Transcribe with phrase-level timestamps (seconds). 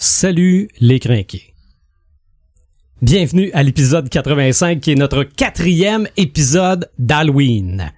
[0.00, 1.54] Salut les crinqués.
[3.02, 7.90] Bienvenue à l'épisode 85 qui est notre quatrième épisode d'Halloween.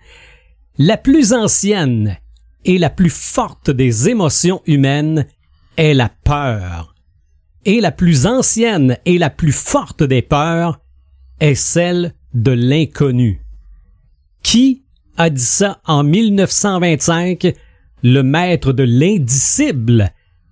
[0.78, 2.16] La plus ancienne
[2.64, 5.26] et la plus forte des émotions humaines
[5.76, 6.94] est la peur.
[7.66, 10.80] Et la plus ancienne et la plus forte des peurs
[11.38, 13.42] est celle de l'inconnu.
[14.42, 14.84] Qui
[15.18, 17.54] a dit ça en 1925?
[18.02, 20.14] Le maître de l'indicible,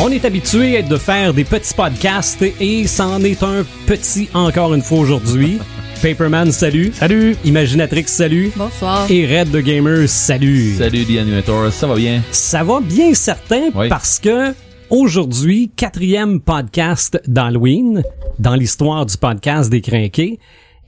[0.00, 4.82] On est habitué de faire des petits podcasts et c'en est un petit encore une
[4.82, 5.58] fois aujourd'hui.
[6.02, 6.92] Paperman, salut.
[6.92, 7.36] Salut!
[7.44, 8.52] Imaginatrix, salut.
[8.56, 9.10] Bonsoir.
[9.10, 10.74] Et Red the Gamer, salut.
[10.76, 12.22] Salut The Animator, ça va bien?
[12.30, 13.88] Ça va bien certain Oui.
[13.88, 14.52] parce que
[14.90, 18.02] aujourd'hui, quatrième podcast d'Halloween
[18.38, 20.38] dans l'histoire du podcast des crinqués.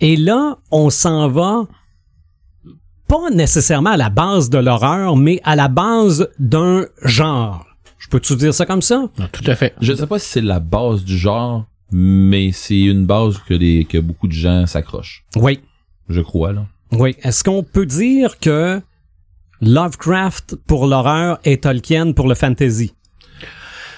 [0.00, 1.62] Et là, on s'en va
[3.08, 7.64] pas nécessairement à la base de l'horreur, mais à la base d'un genre.
[7.98, 9.04] Je peux-tu dire ça comme ça?
[9.32, 9.74] tout à fait.
[9.80, 13.84] Je sais pas si c'est la base du genre, mais c'est une base que, les,
[13.84, 15.24] que beaucoup de gens s'accrochent.
[15.36, 15.60] Oui.
[16.08, 16.66] Je crois, là.
[16.92, 17.16] Oui.
[17.22, 18.80] Est-ce qu'on peut dire que
[19.60, 22.92] Lovecraft pour l'horreur et Tolkien pour le fantasy?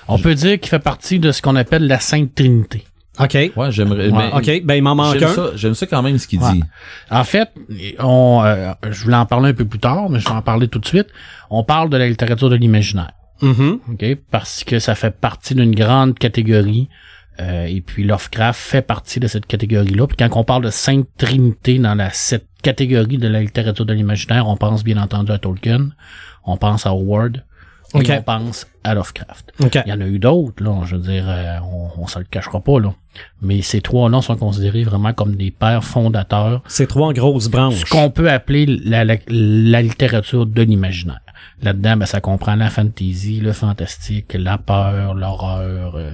[0.06, 2.84] On peut dire qu'il fait partie de ce qu'on appelle la Sainte Trinité.
[3.20, 3.34] OK.
[3.56, 4.08] Ouais, j'aimerais.
[4.32, 4.62] OK.
[4.64, 5.34] Ben, il m'en manque J'aime un.
[5.34, 6.52] ça, j'aime ça quand même ce qu'il Ouais.
[6.52, 6.62] dit.
[7.10, 7.50] En fait,
[7.98, 10.68] on, euh, je voulais en parler un peu plus tard, mais je vais en parler
[10.68, 11.08] tout de suite.
[11.50, 13.10] On parle de la littérature de l'imaginaire,
[13.42, 13.78] Mhm.
[13.92, 16.88] ok, parce que ça fait partie d'une grande catégorie.
[17.40, 20.08] euh, et puis Lovecraft fait partie de cette catégorie-là.
[20.08, 23.92] Puis quand on parle de Sainte Trinité dans la cette catégorie de la littérature de
[23.92, 25.90] l'imaginaire, on pense bien entendu à Tolkien,
[26.44, 27.44] on pense à Howard,
[27.94, 28.08] Ok.
[28.08, 29.52] et on pense à Lovecraft.
[29.60, 29.78] OK.
[29.86, 30.80] Il y en a eu d'autres, là.
[30.84, 32.92] Je veux dire, euh, on, on se le cachera pas, là.
[33.40, 36.62] Mais ces trois-là sont considérés vraiment comme des pères fondateurs.
[36.66, 37.76] C'est trois grosses branches.
[37.76, 41.20] Ce qu'on peut appeler la, la, la littérature de l'imaginaire.
[41.62, 46.12] Là-dedans, ben, ça comprend la fantasy, le fantastique, la peur, l'horreur, euh,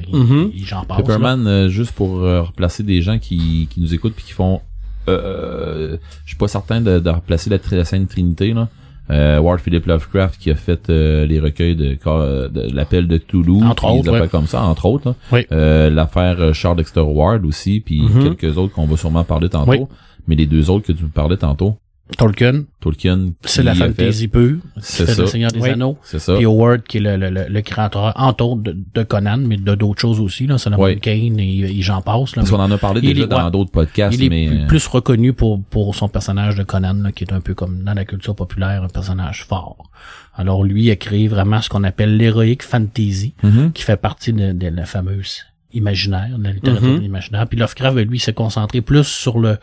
[0.53, 0.99] et- et j'en passe.
[0.99, 1.05] là.
[1.05, 4.61] Pepperman, euh, juste pour euh, replacer des gens qui, qui nous écoutent puis qui font.
[5.09, 8.69] Euh, je suis pas certain de, de replacer la, la Sainte Trinité là.
[9.11, 13.19] Euh, Ward Philip Lovecraft qui a fait euh, les recueils de, Ca- de l'appel de
[13.19, 14.29] Toulouse, Entre autres, ouais.
[14.29, 15.11] comme ça, entre autres.
[15.11, 15.15] là.
[15.31, 15.47] Oui.
[15.53, 18.35] Euh, L'affaire euh, Charles Dexter Ward aussi, puis Mhm.
[18.35, 19.71] quelques autres qu'on va sûrement parler tantôt.
[19.73, 19.81] Oui.
[20.27, 21.77] Mais les deux autres que tu me parlais tantôt,
[22.19, 24.59] Tolkien, Tolkien, c'est la fantasy pure.
[24.79, 25.23] C'est ça.
[25.23, 25.71] le Seigneur des Oui.
[25.71, 25.97] Anneaux.
[26.03, 26.35] C'est ça.
[26.37, 29.57] Puis Howard, qui est le, le, le, le créateur, entre autres, de, de Conan, mais
[29.57, 30.59] de d'autres choses aussi, là.
[30.59, 31.01] Solomon Oui.
[31.01, 32.43] Kane et, et j'en passe, là.
[32.43, 33.51] Parce qu'on en a parlé Il déjà est- dans ouais.
[33.51, 36.93] d'autres podcasts, Il est mais plus- euh, plus reconnu pour, pour son personnage de Conan,
[37.03, 39.91] là, qui est un peu comme dans la culture populaire, un personnage fort.
[40.35, 43.73] Alors lui a créé vraiment ce qu'on appelle l'héroïque fantasy, mhm.
[43.73, 45.39] qui fait partie de, de la fameuse
[45.73, 46.97] imaginaire, de la littérature Mhm.
[46.97, 47.47] de l'imaginaire.
[47.49, 49.57] Puis Lovecraft, ben, lui, s'est concentré plus sur le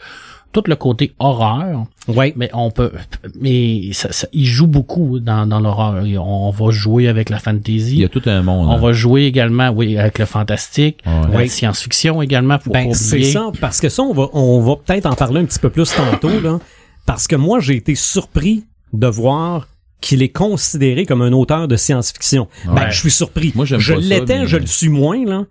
[0.52, 2.34] tout le côté horreur, Oui.
[2.36, 2.92] mais on peut,
[3.40, 6.04] mais ça, ça- il joue beaucoup dans, dans l'horreur.
[6.20, 7.92] On va jouer avec la fantasy.
[7.94, 8.68] il y a tout un monde.
[8.68, 8.78] On hein.
[8.78, 11.32] va jouer également, oui, avec le fantastique, Ouais.
[11.32, 11.50] la Oui.
[11.50, 15.06] science-fiction également, pour Ben, pas c'est ça, parce que ça, on va, on va peut-être
[15.06, 16.60] en parler un petit peu plus tantôt, là.
[17.06, 19.68] Parce que moi, j'ai été surpris de voir
[20.02, 22.48] qu'il est considéré comme un auteur de science-fiction.
[22.66, 23.52] Ben, je suis surpris.
[23.56, 25.44] Moi, j'aime je l'étais, mais- je le suis moins, là.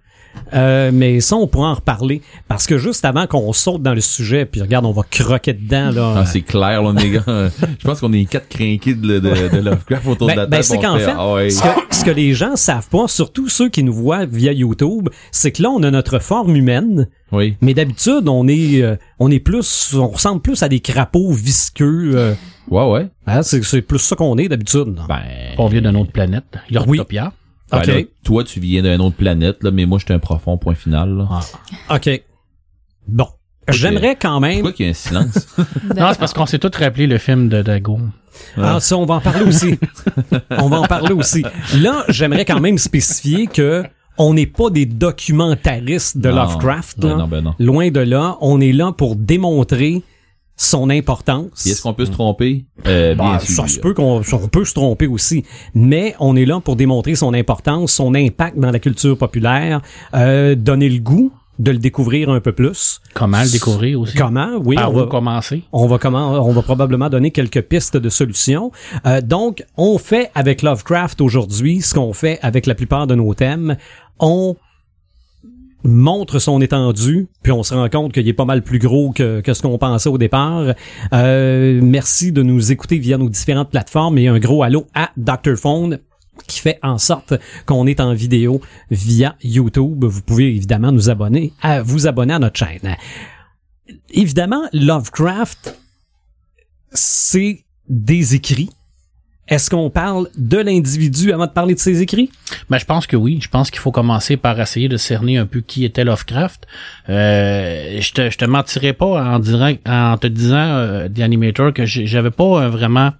[0.53, 2.23] Euh, mais ça, on pourra en reparler.
[2.49, 5.91] Parce que juste avant qu'on saute dans le sujet, puis regarde, on va croquer dedans,
[5.91, 6.15] là.
[6.19, 7.23] Ah, c'est clair, là, les gars.
[7.79, 10.51] Je pense qu'on est quatre crinqués de, de, de Lovecraft autour Ben- de la ben,
[10.61, 10.65] table.
[10.65, 13.49] c'est on qu'en fait, fait, ah ce, que, ce que les gens savent pas, surtout
[13.49, 17.57] ceux qui nous voient via YouTube, c'est que là, on a notre forme humaine, Oui.
[17.61, 22.13] mais d'habitude, on est, euh, on est plus, on ressemble plus à des crapauds visqueux.
[22.15, 22.35] euh,
[22.69, 23.09] Ouais, ouais.
[23.27, 24.97] hein, c'est, c'est plus ça qu'on est d'habitude.
[25.09, 25.23] Ben.
[25.59, 26.45] On vient d'une autre planète,
[27.73, 27.95] Yortopia.
[27.95, 28.07] ben ok.
[28.07, 31.17] là, toi, tu viens d'une autre planète, là, mais moi, j'étais un profond point final,
[31.17, 31.29] là.
[31.89, 31.97] Ah.
[31.97, 32.23] OK.
[33.09, 33.27] Bon.
[33.69, 34.55] J'aimerais quand même.
[34.55, 35.47] Pourquoi qu'il y a un silence?
[35.97, 37.99] Non, c'est parce qu'on s'est tous rappelé le film de Dago.
[38.57, 39.79] Ah, ça, on va en parler aussi.
[40.51, 41.45] on va en parler aussi.
[41.77, 43.85] Là, j'aimerais quand même spécifier que
[44.19, 46.37] on n'est pas des documentaristes de Non.
[46.37, 46.99] Lovecraft.
[46.99, 47.17] Non, là.
[47.17, 47.55] non, ben non.
[47.59, 48.37] Loin de là.
[48.41, 50.03] On est là pour démontrer
[50.63, 51.65] son importance.
[51.67, 52.67] Est-ce qu'on peut se tromper?
[52.87, 53.55] Euh, bien Bah, sûr.
[53.55, 55.43] ça se peut qu'on on peut se tromper aussi,
[55.75, 59.81] mais on est là pour démontrer son importance, son impact dans la culture populaire,
[60.15, 63.01] euh, donner le goût de le découvrir un peu plus.
[63.15, 64.15] Comment le découvrir aussi?
[64.17, 64.51] Comment?
[64.63, 65.63] Oui, Par on va, commencer?
[65.73, 68.71] on va comment on va probablement donner quelques pistes de solutions.
[69.07, 73.33] Euh, donc, on fait avec Lovecraft aujourd'hui ce qu'on fait avec la plupart de nos
[73.33, 73.77] thèmes.
[74.19, 74.57] On
[75.85, 79.41] montre son étendue, puis on se rend compte qu'il est pas mal plus gros que,
[79.41, 80.75] que ce qu'on pensait au départ.
[81.13, 85.57] Euh, merci de nous écouter via nos différentes plateformes et un gros allô à Dr.
[85.57, 85.99] Phone
[86.47, 87.35] qui fait en sorte
[87.67, 88.61] qu'on est en vidéo
[88.91, 90.05] via YouTube.
[90.05, 92.97] Vous pouvez évidemment nous abonner, à vous abonner à notre chaîne.
[94.11, 95.79] Évidemment, Lovecraft,
[96.93, 98.71] c'est des écrits.
[99.51, 102.31] Est-ce qu'on parle de l'individu avant de parler de ses écrits?
[102.71, 103.41] Ben, je pense que oui.
[103.43, 106.69] Je pense qu'il faut commencer par essayer de cerner un peu qui était Lovecraft.
[107.09, 111.75] Euh, je te, je te mentirais pas en, dirant, en te disant, euh, The Animator,
[111.75, 113.11] que j'avais pas euh, vraiment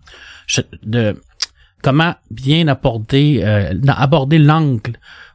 [0.85, 1.17] de
[1.83, 4.93] comment bien aborder, euh, aborder l'angle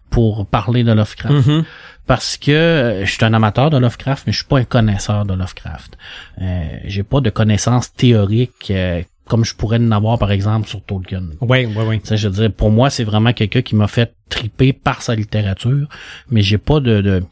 [0.09, 1.47] pour parler de Lovecraft.
[1.47, 1.63] Mm-hmm.
[2.07, 5.33] Parce que je suis un amateur de Lovecraft, mais je suis pas un connaisseur de
[5.33, 5.97] Lovecraft.
[6.41, 10.83] Euh, j'ai pas de connaissances théoriques euh, comme je pourrais en avoir, par exemple, sur
[10.83, 11.23] Tolkien.
[11.41, 12.01] Oui, oui, oui.
[12.09, 15.87] Je veux dire, pour moi, c'est vraiment quelqu'un qui m'a fait triper par sa littérature,
[16.29, 17.23] mais j'ai pas de, de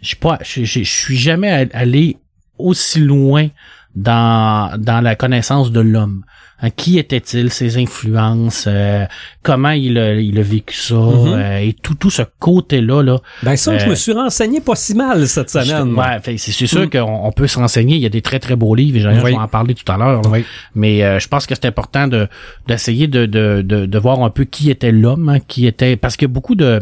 [0.00, 2.16] j'ai pas, je suis jamais allé
[2.58, 3.48] aussi loin
[3.94, 6.24] dans dans la connaissance de l'homme.
[6.62, 9.06] Hein, qui était-il, ses influences, euh,
[9.42, 11.32] comment il a, il a vécu ça, Mhm.
[11.32, 13.18] euh, et tout tout ce côté-là là.
[13.42, 15.94] Ben ça, je Euh, me suis renseigné pas si mal cette semaine.
[15.94, 16.90] Ouais, c'est sûr Mm.
[16.90, 17.96] qu'on on peut se renseigner.
[17.96, 18.98] Il y a des très très beaux livres.
[18.98, 19.14] Et Oui.
[19.20, 20.20] je vais en parler tout à l'heure.
[20.30, 20.44] Oui.
[20.74, 22.28] Mais euh, je pense que c'est important de
[22.66, 26.16] d'essayer de, de, de, de voir un peu qui était l'homme, hein, qui était parce
[26.18, 26.80] que beaucoup de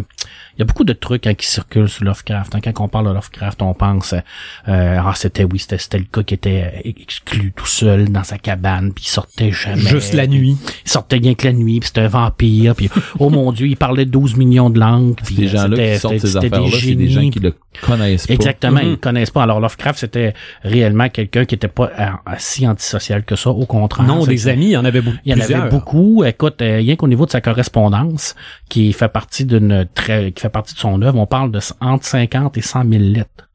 [0.58, 2.55] il y a beaucoup de trucs hein, qui circulent sur Lovecraft.
[2.56, 2.60] hein.
[2.62, 6.25] Quand on parle de Lovecraft, on pense euh, ah c'était oui c'était c'était le gars
[6.25, 9.76] qui était euh, exclu tout seul dans sa cabane puis il sortait jamais.
[9.81, 10.56] Juste la nuit.
[10.84, 12.90] Il sortait rien que la nuit, puis c'était un vampire, puis
[13.20, 15.14] oh mon dieu, il parlait 12 millions de langues.
[15.25, 17.55] puis Ces gens-là c'était- qui sortent ces c'était des affaires-là, c'est des gens qui le
[17.81, 18.34] connaissent pas.
[18.34, 18.90] Exactement, Mhm.
[18.93, 19.43] ils connaissent pas.
[19.44, 22.06] Alors Lovecraft, c'était réellement quelqu'un qui était pas euh,
[22.38, 24.06] si antisocial que ça, au contraire.
[24.06, 25.19] Non, des amis, il y en avait beaucoup.
[25.25, 26.25] il y en avait beaucoup.
[26.25, 28.34] Écoute, euh, rien qu'au niveau de sa correspondance,
[28.69, 32.05] qui fait partie d'une très, qui fait partie de son œuvre, on parle de entre
[32.05, 33.48] 50 et 100 000 lettres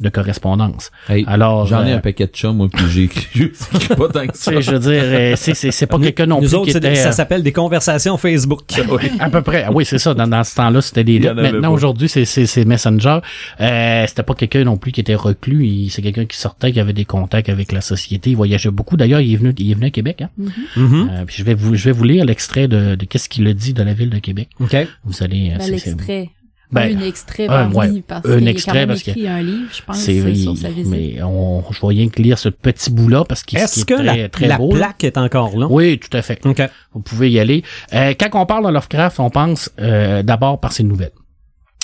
[0.00, 0.90] de correspondance.
[1.08, 3.52] Hey, Alors, J'en ai euh, un paquet de chums, moi, puis j'écris
[3.96, 4.60] pas tant que ça.
[4.60, 6.80] je veux dire, euh, c'est, c'est, c'est pas quelqu'un non nous plus autres, qui c'est
[6.80, 6.96] des- était...
[6.96, 8.60] ça euh, s'appelle des conversations Facebook.
[8.88, 9.66] Oui, à peu près.
[9.72, 10.14] Oui, c'est ça.
[10.14, 13.18] Dans, dans ce temps-là, c'était des Maintenant, aujourd'hui, c'est, c'est, c'est Messenger.
[13.60, 15.88] Euh, c'était pas quelqu'un non plus qui était reclus.
[15.90, 18.30] C'est quelqu'un qui sortait, qui avait des contacts avec la société.
[18.30, 18.96] Il voyageait beaucoup.
[18.96, 20.22] D'ailleurs, il est venu, il est venu à Québec.
[20.22, 20.30] Hein?
[20.76, 21.10] Mhm.
[21.12, 23.52] Euh, puis je vais vous, je vais vous lire l'extrait de, de qu'est-ce qu'il a
[23.52, 24.48] dit de la ville de Québec.
[24.60, 24.76] OK.
[25.04, 25.50] Vous allez.
[25.54, 26.30] euh, Ben, l'extrait.
[26.70, 29.10] Ben, un extrait un, ouais, livre, parce un qu'il a extrait quand même parce que
[29.10, 30.90] écrit un livre, je pense, c'est sur sa visite.
[30.90, 33.94] mais on, je vais rien que lire ce petit bout-là parce qu'il Est-ce est que
[33.94, 34.70] très, la, très la beau.
[34.72, 34.76] là.
[34.76, 35.66] plaque est encore là?
[35.70, 36.44] Oui, tout à fait.
[36.44, 36.60] OK.
[36.92, 37.64] Vous pouvez y aller.
[37.94, 41.12] Euh, quand on parle de Lovecraft, on pense euh, d'abord par ses nouvelles.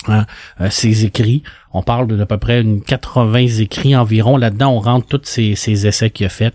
[0.07, 0.27] Hein,
[0.61, 1.41] euh, ses écrits,
[1.77, 4.37] on parle de, d'à peu près une 80 écrits environ.
[4.37, 6.53] Là-dedans, on rentre tous ces, ces essais qu'il a fait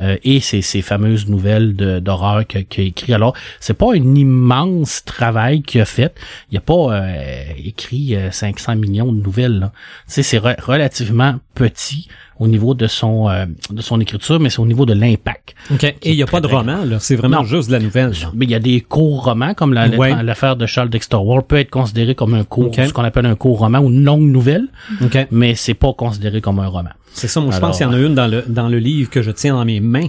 [0.00, 3.12] euh, et ces, ces fameuses nouvelles d'horreur qu'il a écrit.
[3.14, 6.14] Alors, c'est pas un immense travail qu'il a fait.
[6.50, 9.70] Il a pas euh, écrit euh, 500 millions de nouvelles.
[10.06, 12.08] c'est re- relativement petit
[12.38, 15.54] au niveau de son euh, de son écriture, mais c'est au niveau de l'impact.
[15.70, 15.84] OK.
[15.84, 16.98] Et il n'y a pas de roman, là.
[16.98, 17.44] C'est vraiment Non.
[17.44, 18.12] juste de la nouvelle.
[18.34, 20.20] Mais il y a des courts romans, comme la- Ouais.
[20.24, 23.36] l'affaire de Charles Dexter Ward peut être considéré comme un court, ce qu'on appelle un
[23.36, 24.61] court roman ou une longue nouvelle,
[25.02, 25.26] OK.
[25.30, 26.90] mais c'est pas considéré comme un roman.
[27.12, 29.10] C'est ça, moi, je pense qu'il y en a une dans le, dans le livre
[29.10, 30.08] que je tiens dans mes mains.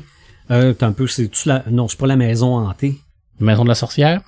[0.51, 2.95] Euh, t'as un peu, c'est-tu la, non, c'est pas la maison hantée.
[3.39, 4.21] Maison de la sorcière,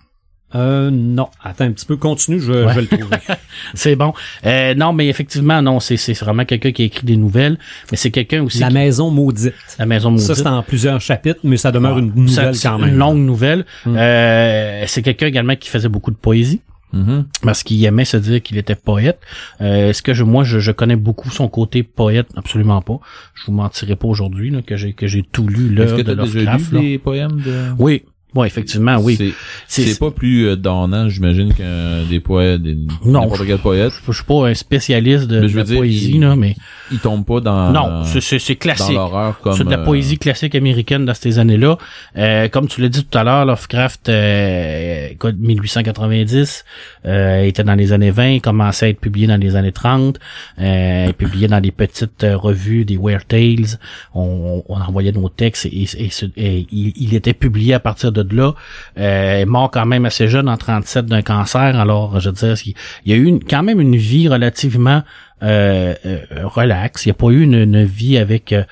[0.54, 1.28] Euh, non.
[1.44, 2.70] Attends un petit peu, continue, je, Ouais.
[2.70, 3.18] je vais le trouver.
[3.74, 4.14] c'est bon.
[4.46, 7.58] Euh, non, mais effectivement, non, c'est c'est vraiment quelqu'un qui a écrit des nouvelles,
[7.92, 9.54] mais c'est quelqu'un aussi la qui- maison maudite.
[9.80, 10.28] la maison maudite.
[10.28, 12.90] Ça, c'est en plusieurs chapitres, mais ça demeure une nouvelle c'est quand même.
[12.90, 13.66] Une longue nouvelle.
[13.86, 13.96] Hmm.
[13.98, 16.62] Euh, c'est quelqu'un également qui faisait beaucoup de poésie.
[16.94, 17.26] Mhm.
[17.42, 19.20] parce qu'il aimait se dire qu'il était poète.
[19.60, 22.28] Euh, Est-ce que je, moi, je, je connais beaucoup son côté poète?
[22.38, 23.00] Absolument pas.
[23.34, 26.14] Je vous mentirai pas aujourd'hui que j'ai que j'ai tout lu Est-ce l'œuvre que de
[26.14, 26.72] tu as déjà Lovecraft.
[26.72, 26.82] lu là.
[26.82, 27.66] des poèmes de...
[27.80, 28.04] Oui,
[28.36, 29.34] oui, effectivement, oui.
[29.68, 32.76] C'est- pas plus euh, donnant, j'imagine, qu'un des poètes, des,
[33.06, 33.22] Non.
[33.22, 33.92] n'importe quel poète.
[34.08, 36.56] Je suis pas un spécialiste de, je de la dire, poésie, il- là, mais
[36.92, 38.94] Il tombe pas dans, non, c'est- classique.
[38.96, 39.54] l'horreur comme...
[39.56, 41.78] C'est de la euh, poésie classique américaine dans ces années-là.
[42.18, 46.66] Euh, comme tu l'as dit tout à l'heure, Lovecraft, euh, écoute, 1890,
[47.06, 50.20] euh, était dans les années 20, commençait à être publié dans les années 30,
[50.60, 53.80] euh, publié dans des petites euh, revues, des Weird Tales.
[54.14, 58.24] On, on envoyait nos textes et, et et il, il était publié à partir de
[58.34, 58.54] là.
[58.98, 61.62] Euh, est mort quand même assez jeune en 37 d'un cancer.
[61.80, 62.74] Alors, je veux dire, il,
[63.06, 65.04] il y a eu une- quand même une vie relativement
[65.44, 67.06] euh, euh, relax.
[67.06, 68.64] Il n'y a pas eu une, une vie avec euh,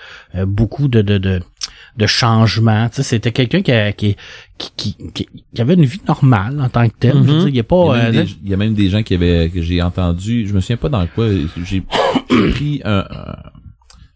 [0.46, 1.42] beaucoup de, de, de,
[1.98, 2.88] de changements.
[2.90, 4.16] Tu sais, c'était quelqu'un qui, a- qui,
[4.58, 5.28] qui, qui,
[5.60, 7.14] avait une vie normale en tant que tel.
[7.16, 7.40] Je veux Mhm.
[7.40, 7.96] dire, il y a Il y, pas...
[7.98, 10.62] euh, des, il y a même des gens qui avaient que j'ai entendu, je me
[10.62, 11.84] souviens pas dans quoi, j'ai j'ai
[12.52, 13.36] pris un, un-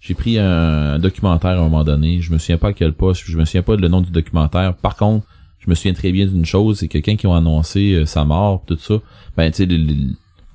[0.08, 3.24] j'ai pris un, documentaire à un moment donné, je me souviens pas à quel poste,
[3.26, 4.74] je me souviens pas le nom du documentaire.
[4.74, 5.26] Par contre,
[5.60, 8.24] je me souviens très bien d'une chose, c'est que quand ils ont annoncé euh, sa
[8.24, 8.96] mort, tout ça,
[9.36, 9.86] ben tu sais les,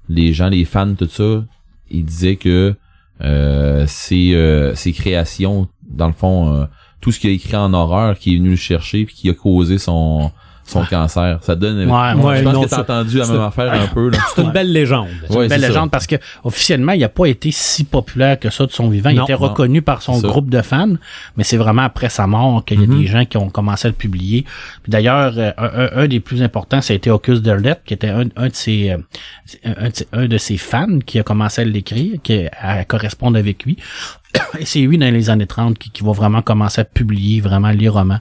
[0.08, 1.44] les- gens, les fans, tout ça,
[1.90, 2.74] il disait que
[3.20, 6.64] euh, euh, ses créations, dans le fond, euh,
[7.02, 9.34] tout ce qu'il a écrit en horreur, qui est venu le chercher puis qui a
[9.34, 10.32] causé son
[10.64, 11.38] son cancer.
[11.42, 11.78] Ça donne.
[11.90, 14.10] Ouais, ouais, je pense non, que t'as entendu la c'est- même affaire un peu.
[14.34, 15.08] C'est une belle légende.
[15.28, 15.68] C'est Ouais, une belle ça.
[15.68, 19.10] légende parce que officiellement, il a pas été si populaire que ça de son vivant.
[19.10, 19.38] Il Non, était non.
[19.40, 20.94] reconnu par son groupe de fans,
[21.36, 23.00] mais c'est vraiment après sa mort qu'il y a Mhm.
[23.00, 24.44] des gens qui ont commencé à le publier.
[24.88, 25.52] D'ailleurs, euh,
[25.94, 28.90] un, des plus importants, ça a été Ocus Derlet, qui était un, un de ses
[28.90, 28.98] euh,
[29.64, 32.84] un, de ses- un de ses fans qui a commencé à l'écrire, qui a- à
[32.84, 33.76] correspondre avec lui.
[34.58, 37.70] Et c'est lui, dans les années 30, qui, qui va vraiment commencer à publier vraiment
[37.70, 38.20] les romans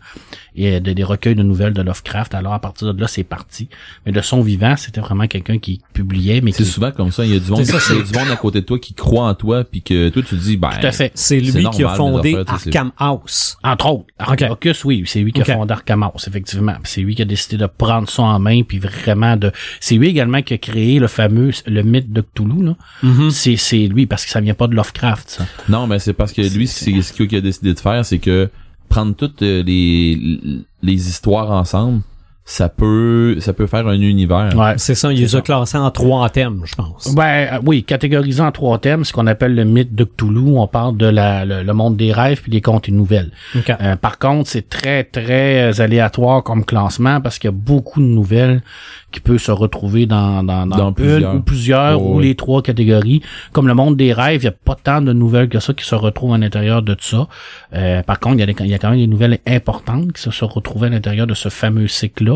[0.55, 2.34] et euh, de- des recueils de nouvelles de Lovecraft.
[2.34, 3.70] Alors, à partir de là, c'est parti.
[4.05, 6.70] Mais de son vivant, c'était vraiment quelqu'un qui publiait, mais C'est qui...
[6.70, 7.25] souvent comme ça.
[7.25, 8.65] Il y a du monde, C'est ça, il y a du monde à côté de
[8.65, 10.70] toi qui croit en toi puis que toi tu te dis ben.
[10.79, 11.12] Tout à fait.
[11.15, 13.58] C'est lui C'est qui a fondé affaires, Arkham House.
[13.63, 14.05] Entre autres.
[14.20, 14.46] Ar- Ok.
[14.50, 16.74] Ocus, oui, c'est lui qui a fondé Arkham House, effectivement.
[16.84, 19.51] Puis C'est lui qui a décidé de prendre ça en main, puis vraiment de...
[19.79, 22.75] C'est lui également qui a créé le fameux, le mythe de Cthulhu, là.
[23.03, 23.29] Mhm.
[23.31, 25.46] C'est, c'est lui, parce que ça vient pas de Lovecraft, ça.
[25.70, 28.20] Non, mais c'est parce que lui, C'est- c'est ce qu'il a décidé de faire, c'est
[28.20, 28.50] que
[28.91, 30.19] prendre toutes euh, les
[30.83, 32.01] les histoires ensemble,
[32.43, 34.50] ça peut ça peut faire un univers.
[34.57, 34.74] Ouais.
[34.77, 37.13] C'est ça, il les a classés en trois thèmes, je pense.
[37.15, 40.67] Ben euh, oui, catégorisé en trois thèmes, ce qu'on appelle le mythe de Cthulhu, on
[40.67, 43.31] parle de la, le, le monde des rêves puis des contes et nouvelles.
[43.69, 48.00] Euh, par contre, c'est très très euh, aléatoire comme classement parce qu'il y a beaucoup
[48.01, 48.62] de nouvelles
[49.12, 51.36] qui peuvent se retrouver dans dans, dans, plusieurs.
[51.36, 52.24] ou plusieurs Oh, ou oui.
[52.29, 53.21] les trois catégories.
[53.53, 55.86] Comme le monde des rêves, il y a pas tant de nouvelles que ça qui
[55.86, 57.27] se retrouvent à l'intérieur de ça.
[57.74, 60.13] Euh, par contre, il y, a des- il y a quand même des nouvelles importantes
[60.13, 62.31] qui se sont retrouvées à l'intérieur de ce fameux cycle-là.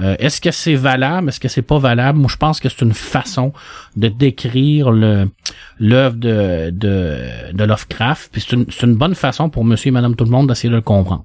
[0.00, 1.28] Euh, Est-ce que c'est valable?
[1.28, 2.18] Est-ce que c'est pas valable?
[2.18, 3.52] Moi, je pense que c'est une façon
[3.96, 8.30] de décrire l'œuvre de, de, Lovecraft.
[8.32, 10.76] Puis c'est une, une bonne façon pour monsieur et madame tout le monde d'essayer de
[10.76, 11.24] le comprendre.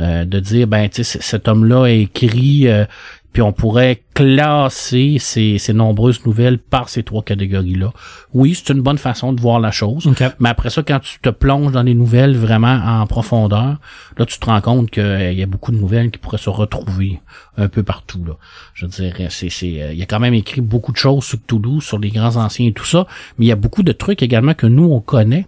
[0.00, 2.84] Euh, de dire, ben, tu sais, cet homme-là a écrit, euh,
[3.32, 7.92] puis on pourrait classer ces, ces nombreuses nouvelles par ces trois catégories-là.
[8.34, 10.10] Oui, c'est une bonne façon de voir la chose.
[10.38, 13.78] Mais après ça, quand tu te plonges dans les nouvelles vraiment en profondeur,
[14.18, 17.20] là, tu te rends compte qu'il y a beaucoup de nouvelles qui pourraient se retrouver
[17.56, 18.22] un peu partout.
[18.24, 18.34] Là.
[18.74, 21.84] Je dirais, c'est, c'est, euh, il a quand même écrit beaucoup de choses sur Toulouse,
[21.84, 23.06] sur les grands anciens et tout ça,
[23.38, 25.46] mais il y a beaucoup de trucs également que nous, on connaît,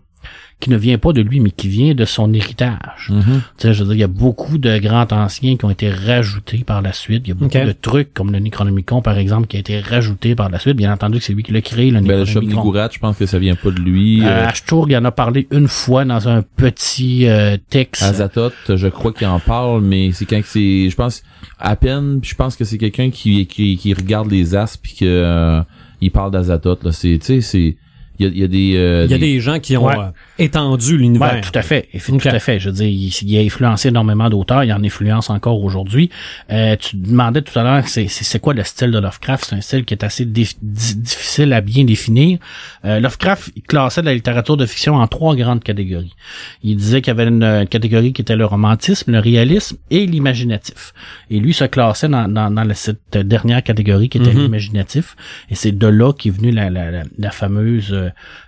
[0.61, 3.07] qui ne vient pas de lui, mais qui vient de son héritage.
[3.09, 3.15] Tu
[3.59, 6.65] sais, je veux dire, il y a beaucoup de grands anciens qui ont été rajoutés
[6.67, 7.23] par la suite.
[7.27, 10.35] Il y a beaucoup de trucs, comme le Necronomicon, par exemple, qui a été rajouté
[10.35, 10.77] par la suite.
[10.77, 12.57] Bien entendu que c'est lui qui l'a créé, le Ben, le Necronomicon.
[12.57, 14.23] Nigurat, je pense que ça vient pas de lui.
[14.25, 18.03] Euh, Euh, Ashtour, il en a parlé une fois dans un petit euh, texte.
[18.03, 21.23] Azatoth, je crois qu'il en parle, mais c'est quand que c'est, je pense,
[21.59, 25.05] à peine, je pense que c'est quelqu'un qui, qui, qui regarde les as puis que
[25.05, 25.61] euh,
[26.01, 26.83] il parle d'Azatoth.
[26.85, 27.77] Là, c'est, tu sais, c'est,
[28.19, 29.87] il y a, il y a des, euh, Il y a des gens qui ont
[29.87, 29.95] Ouais.
[30.41, 31.35] Euh, étendu l'univers.
[31.35, 31.89] Ouais, tout à fait.
[32.07, 32.59] Tout à fait.
[32.61, 34.65] Je veux dire, il, il a influencé énormément d'auteurs.
[34.65, 36.11] Il en influence encore aujourd'hui.
[36.51, 39.47] Euh, tu demandais tout à l'heure, c'est, quoi le style de Lovecraft?
[39.51, 42.39] C'est un style qui est assez dif- di- difficile à bien définir.
[42.85, 46.15] Euh, Lovecraft il classait la littérature de fiction en trois grandes catégories.
[46.63, 50.07] Il disait qu'il y avait une, euh, catégorie qui était le romantisme, le réalisme et
[50.07, 50.93] l'imaginatif.
[51.31, 54.43] Et lui se classait dans, dans, dans la- cette dernière catégorie qui était Mhm.
[54.43, 55.17] l'imaginatif.
[55.51, 57.97] Et c'est de là qu'est venue la, la, la, la fameuse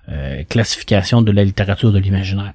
[0.08, 2.52] euh, classification de la littérature de l'imaginaire.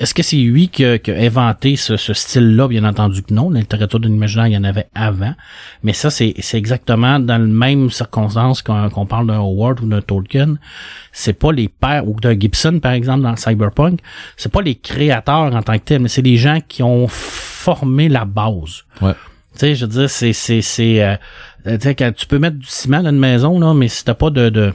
[0.00, 2.68] Est-ce que c'est lui qui a, qui a inventé ce, ce style-là?
[2.68, 3.50] Bien entendu que non.
[3.50, 5.34] La littérature de l'imaginaire, il y en avait avant.
[5.82, 10.02] Mais ça, c'est exactement dans le même circonstance qu'on qu'on parle d'un Howard ou d'un
[10.02, 10.56] Tolkien.
[11.12, 14.00] C'est pas les pères, ou d'un Gibson, par exemple, dans Cyberpunk.
[14.36, 18.08] C'est pas les créateurs en tant que tels, mais c'est les gens qui ont formé
[18.08, 18.84] la base.
[19.00, 19.14] Ouais.
[19.54, 21.02] Tu sais, je veux dire, c'est, c'est, c'est,
[21.66, 24.48] euh, tu peux mettre du ciment dans une maison, là, mais si t'as pas de,
[24.48, 24.72] de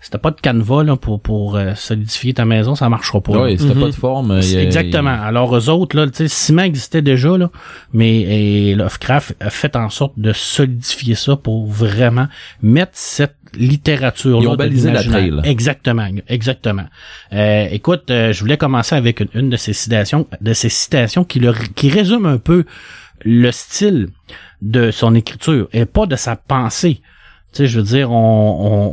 [0.00, 3.32] si t'as pas de canevas, là, pour, pour euh, solidifier ta maison, ça marchera pas.
[3.58, 3.80] c'était Mhm.
[3.80, 4.40] pas de forme.
[4.42, 5.10] y a- Exactement.
[5.22, 7.50] Alors eux autres, là, tu sais, le ciment existait déjà, là,
[7.92, 8.20] mais
[8.70, 12.28] et Lovecraft a fait en sorte de solidifier ça pour vraiment
[12.62, 15.32] mettre cette littérature Ils ont balisé la trail.
[15.44, 16.86] Exactement, exactement.
[17.32, 21.24] Euh, écoute, euh, je voulais commencer avec une, une de ces citations, de ces citations
[21.24, 22.64] qui le, qui résume un peu
[23.24, 24.08] le style
[24.62, 27.00] de son écriture et pas de sa pensée.
[27.52, 28.14] Tu sais, je veux dire, on,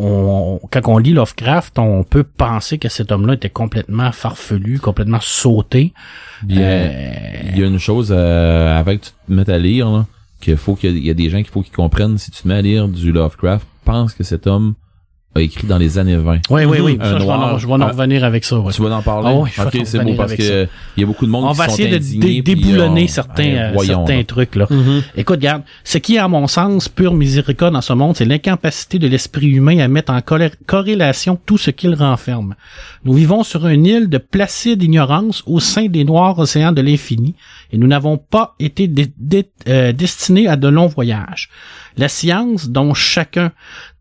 [0.02, 4.80] on, on- quand on lit Lovecraft, on peut penser que cet homme-là était complètement farfelu,
[4.80, 5.94] complètement sauté.
[6.50, 6.92] Il y a, Euh,
[7.52, 10.06] il y a une chose euh, avant que tu te mettes à lire, là,
[10.42, 12.18] qu'il faut qu'il y y a des gens qu'il faut qu'ils comprennent.
[12.18, 14.74] Si tu te mets à lire du Lovecraft, pense que cet homme
[15.38, 16.39] a écrit dans les années 20.
[16.50, 16.98] Oui, oui, oui.
[17.00, 18.60] Un Ça, je vais en, noir, je vais en un- revenir avec ça.
[18.60, 18.74] ouais.
[18.74, 19.29] Tu vas en parler?
[19.32, 20.67] Ah oui, je ok, c'est beau parce avec que
[20.98, 22.56] il y a beaucoup de monde On qui va sont essayer de indignés, dé- puis,
[22.56, 24.24] déboulonner euh, certains, euh, voyons, certains là.
[24.25, 24.56] trucs.
[24.56, 24.67] là.
[24.70, 25.03] Mhm.
[25.15, 29.00] Écoute, regarde, ce qui est à mon sens pure miséricorde dans ce monde, c'est l'incapacité
[29.00, 30.20] de l'esprit humain à mettre en
[30.65, 32.56] corrélation tout ce qu'il renferme.
[33.06, 37.36] Nous vivons sur une île de placide ignorance au sein des noirs océans de l'infini,
[37.72, 41.50] et nous n'avons pas été dé- dé- euh, destinés à de longs voyages.
[41.98, 43.51] La science, dont chacun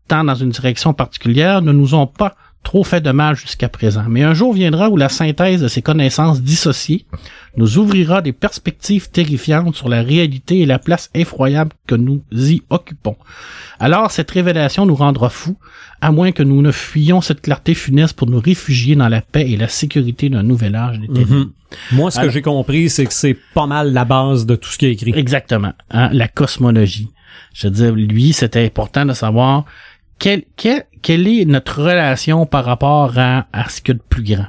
[0.07, 4.03] tend dans une direction particulière, ne nous ont pas trop fait de mal jusqu'à présent.
[4.09, 7.05] Mais un jour viendra où la synthèse de ces connaissances dissociées
[7.55, 12.61] nous ouvrira des perspectives terrifiantes sur la réalité et la place effroyable que nous y
[12.69, 13.15] occupons.
[13.79, 15.57] Alors cette révélation nous rendra fous,
[16.01, 19.49] à moins que nous ne fuyions cette clarté funeste pour nous réfugier dans la paix
[19.49, 21.33] et la sécurité d'un nouvel âge des ténèbres.
[21.35, 21.51] Mhm.
[21.93, 24.69] Moi, ce que Alors- j'ai compris, c'est que c'est pas mal la base de tout
[24.69, 25.13] ce qui est écrit.
[25.15, 25.73] Exactement.
[25.91, 27.09] hein, la cosmologie.
[27.53, 29.65] Je veux dire, lui, c'était important de savoir
[30.19, 34.03] quelle, quelle, quelle est notre relation par rapport à, à ce qu'il y a de
[34.07, 34.47] plus grand?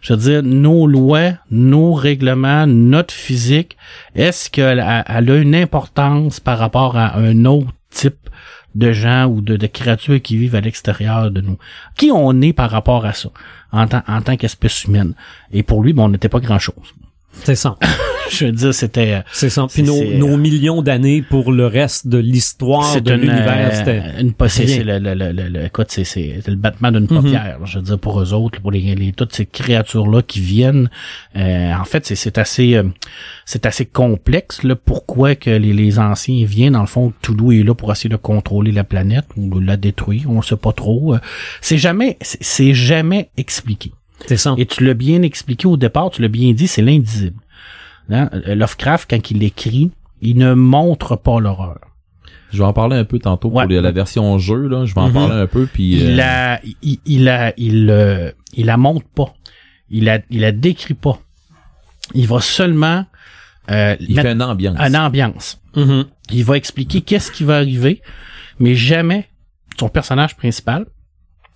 [0.00, 3.76] Je veux dire, nos lois, nos règlements, notre physique,
[4.14, 8.30] est-ce qu'elle a, une importance par rapport à un autre type
[8.74, 11.58] de gens ou de, de créatures qui vivent à l'extérieur de nous?
[11.96, 13.30] Qui on est par rapport à ça
[13.72, 15.14] en tant, en tant qu'espèce humaine?
[15.52, 16.94] Et pour lui, bon, on n'était pas grand-chose.
[17.44, 17.76] C'est ça.
[18.28, 19.12] Je veux dire, c'était...
[19.12, 19.68] euh, C'est ça.
[19.72, 24.20] Puis nos, nos millions d'années pour le reste de l'histoire de l'univers, euh, c'était...
[24.20, 27.06] une c'est le, le, le, le, le- écoute, c'est le battement d'une Mhm.
[27.22, 27.58] paupière.
[27.64, 30.90] Je veux dire pour eux autres, pour les, les toutes ces créatures là qui viennent.
[31.36, 32.82] euh, en fait, c'est c'est assez euh,
[33.44, 34.74] c'est assez complexe là.
[34.74, 38.16] Pourquoi que les, les anciens viennent dans le fond, Toulouse est là pour essayer de
[38.16, 40.28] contrôler la planète ou de la détruire.
[40.30, 41.14] On sait pas trop.
[41.14, 41.18] euh,
[41.60, 43.92] C'est jamais c'est jamais expliqué.
[44.26, 44.54] C'est ça.
[44.56, 47.40] Et tu l'as bien expliqué au départ, tu l'as bien dit, c'est l'indisible.
[48.10, 48.30] Hein?
[48.46, 49.90] Lovecraft, quand il écrit,
[50.22, 51.78] il ne montre pas l'horreur.
[52.52, 53.66] Je vais en parler un peu tantôt Ouais.
[53.66, 54.84] pour la version jeu, là.
[54.86, 55.12] Je vais en Mhm.
[55.14, 55.96] parler un peu, puis...
[55.96, 59.34] il euh, la, il, il la, il, euh, il la montre pas.
[59.90, 61.18] Il la, il la décrit pas.
[62.14, 63.04] Il va seulement
[63.70, 64.78] euh, il mettre fait une ambiance.
[64.80, 65.60] une ambiance.
[65.74, 66.06] Mhm.
[66.30, 68.00] Il va expliquer qu'est-ce qui va arriver,
[68.60, 69.28] mais jamais
[69.78, 70.86] son personnage principal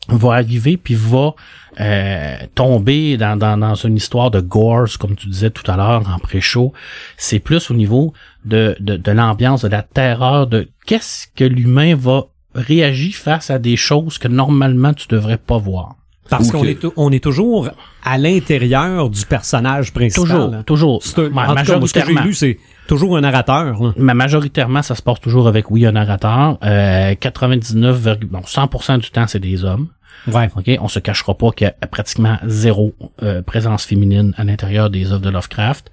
[0.09, 1.35] va arriver puis va
[1.81, 6.03] euh, tomber dans, dans, dans une histoire de gore, comme tu disais tout à l'heure
[6.09, 6.73] en pré-show.
[7.17, 8.13] C'est plus au niveau
[8.45, 13.59] de, de, de l'ambiance, de la terreur, de qu'est-ce que l'humain va réagir face à
[13.59, 15.95] des choses que normalement tu devrais pas voir.
[16.29, 17.71] Parce qu'on est, on est toujours
[18.05, 20.25] à l'intérieur du personnage principal.
[20.29, 20.63] Toujours, hein.
[20.65, 21.03] toujours.
[21.03, 22.59] C'est un- Ouais, en tout cas, moi, ce que j'ai lu, c'est
[22.91, 23.81] toujours un narrateur.
[23.81, 23.93] là.
[23.97, 26.59] Mais majoritairement, ça se passe toujours avec, oui, un narrateur.
[26.65, 29.87] Euh, 99, bon, 100% du temps, c'est des hommes.
[30.27, 30.51] Ouais.
[30.57, 30.69] OK?
[30.81, 35.13] On se cachera pas qu'il y a pratiquement zéro euh, présence féminine à l'intérieur des
[35.13, 35.91] œuvres de Lovecraft.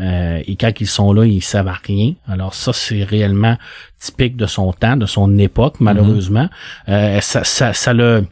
[0.00, 2.14] Euh, et quand ils sont là, ils savent à rien.
[2.26, 3.56] Alors ça, c'est réellement
[4.00, 6.48] typique de son temps, de son époque, malheureusement.
[6.88, 8.24] Euh, ça, ça, ça le,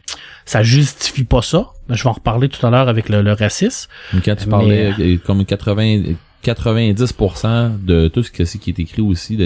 [0.45, 1.67] ça justifie pas ça.
[1.89, 3.89] Je vais en reparler tout à l'heure avec le, le racisme.
[4.25, 9.01] Quand tu parlais, euh, comme 80, 90% de tout ce que c'est qui est écrit
[9.01, 9.37] aussi,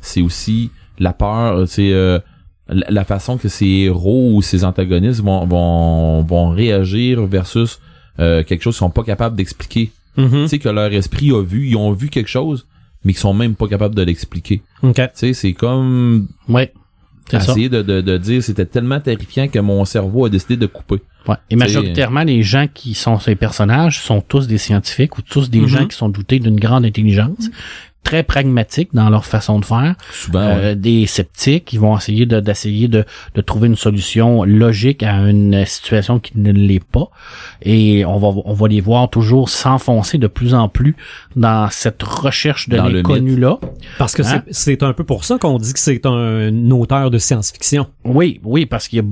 [0.00, 2.18] c'est aussi la peur, c'est euh,
[2.68, 7.80] la façon que ces héros ou ces antagonistes vont, vont, vont réagir versus
[8.18, 9.90] euh, quelque chose qu'ils sont pas capables d'expliquer.
[10.16, 10.42] Mhm.
[10.42, 12.66] Tu sais, que leur esprit a vu, ils ont vu quelque chose,
[13.04, 14.62] mais qu'ils sont même pas capables de l'expliquer.
[14.82, 14.94] OK.
[14.96, 16.72] Tu sais, c'est comme Ouais.
[17.32, 21.00] Essayer de, de, de dire c'était tellement terrifiant que mon cerveau a décidé de couper.
[21.28, 21.36] Ouais.
[21.50, 25.60] Et majoritairement, les gens qui sont ces personnages sont tous des scientifiques ou tous des
[25.60, 25.66] Mhm.
[25.68, 27.50] gens qui sont dotés d'une grande intelligence,
[28.02, 30.76] très pragmatiques dans leur façon de faire, Souvent, Euh, ouais.
[30.76, 35.64] des sceptiques qui vont essayer de- d'essayer de, de trouver une solution logique à une
[35.66, 37.08] situation qui ne l'est pas.
[37.62, 40.96] Et on va, on va les voir toujours s'enfoncer de plus en plus
[41.36, 43.58] dans cette recherche de Dans l'inconnu-là.
[43.98, 44.42] Parce que Hein?
[44.48, 47.86] c'est- c'est un peu pour ça qu'on dit que c'est un auteur de science-fiction.
[48.04, 49.04] Oui, oui, parce qu'il y a,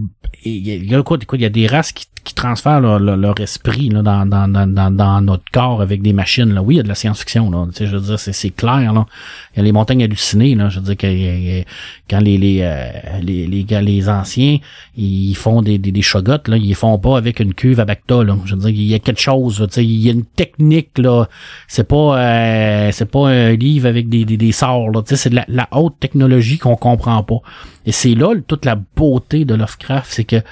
[0.45, 2.35] il y a, il y a quoi, quoi, il y a des races qui, qui
[2.35, 6.53] transfèrent leur, leur- leur esprit là, dans, dans, dans, dans, notre corps avec des machines.
[6.53, 6.63] Là.
[6.63, 7.51] Oui, il y a de la science-fiction.
[7.51, 7.67] Là.
[7.69, 8.93] Tu sais, je veux dire, c'est, clair.
[8.93, 9.07] Là.
[9.55, 10.55] Il y a les montagnes hallucinées.
[10.55, 10.69] Là.
[10.69, 11.65] Je veux dire
[12.11, 12.91] quand les les, euh,
[13.23, 14.59] les les les anciens,
[14.97, 18.23] ils font des des, des shogots, là, ils font pas avec une cuve à Bacta.
[18.23, 18.37] Là.
[18.45, 19.65] Je veux dire, il y a quelque chose.
[19.69, 21.29] Tu sais, il y a une technique là.
[21.67, 24.91] C'est pas euh, c'est pas un livre avec des des, des sorts.
[24.91, 25.01] Là.
[25.03, 27.41] Tu sais, c'est de la, la haute technologie qu'on comprend pas.
[27.87, 30.43] Et c'est là toute la beauté de Lovecraft, c'est que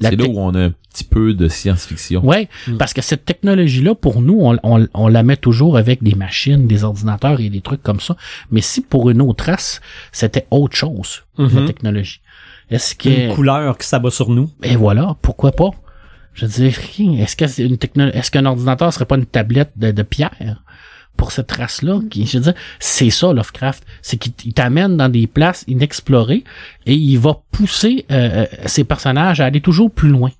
[0.00, 2.24] C'est là où on a un petit peu de science-fiction.
[2.24, 6.14] Ouais, parce que cette technologie-là, pour nous, on, on, on la met toujours avec des
[6.14, 8.16] machines, des ordinateurs et des trucs comme ça.
[8.50, 9.80] Mais si pour une autre race,
[10.12, 11.66] c'était autre chose, la Mhm.
[11.66, 12.20] technologie.
[12.70, 13.08] Est-ce que...
[13.08, 14.50] Une couleur qui s'abat sur nous.
[14.62, 15.70] Et voilà, pourquoi pas?
[16.34, 16.78] Je veux dire,
[17.20, 20.62] est-ce que c'est une techno- est-ce qu'un ordinateur serait pas une tablette de, de pierre?
[21.18, 22.00] Pour cette race-là?
[22.08, 23.84] Qui, je veux dire, c'est ça, Lovecraft.
[24.00, 26.44] C'est qu'il il t'amène dans des places inexplorées
[26.86, 30.30] et il va pousser euh, euh, ses personnages à aller toujours plus loin.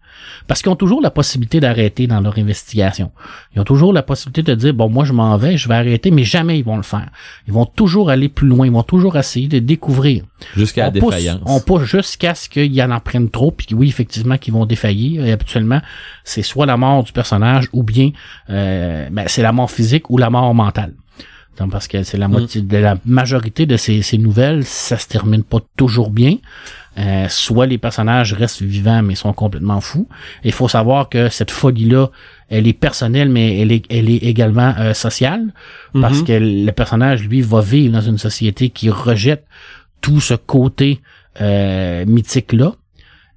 [0.46, 3.11] Parce qu'ils ont toujours la possibilité d'arrêter dans leur investigation.
[3.54, 6.11] Ils ont toujours la possibilité de dire, bon, moi, je m'en vais, je vais arrêter,
[6.11, 7.09] mais jamais ils vont le faire.
[7.46, 8.66] Ils vont toujours aller plus loin.
[8.66, 10.24] Ils vont toujours essayer de découvrir
[10.57, 11.42] Jusqu'à la pousse, défaillance.
[11.46, 14.66] on pousse jusqu'à ce qu'il y en en prenne trop, puis oui, effectivement, qu'ils vont
[14.66, 15.24] défaillir.
[15.24, 15.81] Et habituellement,
[16.24, 18.11] c'est soit la mort du personnage ou bien
[18.50, 20.94] euh, ben, c'est la mort physique ou la mort mentale.
[21.58, 25.08] Donc, parce que c'est la moitié de la majorité de ces, ces nouvelles, ça se
[25.08, 26.36] termine pas toujours bien.
[26.98, 30.08] Euh, soit les personnages restent vivants mais sont complètement fous.
[30.42, 32.10] Il faut savoir que cette folie-là,
[32.48, 35.52] elle est personnelle, mais elle est, elle est également euh, sociale,
[36.00, 36.24] parce Mhm.
[36.24, 39.44] que le personnage, lui, va vivre dans une société qui rejette
[40.00, 41.00] tout ce côté
[41.40, 42.72] euh, mythique-là.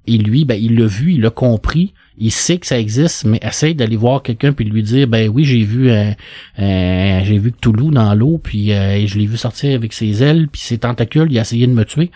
[0.08, 3.38] Et lui, ben, il l'a vu, il l'a compris, il sait que ça existe, mais
[3.42, 6.10] essaye d'aller voir quelqu'un puis de lui dire, ben oui, j'ai vu, euh,
[6.58, 10.48] euh, j'ai vu Toulouse dans l'eau, puis euh, je l'ai vu sortir avec ses ailes,
[10.50, 12.10] puis ses tentacules, il a essayé de me tuer.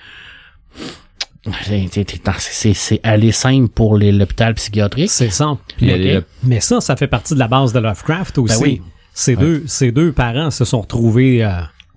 [1.63, 5.11] C'est- c'est- C'est c'est aller simple pour l'hôpital psychiatrique.
[5.11, 5.57] C'est ça.
[5.81, 8.55] Là- Mais ça, ça fait partie de la base de Lovecraft aussi.
[8.59, 8.83] Ben oui.
[9.15, 11.51] Ces, deux, ces deux parents se sont retrouvés, euh,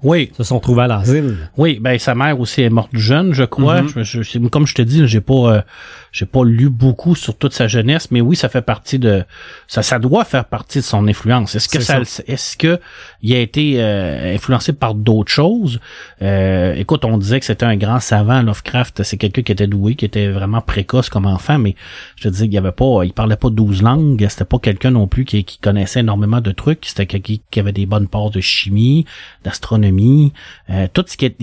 [0.03, 1.35] Oui, se sont retrouvés à l'asile.
[1.57, 3.81] oui, ben sa mère aussi est morte jeune, je crois.
[3.81, 3.89] Mhm.
[3.89, 5.61] Je- je- c'est- comme je te dis, j'ai pas, euh,
[6.11, 9.23] j'ai pas lu beaucoup sur toute sa jeunesse, mais oui, ça fait partie de,
[9.67, 11.55] ça, ça doit faire partie de son influence.
[11.55, 12.79] Est-ce que ça, est-ce que
[13.21, 15.79] il a été euh, influencé par d'autres choses?
[16.21, 19.03] Euh, Écoute, on disait que c'était un grand savant, Lovecraft.
[19.03, 21.75] C'est quelqu'un qui était doué, qui était vraiment précoce comme enfant, mais
[22.15, 24.25] je te dis qu'il y avait pas, il parlait pas 12 langues.
[24.29, 26.85] C'était pas quelqu'un non plus qui, qui connaissait énormément de trucs.
[26.85, 29.05] C'était quelqu'un qui avait des bonnes parts de chimie,
[29.43, 30.33] d'astronomie,
[30.69, 31.35] euh, tout ce qui est,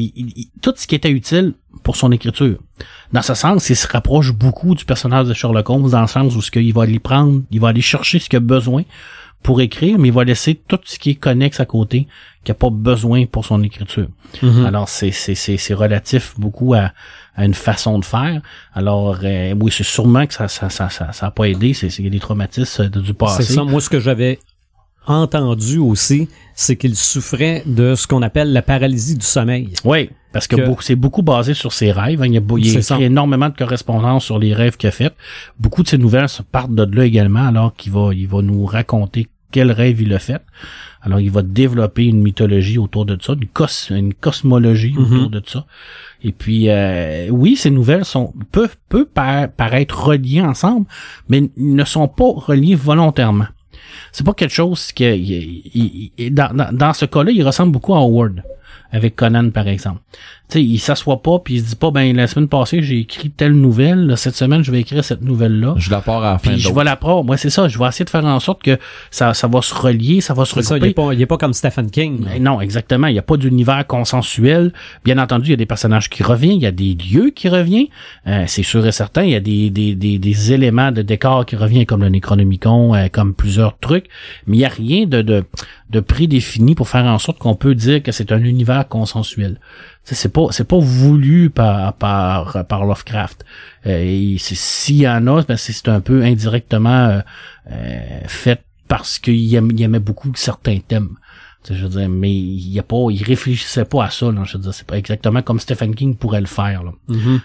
[0.63, 2.57] tout ce qui était utile pour son écriture.
[3.13, 6.35] Dans ce sens, il se rapproche beaucoup du personnage de Sherlock Holmes dans le sens
[6.37, 8.83] où ce qu'il va aller prendre, il va aller chercher ce qu'il a besoin
[9.43, 12.09] pour écrire, mais il va laisser tout ce qui est connexe à côté,
[12.43, 14.09] qu'il n'a pas besoin pour son écriture.
[14.43, 14.67] Mhm.
[14.67, 16.91] Alors, c'est, c'est, c'est, c'est relatif beaucoup à,
[17.37, 18.41] à une façon de faire.
[18.75, 21.75] Alors, euh, oui, c'est sûrement que ça ça, ça, ça, ça a pas aidé.
[21.75, 23.45] C'est, c'est des traumatismes de- du passé.
[23.45, 23.63] C'est ça.
[23.63, 24.41] Moi, ce que j'avais
[25.15, 29.71] entendu aussi, c'est qu'il souffrait de ce qu'on appelle la paralysie du sommeil.
[29.85, 32.23] Oui, parce que, c'est beaucoup basé sur ses rêves.
[32.23, 32.27] hein.
[32.27, 35.15] Il y a, il y énormément de correspondances sur les rêves qu'il a fait.
[35.59, 39.29] Beaucoup de ses nouvelles partent de là également, alors qu'il va, il va nous raconter
[39.53, 40.43] quel rêve il a fait.
[41.03, 45.05] Alors, il va développer une mythologie autour de ça, une, cos, une cosmologie Mhm.
[45.05, 45.65] autour de ça.
[46.25, 50.87] Et puis, euh, oui, ces nouvelles sont peuvent, peuvent par- paraître reliées ensemble,
[51.29, 53.47] mais ne sont pas reliées volontairement.
[54.13, 54.93] C'est pas quelque chose
[56.31, 58.43] dans, dans ce cas-là, il ressemble beaucoup à Howard
[58.93, 60.01] avec Conan par exemple.
[60.49, 63.01] Tu sais, il s'assoit pas puis il se dit pas ben la semaine passée j'ai
[63.01, 65.75] écrit telle nouvelle, là, cette semaine je vais écrire cette nouvelle là.
[65.77, 67.25] Je la pars à la fin Puis je vais la prendre.
[67.25, 68.79] Moi c'est ça, je vais essayer de faire en sorte que
[69.11, 71.27] ça ça va se relier, ça va se C'est ça, il est pas, il est
[71.27, 72.25] pas comme Stephen King.
[72.41, 73.07] Non, exactement.
[73.09, 74.73] Il n'y a pas d'univers consensuel.
[75.05, 77.49] Bien entendu, il y a des personnages qui reviennent, il y a des lieux qui
[77.49, 77.87] reviennent.
[78.27, 79.23] Euh, c'est sûr et certain.
[79.23, 82.95] Il y a des, des, des, des éléments de décor qui reviennent, comme le Necronomicon,
[82.95, 84.07] euh, comme plusieurs trucs.
[84.47, 85.45] Mais il n'y a rien de, de,
[85.91, 89.59] de prédéfini pour faire en sorte qu'on peut dire que c'est un univers consensuel.
[90.09, 93.45] C'est pas c'est pas voulu par par par Lovecraft.
[93.87, 97.21] Euh, et s'il y en a, ben c'est c'est un peu indirectement euh,
[97.73, 101.17] euh, fait parce qu'il il aimait beaucoup certains thèmes.
[101.69, 104.31] Je veux dire, mais il y a pas, il réfléchissait pas à ça.
[104.31, 106.85] Là, je veux dire, c'est pas exactement comme Stephen King pourrait le faire.
[106.85, 106.93] Là.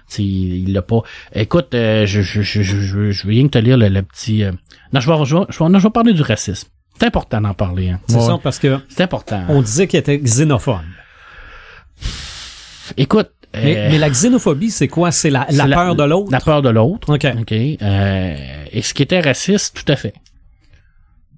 [0.06, 1.02] Sais, il l'a pas.
[1.34, 4.04] Écoute, euh, je, je, je, je, je, je vais rien que te lire le, le
[4.04, 4.44] petit.
[4.44, 4.52] euh,
[4.94, 6.68] Non, je vais, je, vais, je, vais, non, je vais parler du racisme.
[7.00, 7.90] C'est important d'en parler.
[7.90, 8.00] Hein.
[8.06, 8.22] C'est Ouais.
[8.22, 9.44] ça, parce que C'est important.
[9.50, 10.82] on disait qu'il était xénophobe.
[12.98, 13.30] Écoute.
[13.54, 15.12] Mais, euh, mais la xénophobie, c'est quoi?
[15.12, 16.32] C'est la, la peur de l'autre?
[16.32, 17.14] La peur de l'autre.
[17.14, 17.28] OK.
[17.42, 17.52] OK.
[17.52, 18.36] Euh,
[18.72, 20.14] et ce qui était raciste, tout à fait.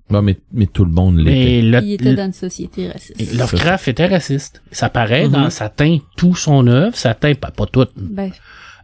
[0.09, 1.31] Mais, mais tout le monde l'était.
[1.31, 3.35] Mais le, Il était dans une société raciste.
[3.35, 4.61] Lovecraft était raciste.
[4.71, 7.87] Ça paraît dans ça teint tout son œuvre, ça teint pas, pas tout.
[7.95, 8.31] Ben,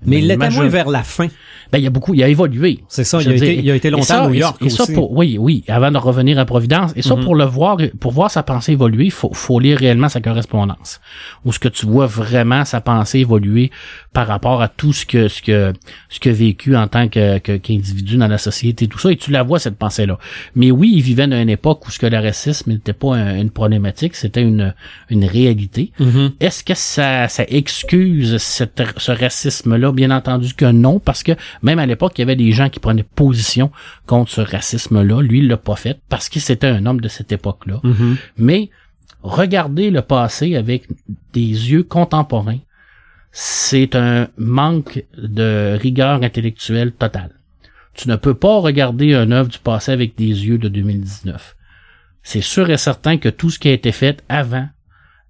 [0.03, 1.27] Mais il l'était moins vers la fin.
[1.71, 2.79] Ben, il y a beaucoup, il a évolué.
[2.87, 4.85] C'est ça, il a, été, il a été longtemps ça, à New York et, ça
[4.91, 6.91] pour, oui, oui, avant de revenir à Providence.
[6.95, 7.23] Et ça, Mhm.
[7.23, 10.99] pour le voir, pour voir sa pensée évoluer, il faut, faut lire réellement sa correspondance.
[11.45, 13.69] Où ce que tu vois vraiment sa pensée évoluer
[14.13, 15.73] par rapport à tout ce que, ce que,
[16.09, 19.11] ce que vécu en tant que, que- qu'individu dans la société, tout ça.
[19.11, 20.17] Et tu la vois, cette pensée-là.
[20.55, 23.37] Mais oui, il vivait dans une époque où ce que le racisme n'était pas un-
[23.39, 24.73] une problématique, c'était une,
[25.11, 25.91] une réalité.
[25.99, 26.31] Mhm.
[26.39, 29.91] Est-ce que ça, ça excuse cette- ce racisme-là?
[29.91, 32.79] Bien entendu que non, parce que même à l'époque, il y avait des gens qui
[32.79, 33.71] prenaient position
[34.05, 35.21] contre ce racisme-là.
[35.21, 37.79] Lui, il l'a pas fait parce que c'était un homme de cette époque-là.
[37.83, 38.17] Mhm.
[38.37, 38.69] Mais
[39.21, 40.87] regarder le passé avec
[41.33, 42.59] des yeux contemporains,
[43.31, 47.31] c'est un manque de rigueur intellectuelle totale.
[47.93, 51.55] Tu ne peux pas regarder un œuvre du passé avec des yeux de 2019.
[52.23, 54.67] C'est sûr et certain que tout ce qui a été fait avant,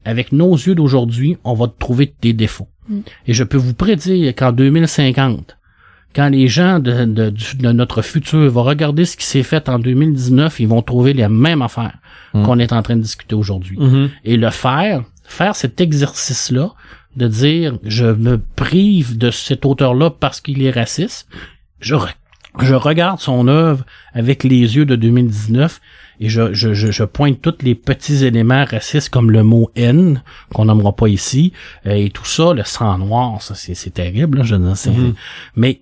[0.06, 2.70] avec nos yeux d'aujourd'hui, on va trouver des défauts.
[2.88, 3.00] Mm.
[3.28, 5.58] Et je peux vous prédire qu'en 2050,
[6.16, 9.70] quand les gens de, de- du- de notre futur vont regarder ce qui s'est fait
[9.70, 11.98] en 2019, ils vont trouver les mêmes affaires
[12.34, 12.44] Mm.
[12.44, 13.78] qu'on est en train de discuter aujourd'hui.
[13.80, 14.10] Mhm.
[14.24, 16.74] Et le faire, faire cet exercice-là,
[17.16, 21.28] de dire je me prive de cet auteur-là parce qu'il est raciste,
[21.80, 22.14] je, re-
[22.62, 25.82] je regarde son œuvre avec les yeux de 2019
[26.20, 30.22] et je, je, je, je pointe tous les petits éléments racistes comme le mot haine
[30.54, 31.52] qu'on nommera pas ici
[31.88, 35.14] euh, et tout ça le sang noir ça c'est c'est terrible là, je c'est- Mhm.
[35.56, 35.80] mais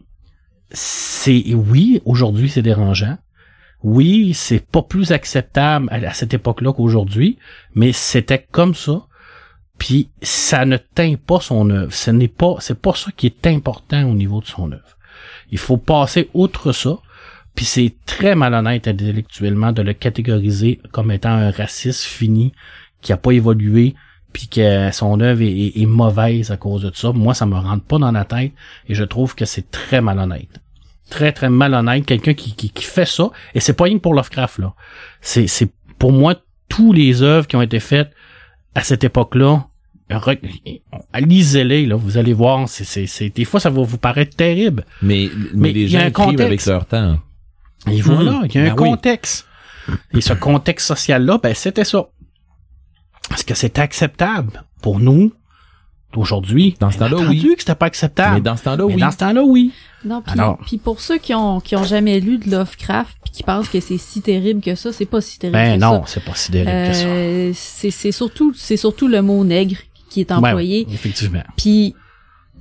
[0.71, 3.17] c'est oui aujourd'hui c'est dérangeant.
[3.83, 7.37] Oui c'est pas plus acceptable à, cette époque-là qu'aujourd'hui
[7.75, 9.03] mais c'était comme ça.
[9.77, 11.93] Puis ça ne teint pas son œuvre.
[11.93, 14.97] Ce n'est pas c'est pas ça qui est important au niveau de son œuvre.
[15.51, 16.97] Il faut passer outre ça.
[17.55, 22.53] Puis c'est très malhonnête intellectuellement de le catégoriser comme étant un raciste fini
[23.01, 23.95] qui a pas évolué
[24.37, 27.11] puis que son œuvre est, est- est mauvaise à cause de ça.
[27.11, 28.51] Moi, ça me rentre pas dans la tête
[28.87, 30.61] et je trouve que c'est très malhonnête.
[31.09, 32.05] Très, très malhonnête.
[32.05, 34.73] Quelqu'un qui, qui, qui fait ça, et c'est pas rien pour Lovecraft, là.
[35.21, 36.35] C'est, c'est, pour moi,
[36.69, 38.11] tous les œuvres qui ont été faites
[38.75, 39.65] à cette époque-là,
[41.19, 44.85] lisez-les, là, vous allez voir, c'est, c'est, c'est, des fois, ça va vous paraître terrible.
[45.01, 47.17] Mais, mais, Mais les gens écrivent avec leur temps.
[47.89, 49.47] Et voilà, il y a un Ben contexte.
[50.13, 52.07] Et ce contexte social-là, ben, c'était ça.
[53.33, 55.31] Est-ce que c'est acceptable pour nous
[56.13, 56.75] d'aujourd'hui?
[56.79, 57.55] Dans ce temps-là, entendu oui.
[57.55, 58.35] que c'était pas acceptable.
[58.35, 58.95] Mais dans ce temps-là, oui.
[58.97, 59.71] dans ce temps-là, oui.
[60.05, 63.31] Non, puis, Alors- puis pour ceux qui ont qui ont jamais lu de Lovecraft puis
[63.31, 66.05] qui pensent que c'est si terrible que ça, c'est pas si terrible Ben que non,
[66.05, 66.13] ça.
[66.13, 67.05] c'est pas si terrible que ça.
[67.05, 69.77] Euh, c'est c'est surtout c'est surtout le mot nègre
[70.09, 70.85] qui est Ben employé.
[70.87, 71.43] oui, effectivement.
[71.57, 71.95] Puis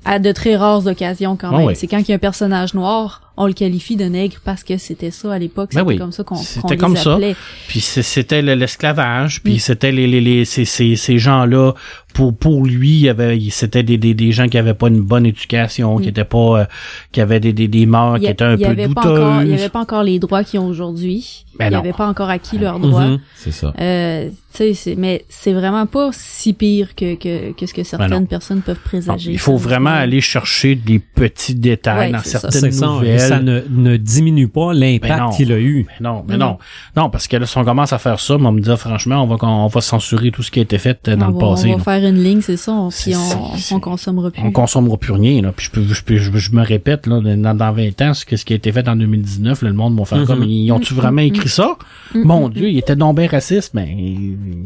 [0.04, 1.66] à de très rares occasions quand Ah même.
[1.68, 1.76] oui.
[1.76, 4.78] C'est quand il y a un personnage noir, on le qualifie de nègre parce que
[4.78, 5.98] c'était ça à l'époque, Ben c'était oui.
[5.98, 7.14] comme ça qu'on C'était les comme ça.
[7.14, 7.36] appelait.
[7.68, 9.58] Puis c'est- c'était le- l'esclavage, puis Mm.
[9.58, 11.72] c'était les, les, les ces, ces, ces gens-là
[12.16, 14.88] pour pour lui, il y avait il- c'était des, des, des gens qui avaient pas
[14.88, 16.08] une bonne éducation, qui Mm.
[16.08, 16.64] étaient pas euh,
[17.12, 19.42] qui avaient des, des, des mœurs qui étaient un il y peu avait pas encore,
[19.42, 19.60] il y douteuses.
[19.60, 21.44] avait pas encore les droits qu'ils ont aujourd'hui.
[21.58, 21.78] Ben il y non.
[21.80, 23.04] avait pas encore acquis leurs droits.
[23.06, 23.18] Mhm.
[23.34, 23.72] C'est ça.
[23.80, 27.82] Euh, tu sais, c'est- mais c'est vraiment pas si pire que, que, que ce que
[27.82, 28.26] certaines Ben non.
[28.26, 29.32] personnes peuvent Non, présager.
[29.32, 33.20] il faut vraiment aller chercher des petits détails Ouais, dans certaines C'est ça, nouvelles.
[33.20, 35.86] ça ne, ne diminue pas Ben l'impact qu'il a eu.
[35.88, 36.40] Mais non, mais Mhm.
[36.40, 36.58] non.
[36.96, 39.22] Non, parce que là, si on commence à faire ça, on va me dire, franchement,
[39.22, 41.34] on va, on va censurer tout ce qui a été fait euh, dans on le
[41.34, 41.68] va, passé.
[41.68, 41.84] On va là.
[42.00, 44.42] faire une ligne, c'est ça, on- puis on, consommera plus.
[44.42, 45.52] On consommera plus rien, là.
[45.52, 48.24] Puis je peux, je peux, je, je me répète, là, dans, dans 20 ans, ce,
[48.24, 50.26] que, ce qui a été fait en 2019, là, le monde va faire Mhm.
[50.26, 51.76] comme, ils ont-tu Mhm, vraiment écrit ça?
[52.14, 53.96] Mm, Mon mm, Dieu, il était donc bien raciste, mais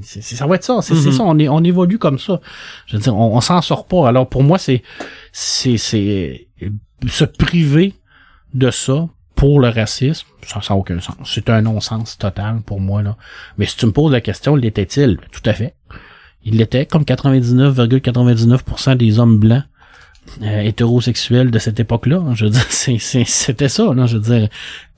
[0.03, 2.41] c'est, c'est- ça va être ça, c'est, c'est ça, on, est, on évolue comme ça.
[2.87, 4.09] Je veux dire, on, on s'en sort pas.
[4.09, 4.83] Alors pour moi, c'est,
[5.33, 6.49] c'est, c'est
[7.09, 7.95] se priver
[8.55, 11.15] de ça pour le racisme, ça n'a aucun sens.
[11.25, 13.17] C'est un non-sens total pour moi là.
[13.57, 15.19] Mais si tu me poses la question, l'était-il?
[15.33, 15.75] Tout à fait.
[16.45, 19.65] Il l'était, comme 99,99% des hommes blancs
[20.43, 22.17] euh, hétérosexuels de cette époque-là.
[22.25, 22.35] hein.
[22.35, 24.49] Je veux dire, c'était ça, là, je veux dire.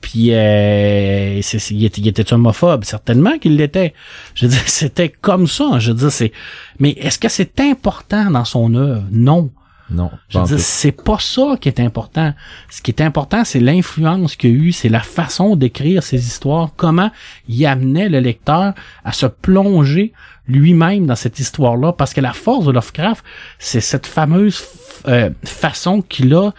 [0.00, 3.94] Puis, euh, c'est- il, était, il était homophobe, certainement qu'il l'était.
[4.34, 5.78] Je veux dire, c'était comme ça.
[5.78, 6.32] Je veux dire, c'est.
[6.78, 9.04] Mais est-ce que c'est important dans son œuvre?
[9.10, 9.50] Non.
[9.90, 10.10] Non.
[10.30, 12.32] Je veux dire, c'est pas ça qui est important.
[12.70, 16.70] Ce qui est important, c'est l'influence qu'il a eu, c'est la façon d'écrire ces histoires,
[16.76, 17.10] comment
[17.46, 18.72] il amenait le lecteur
[19.04, 20.12] à se plonger
[20.48, 23.24] lui-même dans cette histoire-là, parce que la force de Lovecraft,
[23.58, 24.62] c'est cette fameuse
[25.08, 26.50] euh, façon qu'il a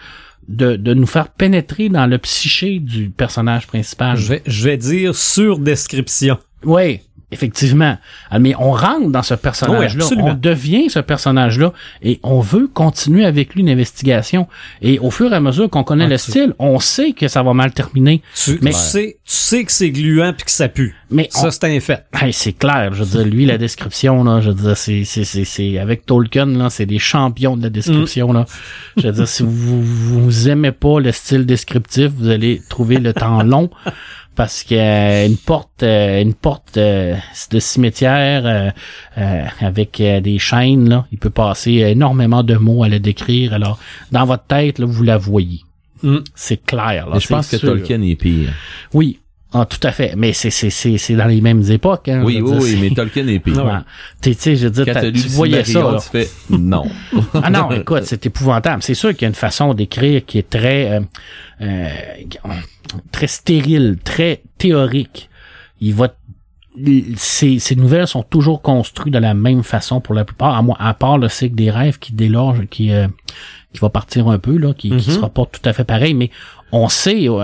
[0.48, 4.16] de, de nous faire pénétrer dans le psyché du personnage principal.
[4.16, 6.38] Je vais, je vais dire sur description.
[6.64, 7.96] Oui, effectivement.
[8.30, 12.68] Ah, Mais on rentre dans ce personnage-là, Oui, on devient ce personnage-là et on veut
[12.68, 14.46] continuer avec lui une investigation.
[14.82, 17.42] Et au fur et à mesure qu'on connaît Ah, le style, on sait que ça
[17.42, 18.22] va mal terminer.
[18.34, 20.94] Tu, Mais- tu sais, tu sais que c'est gluant puis que ça pue.
[21.10, 22.04] Mais Ça, c'est un fait.
[22.12, 25.24] Hey, c'est clair, je veux dire, lui, la description, là, je veux dire, c'est, c'est,
[25.24, 28.46] c'est, c'est, avec Tolkien, là, c'est des champions de la description, là.
[28.96, 33.12] Je veux dire, si vous, vous aimez pas le style descriptif, vous allez trouver le
[33.12, 33.70] temps long,
[34.34, 37.16] parce que euh, une porte, euh, une porte euh,
[37.50, 38.70] de cimetière, euh,
[39.18, 43.54] euh, avec euh, des chaînes, là, il peut passer énormément de mots à la décrire,
[43.54, 43.78] alors,
[44.12, 45.60] dans votre tête, là, vous la voyez.
[46.02, 46.18] Mm.
[46.34, 47.18] C'est clair, là.
[47.18, 47.56] Je pense que.
[47.56, 48.52] Tolkien est pire.
[48.92, 49.20] Oui.
[49.56, 50.14] Ah, tout à fait.
[50.16, 52.22] Mais c'est, c'est, c'est, c'est dans les mêmes époques, hein.
[52.24, 53.54] Oui, oui, mais Tolkien est pire.
[53.64, 53.78] Ouais.
[54.20, 55.96] Tu sais, je veux dire, tu le voyais ça.
[56.02, 56.84] Tu fais non.
[57.34, 58.82] Ah non, écoute, c'est épouvantable.
[58.82, 61.00] C'est sûr qu'il y a une façon d'écrire qui est très, euh,
[61.60, 61.88] euh,
[63.12, 65.28] très stérile, très théorique.
[65.80, 66.08] Il va,
[67.16, 71.18] ces, ces nouvelles sont toujours construites de la même façon pour la plupart, à, part
[71.18, 73.06] le cycle des rêves qui déloge, qui, euh,
[73.72, 75.14] qui va partir un peu, là, qui, qui Mhm.
[75.16, 76.30] sera pas tout à fait pareil, mais
[76.72, 77.42] on sait, à-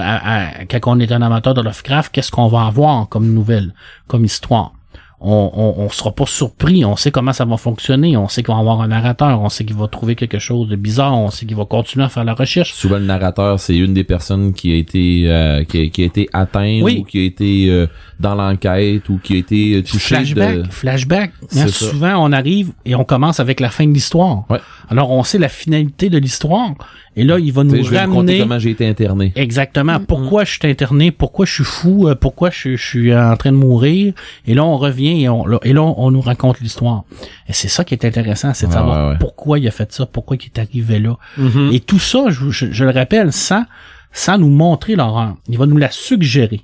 [0.60, 3.74] à- quand on est un amateur de Lovecraft, qu'est-ce qu'on va avoir comme nouvelle,
[4.08, 4.72] comme histoire.
[5.20, 6.84] On, on, on sera pas surpris.
[6.84, 8.16] On sait comment ça va fonctionner.
[8.16, 9.40] On sait qu'on va avoir un narrateur.
[9.42, 11.16] On sait qu'il va trouver quelque chose de bizarre.
[11.18, 12.72] On sait qu'il va continuer à faire la recherche.
[12.72, 16.06] Souvent le narrateur, c'est une des personnes qui a été euh, qui, a, qui a
[16.06, 16.98] été atteinte Oui.
[17.00, 17.86] ou qui a été euh,
[18.18, 21.32] dans l'enquête ou qui a été euh, touché Flashback, de flashback.
[21.56, 24.44] Hein, souvent, on arrive et on commence avec la fin de l'histoire.
[24.50, 24.58] Ouais.
[24.88, 26.72] Alors, on sait la finalité de l'histoire.
[27.16, 29.32] Et là, il va nous je vais vous raconter ramener comment j'ai été interné.
[29.36, 33.14] exactement Mm, pourquoi je suis interné, pourquoi je suis fou, euh, pourquoi je, je suis
[33.14, 34.12] en train de mourir?
[34.46, 37.04] Et là, on revient et on, là, et là, on nous raconte l'histoire.
[37.48, 39.18] Et c'est ça qui est intéressant, c'est de savoir ouais, ouais.
[39.18, 41.16] pourquoi il a fait ça, pourquoi il est arrivé là.
[41.36, 41.70] Mhm.
[41.72, 43.64] Et tout ça, je, je- je le rappelle, sans,
[44.12, 45.36] sans nous montrer l'horreur.
[45.48, 46.62] Il va nous la suggérer.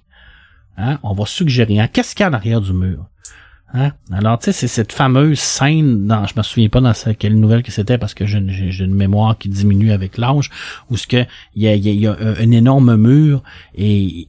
[0.78, 0.98] Hein?
[1.02, 1.80] On va suggérer.
[1.80, 1.88] Hein?
[1.92, 3.06] Qu'est-ce qu'il y a en arrière du mur?
[3.74, 3.92] Hein?
[4.12, 7.64] Alors, tu sais, c'est cette fameuse scène dans, je me souviens pas dans quelle nouvelle
[7.64, 10.50] que c'était parce que j'ai une- mémoire qui diminue avec l'âge,
[10.88, 11.24] où ce que
[11.56, 13.42] il y a, y a- y a un, un énorme mur
[13.76, 14.28] et,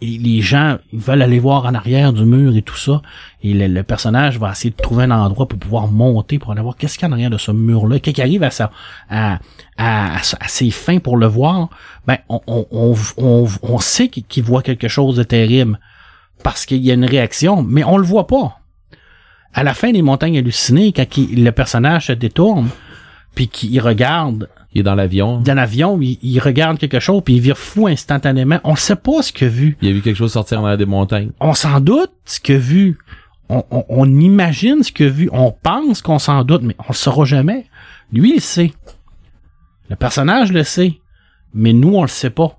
[0.00, 3.02] les gens veulent aller voir en arrière du mur et tout ça.
[3.42, 6.76] Et le, personnage va essayer de trouver un endroit pour pouvoir monter, pour aller voir
[6.76, 7.98] qu'est-ce qu'il y a en arrière de ce mur-là.
[8.04, 8.72] Il arrive à, sa,
[9.10, 9.38] à,
[9.76, 11.68] à, à, ses fins pour le voir,
[12.06, 15.78] ben on, on, on, on, on sait qu'il voit quelque chose de terrible
[16.42, 18.60] parce qu'il y a une réaction, mais on le voit pas.
[19.58, 22.68] À la fin des montagnes hallucinées, quand il- le personnage se détourne,
[23.34, 25.40] puis qu'il regarde Il est dans l'avion.
[25.40, 28.60] dans l'avion, il, il regarde quelque chose, puis il vire fou instantanément.
[28.64, 29.76] On sait pas ce qu'il a vu.
[29.82, 31.30] Il a vu quelque chose sortir dans des montagnes.
[31.40, 32.98] On s'en doute ce qu'il a vu.
[33.48, 35.28] On, on, on imagine ce qu'il a vu.
[35.32, 37.66] On pense qu'on s'en doute, mais on le saura jamais.
[38.12, 38.72] Lui, il le sait.
[39.90, 40.98] Le personnage le sait.
[41.54, 42.58] Mais nous, on le sait pas.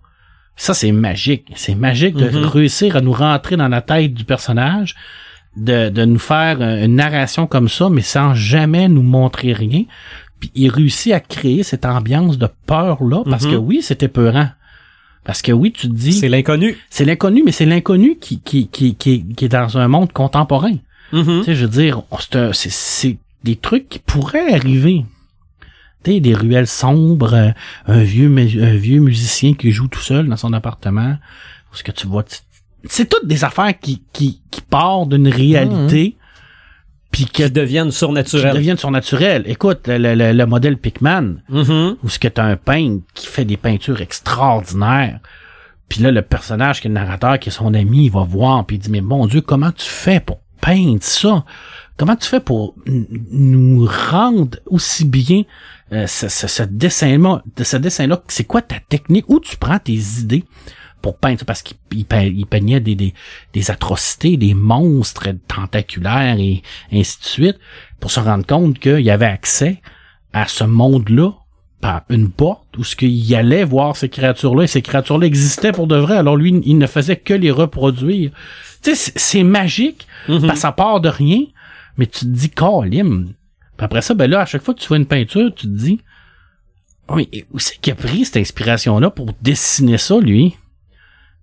[0.55, 1.45] Ça, c'est magique.
[1.55, 2.43] C'est magique de Mhm.
[2.45, 4.95] réussir à nous rentrer dans la tête du personnage,
[5.55, 9.83] de, de nous faire euh, une narration comme ça, mais sans jamais nous montrer rien.
[10.39, 13.51] Puis il réussit à créer cette ambiance de peur-là, parce Mhm.
[13.51, 14.49] que oui, c'était peurant.
[15.25, 16.77] Parce que oui, tu te dis, C'est l'inconnu.
[16.89, 20.75] c'est l'inconnu, mais c'est l'inconnu qui, qui, qui, qui, qui est dans un monde contemporain.
[21.11, 21.39] Mhm.
[21.39, 22.01] Tu sais, je veux dire,
[22.53, 25.05] c'est des trucs qui pourraient arriver.
[26.03, 27.49] Tu sais, des ruelles sombres, euh,
[27.87, 31.17] un vieux, un vieux musicien qui joue tout seul dans son appartement.
[31.73, 32.37] Ce que tu vois, tu-
[32.85, 36.15] c'est toutes des affaires qui, qui, qui partent d'une réalité,
[37.11, 38.53] puis que Qui deviennent qui surnaturels.
[38.53, 39.43] deviennent surnaturelles.
[39.47, 41.95] Écoute, le, le- le- le modèle Pikman, Mhm.
[42.03, 45.19] où ce que t'as un peintre qui fait des peintures extraordinaires.
[45.87, 48.63] Puis là, le personnage qui est le narrateur, qui est son ami, il va voir,
[48.65, 51.43] puis il dit, mais mon Dieu, comment tu fais pour peindre ça?
[51.97, 55.43] Comment tu fais pour nous rendre aussi bien
[55.91, 57.41] euh, ce, ce, ce dessin-là?
[57.61, 59.25] Ce dessin-là, c'est quoi ta technique?
[59.27, 60.43] Où tu prends tes idées?
[61.01, 61.43] Pour peindre?
[61.45, 62.05] Parce qu'il il
[62.45, 63.13] peignait des, des,
[63.53, 67.59] des atrocités, des monstres tentaculaires et ainsi de suite,
[67.99, 69.81] pour se rendre compte qu'il avait accès
[70.33, 71.31] à ce monde-là
[71.81, 75.87] par une porte où ce qu'il allait voir ces créatures-là et ces créatures-là existaient pour
[75.87, 76.17] de vrai.
[76.17, 78.31] Alors lui, il ne faisait que les reproduire.
[78.83, 80.41] Tu sais, c'est- magique Mhm.
[80.41, 81.41] parce que ça part de rien,
[81.97, 83.33] mais tu te dis, Calim.
[83.77, 85.71] Puis après ça, ben là, à chaque fois que tu vois une peinture, tu te
[85.71, 86.01] dis,
[87.07, 90.55] oh, mais où c'est qu'il a pris cette inspiration-là pour dessiner ça, lui?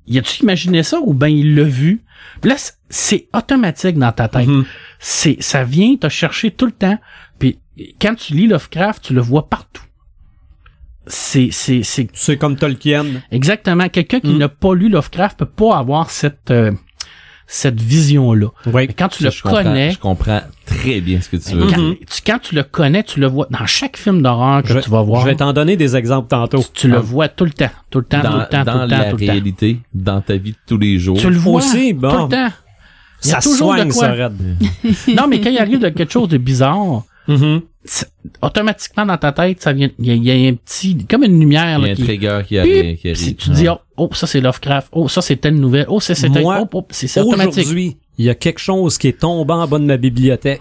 [0.08, 2.02] Y a-tu imaginé ça ou ben il l'a vu?
[2.40, 2.56] Puis là,
[2.88, 4.64] c'est automatique dans ta tête Mhm.
[4.98, 6.98] c'est ça vient te chercher tout le temps.
[7.38, 7.58] Puis
[8.00, 9.82] quand tu lis Lovecraft, tu le vois partout.
[11.08, 13.04] C'est c'est c'est C'est comme Tolkien.
[13.30, 14.38] exactement quelqu'un qui Mm.
[14.38, 16.72] n'a pas lu Lovecraft peut pas avoir cette euh,
[17.46, 18.48] cette vision là.
[18.66, 18.72] Oui.
[18.74, 21.66] Mais quand tu le je comprends- connais, Je comprends très bien ce que tu veux.
[21.70, 21.94] quand, Mhm.
[21.96, 24.90] tu, quand tu le connais, tu le vois dans chaque film d'horreur que Je, tu
[24.90, 25.20] vas voir.
[25.22, 26.64] je vais t'en donner des exemples tantôt.
[26.74, 27.00] tu le Ah.
[27.00, 28.98] vois tout le temps, tout le temps, tout Dans, le temps, dans tout le temps,
[28.98, 29.32] la tout le temps.
[29.32, 31.18] réalité, dans ta vie de tous les jours.
[31.18, 32.10] Tu le vois Aussi, bon.
[32.10, 32.52] tout le temps.
[33.24, 34.04] Il y a Ça toujours de soigne, quoi.
[34.04, 34.34] ça, Red.
[35.16, 37.60] Non, mais quand il arrive de quelque chose de bizarre, Mhm.
[38.42, 41.24] Automatiquement dans ta tête, ça vient, il y, a- il y a un petit, comme
[41.24, 42.96] une lumière Il y a un qui, trigger qui arrive.
[42.98, 46.00] Qui Si tu dis, oh, oh, ça c'est Lovecraft, oh, ça c'est telle nouvelle, oh,
[46.00, 47.58] c'est c'est tel- Moi, oh, oh, c'est c'est automatique.
[47.64, 50.60] Aujourd'hui, il y a quelque chose qui est tombé en bas de ma bibliothèque.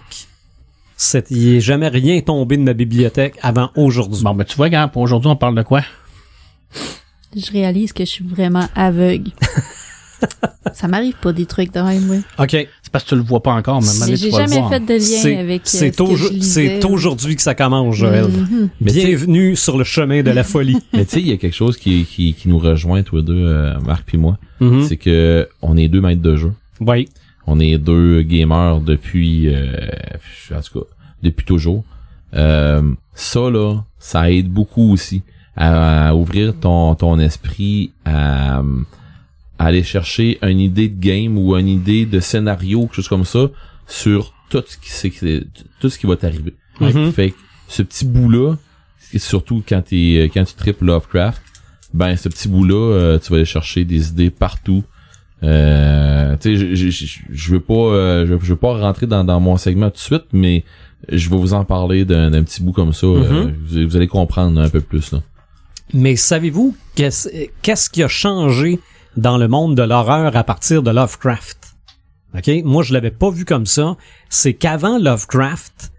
[0.98, 4.24] C'est, il est jamais rien tombé de ma bibliothèque avant aujourd'hui.
[4.24, 5.82] Bon, ben tu vois, gars, pour aujourd'hui, on parle de quoi?
[7.36, 9.32] Je réalise que je suis vraiment aveugle.
[10.74, 12.18] ça m'arrive pas des trucs de même, oui.
[12.40, 12.50] OK.
[12.52, 15.00] C'est parce que tu le vois pas encore, mais, donné, j'ai jamais fait de lien
[15.22, 18.26] C'est, avec euh, c'est, ce aujourd'hui que ça commence, Joël.
[18.28, 18.70] Mhm.
[18.82, 20.78] Mais tu sais- Bienvenue sur le chemin de la folie.
[20.94, 23.34] Mais tu sais, il y a quelque chose qui, qui, qui nous rejoint, toi deux,
[23.48, 24.38] euh, Marc puis moi.
[24.60, 24.86] Mhm.
[24.88, 26.54] C'est que on est deux maîtres de jeu.
[26.80, 27.10] Oui.
[27.48, 29.76] On est deux gamers depuis, euh,
[30.56, 30.86] en tout cas,
[31.22, 31.84] depuis toujours.
[32.34, 32.82] Euh,
[33.14, 35.22] ça là, ça aide beaucoup aussi
[35.56, 38.62] à, à ouvrir ton ton esprit à,
[39.60, 43.26] à aller chercher une idée de game ou une idée de scénario, quelque chose comme
[43.26, 43.50] ça,
[43.88, 45.44] sur tout ce qui c'est
[45.80, 46.54] tout ce qui va t'arriver.
[46.82, 47.12] Mhm.
[47.12, 47.36] Fait que
[47.68, 48.56] ce petit bout là,
[49.18, 51.42] surtout quand t'es quand tu tripes Lovecraft,
[51.94, 54.84] ben ce petit bout là, tu vas aller chercher des idées partout.
[55.44, 59.24] Euh, tu sais, je, je, je- je veux pas, euh, je, veux pas rentrer dans,
[59.24, 60.64] dans mon segment tout de suite, mais
[61.12, 63.06] je vais vous en parler d'un petit bout comme ça.
[63.06, 65.22] euh, vous, vous allez comprendre un peu plus là.
[65.94, 67.30] Mais savez-vous qu'est-ce
[67.62, 68.80] qu'est-ce qui a changé
[69.18, 71.76] dans le monde de l'horreur à partir de Lovecraft?
[72.38, 72.50] OK?
[72.64, 73.96] Moi, je l'avais pas vu comme ça.
[74.30, 75.92] C'est qu'avant Lovecraft,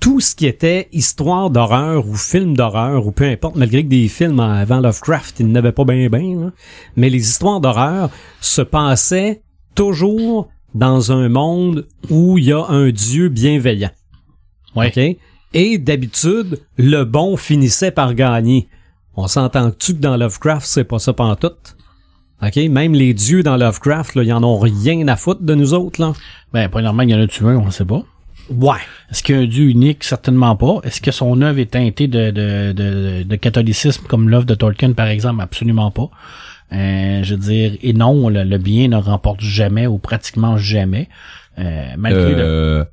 [0.00, 4.08] tout ce qui était histoire d'horreur ou film d'horreur ou peu importe, malgré que des
[4.08, 6.52] films avant Lovecraft, ils n'avaient pas bien bien,
[6.94, 9.42] mais les histoires d'horreur se passaient
[9.74, 13.90] toujours dans un monde où il y a un dieu bienveillant.
[14.76, 14.88] Ouais.
[14.88, 15.18] OK?
[15.54, 18.68] Et d'habitude, le bon finissait par gagner.
[19.16, 21.75] On s'entend-tu que dans Lovecraft, c'est pas ça pantoute?
[22.42, 22.56] OK?
[22.56, 26.00] Même les dieux dans Lovecraft, là, ils en ont rien à foutre de nous autres,
[26.00, 26.12] là.
[26.52, 28.02] Ben, premièrement, il y en a tué un, on sait pas.
[28.50, 28.78] Ouais.
[29.10, 30.04] Est-ce qu'il y a un dieu unique?
[30.04, 30.80] Certainement pas.
[30.84, 34.92] Est-ce que son œuvre est teintée de, de, de, de catholicisme comme l'œuvre de Tolkien,
[34.92, 35.40] par exemple?
[35.42, 36.10] Absolument pas.
[36.72, 41.08] Euh, je veux dire, et non, le, le bien ne remporte jamais ou pratiquement jamais.
[41.58, 42.36] Euh, malgré le...
[42.40, 42.84] Euh,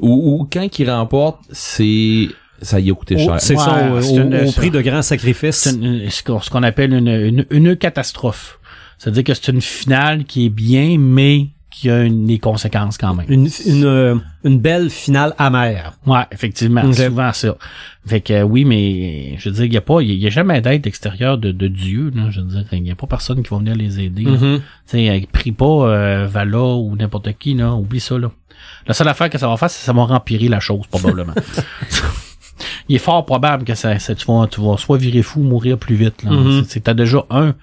[0.00, 2.28] ou, ou quand il remporte, c'est
[2.62, 3.40] ça y a coûté Oh, cher.
[3.40, 5.56] c'est Ouais, ça, au, une- prix de grands sacrifices.
[5.56, 8.58] C'est une- ce qu'on ce qu'on appelle une, une, une catastrophe.
[8.98, 13.14] C'est-à-dire que c'est une finale qui est bien, mais qui a une, des conséquences quand
[13.14, 13.26] même.
[13.28, 15.92] Une, une, euh, une belle finale amère.
[16.06, 16.94] Ouais, effectivement, Ok.
[16.94, 17.54] c'est souvent ça.
[18.06, 20.30] Fait que euh, oui, mais je veux dire, il y a pas, il y, a
[20.30, 22.10] jamais d'aide extérieure de, de Dieu.
[22.14, 24.24] Là, je veux dire, il y a pas personne qui va venir les aider.
[24.26, 28.30] euh, prie pas euh, Vala ou n'importe qui, là, oublie ça là.
[28.86, 31.34] La seule affaire que ça va faire, c'est que ça va empirer la chose probablement.
[32.88, 35.44] il est fort probable que ça, ça- tu vas, tu vas soit virer fou ou
[35.44, 36.22] mourir plus vite.
[36.22, 36.30] Là.
[36.30, 36.64] Mhm.
[36.68, 37.54] C'est t'as déjà un,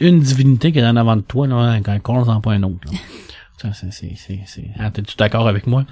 [0.00, 2.78] une divinité qui est en avant de toi, là, quand on en pas un autre.
[2.90, 2.98] là.
[3.58, 5.84] Ça, c'est, c'est, c'est, c'est- Ah, t'es-tu d'accord avec moi?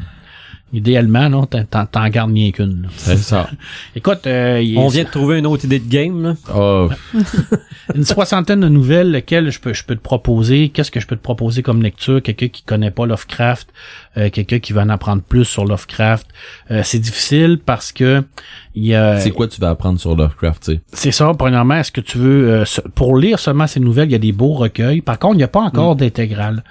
[0.73, 2.83] Idéalement, non, t'en, t'en- t'en gardes rien qu'une.
[2.83, 2.89] là.
[2.97, 3.49] C'est ça.
[3.97, 6.35] Écoute, euh, il- On vient de trouver une autre idée de game, là.
[6.53, 6.89] Oh,
[7.95, 10.71] une soixantaine de nouvelles, lesquelles je peux, je peux te proposer.
[10.71, 12.21] Qu'est-ce que je peux te proposer comme lecture?
[12.23, 13.69] Quelqu'un qui connaît pas Lovecraft,
[14.17, 16.27] euh, quelqu'un qui veut en apprendre plus sur Lovecraft.
[16.73, 18.25] Euh, c'est difficile parce que
[18.75, 20.81] il y a, c'est quoi tu vas apprendre sur Lovecraft, tu sais?
[20.93, 22.65] c'est ça, premièrement, est-ce que tu veux, euh,
[22.97, 25.03] pour lire seulement ces nouvelles, il y a des beaux recueils.
[25.03, 26.65] Par contre, il n'y a pas encore d'intégrale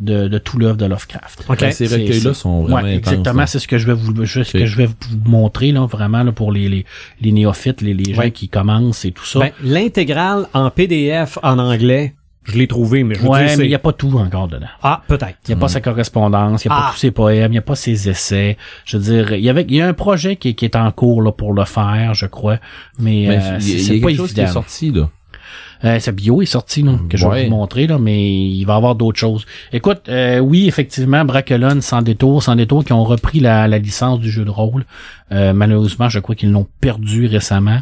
[0.00, 1.44] de, de tout l'œuvre de Lovecraft.
[1.48, 1.58] OK.
[1.60, 3.46] Ben, ces recueils-là sont vraiment Ouais, exactement, là.
[3.46, 4.94] c'est ce que je vais vous, je- ce que je vais vous
[5.24, 6.84] montrer, là, vraiment, là, pour les, les,
[7.20, 8.30] les néophytes, les, les gens Ouais.
[8.30, 9.40] qui commencent et tout ça.
[9.40, 13.64] Ben, l'intégrale en PDF en anglais, je l'ai trouvé, mais je veux ouais, dire, mais
[13.66, 14.68] il n'y a pas tout encore dedans.
[14.82, 15.36] Ah, peut-être.
[15.46, 16.82] Il n'y a pas sa correspondance, il n'y a Ah.
[16.86, 18.56] pas tous ses poèmes, il n'y a pas ses essais.
[18.86, 20.74] Je veux dire, il y avait, il y a un projet qui, est- qui est
[20.76, 22.58] en cours là, pour le faire, je crois,
[22.98, 24.40] mais, Mais euh, il y a, c'est il y a c'est pas quelque chose qui
[24.40, 24.52] est évident.
[24.62, 25.10] sorti, là.
[25.84, 28.74] Euh, sa bio est sorti, là, que je vais vous montrer, là, mais il va
[28.74, 29.46] y avoir d'autres choses.
[29.72, 34.18] Écoute, euh, oui, effectivement, Bracolone, sans détour, sans détour, qui ont repris la, la licence
[34.18, 34.84] du jeu de rôle.
[35.30, 37.80] Euh, malheureusement, je crois qu'ils l'ont perdu récemment.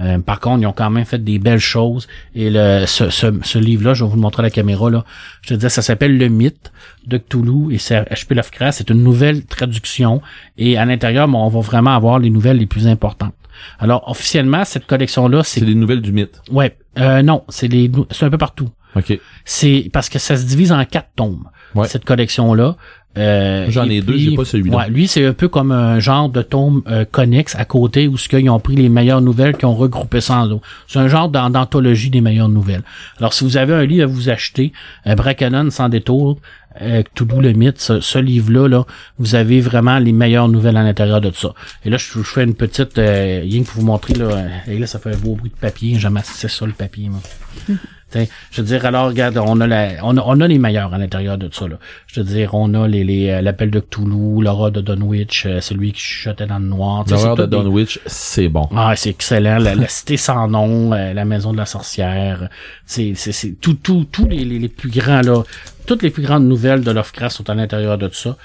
[0.00, 2.08] Euh, par contre, ils ont quand même fait des belles choses.
[2.34, 5.04] Et le, ce, ce, ce livre-là, je vais vous le montrer à la caméra, là.
[5.42, 6.72] Je te disais, ça s'appelle Le Mythe
[7.06, 8.34] de Cthulhu et c'est H.P.
[8.34, 8.78] Lovecraft.
[8.78, 10.20] C'est une nouvelle traduction.
[10.58, 13.34] Et à l'intérieur, bon, on va vraiment avoir les nouvelles les plus importantes.
[13.78, 15.66] Alors, officiellement, cette collection-là, C'est c'est...
[15.66, 16.40] des nouvelles du mythe.
[16.50, 18.68] Ouais, euh, non, c'est les, c'est un peu partout.
[18.94, 19.18] OK.
[19.44, 21.44] C'est parce que ça se divise en quatre tomes.
[21.74, 21.86] Ouais.
[21.86, 22.76] Cette collection-là.
[23.18, 24.76] Euh, J'en ai deux, j'ai pas celui-là.
[24.76, 28.18] Ouais, lui, c'est un peu comme un genre de tome euh, connexe à côté où
[28.18, 30.60] ce qu'ils ont pris les meilleures nouvelles qui ont regroupé ça en.
[30.86, 32.82] C'est un genre d'an- d'anthologie des meilleures nouvelles.
[33.18, 34.72] Alors, si vous avez un livre à vous acheter,
[35.06, 36.38] euh, Bracanon sans détour,
[36.80, 38.84] euh, Cthulhu le mythe, ce, ce livre-là, là,
[39.18, 41.52] vous avez vraiment les meilleures nouvelles à l'intérieur de ça.
[41.84, 44.48] Et là, je, je fais une petite, euh, rien que pour vous montrer, là, euh,
[44.68, 45.98] et là, ça fait un beau bruit de papier.
[45.98, 47.20] J'aime assez ça, le papier, moi.
[48.08, 50.94] T'sais, je veux dire, alors, regarde, on a, la, on a, on a les meilleurs
[50.94, 51.66] à l'intérieur de ça.
[51.66, 51.80] Là.
[52.06, 55.60] Je veux dire, on a les, les, euh, l'appel de Cthulhu, l'aura de Dunwich, euh,
[55.60, 57.04] celui qui chuchotait dans le noir.
[57.08, 58.68] C'est de tout des- Dunwich, c'est bon.
[58.76, 59.58] ah, c'est excellent.
[59.58, 62.48] La, la cité sans nom, euh, la maison de la sorcière.
[62.84, 65.42] C'est, c'est, c'est tout, tout, tous les, les, les plus grands là.
[65.86, 68.36] Toutes les plus grandes nouvelles de Lovecraft sont à l'intérieur de tout ça.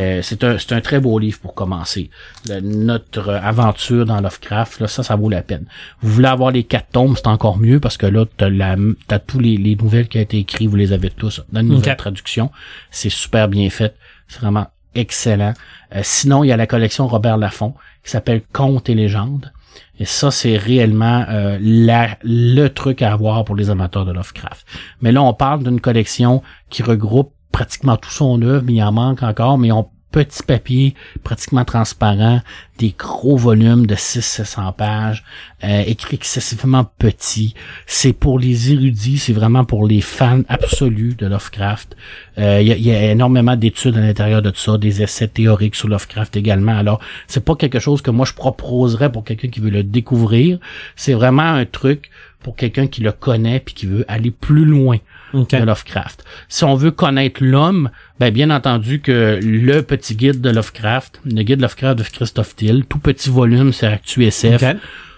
[0.00, 2.10] Euh, c'est un, c'est un très beau livre pour commencer.
[2.48, 5.66] Le- notre aventure dans Lovecraft, là, ça, ça vaut la peine.
[6.00, 8.76] Vous voulez avoir les quatre tomes, c'est encore mieux parce que là, t'as la,
[9.08, 11.68] t'as tous les, les nouvelles qui ont été écrites, vous les avez tous dans une
[11.68, 12.50] nouvelle traduction.
[12.90, 13.94] C'est super bien fait.
[14.28, 15.54] C'est vraiment excellent.
[15.96, 17.74] Euh, sinon, il y a la collection Robert Laffont
[18.04, 19.50] qui s'appelle Contes et légendes.
[19.98, 24.66] Et ça, c'est réellement euh, le truc à avoir pour les amateurs de Lovecraft.
[25.00, 28.90] Mais là, on parle d'une collection qui regroupe pratiquement tout son œuvre, mais il en
[28.90, 30.94] manque encore, mais on petit papier
[31.24, 32.40] pratiquement transparent,
[32.78, 35.24] des gros volumes de 600-700 pages,
[35.64, 37.54] euh, écrit excessivement petit.
[37.86, 41.96] C'est pour les érudits, c'est vraiment pour les fans absolus de Lovecraft.
[42.38, 45.26] Euh, Il y, a, y a énormément d'études à l'intérieur de tout ça, des essais
[45.26, 46.78] théoriques sur Lovecraft également.
[46.78, 50.60] Alors, c'est pas quelque chose que moi je proposerais pour quelqu'un qui veut le découvrir.
[50.94, 52.08] C'est vraiment un truc
[52.38, 54.98] pour quelqu'un qui le connaît puis qui veut aller plus loin
[55.34, 55.50] Ok.
[55.50, 56.24] de Lovecraft.
[56.48, 61.42] Si on veut connaître l'homme, ben bien entendu que le petit guide de Lovecraft, le
[61.42, 64.76] guide Lovecraft de Christophe Till, tout petit volume, c'est Actu SF, Ok.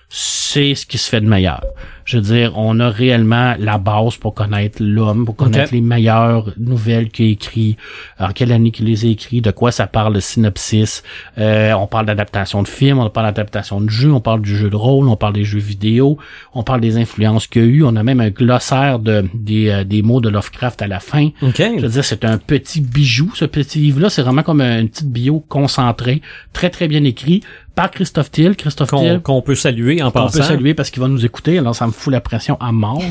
[0.09, 1.63] C'est ce qui se fait de meilleur.
[2.05, 6.53] Je veux dire, on a réellement la base pour connaître l'homme, pour connaître les meilleures
[6.57, 7.77] nouvelles qu'il a écrit,
[8.21, 11.03] en quelle année qu'il les a écrits, de quoi ça parle, le synopsis.
[11.37, 14.71] Euh, on parle d'adaptation de films, on parle d'adaptation de jeux, on parle du jeu
[14.71, 16.17] de rôle, on parle des jeux vidéo,
[16.55, 17.83] on parle des influences qu'il y a eu.
[17.83, 21.31] On a même un glossaire de, des, euh, des mots de Lovecraft à la fin.
[21.79, 24.11] Je veux dire, c'est un petit bijou, ce petit livre-là.
[24.11, 27.43] C'est vraiment comme une petite bio concentrée, très, très bien écrit,
[27.77, 28.57] par Christophe Thiel.
[28.57, 30.39] Christophe Qu'on Thiel, qu'on peut saluer en on passant.
[30.39, 33.03] peut saluer parce qu'il va nous écouter, alors ça me fout la pression à mort.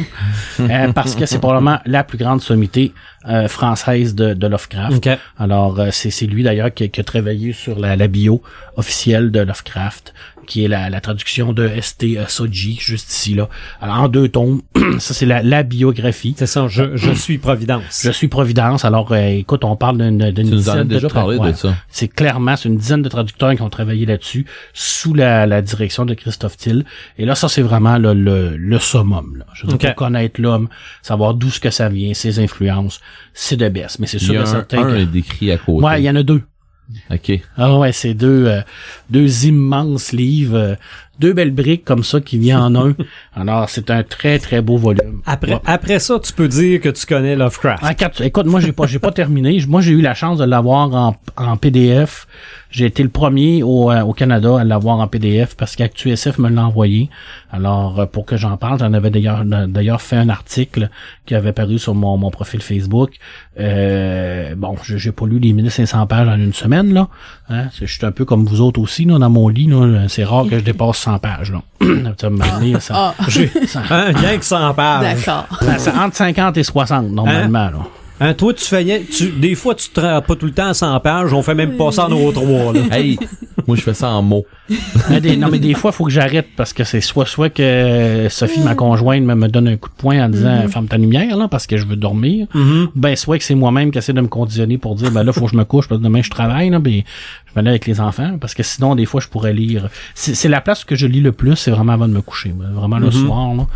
[0.59, 2.91] Euh, parce que c'est probablement la plus grande sommité
[3.29, 5.09] euh, française de, de Lovecraft.
[5.37, 8.41] Alors, euh, c'est c'est lui d'ailleurs qui, qui a travaillé sur la, la bio
[8.75, 10.13] officielle de Lovecraft,
[10.45, 12.17] qui est la, la traduction de S.T.
[12.27, 13.49] Soji, juste ici, là.
[13.81, 14.61] Alors, en deux tomes,
[14.99, 16.35] ça c'est la, la biographie.
[16.37, 18.01] C'est ça, je, je suis Providence.
[18.03, 18.85] Je suis Providence.
[18.85, 21.37] Alors, euh, écoute, on parle d'une d'une Tu nous en as dizaine de déjà parlé
[21.37, 21.51] ouais.
[21.51, 21.75] de ça.
[21.89, 26.05] C'est clairement, c'est une dizaine de traducteurs qui ont travaillé là-dessus, sous la, la direction
[26.05, 26.85] de Christophe Till.
[27.17, 29.37] Et là, ça, c'est vraiment là, le, le summum.
[29.37, 29.45] Là.
[29.53, 29.85] Je veux dire, Ok.
[29.85, 30.69] pour connaître l'homme,
[31.01, 32.99] savoir d'où ce que ça vient, ses influences,
[33.33, 33.99] c'est de best.
[33.99, 34.97] Mais c'est Il y sûr a et un, certain un que...
[34.97, 35.83] est décrit à côté.
[35.85, 36.41] Ouais, il y en a deux.
[37.11, 37.31] Ok.
[37.57, 38.61] Ah ouais, c'est deux, euh,
[39.09, 40.75] deux immenses livres, euh,
[41.19, 42.95] deux belles briques comme ça qui viennent en un.
[43.35, 45.21] Alors, c'est un très, très beau volume.
[45.25, 45.59] Après, Ouais.
[45.65, 47.83] après ça, tu peux dire que tu connais Lovecraft.
[47.83, 49.59] Ah, écoute, moi j'ai pas j'ai pas terminé.
[49.67, 52.27] Moi j'ai eu la chance de l'avoir en, en PDF.
[52.75, 56.49] J'ai été le premier au, euh, au Canada à l'avoir en PDF parce qu'ActuSF me
[56.49, 57.09] l'a envoyé.
[57.49, 60.89] Alors euh, pour que j'en parle, j'en avais d'ailleurs d'ailleurs fait un article
[61.25, 63.11] qui avait paru sur mon, mon profil Facebook.
[63.57, 67.07] Euh, bon, j'ai j'ai pas lu les 1500 pages en une semaine là.
[67.49, 70.07] Hein, C'est- je suis un peu comme vous autres aussi là, dans mon lit là.
[70.09, 71.61] C'est rare que je dépasse 100 pages là.
[72.19, 73.29] Ça me donné, ça- Ah,
[73.67, 75.15] ça- Hein, rien que 100 pages.
[75.15, 75.47] d'accord.
[75.77, 77.79] c'est entre 50 et 60 normalement là.
[78.19, 80.67] Hein, toi, tu fais rien- tu, des fois, tu te rends pas tout le temps
[80.67, 82.79] à 100 pages, on fait même pas ça en euro 3, là.
[82.91, 83.19] Hey,
[83.67, 84.45] moi je fais ça en mots.
[85.09, 87.49] Mais des- non, mais des fois, il faut que j'arrête parce que c'est soit soit
[87.49, 90.97] que Sophie, ma conjointe, me, me donne un coup de poing en disant ferme ta
[90.97, 92.47] lumière là parce que je veux dormir.
[92.95, 95.45] Ben soit que c'est moi-même qui essaie de me conditionner pour dire ben là faut
[95.45, 97.01] que je me couche parce que demain je travaille là, ben
[97.47, 99.89] je vais aller avec les enfants parce que sinon des fois je pourrais lire.
[100.15, 102.71] C'est la place que je lis le plus, c'est vraiment avant de me coucher, ben,
[102.73, 103.67] vraiment le soir là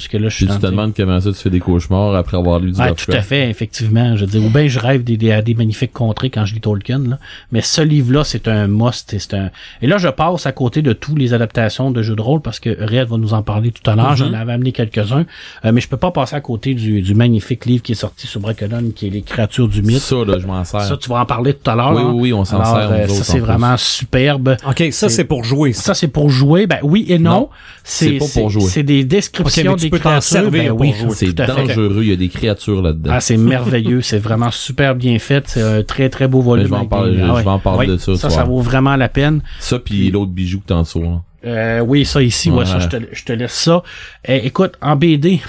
[0.00, 2.14] ce que là je suis Puis tu te demandes comment ça tu fais des cauchemars
[2.14, 4.16] après avoir lu du Ouais, tout à fait, effectivement.
[4.16, 6.54] Je veux dire, ou bien je rêve des, des, à des magnifiques contrées quand je
[6.54, 7.18] lis Tolkien, là.
[7.52, 9.12] Mais ce livre-là, c'est un must.
[9.14, 9.50] et C'est un...
[9.82, 12.60] Et là, je passe à côté de tous les adaptations de jeux de rôle parce
[12.60, 14.16] que Red va nous en parler tout à l'heure.
[14.16, 15.24] J'en avais amené quelques-uns.
[15.64, 18.26] Euh, mais je peux pas passer à côté du, du magnifique livre qui est sorti
[18.26, 20.00] sur Brackenham, qui est Les créatures du mythe.
[20.00, 20.82] Ça, là, je m'en sers.
[20.82, 21.92] Ça, tu vas en parler tout à l'heure.
[21.92, 22.08] Oui, là.
[22.08, 23.40] oui, oui, on s'en Alors, sert, euh, ça, c'est plus.
[23.40, 24.56] vraiment superbe.
[24.68, 25.82] OK, ça, c'est pour jouer, ça.
[25.82, 26.66] Ça, c'est pour jouer.
[26.66, 27.26] Ben oui et non.
[27.30, 27.48] Non,
[27.84, 28.64] c'est pas pour jouer.
[28.68, 30.22] C'est des descriptions des peux t'en créatures.
[30.28, 30.94] servir ben oui.
[31.14, 33.10] C'est dangereux, il y a des créatures là-dedans.
[33.14, 36.64] Ah, c'est merveilleux, c'est vraiment super bien fait, c'est un très très beau volume.
[36.66, 38.44] je vais en avec parler- des- je- je vais en parler de ça Ça, ça
[38.44, 39.40] vaut vraiment la peine.
[39.58, 41.02] Ça, puis l'autre bijou que t'en dessous.
[41.02, 41.22] là.
[41.44, 43.82] Euh, oui, ça ici, ouais, ça, je te, je te laisse ça.
[44.24, 45.40] Eh, écoute, en BD,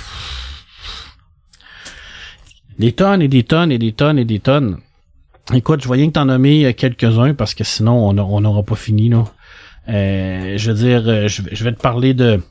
[2.80, 4.78] des tonnes et des tonnes et des tonnes et des tonnes.
[5.54, 9.10] Écoute, je voyais que t'en nommer euh, quelques-uns parce que sinon on n'aura pas fini
[9.10, 9.24] là.
[9.90, 12.42] Euh, je veux dire, je vais te parler de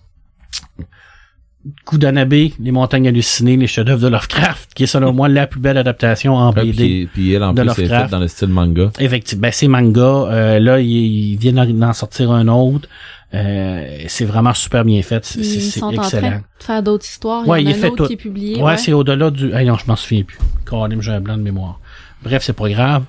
[1.84, 5.78] Kudanabe, les montagnes hallucinées, les chefs-d'œuvre de Lovecraft, qui est selon moi la plus belle
[5.78, 6.72] adaptation en Ouais, BD.
[6.72, 8.02] puis, puis elle, en de plus, c'est Lovecraft.
[8.04, 8.90] faite dans le style manga.
[8.98, 10.00] Effectivement, ben, c'est manga.
[10.00, 12.88] Euh, là, ils, ils viennent d'en- sortir un autre.
[13.34, 15.24] Euh, c'est vraiment super bien fait.
[15.24, 16.30] C'est Ils c'est- c'est sont en train excellent.
[16.58, 17.46] de faire d'autres histoires.
[17.46, 18.06] Ouais, il y en il a un autre tout.
[18.06, 18.56] qui est publié.
[18.56, 18.76] Ouais, ouais.
[18.78, 19.52] c'est au-delà du.
[19.52, 20.38] Ah non, je m'en souviens plus.
[20.68, 21.80] Caroline, j'ai un blanc de mémoire.
[22.22, 23.04] Bref, c'est pas grave.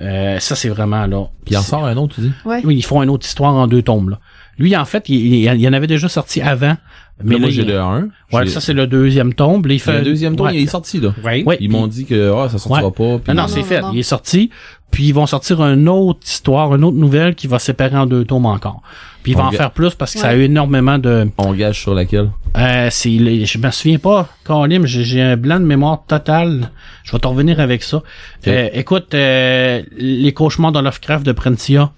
[0.00, 1.26] Euh, ça, c'est vraiment là.
[1.44, 2.32] Puis il en sort un autre, tu dis?
[2.44, 2.60] Ouais.
[2.64, 4.10] Oui, ils font une autre histoire en deux tomes.
[4.10, 4.20] Là.
[4.58, 6.76] Lui, en fait, il, il, il y en avait déjà sorti avant.
[7.24, 8.08] Mais Mais moi, là, j'ai il- le 1.
[8.32, 9.32] Ouais, ça, c'est le deuxième.
[9.38, 10.56] Là, il fait le deuxième ouais.
[10.56, 11.14] il est sorti, là.
[11.24, 11.42] Oui.
[11.44, 12.90] Ouais, Ils puis- m'ont dit que ah, ça sortira Ouais.
[12.90, 13.18] pas.
[13.22, 13.80] puis- Non, non, Non, c'est fait.
[13.80, 13.92] non, non.
[13.94, 14.50] Il est sorti.
[14.90, 18.24] Puis ils vont sortir une autre histoire, une autre nouvelle qui va séparer en deux
[18.24, 18.82] tomes encore.
[19.22, 21.28] Puis ils vont On en faire plus parce que ça a eu énormément de.
[21.38, 22.28] On gage sur laquelle?
[22.58, 23.10] Euh, c'est
[23.46, 26.70] je me souviens pas, Colin, j'ai j'ai un blanc de mémoire total.
[27.04, 28.02] Je vais t'en revenir avec ça.
[28.48, 31.92] Euh, écoute, euh, les cauchemars de Lovecraft de Prentia,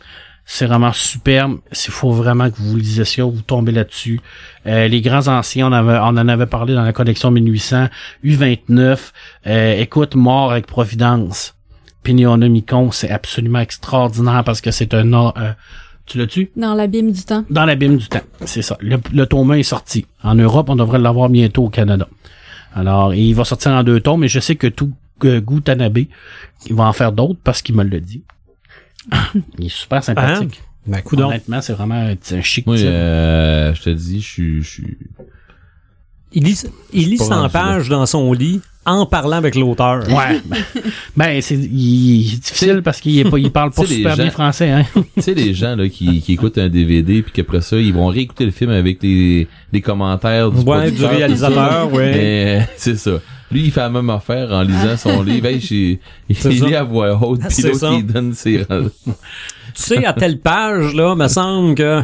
[0.46, 1.58] c'est vraiment superbe.
[1.72, 4.20] Il faut vraiment que vous lisez ça, vous tombez là-dessus.
[4.66, 7.88] Euh, les grands anciens, on, avait, on en avait parlé dans la collection 1800,
[8.24, 8.98] U29.
[9.46, 11.54] Euh, écoute, Mort avec Providence.
[12.02, 15.12] Pignonomicon, c'est absolument extraordinaire parce que c'est un...
[15.14, 15.52] euh,
[16.06, 16.50] tu l'as-tu?
[16.54, 17.44] Dans l'abîme du temps.
[17.48, 18.20] Dans l'abîme du temps.
[18.44, 18.76] C'est ça.
[18.80, 20.04] Le, le tome 1 est sorti.
[20.22, 22.06] En Europe, on devrait l'avoir bientôt au Canada.
[22.74, 24.92] Alors, il va sortir en deux tomes, mais je sais que tout
[25.24, 25.98] euh, Gutanabe,
[26.66, 28.22] il va en faire d'autres parce qu'il me l'a dit.
[29.58, 30.62] il est super sympathique.
[30.86, 31.28] Ben, coudonc.
[31.28, 34.98] Honnêtement, c'est vraiment un, un chic Moi, euh, je te dis, je suis, je suis,
[36.32, 40.06] Il lit, il lit Pas 100 rendu pages dans son lit en parlant avec l'auteur.
[40.08, 40.42] Ouais.
[40.44, 40.58] ben,
[41.16, 44.30] ben, c'est il, il est difficile parce qu'il est pas il parle pas super bien
[44.30, 44.84] français hein.
[45.14, 48.08] tu sais, les gens là, qui, qui écoutent un DVD puis qu'après ça, ils vont
[48.08, 52.12] réécouter le film avec les, les commentaires du, Ouais, du réalisateur, ouais.
[52.14, 53.20] Euh, c'est ça.
[53.52, 55.46] Lui, il fait la même affaire en lisant son livre.
[55.46, 58.64] Hey, j'ai- il lit à voix haute, puis C'est l'autre, il donne ses...
[59.76, 62.02] Tu sais, à telle page, là, me semble que...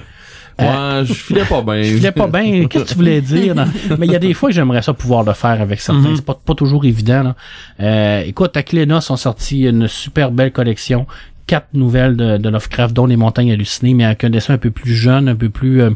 [0.58, 1.82] Ouais, je filais pas bien.
[1.82, 2.66] Je filais pas bien.
[2.66, 3.54] Qu'est-ce que tu voulais dire?
[3.54, 3.64] non?
[3.98, 6.10] Mais il y a des fois que j'aimerais ça pouvoir le faire avec certains.
[6.10, 6.16] Mhm.
[6.16, 7.22] C'est pas, pas toujours évident.
[7.22, 7.36] Là.
[7.80, 11.06] Euh, écoute, à Clénos ont sorti une super belle collection.
[11.50, 14.70] Quatre nouvelles de, de Lovecraft, dont Les Montagnes hallucinées, mais avec un dessin un peu
[14.70, 15.90] plus jeune, un peu plus euh,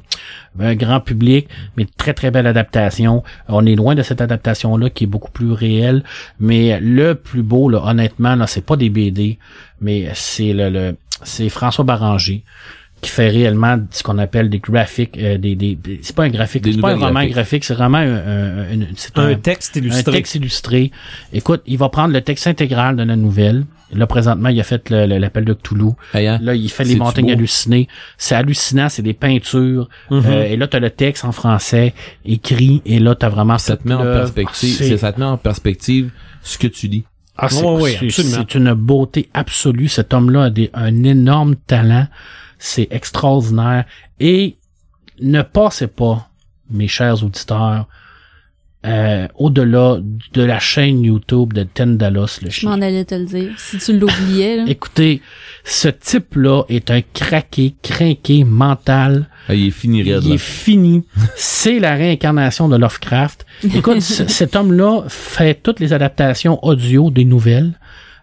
[0.61, 1.47] euh, grand public,
[1.77, 3.23] mais très très belle adaptation.
[3.47, 6.03] On est loin de cette adaptation-là qui est beaucoup plus réelle,
[6.41, 9.39] mais le plus beau, là, honnêtement, là, c'est pas des BD,
[9.81, 12.43] mais c'est le, le c'est François Baranger
[13.01, 16.31] qui fait réellement ce qu'on appelle des graphiques, euh, des, des, des- c'est pas un
[16.31, 19.77] graphique, c'est pas un roman graphique, c'est vraiment un, un- une- c'est Un un, texte
[19.77, 20.13] un illustré.
[20.13, 20.91] texte illustré.
[21.33, 23.67] Écoute, il va prendre le texte intégral de la nouvelle.
[23.95, 25.91] Là, présentement, il a fait le- le- l'appel de Cthulhu.
[26.13, 26.39] Hey, hein?
[26.43, 27.89] Là, il fait les montagnes hallucinées.
[28.19, 29.89] C'est hallucinant, c'est des peintures.
[30.11, 30.23] Mhm.
[30.27, 32.83] Euh, et là, t'as le texte en français écrit.
[32.85, 36.11] Et là, t'as vraiment Ça te met en perspective, ça te met en perspective
[36.43, 37.05] ce que tu lis.
[37.37, 39.89] Ah, c'est, une beauté absolue.
[39.89, 42.07] Cet homme-là a des, un énorme talent.
[42.59, 43.85] C'est extraordinaire.
[44.21, 44.57] Et
[45.21, 46.31] ne passez pas,
[46.71, 47.87] mes chers auditeurs,
[48.85, 49.99] euh, au-delà
[50.35, 52.69] de la chaîne YouTube de Tendalos, le Je chien.
[52.71, 53.51] m'en allais te le dire.
[53.57, 54.65] Si tu l'oubliais, là.
[54.67, 55.23] Écoutez,
[55.65, 59.27] ce type-là est un craqué, crinqué mental.
[59.49, 60.19] Ah, il est fini Il là.
[60.19, 61.03] est fini.
[61.37, 63.47] C'est la réincarnation de Lovecraft.
[63.75, 67.73] Écoute, cet homme-là fait toutes les adaptations audio des nouvelles.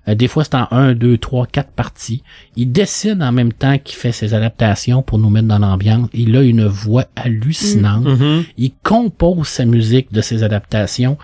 [0.07, 2.23] Euh, des fois, c'est en un, deux, trois, quatre parties.
[2.55, 6.09] Il décide en même temps qu'il fait ses adaptations pour nous mettre dans l'ambiance.
[6.13, 8.05] Il a une voix hallucinante.
[8.05, 8.43] Mhm.
[8.57, 11.17] Il compose sa musique de ses adaptations.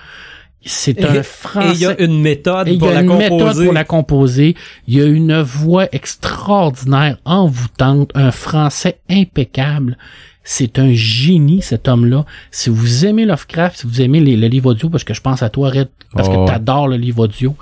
[0.66, 1.70] C'est un Et français.
[1.76, 3.30] il y a une méthode Et il y pour a la une composer.
[3.38, 4.56] méthode pour la composer.
[4.88, 9.98] Il y a une voix extraordinaire, envoûtante, un français impeccable.
[10.44, 12.26] C'est un génie, cet homme-là.
[12.52, 15.42] Si vous aimez Lovecraft, si vous aimez les, le livre audio, parce que je pense
[15.44, 16.46] à toi, Red, parce Oh, que ouais.
[16.46, 17.56] t'adores le livre audio,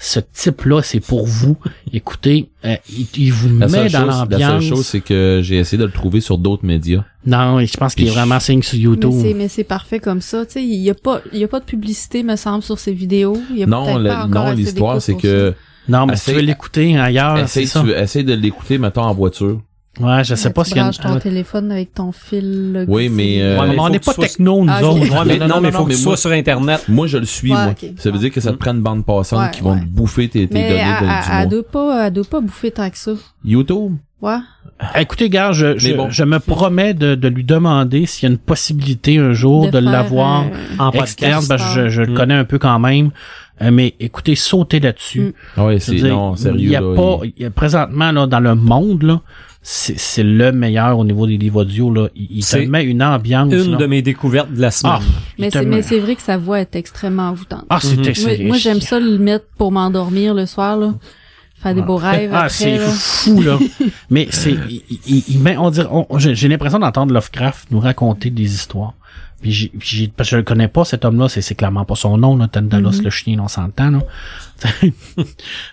[0.00, 1.56] ce type-là, c'est pour vous.
[1.92, 4.64] Écoutez, euh, il, il vous La met dans chose, la seule l'ambiance.
[4.64, 7.04] chose, c'est que j'ai essayé de le trouver sur d'autres médias.
[7.26, 9.12] Non, je pense qu'il est vraiment signe sur YouTube.
[9.20, 10.46] c'est, mais c'est parfait comme ça.
[10.46, 12.78] Tu sais, il y a pas, il y a pas de publicité, me semble, sur
[12.78, 13.36] ces vidéos.
[13.50, 15.52] Il y a Non, le- pas non, l'histoire, c'est que
[15.88, 17.82] Non, mais si tu veux l'écouter ailleurs, c'est ça.
[17.82, 19.60] tu, de l'écouter, mettons, en voiture.
[20.00, 21.20] Ouais, je sais pas tu s'il y a branches ton une...
[21.20, 22.72] téléphone avec ton fil.
[22.72, 24.84] là, Oui, mais, euh, Ouais, mais on n'est pas techno, nous Ah, ok.
[24.84, 25.00] autres.
[25.12, 26.84] Ouais, mais Non, non, non, mais non, faut que tu moi- sois sur Internet.
[26.88, 27.72] Moi, je le suis, Ouais, moi.
[27.72, 27.90] ok.
[27.98, 30.28] Ça veut dire que ça te prend une bande passante Ouais, qui vont te bouffer
[30.28, 32.98] tes, tes Mais données elle, de, elle, doit pas, elle doit pas bouffer tant que
[32.98, 33.12] ça.
[33.44, 33.94] YouTube?
[34.22, 34.36] Ouais.
[34.78, 36.08] Ah, Écoutez, gars, je, je, bon.
[36.10, 39.72] je me promets de, de lui demander s'il y a une possibilité un jour de,
[39.72, 40.46] faire, l'avoir euh,
[40.78, 41.48] En externe, podcast.
[41.48, 42.14] parce que je, je le Mm.
[42.16, 43.10] connais un peu quand même.
[43.60, 45.20] Euh, mais écoutez, sautez là-dessus.
[45.20, 45.32] Mm.
[45.56, 46.94] Ah veux c'est, non, sérieux, Il y a là.
[46.94, 49.20] pas, il y a présentement, là, dans le monde, là,
[49.62, 52.08] c'est, c'est le meilleur au niveau des livres audio, là.
[52.14, 53.76] Il, il te met une ambiance, Une là.
[53.76, 54.94] de mes découvertes de la semaine.
[55.00, 57.64] Ah, Mais c'est, met- mais c'est vrai que sa voix est extrêmement envoûtante.
[57.68, 60.94] Ah, c'est, c'est- moi, moi, j'aime ça le mettre pour m'endormir le soir, là.
[61.60, 63.58] Faire des beaux rêves Ah, c'est fou, là.
[64.10, 68.30] Mais c'est, il, il- il met, on dirait, on- j'ai, l'impression d'entendre Lovecraft nous raconter
[68.30, 68.94] des histoires.
[69.42, 72.16] Puis j'ai, parce que je le connais pas, cet homme-là, c'est, c'est clairement pas son
[72.16, 73.04] nom, là, Tendalos, Mhm.
[73.04, 73.98] le chien, on s'entend, là.
[75.18, 75.24] Euh,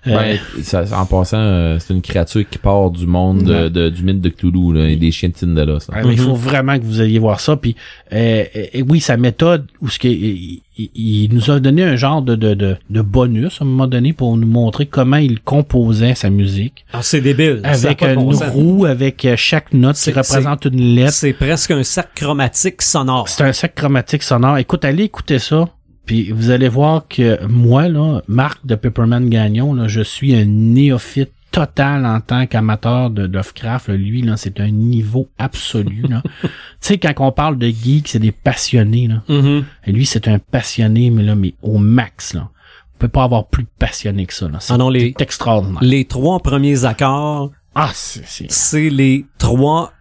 [0.06, 4.04] Ben, ça, en passant, euh, c'est une créature qui part du monde de, de- du
[4.04, 7.18] mythe de Cthulhu, là, et des chiens de mais Il faut vraiment que vous alliez
[7.20, 7.56] voir ça.
[7.56, 7.76] Puis
[8.14, 11.96] euh, euh, oui, sa méthode, où ce qu'il il, il- il nous a donné un
[11.96, 15.40] genre de, de, de, de bonus à un moment donné pour nous montrer comment il
[15.40, 16.86] composait sa musique.
[16.94, 17.62] Ah, c'est débile.
[17.64, 18.50] Avec bon une sens.
[18.50, 21.14] roue, avec euh, chaque note qui représente une lettre.
[21.14, 23.28] C'est presque un sac chromatique sonore.
[23.30, 24.58] C'est un sac chromatique sonore.
[24.58, 25.68] Écoute, allez écouter ça.
[26.06, 30.46] Puis vous allez voir que moi, là, Marc de Pepperman Gagnon, là, je suis un
[30.46, 33.88] néophyte total en tant qu'amateur de Lovecraft.
[33.88, 33.96] là.
[33.96, 36.04] Lui, là, c'est un niveau absolu.
[36.42, 36.48] tu
[36.82, 39.08] sais, quand on parle de geek, c'est des passionnés.
[39.08, 39.24] Là.
[39.30, 39.64] Mhm.
[39.88, 42.34] Et lui, c'est un passionné, mais là, mais au max.
[42.34, 42.50] Là.
[42.96, 44.48] On peut pas avoir plus passionné que ça.
[44.50, 44.58] Là.
[44.60, 45.80] C'est Ah non, les- extraordinaire.
[45.82, 48.26] Les trois premiers accords, Ah, c'est...
[48.26, 49.92] c'est- c'est les trois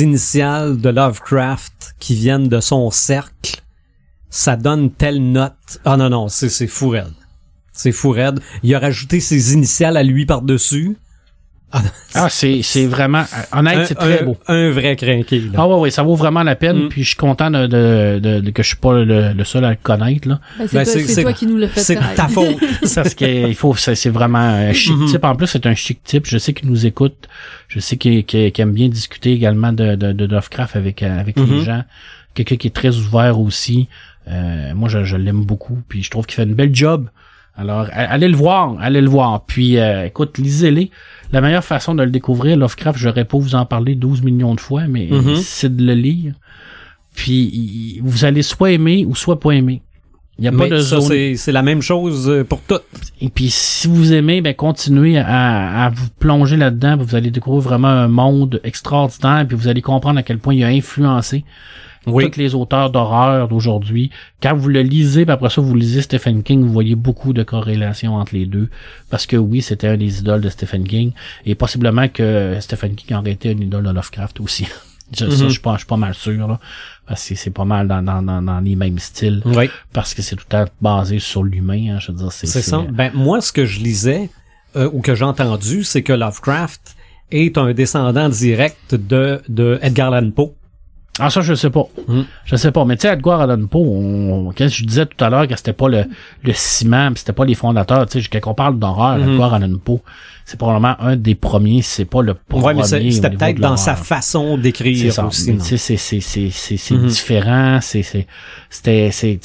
[0.00, 3.61] initiales de Lovecraft qui viennent de son cercle.
[4.34, 5.52] Ça donne telle note.
[5.84, 7.12] Ah non, non, c'est, c'est fou raide.
[7.74, 8.40] C'est fou raide.
[8.62, 10.96] Il a rajouté ses initiales à lui par-dessus.
[12.14, 13.24] Ah, c'est, c'est vraiment...
[13.52, 14.36] Honnête, Un, c'est très un- beau.
[14.46, 15.50] un vrai crinqué, là.
[15.56, 16.84] Ah ouais, ouais, ça vaut vraiment la peine.
[16.84, 16.88] Mm.
[16.90, 19.64] Puis je suis content de, de, de- de- que je suis pas le, le seul
[19.64, 20.28] à le connaître.
[20.28, 20.38] Là.
[20.58, 22.56] Ben, c'est Ben, toi, c'est- c'est c'est- toi qui nous le fait c'est ta faute.
[22.94, 25.06] Parce qu'il faut, c'est c'est vraiment un chic Mhm.
[25.08, 25.24] type.
[25.24, 26.26] En plus, c'est un chic type.
[26.26, 27.26] Je sais qu'il nous écoute.
[27.68, 31.18] Je sais qu'il qu'il- qu'il aime bien discuter également de, de, de Lovecraft avec, euh,
[31.20, 31.84] avec les gens.
[32.34, 33.88] Quelqu'un qui est très ouvert aussi.
[34.28, 37.08] Euh, moi, je, je l'aime beaucoup, puis je trouve qu'il fait une belle job.
[37.56, 39.44] Alors, allez le voir, allez le voir.
[39.46, 40.90] Puis, euh, écoute, lisez-les.
[41.32, 44.60] La meilleure façon de le découvrir, Lovecraft, j'aurais pas vous en parler 12 millions de
[44.60, 45.36] fois, mais Mhm.
[45.36, 46.34] c'est de le lire.
[47.14, 49.82] Puis, vous allez soit aimer ou soit pas aimer.
[50.38, 51.08] Il n'y a pas de ça, zone.
[51.08, 52.82] c'est c'est la même chose euh, pour toutes.
[53.20, 56.96] Et puis, si vous aimez, ben, continuez à, à vous plonger là-dedans.
[56.96, 59.44] Vous allez découvrir vraiment un monde extraordinaire.
[59.46, 61.44] Puis, vous allez comprendre à quel point il a influencé
[62.06, 62.30] Oui.
[62.30, 64.10] tous les auteurs d'horreur d'aujourd'hui.
[64.42, 67.42] Quand vous le lisez, puis après ça, vous lisez Stephen King, vous voyez beaucoup de
[67.42, 68.68] corrélations entre les deux.
[69.10, 71.12] Parce que oui, c'était un des idoles de Stephen King.
[71.46, 74.66] Et possiblement que Stephen King aurait été un idole de Lovecraft aussi.
[75.14, 75.48] Je, ça, Mhm.
[75.48, 76.58] je suis pas, je suis pas mal sûr, là.
[77.06, 79.42] Parce que c'est pas mal dans, dans, dans, dans les mêmes styles.
[79.44, 79.68] Oui.
[79.92, 82.32] Parce que c'est tout à basé sur l'humain, hein, je veux dire.
[82.32, 82.82] C'est, C'est ça.
[82.90, 84.30] Ben, moi, ce que je lisais,
[84.74, 86.96] euh, ou que j'ai entendu, c'est que Lovecraft
[87.30, 90.52] est un descendant direct de, de Edgar Allan Poe.
[91.20, 91.84] Ah, ça, je sais pas.
[92.08, 92.22] Mm.
[92.46, 92.84] Je sais pas.
[92.86, 95.74] Mais tu sais, Edgar Allan Poe, on, quand je disais tout à l'heure que c'était
[95.74, 96.04] pas le,
[96.42, 99.32] le ciment, pis c'était pas les fondateurs, tu sais, quand on parle d'horreur, Mhm.
[99.32, 100.00] Edgar Allan Poe,
[100.46, 102.64] c'est probablement un des premiers, c'est pas le premier.
[102.64, 105.54] Ouais, mais c'était peut-être dans sa façon d'écrire aussi.
[105.60, 107.06] C'est, c'est, c'est, c'est, c'est Mhm.
[107.06, 108.26] différent, c'est, c'est,
[108.70, 109.38] c'était, c'est,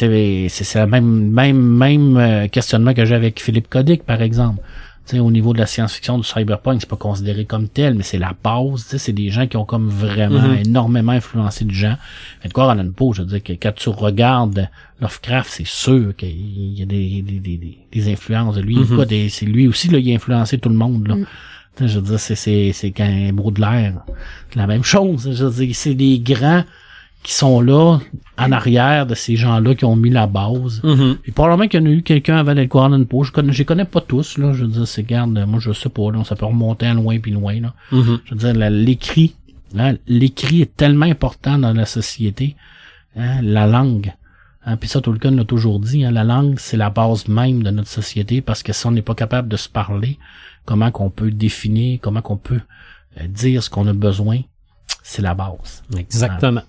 [0.48, 4.62] c'est le même, même, même euh, questionnement que j'ai avec Philippe Codic, par exemple.
[5.08, 8.18] Sais, au niveau de la science-fiction du cyberpunk, c'est pas considéré comme tel, mais c'est
[8.18, 8.84] la base.
[8.98, 10.66] C'est des gens qui ont comme vraiment Mhm.
[10.66, 11.96] énormément influencé du gens.
[12.44, 16.84] Edgar Allan Poe, je veux dire que quand tu regardes Lovecraft, c'est sûr qu'il y
[16.84, 18.82] a des, des, des, des, influences de lui.
[18.82, 21.16] Écoute, et c'est lui aussi, là, il a influencé tout le monde, là.
[21.16, 21.26] Mm.
[21.80, 23.94] Je veux dire, c'est, c'est, c'est quand Baudelaire,
[24.50, 25.30] c'est la même chose.
[25.32, 26.64] Je veux dire, c'est des grands
[27.28, 28.00] qui sont là,
[28.38, 30.82] en arrière de ces gens-là qui ont mis la base.
[30.82, 31.18] Mhm.
[31.26, 33.26] Et probablement qu'il y en a eu quelqu'un avant Edgar Allan Poe.
[33.26, 34.54] Je connais, je connais pas tous, là.
[34.54, 36.24] Je veux dire, c'est, garde, moi, je sais pas, là.
[36.24, 37.74] Ça peut remonter à loin puis loin, là.
[37.92, 38.20] Mhm.
[38.24, 39.36] Je veux dire, l'écrit,
[39.78, 42.56] hein, l'écrit est tellement important dans la société.
[43.18, 44.14] Hein, la langue.
[44.66, 47.72] Hein, puis ça, Tolkien l'a toujours dit, hein, la langue, c'est la base même de
[47.72, 50.18] notre société, parce que si on n'est pas capable de se parler,
[50.64, 52.62] comment qu'on peut définir, comment qu'on peut
[53.20, 54.40] euh, dire ce qu'on a besoin,
[55.10, 55.84] c'est la base.
[55.98, 56.62] Exactement.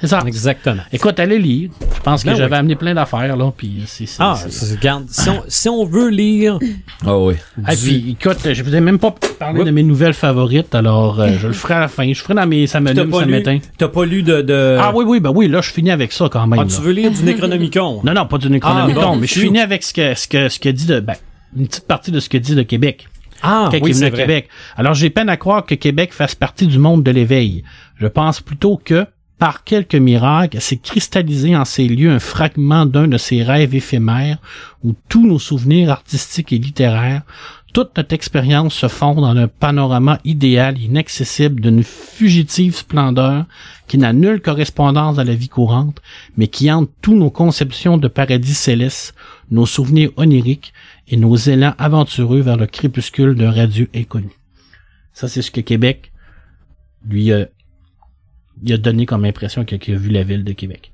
[0.00, 0.22] C'est ça.
[0.26, 0.80] Exactement.
[0.90, 1.68] Écoute, allez lire.
[1.94, 4.76] Je pense que Ben j'avais amené plein d'affaires, là, puis c'est, c'est, Ah, c'est- c'est-
[4.76, 6.58] regarde, si on, si on veut lire
[7.04, 7.34] Ah oui.
[7.66, 9.66] Ah, du- puis écoute, je vous ai même pas parlé Oups.
[9.66, 12.10] de mes nouvelles favorites, alors euh, je le ferai à la fin.
[12.10, 13.58] Je ferai dans mes ça ça lu, m'éteint.
[13.76, 14.40] t'as pas lu de...
[14.40, 14.78] de...
[14.80, 16.58] Ah oui, oui, ben oui, là, je finis avec ça quand même.
[16.58, 16.70] Ah, là.
[16.74, 18.00] tu veux lire du Necronomicon?
[18.04, 20.48] Non, non, pas du Necronomicon, Ah, bon, mais je finis avec ce que, ce que,
[20.48, 21.16] ce que dit de, ben,
[21.54, 23.06] une petite partie de ce que dit de Québec.
[23.42, 24.20] Ah, quand oui, il est venu c'est à vrai.
[24.22, 24.48] Québec.
[24.76, 27.64] Alors, j'ai peine à croire que Québec fasse partie du monde de l'éveil.
[27.96, 29.06] Je pense plutôt que,
[29.38, 34.38] par quelques miracles, s'est cristallisé en ces lieux un fragment d'un de ces rêves éphémères
[34.82, 37.22] où tous nos souvenirs artistiques et littéraires,
[37.76, 43.44] toute notre expérience se fond dans un panorama idéal inaccessible d'une fugitive splendeur
[43.86, 46.00] qui n'a nulle correspondance dans la vie courante,
[46.38, 49.14] mais qui hante tous nos conceptions de paradis céleste,
[49.50, 50.72] nos souvenirs oniriques
[51.08, 54.30] et nos élans aventureux vers le crépuscule d'un radieux inconnu.
[55.12, 56.12] Ça, c'est ce que Québec
[57.08, 57.46] lui a,
[58.62, 60.92] il a donné comme impression qu'il a vu la ville de Québec.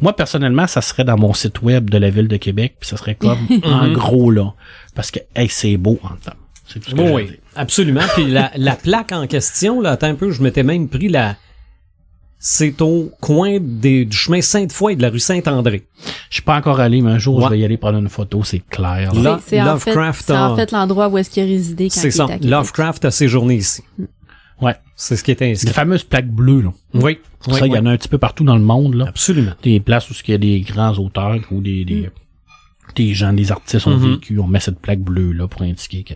[0.00, 2.96] Moi, personnellement, ça serait dans mon site web de la ville de Québec, puis ça
[2.96, 3.92] serait comme en Mhm.
[3.92, 4.54] gros là.
[4.94, 6.36] Parce que, hey, c'est beau en temps.
[6.66, 8.02] C'est tout ce que oui, absolument.
[8.14, 11.36] Puis la, la plaque en question, là, attends un peu, je m'étais même pris la...
[12.42, 15.86] C'est au coin des, du chemin Sainte-Foy et de la rue Saint-André.
[16.30, 17.44] Je suis pas encore allé, mais un jour, Ouais.
[17.44, 19.14] je vais y aller prendre une photo, c'est clair.
[19.14, 19.38] Là.
[19.44, 21.88] C'est- c'est en fait, Lovecraft c'est en a- fait l'endroit où est-ce qu'il a résidé
[21.90, 22.24] quand C'est il ça.
[22.34, 22.48] était à.
[22.48, 23.82] Lovecraft a séjourné ici.
[24.62, 24.74] Ouais.
[24.96, 25.66] C'est ce qui est C'est inscrit.
[25.66, 26.72] la fameuse plaque bleue, là.
[26.94, 27.18] Oui.
[27.48, 29.04] oui, ça, il y en a un petit peu partout dans le monde, là.
[29.08, 29.52] Absolument.
[29.62, 32.08] Des places où il y a des grands auteurs ou des, des,
[32.96, 34.12] des gens, des artistes ont Mhm.
[34.12, 36.14] vécu, on met cette plaque bleue, là, pour indiquer que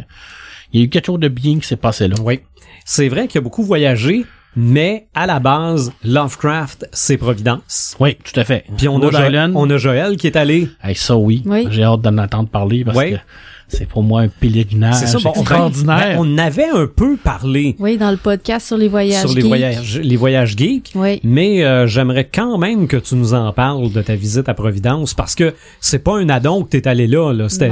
[0.72, 2.16] il y a eu quelque chose de bien qui s'est passé là.
[2.22, 2.40] Oui.
[2.86, 4.24] C'est vrai qu'il a beaucoup voyagé,
[4.56, 7.96] mais à la base, Lovecraft, c'est Providence.
[8.00, 8.64] Oui, tout à fait.
[8.76, 9.52] Puis on a, Rhode Jo- Island.
[9.56, 10.68] on a Joël qui est allé.
[10.82, 11.42] Hey, ça, oui.
[11.46, 11.66] Oui.
[11.70, 13.12] J'ai hâte d'en entendre parler parce Oui.
[13.12, 13.16] que
[13.66, 15.96] c'est pour moi un pèlerinage C'est ça, bon, extraordinaire.
[15.96, 19.20] ben, on avait un peu parlé Oui, dans le podcast sur les voyages.
[19.22, 19.46] sur les geeks.
[19.46, 20.92] voyages, les voyages geeks.
[20.94, 21.18] Oui.
[21.24, 25.14] Mais euh, j'aimerais quand même que tu nous en parles de ta visite à Providence
[25.14, 27.48] parce que c'est pas un addon que t'es allé là, là.
[27.48, 27.70] C'était,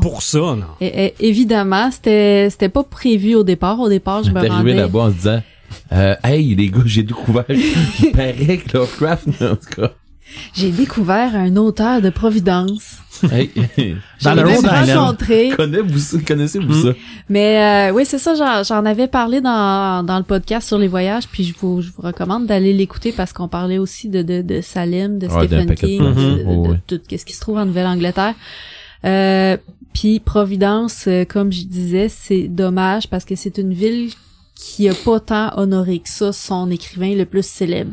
[0.00, 0.62] pour ça, non?
[0.80, 3.80] Et- et- évidemment, c'était c'était pas prévu au départ.
[3.80, 4.74] Au départ, je me T'es arrivé rendais.
[4.74, 5.42] là-bas en se disant
[5.92, 7.44] euh, Hey les gars, j'ai découvert.
[7.48, 9.92] Il paraît que Lovecraft, en tout cas.
[10.54, 12.98] J'ai découvert un auteur de Providence.
[13.30, 13.50] Hey,
[14.22, 14.98] Dans Je le Rhode Island.
[14.98, 15.50] rencontré.
[15.54, 16.82] connaissez-vous connaissez-vous Hmm.
[16.84, 16.92] ça?
[17.28, 20.88] Mais euh, oui, c'est ça, j'en, j'en avais parlé dans, dans le podcast sur les
[20.88, 24.40] voyages, puis je vous, je vous recommande d'aller l'écouter parce qu'on parlait aussi de, de,
[24.42, 26.14] de Salim, de Stephen de King, de, Mhm.
[26.14, 26.80] de- Ouais, de ouais.
[26.86, 28.34] tout ce qui se trouve en Nouvelle-Angleterre.
[29.04, 29.56] Euh,
[29.92, 34.10] puis Providence, euh, comme je disais, c'est dommage parce que c'est une ville
[34.54, 37.92] qui a pas tant honoré que ça son écrivain le plus célèbre.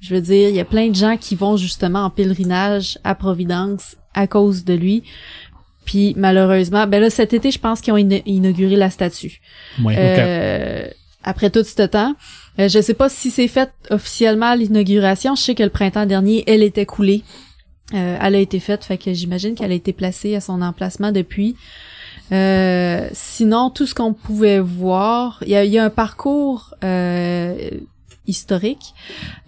[0.00, 3.14] Je veux dire, il y a plein de gens qui vont justement en pèlerinage à
[3.14, 5.02] Providence à cause de lui.
[5.86, 9.40] Puis malheureusement, ben là cet été, je pense qu'ils ont ina- inauguré la statue.
[9.82, 9.94] Ouais.
[9.98, 10.88] Euh,
[11.22, 12.14] après tout ce temps,
[12.58, 15.34] euh, je sais pas si c'est fait officiellement à l'inauguration.
[15.34, 17.22] Je sais que le printemps dernier, elle était coulée.
[17.92, 21.12] Euh, elle a été faite, fait que j'imagine qu'elle a été placée à son emplacement
[21.12, 21.54] depuis.
[22.32, 27.70] Euh, sinon, tout ce qu'on pouvait voir, il y a, y un parcours euh,
[28.26, 28.94] historique.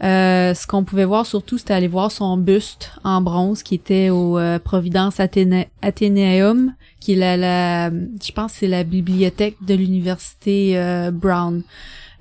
[0.03, 4.11] Euh, ce qu'on pouvait voir surtout, c'était aller voir son buste en bronze qui était
[4.11, 11.11] au Providence Athéna- Athénéum, qui est la, la je pense c'est la bibliothèque de l'université
[11.13, 11.63] Brown.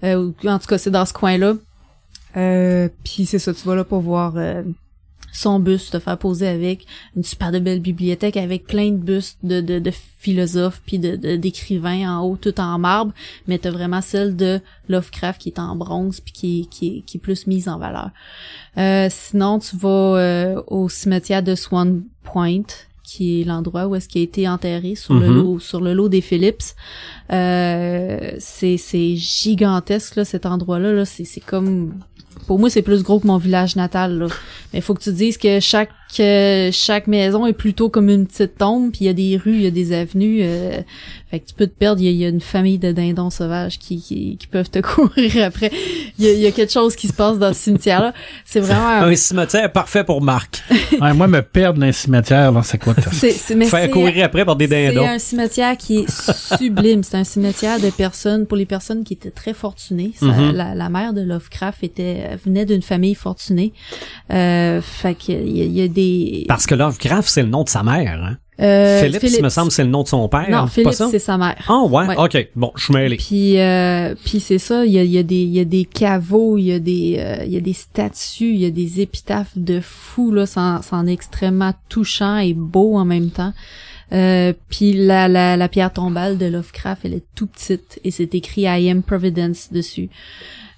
[0.03, 1.55] En tout cas, c'est dans ce coin-là.
[3.03, 4.35] Puis c'est ça, tu vas là pour voir
[5.37, 9.37] son buste, te faire poser avec une super de belle bibliothèque avec plein de bustes
[9.43, 13.11] de, de, de philosophes puis de de- d'écrivains en haut, tout en marbre,
[13.47, 14.59] mais t'as vraiment celle de
[14.89, 18.09] Lovecraft qui est en bronze puis qui, est- qui, qui est plus mise en valeur.
[18.77, 22.63] Euh, sinon, tu vas euh, au cimetière de Swan Point,
[23.03, 25.35] qui est l'endroit où est-ce qu'il a été enterré sur le Mhm.
[25.35, 26.63] lot sur le lot des Phillips.
[27.31, 31.93] Euh, c'est c'est gigantesque là cet endroit-là là, c'est c'est comme
[32.47, 34.27] pour moi c'est plus gros que mon village natal là.
[34.73, 38.57] Mais faut que tu dises que chaque euh, chaque maison est plutôt comme une petite
[38.57, 40.39] tombe, puis il y a des rues, il y a des avenues.
[40.43, 40.79] euh,
[41.31, 41.99] fait que tu peux te perdre.
[42.01, 45.43] Il y y a une famille de dindons sauvages qui, qui, qui peuvent te courir
[45.43, 45.71] après.
[46.19, 48.13] Il y, y a quelque chose qui se passe dans ce cimetière-là.
[48.45, 48.87] C'est vraiment.
[48.87, 50.63] un- Un cimetière parfait pour Marc.
[51.01, 53.09] Ouais, moi, me perdre dans un cimetière, là, c'est quoi ça?
[53.11, 55.05] C'est, c'est, Faire c'est- courir après par des C'est dindons.
[55.07, 56.11] un cimetière qui est
[56.57, 57.03] sublime.
[57.03, 60.11] C'est un cimetière de personnes, pour les personnes qui étaient très fortunées.
[60.17, 60.51] Ça- Mhm.
[60.53, 63.73] la, la mère de Lovecraft était, venait d'une famille fortunée.
[64.31, 66.45] Euh, fait que il y, a- y a des...
[66.47, 68.21] Parce que Lovecraft, c'est le nom de sa mère.
[68.23, 68.37] Hein?
[68.61, 70.49] Euh, Phillips, me semble, c'est le nom de son père.
[70.49, 71.55] Non, Philippe, c'est sa mère.
[71.67, 72.05] Ah ouais?
[72.07, 72.15] Ouais.
[72.17, 72.47] ok.
[72.55, 73.17] Bon, je suis mêlé.
[73.17, 75.83] Puis, euh, puis c'est ça, il y a, y, a des- il y a des
[75.83, 79.57] caveaux, il y a des, euh, y a des statues, il y a des épitaphes
[79.57, 83.53] de fous, là, c'en c'en est extrêmement touchant et beau en même temps.
[84.13, 88.35] Euh, puis la, la, la pierre tombale de Lovecraft, elle est tout petite et c'est
[88.35, 90.09] écrit I am Providence dessus.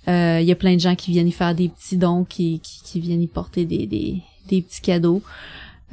[0.07, 2.59] Euh, Il y a plein de gens qui viennent y faire des petits dons, qui,
[2.61, 5.21] qui, qui viennent y porter des, des, des petits cadeaux.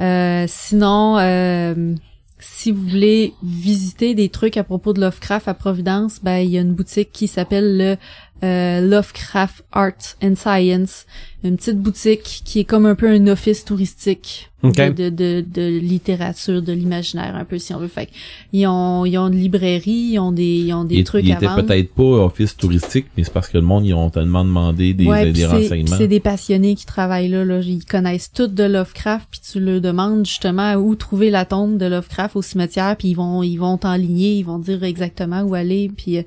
[0.00, 1.94] Euh, sinon, euh,
[2.38, 6.58] si vous voulez visiter des trucs à propos de Lovecraft à Providence, ben il y
[6.58, 7.96] a une boutique qui s'appelle le
[8.42, 11.06] euh, Lovecraft Art and Science,
[11.44, 14.76] une petite boutique qui est comme un peu un office touristique Ok.
[14.94, 17.88] de, de, de, littérature, de l'imaginaire un peu si on veut.
[17.88, 18.08] Fait
[18.54, 21.32] ils ont ils ont une librairie, ils ont des ils ont des il, trucs il
[21.32, 24.42] à était peut-être pas office touristique, mais c'est parce que le monde, ils ont tellement
[24.42, 25.96] demandé des, Ouais, des renseignements.
[25.98, 27.60] C'est des passionnés qui travaillent là, là.
[27.60, 31.84] Ils connaissent tout de Lovecraft, puis tu leur demandes justement où trouver la tombe de
[31.84, 35.90] Lovecraft au cimetière, puis ils vont ils vont t'enligner, ils vont dire exactement où aller,
[35.94, 36.18] puis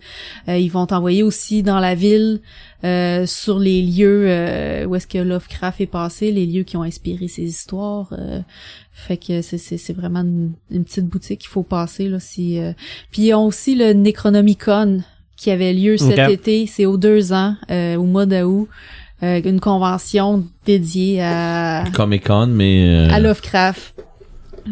[0.47, 2.39] euh, ils vont t'envoyer aussi dans la ville
[2.83, 6.83] euh, sur les lieux euh, où est-ce que Lovecraft est passé, les lieux qui ont
[6.83, 8.09] inspiré ses histoires.
[8.11, 8.41] euh,
[8.93, 12.59] fait que c'est c'est c'est vraiment une, une petite boutique qu'il faut passer là si
[12.59, 12.73] euh,
[13.11, 15.01] puis ils ont aussi le Necronomicon
[15.35, 18.67] qui avait lieu cet été, c'est aux deux ans euh, au mois d'août
[19.23, 23.95] euh, une convention dédiée à Comic Con, mais euh, à Lovecraft.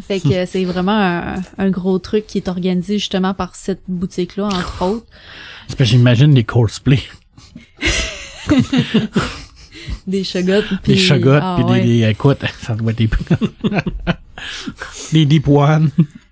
[0.01, 4.47] Fait que c'est vraiment un, un gros truc qui est organisé justement par cette boutique-là,
[4.47, 5.05] entre autres.
[5.67, 6.99] Parce que j'imagine des cosplays,
[10.07, 10.65] Des chagottes.
[10.83, 11.81] Puis, des chagottes, ah, puis ouais.
[11.81, 13.09] des, des, écoute, ça doit être des,
[15.13, 15.89] des deep one.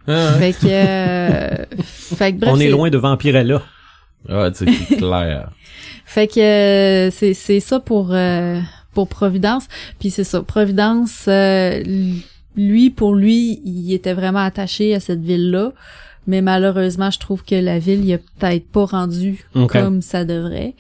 [0.08, 3.62] ah, Fait que, euh, fait que bref, On est c'est- loin de Vampirella.
[4.54, 5.50] sais, c'est clair.
[6.06, 8.60] Fait que euh, c'est c'est ça pour euh,
[8.94, 9.66] pour Providence.
[10.00, 11.82] Puis c'est ça, Providence, euh,
[12.56, 15.72] lui pour lui, il était vraiment attaché à cette ville-là.
[16.28, 19.46] Mais malheureusement, je trouve que la ville, il a peut-être pas rendu
[19.84, 20.74] comme ça devrait.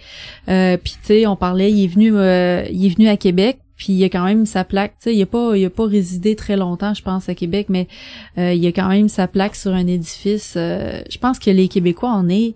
[0.49, 3.59] Euh, puis tu sais, on parlait, il est venu, euh, il est venu à Québec.
[3.75, 5.85] Puis il a quand même sa plaque, tu sais, il a pas, il a pas
[5.85, 7.87] résidé très longtemps, je pense, à Québec, mais
[8.37, 10.53] euh, il a quand même sa plaque sur un édifice.
[10.55, 12.53] euh, je pense que les Québécois, on est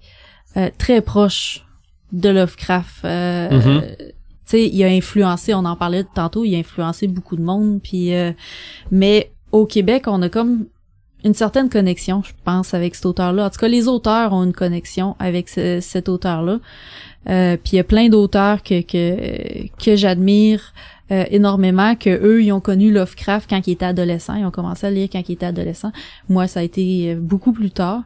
[0.55, 1.65] euh, très proches
[2.13, 3.03] de Lovecraft.
[3.03, 3.81] Euh, Mhm.
[3.99, 4.05] Tu
[4.45, 7.81] sais, il a influencé, on en parlait tantôt, il a influencé beaucoup de monde.
[7.83, 8.31] Puis, euh,
[8.91, 10.67] mais au Québec, on a comme
[11.26, 13.45] une certaine connexion, je pense, avec cet auteur-là.
[13.45, 16.59] En tout cas, les auteurs ont une connexion avec ce- cet auteur-là.
[17.30, 20.74] Euh, puis il y a plein d'auteurs que que que j'admire
[21.11, 24.88] euh, énormément, que eux ils ont connu Lovecraft quand ils étaient adolescents, ils ont commencé
[24.88, 25.91] à lire quand ils étaient adolescents.
[26.30, 28.03] Moi, ça a été euh, beaucoup plus tard.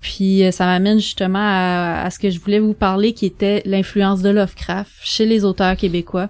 [0.00, 4.20] Puis euh, ça m'amène justement à ce que je voulais vous parler, qui était l'influence
[4.22, 6.28] de Lovecraft chez les auteurs québécois.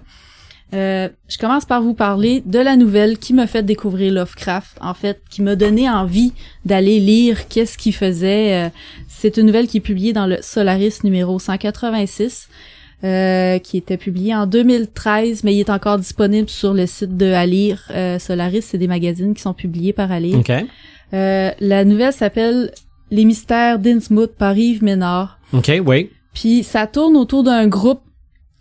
[0.73, 4.93] Euh, je commence par vous parler de la nouvelle qui m'a fait découvrir Lovecraft, en
[4.93, 6.33] fait, qui m'a donné envie
[6.65, 8.65] d'aller lire qu'est-ce qu'il faisait.
[8.65, 8.69] Euh,
[9.07, 12.49] C'est une nouvelle qui est publiée dans le Solaris numéro 186.
[13.03, 17.25] euh, qui était publié en 2013, mais il est encore disponible sur le site de
[17.33, 17.83] Alire.
[17.91, 20.39] Euh, Solaris, c'est des magazines qui sont publiés par Alire.
[20.39, 20.49] OK.
[21.13, 22.71] Euh, la nouvelle s'appelle
[23.11, 25.37] Les mystères d'Innsmouth par Yves Ménard.
[25.51, 26.11] OK, oui.
[26.33, 27.99] Puis ça tourne autour d'un groupe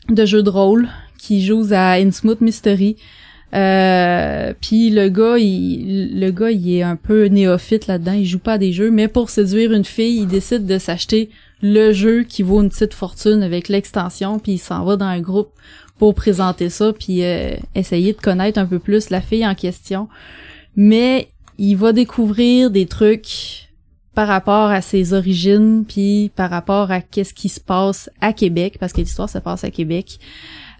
[0.09, 0.89] de jeux de rôle
[1.23, 2.97] qui joue à Innsmouth Mystery.
[3.55, 8.13] Euh, puis le gars, il, le gars, il est un peu néophyte là-dedans.
[8.13, 11.31] Il joue pas à des jeux, mais pour séduire une fille, il décide de s'acheter
[11.63, 14.41] le jeu qui vaut une petite fortune avec l'extension.
[14.41, 15.53] Puis il s'en va dans un groupe
[15.97, 20.09] pour présenter ça, puis euh, essayer de connaître un peu plus la fille en question.
[20.75, 23.69] Mais il va découvrir des trucs
[24.13, 28.79] par rapport à ses origines, puis par rapport à qu'est-ce qui se passe à Québec,
[28.81, 30.19] parce que l'histoire se passe à Québec.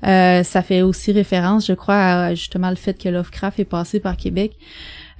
[0.05, 4.01] Euh, ça fait aussi référence, je crois, à justement le fait que Lovecraft est passé
[4.01, 4.53] par Québec.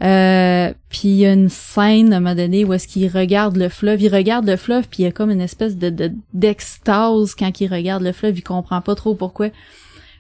[0.03, 3.57] Euh, puis il y a une scène à un moment donné où est-ce qu'il regarde
[3.57, 6.13] le fleuve, il regarde le fleuve puis il y a comme une espèce de de-
[6.35, 9.51] d'extase quand il regarde le fleuve, il comprend pas trop pourquoi.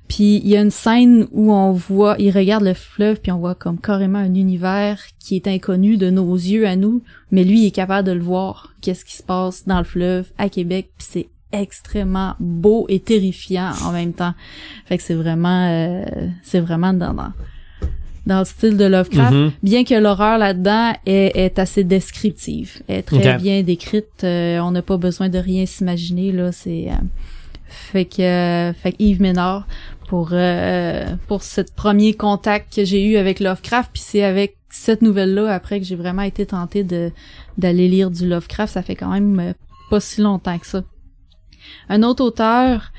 [0.08, 3.38] Puis il y a une scène où on voit, il regarde le fleuve puis on
[3.38, 7.02] voit comme carrément un univers qui est inconnu de nos yeux à nous,
[7.32, 10.30] mais lui il est capable de le voir, qu'est-ce qui se passe dans le fleuve
[10.38, 14.34] à Québec, puis c'est extrêmement beau et terrifiant en même temps.
[14.86, 16.04] Fait que c'est vraiment euh,
[16.42, 17.32] c'est vraiment dans, dans
[18.24, 19.50] dans le style de Lovecraft, Mhm.
[19.64, 24.80] bien que l'horreur là-dedans est, est assez descriptive, est très bien décrite, euh, on n'a
[24.82, 26.94] pas besoin de rien s'imaginer là, c'est euh,
[27.66, 29.66] fait que euh, fait que Yves Ménard
[30.08, 35.02] pour euh, pour ce premier contact que j'ai eu avec Lovecraft, puis c'est avec cette
[35.02, 37.10] nouvelle là après que j'ai vraiment été tentée de
[37.58, 39.52] d'aller lire du Lovecraft, ça fait quand même euh,
[39.90, 40.82] pas si longtemps que ça.
[41.88, 42.92] Un autre auteur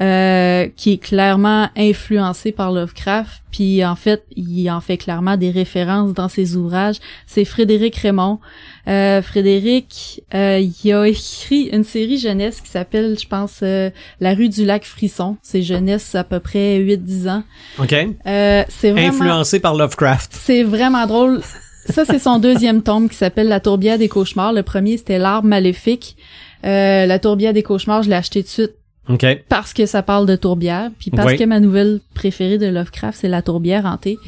[0.00, 5.50] euh, qui est clairement influencé par Lovecraft, puis en fait, il en fait clairement des
[5.50, 8.38] références dans ses ouvrages, c'est Frédéric Raymond.
[8.86, 14.34] Euh, Frédéric, euh, il a écrit une série jeunesse qui s'appelle, je pense, euh, La
[14.34, 15.36] rue du lac Frisson.
[15.42, 17.42] C'est jeunesse à peu près 8-10 ans.
[17.78, 17.92] OK.
[17.92, 19.08] Euh, c'est vraiment...
[19.08, 20.30] Influencé par Lovecraft.
[20.32, 21.40] C'est vraiment drôle.
[21.86, 24.52] Ça, c'est son deuxième tome qui s'appelle La tourbière des cauchemars.
[24.52, 26.16] Le premier, c'était L'arbre maléfique.
[26.64, 28.72] Euh, la tourbière des cauchemars, je l'ai acheté tout de suite
[29.08, 29.24] OK.
[29.48, 31.38] parce que ça parle de tourbière, puis parce Oui.
[31.38, 34.18] que ma nouvelle préférée de Lovecraft, c'est La tourbière hantée.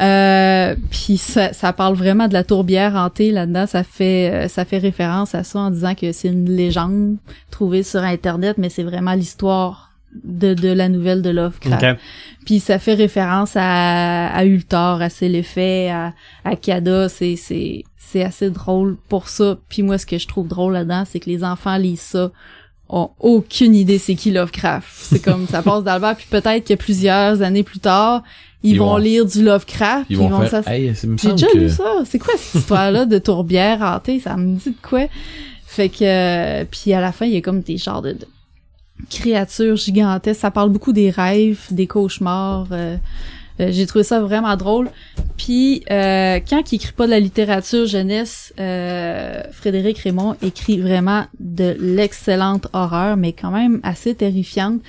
[0.00, 3.66] Euh, puis ça, ça parle vraiment de la tourbière hantée là-dedans.
[3.66, 7.16] Ça fait euh, ça fait référence à ça en disant que c'est une légende
[7.50, 9.90] trouvée sur Internet, mais c'est vraiment l'histoire
[10.22, 11.98] de, de la nouvelle de Lovecraft.
[12.46, 16.12] Puis ça fait référence à, à Ultor, à Céléphet, à,
[16.44, 17.08] à Kada.
[17.08, 19.58] C'est, c'est, c'est assez drôle pour ça.
[19.68, 22.30] Puis moi, ce que je trouve drôle là-dedans, c'est que les enfants lisent ça,
[22.88, 24.86] ont aucune idée c'est qui Lovecraft.
[24.90, 28.22] C'est comme, ça passe verre, puis peut-être que plusieurs années plus tard,
[28.62, 30.06] ils, Ils vont, vont- lire du Lovecraft.
[30.10, 31.58] Ils puis vont faire, ça- hey, c'est me J'ai déjà que...
[31.58, 32.02] lu ça.
[32.04, 34.20] C'est quoi cette histoire-là de tourbière hantée?
[34.20, 35.06] Ça me dit de quoi?
[35.66, 38.26] Fait que, euh, puis à la fin, il y a comme des genres de, de
[39.10, 40.40] créatures gigantesques.
[40.40, 42.68] Ça parle beaucoup des rêves, des cauchemars.
[42.72, 42.96] euh,
[43.60, 44.90] euh, j'ai trouvé ça vraiment drôle.
[45.36, 51.26] Puis euh, quand il écrit pas de la littérature jeunesse, euh, Frédéric Raymond écrit vraiment
[51.38, 54.80] de l'excellente horreur, mais quand même assez terrifiante.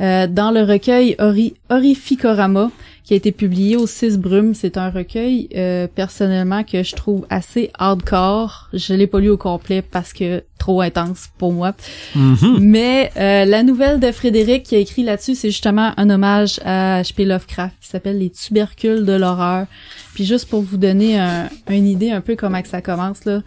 [0.00, 2.70] Euh, dans le recueil Ori Horrificorama,
[3.04, 7.26] qui a été publié au 6 Brumes, c'est un recueil euh, personnellement que je trouve
[7.28, 8.68] assez hardcore.
[8.72, 11.74] Je l'ai pas lu au complet parce que trop intense pour moi.
[12.14, 12.58] Mhm.
[12.60, 17.02] Mais euh, la nouvelle de Frédéric qui a écrit là-dessus, c'est justement un hommage à
[17.02, 17.24] H.P.
[17.24, 19.66] Lovecraft qui s'appelle Les tubercules de l'horreur.
[20.14, 23.42] Puis juste pour vous donner un- une idée un peu comment que ça commence là,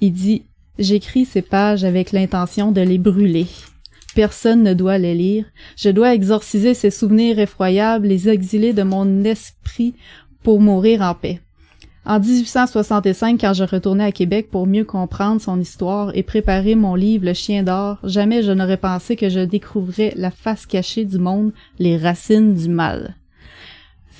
[0.00, 0.42] il dit
[0.78, 3.46] J'écris ces pages avec l'intention de les brûler.
[4.18, 5.44] Personne ne doit les lire.
[5.76, 9.94] Je dois exorciser ces souvenirs effroyables, les exiler de mon esprit
[10.42, 11.38] pour mourir en paix.
[12.04, 16.96] En 1865, quand je retournais à Québec pour mieux comprendre son histoire et préparer mon
[16.96, 21.18] livre Le Chien d'or, jamais je n'aurais pensé que je découvrais la face cachée du
[21.18, 23.14] monde, les racines du mal.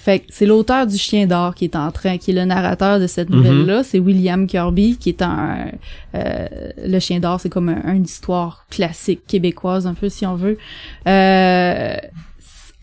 [0.08, 2.98] Fait que c'est l'auteur du Chien d'or qui est en train, qui est le narrateur
[2.98, 3.82] de cette nouvelle-là.
[3.84, 5.66] C'est William Kirby qui est un,
[6.14, 6.46] euh,
[6.82, 10.56] le Chien d'or, c'est comme un, une histoire classique québécoise un peu si on veut.
[11.06, 11.96] Euh,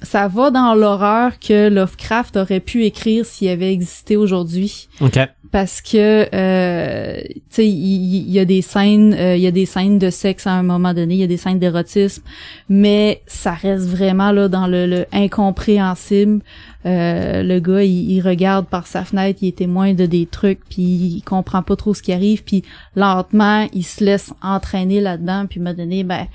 [0.03, 5.17] ça va dans l'horreur que Lovecraft aurait pu écrire s'il avait existé aujourd'hui OK.
[5.55, 9.65] Parce que euh, tu sais il y, a des scènes euh, il y a des
[9.65, 12.23] scènes de sexe à un moment donné il y a des scènes d'érotisme
[12.67, 16.41] mais ça reste vraiment là dans le, le incompréhensible.
[16.85, 20.81] Euh, le gars il, regarde par sa fenêtre il est témoin de des trucs puis
[20.81, 22.65] il comprend pas trop ce qui arrive puis
[22.97, 26.27] lentement il se laisse entraîner là-dedans puis m'a donné ben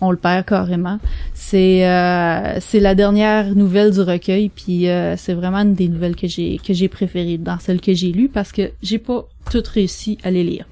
[0.00, 0.98] on le perd carrément.
[1.34, 6.16] C'est euh, c'est la dernière nouvelle du recueil, puis euh, c'est vraiment une des nouvelles
[6.16, 9.68] que j'ai que j'ai préférées dans celles que j'ai lues parce que j'ai pas toutes
[9.68, 10.66] réussi à les lire.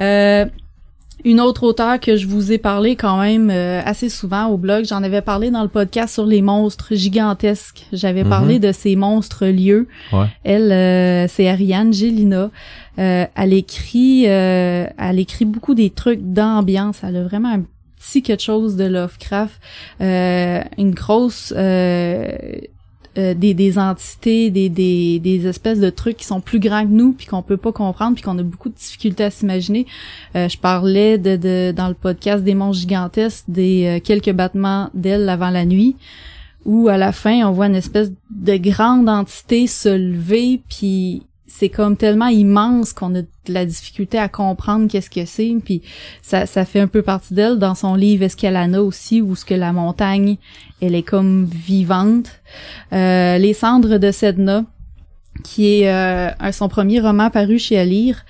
[0.00, 0.46] Euh,
[1.26, 4.84] Une autre auteure que je vous ai parlé quand même euh, assez souvent au blog,
[4.84, 7.86] j'en avais parlé dans le podcast sur les monstres gigantesques.
[7.94, 8.28] J'avais Mhm.
[8.28, 9.88] parlé de ces monstres lieux.
[10.12, 10.26] Ouais.
[10.42, 12.50] Elle, euh, c'est Ariane Gélina.
[12.98, 16.98] Euh, elle écrit, euh, elle écrit beaucoup des trucs d'ambiance.
[17.02, 17.62] Elle a vraiment un
[18.04, 19.60] petit quelque chose de Lovecraft,
[20.00, 22.32] euh, une grosse euh,
[23.16, 26.90] euh, des, des entités, des, des, des espèces de trucs qui sont plus grands que
[26.90, 29.86] nous, puis qu'on peut pas comprendre, puis qu'on a beaucoup de difficultés à s'imaginer.
[30.34, 34.90] Euh, je parlais de, de dans le podcast des monstres gigantesques, des euh, quelques battements
[34.94, 35.94] d'ailes avant la nuit,
[36.64, 41.22] où à la fin on voit une espèce de grande entité se lever, puis
[41.56, 45.82] c'est comme tellement immense qu'on a de la difficulté à comprendre qu'est-ce que c'est, puis
[46.20, 49.54] ça, ça fait un peu partie d'elle dans son livre Escalana aussi, où ce que
[49.54, 50.36] la montagne,
[50.82, 52.28] elle est comme vivante.
[52.92, 54.64] Euh, Les cendres de Sedna,
[55.44, 58.24] qui est euh, un- son premier roman paru chez Alire,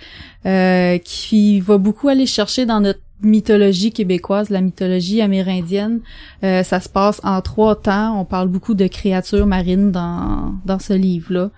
[0.45, 6.01] euh, qui va beaucoup aller chercher dans notre mythologie québécoise, la mythologie amérindienne.
[6.43, 8.21] Euh, ça se passe en trois temps.
[8.21, 11.51] On parle beaucoup de créatures marines dans, dans ce livre-là.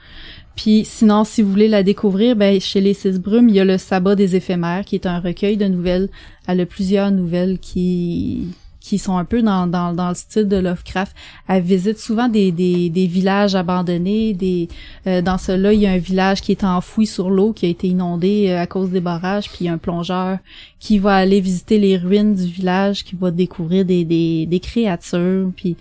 [0.56, 3.64] Puis sinon, si vous voulez la découvrir, ben chez les Six Brumes, il y a
[3.64, 6.08] le Sabbat des éphémères, qui est un recueil de nouvelles.
[6.48, 8.48] Elle a plusieurs nouvelles qui
[8.86, 11.12] qui sont un peu dans, dans, dans le style de Lovecraft.
[11.48, 14.32] Elle visite souvent des, des, des villages abandonnés.
[14.32, 14.68] Des,
[15.08, 17.68] euh, dans cela, il y a un village qui est enfoui sur l'eau, qui a
[17.68, 19.48] été inondé euh, à cause des barrages.
[19.48, 20.38] Puis il y a un plongeur
[20.78, 25.50] qui va aller visiter les ruines du village, qui va découvrir des, des, des créatures.
[25.56, 25.76] Puis,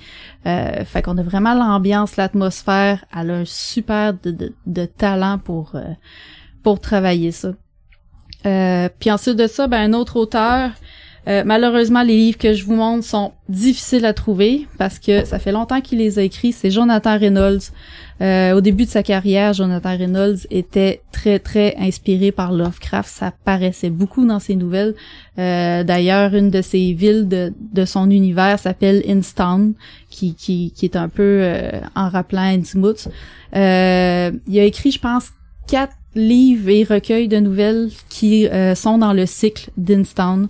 [0.48, 3.06] euh, fait qu'on a vraiment l'ambiance, l'atmosphère.
[3.16, 5.94] Elle a un super de, de, de talent pour euh,
[6.64, 7.54] pour travailler ça.
[8.48, 10.72] Euh, puis ensuite de ça, ben un autre auteur.
[11.28, 15.40] Euh, malheureusement, les livres que je vous montre sont difficiles à trouver parce que ça
[15.40, 16.52] fait longtemps qu'il les a écrits.
[16.52, 17.72] C'est Jonathan Reynolds.
[18.22, 23.10] Euh, au début de sa carrière, Jonathan Reynolds était très très inspiré par Lovecraft.
[23.10, 24.94] Ça paraissait beaucoup dans ses nouvelles.
[25.40, 29.74] Euh, D'ailleurs, une de ses villes de, son univers s'appelle Instown,
[30.10, 31.46] qui, qui, qui est un peu
[31.96, 33.10] en rappelant Innsmouth.
[33.54, 35.32] Il a écrit, je pense,
[35.68, 40.48] quatre livres et recueils de nouvelles qui sont dans le cycle d'Instown.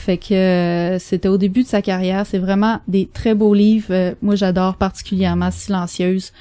[0.00, 2.24] Fait que euh, c'était au début de sa carrière.
[2.26, 3.88] C'est vraiment des très beaux livres.
[3.90, 6.32] Euh, moi, j'adore particulièrement Silencieuse.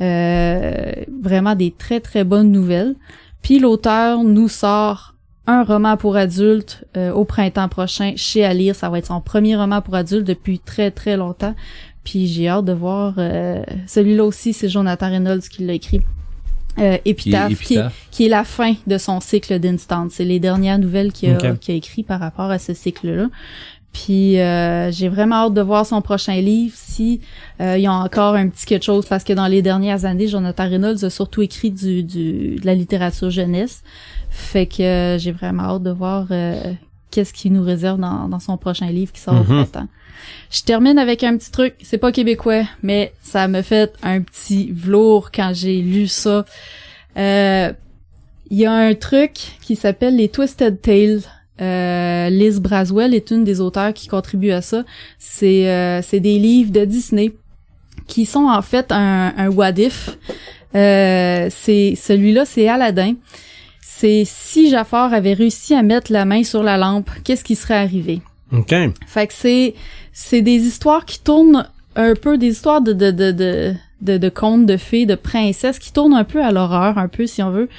[0.00, 0.92] Euh,
[1.22, 2.96] vraiment des très très bonnes nouvelles.
[3.40, 5.14] Puis l'auteur nous sort
[5.46, 8.74] un roman pour adultes euh, au printemps prochain chez à lire.
[8.74, 11.54] Ça va être son premier roman pour adultes depuis très très longtemps.
[12.02, 13.14] Puis j'ai hâte de voir.
[13.86, 16.00] Celui-là aussi, c'est Jonathan Reynolds qui l'a écrit.
[16.78, 18.06] Euh, Épitaphe, qui, est, Épitaphe.
[18.10, 20.08] qui est la fin de son cycle d'Instant.
[20.10, 21.58] C'est les dernières nouvelles qu'il a, Ok.
[21.60, 23.28] qu'il a écrit par rapport à ce cycle-là.
[23.92, 27.20] Puis euh, j'ai vraiment hâte de voir son prochain livre si
[27.60, 30.26] euh, il y a encore un petit quelque chose parce que dans les dernières années,
[30.26, 33.84] Jonathan Reynolds a surtout écrit du, du de la littérature jeunesse.
[34.30, 36.72] Fait que euh, j'ai vraiment hâte de voir euh,
[37.14, 39.64] qu'est-ce qu'il nous réserve dans, dans son prochain livre qui sort au Mhm.
[39.66, 39.88] printemps.
[40.50, 44.70] Je termine avec un petit truc, c'est pas québécois, mais ça me fait un petit
[44.72, 46.44] velours quand j'ai lu ça.
[47.16, 47.72] Euh,
[48.50, 51.22] Il y a un truc qui s'appelle les Twisted Tales.
[51.60, 54.84] Euh, Liz Braswell est une des auteurs qui contribue à ça.
[55.18, 57.32] C'est euh, c'est des livres de Disney
[58.06, 60.18] qui sont en fait un, un what if.
[60.74, 63.14] Euh, c'est celui-là, c'est Aladdin.
[64.04, 67.78] C'est si Jafar avait réussi à mettre la main sur la lampe, qu'est-ce qui serait
[67.78, 68.20] arrivé?
[68.52, 68.74] OK.
[69.06, 69.74] Fait que c'est
[70.12, 74.28] c'est des histoires qui tournent un peu des histoires de de de de de, de
[74.28, 77.50] contes de fées, de princesses qui tournent un peu à l'horreur, un peu si on
[77.50, 77.70] veut.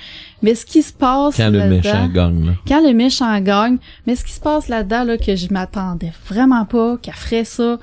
[0.41, 2.53] Mais ce qui se passe Quand le méchant gagne, là.
[2.67, 6.65] quand le méchant gagne, mais ce qui se passe là-dedans là que je m'attendais vraiment
[6.65, 7.78] pas qu'elle ferait ça,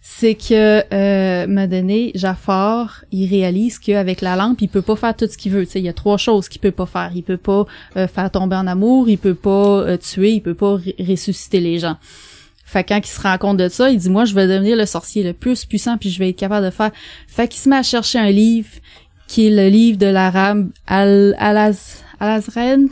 [0.00, 5.36] c'est que euh, Jafar, il réalise qu'avec la lampe, il peut pas faire tout ce
[5.36, 5.66] qu'il veut.
[5.66, 7.10] Tu sais, il y a trois choses qu'il peut pas faire.
[7.14, 10.54] Il peut pas euh, faire tomber en amour, il peut pas euh, tuer, il peut
[10.54, 11.96] pas ressusciter les gens.
[12.64, 14.84] Fait quand il se rend compte de ça, il dit moi je vais devenir le
[14.84, 16.90] sorcier le plus puissant puis je vais être capable de faire.
[17.26, 18.68] Fait qu'il se met à chercher un livre
[19.26, 22.88] qui est le livre de l'arabe Al Alaz Alazren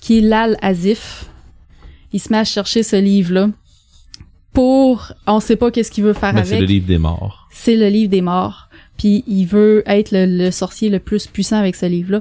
[0.00, 1.26] qui est l'Al Azif.
[2.12, 3.48] Il se met à chercher ce livre-là
[4.52, 6.60] pour on sait pas qu'est-ce qu'il veut faire Mais c'est avec.
[6.68, 7.48] le livre des morts.
[7.50, 8.68] C'est le livre des morts.
[8.98, 12.20] Puis il veut être le, le sorcier le plus puissant avec ce livre-là.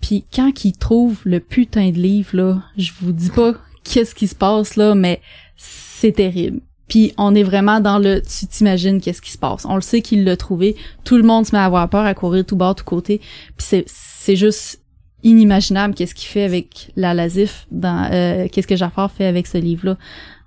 [0.00, 3.54] Puis quand il trouve le putain de livre là, je vous dis pas
[3.84, 5.20] qu'est-ce qui se passe là, mais
[5.56, 6.60] c'est terrible.
[6.88, 9.66] Puis on est vraiment dans le tu t'imagines qu'est-ce qui se passe.
[9.66, 10.74] On le sait qu'il l'a trouvé.
[11.04, 13.18] Tout le monde se met à avoir peur, à courir tout bord, tout côté.
[13.18, 14.80] Puis c'est c'est juste
[15.22, 19.58] inimaginable qu'est-ce qu'il fait avec la Lazif dans euh, qu'est-ce que Jafar fait avec ce
[19.58, 19.98] livre là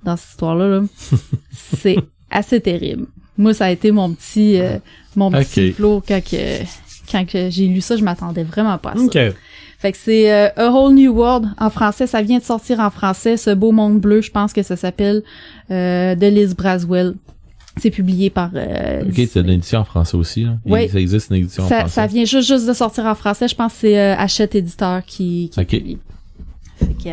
[0.03, 0.81] dans cette histoire là, là.
[1.51, 1.97] c'est
[2.29, 3.05] assez terrible
[3.37, 4.77] moi ça a été mon petit euh,
[5.15, 5.75] mon petit Ok.
[5.75, 6.63] flow quand que
[7.11, 9.17] quand que j'ai lu ça je m'attendais vraiment pas à ça OK.
[9.79, 12.05] Fait que c'est euh, A Whole New World en français.
[12.05, 13.35] Ça vient de sortir en français.
[13.35, 15.23] Ce beau monde bleu, je pense que ça s'appelle
[15.71, 17.15] euh, de Liz Braswell.
[17.77, 18.51] C'est publié par.
[18.53, 20.87] euh, Ok, c'est une édition en français aussi, Oui.
[20.87, 21.95] Ça existe une édition en ça, français.
[21.95, 23.47] ça vient juste juste de sortir en français.
[23.47, 25.67] Je pense que c'est euh, Hachette Éditeur qui, qui Ok.
[25.69, 25.97] publie.
[26.77, 27.09] Fait que,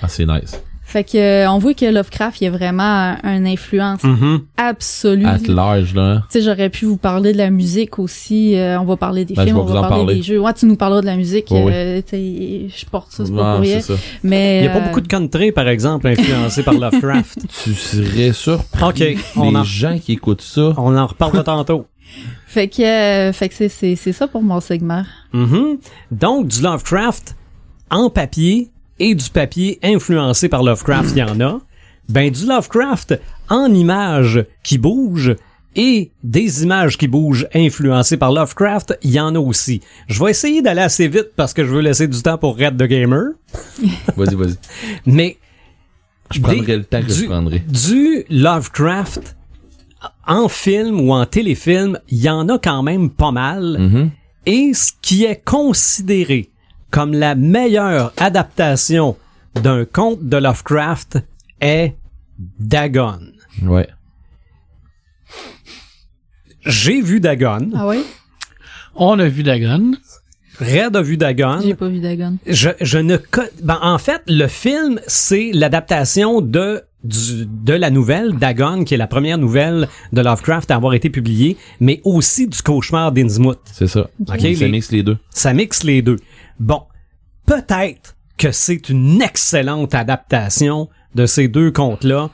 [0.00, 0.56] Ah, c'est nice.
[0.90, 4.40] Fait que euh, on voit que Lovecraft il y a vraiment un- une influence Mhm.
[4.56, 5.26] absolue.
[5.26, 6.22] At large, là.
[6.30, 8.56] Tu sais, j'aurais pu vous parler de la musique aussi.
[8.56, 10.14] euh, on va parler des Ben, films, je on vais va vous en parler parler.
[10.16, 10.40] des jeux.
[10.40, 11.48] Ouais, tu nous parleras de la musique.
[11.50, 13.80] Oui, euh, tu sais, je porte ça, c'est pas pour rien.
[13.80, 14.00] c'est ça.
[14.22, 17.38] Mais Il y a pas euh, beaucoup de country, par exemple, influencé par Lovecraft.
[17.64, 18.82] Tu serais surpris.
[18.82, 21.86] OK, on Les en, gens qui écoutent ça, on en reparle tantôt.
[22.46, 25.02] fait que, euh, fait que c'est, c'est, c'est ça pour mon segment.
[25.34, 25.76] Mhm.
[26.10, 27.36] Donc, du Lovecraft
[27.90, 31.60] en papier et du papier influencé par Lovecraft, il y en a.
[32.08, 35.36] Ben, du Lovecraft en images qui bougent
[35.76, 39.80] et des images qui bougent influencées par Lovecraft, il y en a aussi.
[40.08, 42.76] Je vais essayer d'aller assez vite parce que je veux laisser du temps pour Red
[42.78, 43.24] the Gamer,
[44.16, 44.56] vas-y, vas-y.
[45.06, 45.36] mais
[46.32, 47.58] Je prendrai Des- le temps que du- je prendrai.
[47.60, 49.36] du Lovecraft
[50.26, 53.76] en film ou en téléfilm, il y en a quand même pas mal.
[53.78, 54.10] Mhm.
[54.46, 56.50] Et ce qui est considéré
[56.90, 59.16] comme la meilleure adaptation
[59.62, 61.18] d'un conte de Lovecraft
[61.60, 61.94] est
[62.58, 63.18] Dagon.
[63.62, 63.88] Ouais.
[66.64, 67.70] J'ai vu Dagon.
[67.74, 68.02] Ah oui?
[68.94, 69.92] On a vu Dagon.
[70.60, 71.60] Red a vu Dagon.
[71.62, 72.36] J'ai pas vu Dagon.
[72.46, 77.90] Je, je ne co- ben, en fait, le film, c'est l'adaptation de du- de la
[77.90, 82.48] nouvelle Dagon, qui est la première nouvelle de Lovecraft à avoir été publiée, mais aussi
[82.48, 83.60] du cauchemar d'Innsmouth.
[83.72, 84.10] C'est ça.
[84.20, 85.16] Ok, Ça les- mixe les deux.
[85.30, 86.16] Ça mixe les deux.
[86.60, 86.82] Bon,
[87.46, 92.30] peut-être que c'est une excellente adaptation de ces deux contes-là,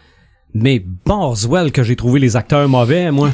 [0.55, 3.31] mais Boswell que j'ai trouvé les acteurs mauvais, moi.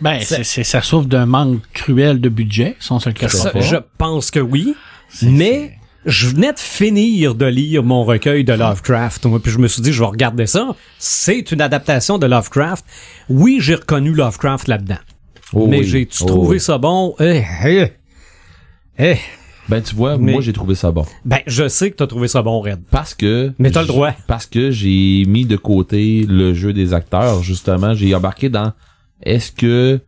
[0.00, 3.32] Ben, c'est, c'est- ça souffre d'un manque cruel de budget, si on se le cache
[3.32, 3.60] Ça, pas.
[3.60, 4.74] je pense que oui,
[5.22, 5.76] mais
[6.06, 9.82] je venais de finir de lire mon recueil de Lovecraft, moi, puis je me suis
[9.82, 10.74] dit, je vais regarder ça.
[10.98, 12.84] C'est une adaptation de Lovecraft.
[13.28, 14.98] Oui, j'ai reconnu Lovecraft là-dedans.
[15.52, 15.84] Oh mais oui.
[15.84, 16.60] j'ai-tu Oh trouvé oui.
[16.60, 17.14] ça bon?
[17.20, 17.92] Eh, eh,
[18.98, 19.16] eh.
[19.70, 21.04] Ben, tu vois, Mais- moi, j'ai trouvé ça bon.
[21.24, 22.80] Ben, je sais que t'as trouvé ça bon, Red.
[22.90, 23.52] Parce que.
[23.58, 24.12] Mais t'as le droit.
[24.26, 27.94] Parce que j'ai mis de côté le jeu des acteurs, justement.
[27.94, 28.72] J'ai embarqué dans.
[29.22, 30.00] Est-ce que.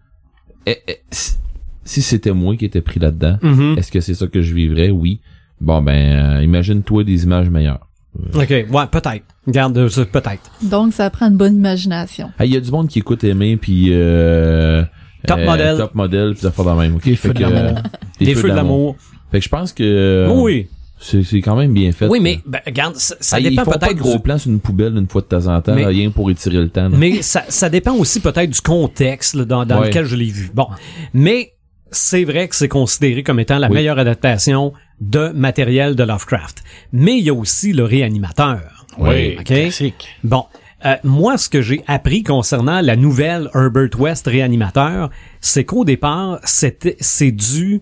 [0.67, 3.77] eh, eh, si- c'était moi qui étais pris là-dedans, Mhm.
[3.79, 4.91] est-ce que c'est ça que je vivrais?
[4.91, 5.21] Oui.
[5.61, 7.87] Bon, ben, euh, imagine-toi des images meilleures.
[8.35, 9.25] OK, ouais, peut-être.
[9.47, 10.51] Regarde, euh, ça, peut-être.
[10.63, 12.31] Donc, ça prend une bonne imagination.
[12.41, 13.89] Il y a du monde qui écoute aimer, puis...
[13.91, 14.85] Euh,
[15.27, 15.77] Top euh, modèle.
[15.79, 16.97] Top modèle, puis ça fait de même.
[16.97, 17.05] ok?
[17.07, 18.97] Les Fait feux que, Des feux de l'amour.
[19.33, 19.83] Fait que je pense que...
[19.83, 20.69] euh, oui.
[21.05, 22.07] C'est c'est quand même bien fait.
[22.07, 24.39] Oui, mais ben, regarde, ça, ça Ah, dépend font pas de peut-être gros du- plans
[24.39, 26.69] sur une poubelle une fois de temps en temps, Mais- là, rien pour étirer le
[26.69, 26.89] temps.
[26.89, 26.97] là.
[26.97, 29.89] Mais ça, ça dépend aussi peut-être du contexte là, dans, dans Ouais.
[29.89, 30.51] lequel je l'ai vu.
[30.55, 30.69] Bon,
[31.13, 31.55] mais
[31.91, 33.75] c'est vrai que c'est considéré comme étant la Oui.
[33.75, 36.63] meilleure adaptation de matériel de Lovecraft.
[36.93, 38.87] Mais il y a aussi le réanimateur.
[38.97, 39.45] Oui, OK?
[39.45, 40.07] classique.
[40.23, 40.45] Bon,
[40.87, 45.11] euh, moi, ce que j'ai appris concernant la nouvelle Herbert West réanimateur,
[45.41, 47.81] c'est qu'au départ, c'était, c'est du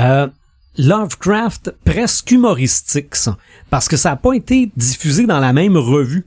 [0.00, 0.26] euh,
[0.78, 3.36] Lovecraft presque humoristique, ça.
[3.70, 6.26] Parce que ça n'a pas été diffusé dans la même revue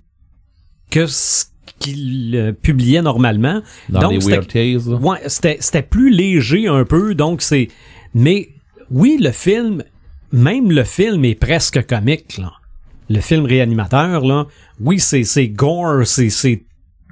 [0.89, 1.45] que ce
[1.79, 3.61] qu'il euh, publiait normalement.
[3.89, 4.47] Dans Donc, les c'était- Weird
[4.87, 4.93] Tales.
[5.03, 7.67] Ouais, c'était c'était plus léger un peu, donc c'est.
[8.13, 8.49] Mais
[8.89, 9.83] oui, le film,
[10.31, 12.53] même le film est presque comique là.
[13.09, 14.47] Le film réanimateur là,
[14.81, 16.63] oui c'est c'est gore, c'est c'est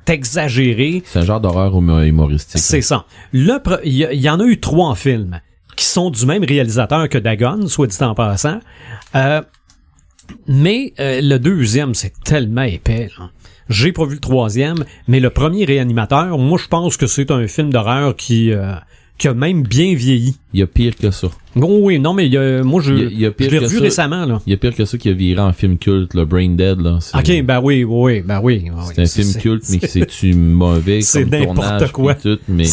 [0.07, 2.59] exagéré, C'est un genre d'horreur humo- humoristique.
[2.61, 3.05] c'est ça.
[3.33, 3.49] Il
[3.85, 5.39] y, y en a eu trois films
[5.75, 8.59] qui sont du même réalisateur que Dagon, soit dit en passant.
[9.15, 9.41] Euh,
[10.47, 13.09] mais euh, le deuxième, c'est tellement épais.
[13.19, 13.29] là.
[13.69, 17.47] J'ai pas vu le troisième, mais le premier réanimateur, moi je pense que c'est un
[17.47, 18.73] film d'horreur qui euh,
[19.17, 20.35] qui a même bien vieilli.
[20.53, 21.29] Il y a pire que ça.
[21.55, 23.59] Bon oui, non mais il y a- moi je, Il y a- pire je l'ai
[23.59, 23.81] que revu ça.
[23.83, 24.39] récemment là.
[24.45, 26.79] Il y a pire que ça qui a viré en film culte, le Brain Dead,
[26.79, 26.99] là.
[27.01, 28.65] C'est Ok, ben oui, oui, ben oui.
[28.71, 31.91] oui, c'est un c'est- film c'est- culte, mais que c'est-tu mauvais C'est comme n'importe tournage,
[31.91, 32.13] quoi.
[32.15, 32.65] tout, mais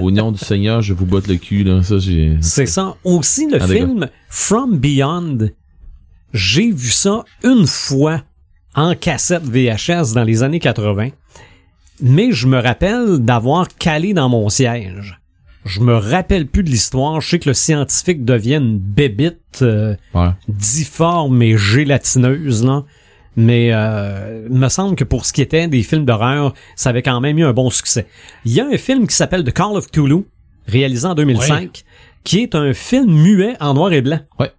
[0.00, 1.82] au nom du Seigneur, je vous botte le cul, là.
[1.82, 2.36] Ça, j'ai...
[2.40, 2.96] C'est ça.
[3.04, 5.38] Aussi, le Ah, film From Beyond,
[6.32, 8.22] j'ai vu ça une fois
[8.74, 11.08] en cassette VHS dans les années 80,
[12.02, 15.18] mais je me rappelle d'avoir calé dans mon siège.
[15.66, 17.20] Je me rappelle plus de l'histoire.
[17.20, 20.30] Je sais que le scientifique devient une bébite euh, Ouais.
[20.48, 22.84] difforme et gélatineuse, là.
[23.36, 27.02] Mais euh, il me semble que pour ce qui était des films d'horreur, ça avait
[27.02, 28.06] quand même eu un bon succès.
[28.44, 30.24] Il y a un film qui s'appelle The Call of Cthulhu,
[30.66, 31.84] réalisé en 2005,
[32.24, 34.20] qui est un film muet en noir et blanc.
[34.38, 34.52] Ouais.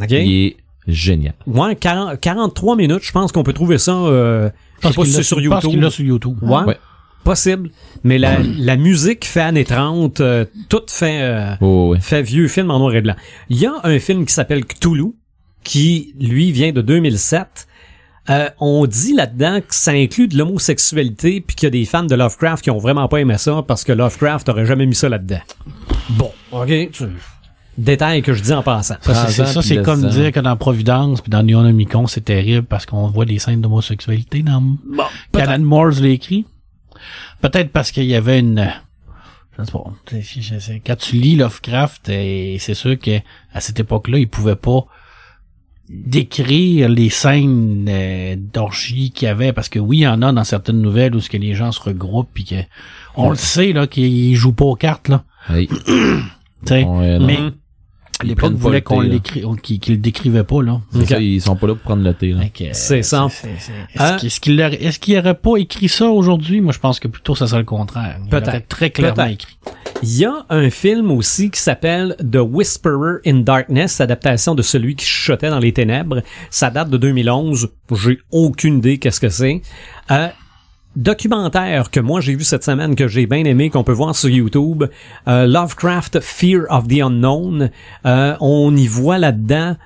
[0.00, 0.10] OK?
[0.10, 0.56] Il est
[0.86, 1.34] génial.
[1.46, 3.92] Ouais, 40 43 minutes, je pense qu'on peut trouver ça.
[3.94, 4.50] Euh,
[4.82, 5.80] je sais pas si c'est sur YouTube.
[5.80, 6.38] l'a sur YouTube.
[6.42, 6.64] Ouais.
[6.64, 6.78] Ouais.
[7.24, 7.70] possible.
[8.04, 12.70] Mais la, la musique fait années 30, euh, tout fait, euh, Oh, fait vieux film
[12.70, 13.16] en noir et blanc.
[13.48, 15.14] Il y a un film qui s'appelle Cthulhu,
[15.64, 17.66] qui, lui, vient de 2007.
[18.30, 22.02] Euh, on dit là-dedans que ça inclut de l'homosexualité puis qu'il y a des fans
[22.04, 25.08] de Lovecraft qui ont vraiment pas aimé ça parce que Lovecraft aurait jamais mis ça
[25.08, 25.40] là-dedans.
[26.10, 26.90] Bon, ok.
[26.92, 27.04] tu-
[27.78, 28.96] Détail que je dis en passant.
[29.02, 31.44] Ça, c'est- c'est, 30 ça, ans, c'est puis comme dire que dans Providence puis dans
[31.44, 36.44] Neonomicon, c'est terrible parce qu'on voit des scènes d'homosexualité dans Bon, Canon Morse l'a écrit.
[37.40, 38.68] Peut-être parce qu'il y avait une
[39.56, 39.84] je sais pas,
[40.86, 43.18] quand tu lis Lovecraft, et c'est sûr que
[43.52, 44.86] à cette époque-là, il pouvait pas
[45.88, 50.32] décrire les scènes euh, d'orgie qu'il y avait parce que oui, il y en a
[50.32, 52.56] dans certaines nouvelles où ce que les gens se regroupent puis que
[53.16, 55.24] on le sait là qu'ils jouent pas aux cartes là.
[55.50, 55.68] Hey.
[56.70, 57.20] Non.
[57.24, 57.38] mais
[58.20, 60.80] à l'époque voulait le qu'on l'écrit qu'ils qu'ils le décrivaient pas là.
[61.06, 62.40] Ça, ils sont pas là pour prendre le thé, là.
[62.42, 63.28] Euh, C'est ça.
[63.30, 64.16] c'est- c'est- Hein?
[64.16, 66.60] Est-ce qu'il est-ce qu'il aurait, est-ce pas écrit ça aujourd'hui?
[66.60, 68.18] Moi, je pense que plutôt ça serait le contraire.
[68.28, 68.66] Peut-être.
[68.66, 69.56] très clairement écrit.
[70.02, 74.94] Il y a un film aussi qui s'appelle The Whisperer in Darkness, adaptation de celui
[74.94, 76.22] qui chuchotait dans les ténèbres.
[76.50, 77.68] Ça date de 2011.
[77.96, 79.60] J'ai aucune idée qu'est-ce que c'est.
[80.12, 80.28] Euh,
[80.94, 84.28] documentaire que moi j'ai vu cette semaine que j'ai bien aimé qu'on peut voir sur
[84.28, 84.84] YouTube
[85.26, 87.70] euh, Lovecraft Fear of the Unknown
[88.06, 89.76] Euh, on y voit là-dedans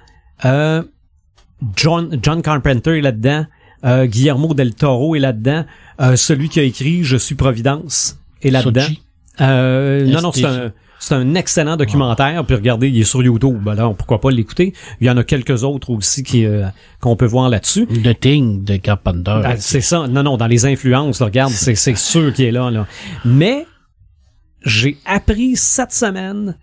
[1.76, 3.46] John Carpenter est là-dedans
[3.84, 5.64] Guillermo del Toro est là-dedans
[6.16, 8.86] celui qui a écrit Je suis Providence est là-dedans.
[9.40, 12.44] Euh, non, non, c'est un, c'est un excellent documentaire.
[12.44, 13.68] Puis regardez, il est sur YouTube.
[13.68, 14.72] Alors, pourquoi pas l'écouter?
[15.00, 16.66] Il y en a quelques autres aussi qui euh,
[17.00, 17.86] qu'on peut voir là-dessus.
[17.86, 19.40] The Thing de Carpenter.
[19.44, 20.06] Ah, c'est ça.
[20.06, 22.86] Non, non, dans les influences, là, regarde, c'est, c'est sûr qu'il est là, là.
[23.24, 23.66] Mais,
[24.64, 26.56] j'ai appris cette semaine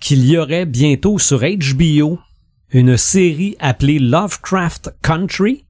[0.00, 2.18] qu'il y aurait bientôt sur HBO
[2.70, 5.64] une série appelée Lovecraft Country,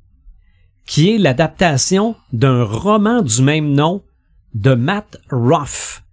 [0.87, 4.03] qui est l'adaptation d'un roman du même nom
[4.55, 6.04] de Matt Ruff.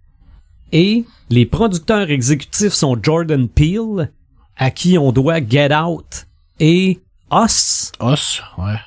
[0.72, 4.10] Et les producteurs exécutifs sont Jordan Peele,
[4.56, 6.26] à qui on doit Get Out
[6.60, 7.00] et
[7.32, 8.78] Us Os, ouais.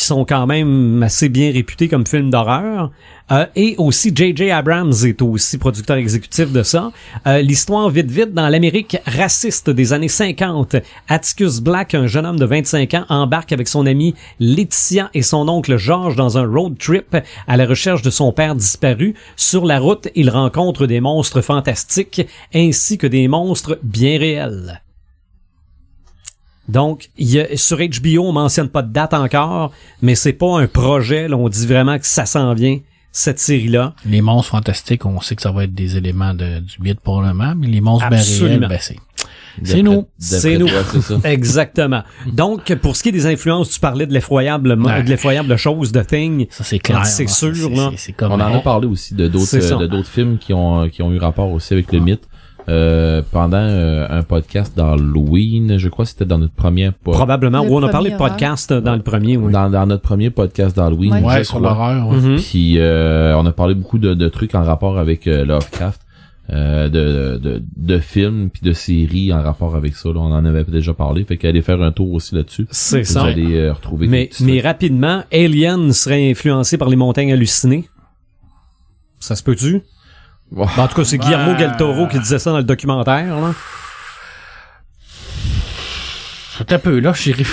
[0.00, 2.90] Qui sont quand même assez bien réputés comme films d'horreur.
[3.30, 4.50] Euh, et aussi J.J.
[4.50, 6.90] Abrams est aussi producteur exécutif de ça.
[7.26, 10.76] Euh, L'histoire vite vite dans l'Amérique raciste des années 50.
[11.06, 15.46] Atticus Black, un jeune homme de 25 ans, embarque avec son amie Laetitia et son
[15.50, 17.14] oncle George dans un road trip
[17.46, 19.14] à la recherche de son père disparu.
[19.36, 24.80] Sur la route, il rencontre des monstres fantastiques ainsi que des monstres bien réels.
[26.70, 29.72] Donc, il y a, sur HBO, on mentionne pas de date encore,
[30.02, 31.28] mais c'est pas un projet.
[31.28, 32.78] Là, on dit vraiment que ça s'en vient
[33.12, 33.94] cette série-là.
[34.06, 37.20] Les monstres fantastiques, on sait que ça va être des éléments de, du mythe pour
[37.22, 38.68] le moment, mais les monstres Absolument.
[38.68, 38.96] ben c'est.
[39.64, 40.06] C'est nous.
[40.16, 40.68] C'est nous.
[40.68, 41.18] toi, c'est ça.
[41.24, 42.02] Exactement.
[42.32, 45.02] Donc, pour ce qui est des influences, tu parlais de l'effroyable, Ouais.
[45.02, 46.46] de l'effroyable chose de Thing.
[46.50, 47.04] Ça, c'est clair.
[47.04, 47.28] C'est là.
[47.30, 47.88] sûr, là.
[47.90, 48.30] c'est- C'est comme.
[48.32, 51.12] On en a parlé aussi de d'autres euh, de d'autres films qui ont qui ont
[51.12, 52.22] eu rapport aussi avec le mythe
[52.70, 57.64] euh, pendant euh, un podcast d'Halloween, je crois que c'était dans notre premier po- Probablement.
[57.64, 59.52] Le Ou on a parlé de podcast dans le premier, oui.
[59.52, 61.22] dans, dans notre premier podcast d'Halloween.
[61.24, 61.44] Ouais.
[61.44, 62.16] sur l'horreur, ouais.
[62.16, 62.36] Mhm.
[62.38, 66.00] Puis euh, on a parlé beaucoup de, de trucs en rapport avec euh, Lovecraft,
[66.52, 70.08] euh, de, de, de films puis de séries en rapport avec ça.
[70.08, 70.16] là.
[70.20, 71.24] on en avait déjà parlé.
[71.24, 72.66] Fait qu'allez faire un tour aussi là-dessus.
[72.70, 73.24] C'est Vous ça.
[73.24, 74.62] allez euh, retrouver Mais, trucs.
[74.62, 77.88] rapidement, Alien serait influencé par les montagnes hallucinées.
[79.18, 79.82] Ça se peut-tu?
[80.52, 80.66] Wow.
[80.76, 83.26] Ben, en tout cas, c'est Guillermo Ben- Del Toro qui disait ça dans le documentaire.
[83.40, 83.52] Là.
[86.58, 87.46] Tout un peu, là, réfléchi.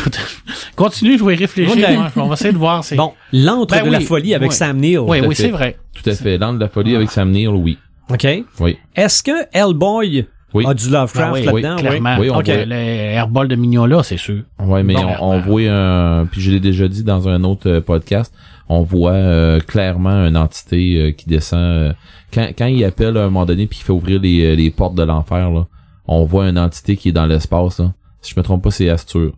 [0.75, 1.89] Continue, je vais réfléchir.
[1.91, 2.11] Moi.
[2.17, 2.83] On va essayer de voir.
[2.83, 4.03] c'est- Bon, l'antre Ben de la oui.
[4.05, 4.51] folie avec.
[4.51, 4.99] Sam Neill.
[4.99, 5.77] Oui, oui, c'est vrai.
[5.93, 6.37] Tout à fait.
[6.37, 7.77] L'angle de la folie avec Sam Neill, oui.
[8.09, 8.27] OK.
[8.59, 8.77] Oui.
[8.95, 10.65] Est-ce que Hellboy Oui.
[10.67, 11.75] a du Lovecraft Ah oui, là-dedans?
[11.77, 12.17] oui, Clairement.
[12.19, 14.43] Oui, on voit- Le airball de Mignola, c'est sûr.
[14.59, 15.05] Ouais, mais Bon.
[15.21, 18.33] on, on voit un, puis je l'ai déjà dit dans un autre euh, podcast,
[18.69, 21.59] on voit euh, clairement une entité euh, qui descend.
[21.59, 21.93] euh,
[22.33, 24.69] quand, quand il appelle à un moment donné puis il fait ouvrir les, euh, les
[24.71, 25.65] portes de l'enfer, là,
[26.07, 27.79] on voit une entité qui est dans l'espace.
[27.79, 27.93] Là.
[28.21, 29.33] Si je me trompe pas, c'est Astur.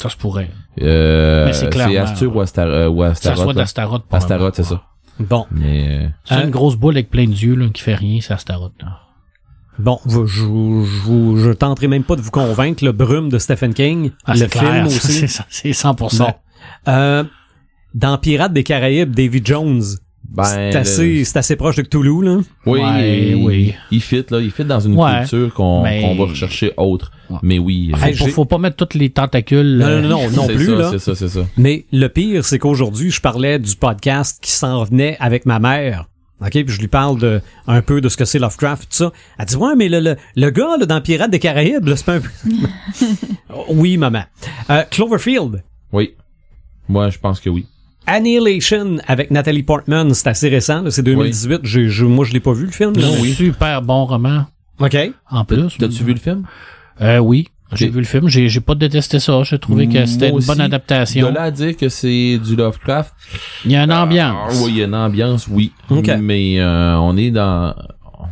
[0.00, 0.50] Ça se pourrait.
[0.82, 3.42] Euh, Mais c'est c'est clairement- Astur ou, Astar euh, ou Ça Astaroth.
[3.44, 4.02] soit d'Astaroth.
[4.10, 4.82] Astaroth, c'est ça.
[5.18, 8.20] Bon, Mais euh, C'est une grosse boule avec plein de yeux, là, qui fait rien,
[8.20, 8.74] c'est Astaroth.
[8.82, 9.00] là.
[9.78, 12.84] bon, je, je, je, tenterai même pas de vous convaincre.
[12.84, 14.98] Le brume de Stephen King, Ah, le c'est film clair, aussi.
[15.12, 16.18] C'est ça, c'est 100%.
[16.18, 16.34] Bon.
[16.88, 17.24] Euh,
[17.94, 19.82] dans Pirates des Caraïbes, David Jones,
[20.30, 22.38] ben, c'est le- assez, c'est assez proche de Cthulhu, là.
[22.66, 23.74] oui, Ouais, il, oui.
[23.90, 25.20] il fit là, il fit dans une Ouais.
[25.20, 27.10] culture qu'on Mais- qu'on va rechercher autre.
[27.30, 27.38] Ouais.
[27.42, 27.90] Mais oui.
[27.92, 29.78] euh, Faut, Hey, faut, pas mettre toutes les tentacules.
[29.78, 30.90] Non, euh, non, non, non plus, ça, là.
[30.92, 31.46] C'est ça, c'est ça.
[31.56, 36.06] Mais le pire, c'est qu'aujourd'hui, je parlais du podcast qui s'en venait avec ma mère.
[36.42, 39.12] OK, puis je lui parle de un peu de ce que c'est Lovecraft tout ça.
[39.38, 42.04] Elle dit "Ouais, mais le le, le gars là, dans Pirates des Caraïbes, là, c'est
[42.04, 42.28] pas un peu
[43.70, 44.22] Oui, maman.
[44.70, 45.62] Euh, Cloverfield.
[45.92, 46.14] Oui.
[46.88, 47.64] Moi, je pense que oui.
[48.06, 51.60] Annihilation avec Nathalie Portman, c'est assez récent, là, c'est 2018.
[51.64, 52.92] J'ai- je- moi, je l'ai pas vu le film.
[52.96, 53.06] là.
[53.34, 54.46] Super bon roman,
[54.80, 54.96] Ok.
[55.30, 55.76] en plus.
[55.78, 56.44] T'as-tu vu le film?
[57.00, 57.48] Euh, oui.
[57.74, 58.28] J'ai vu le film.
[58.28, 59.42] J'ai, j'ai pas détesté ça.
[59.42, 61.28] J'ai trouvé que c'était une bonne adaptation.
[61.28, 63.12] De là à dire que c'est du Lovecraft.
[63.64, 64.62] Il y a une Ah, ambiance.
[64.62, 65.72] oui, il y a une ambiance, oui.
[65.90, 66.08] Ok.
[66.20, 67.74] Mais euh, on est dans,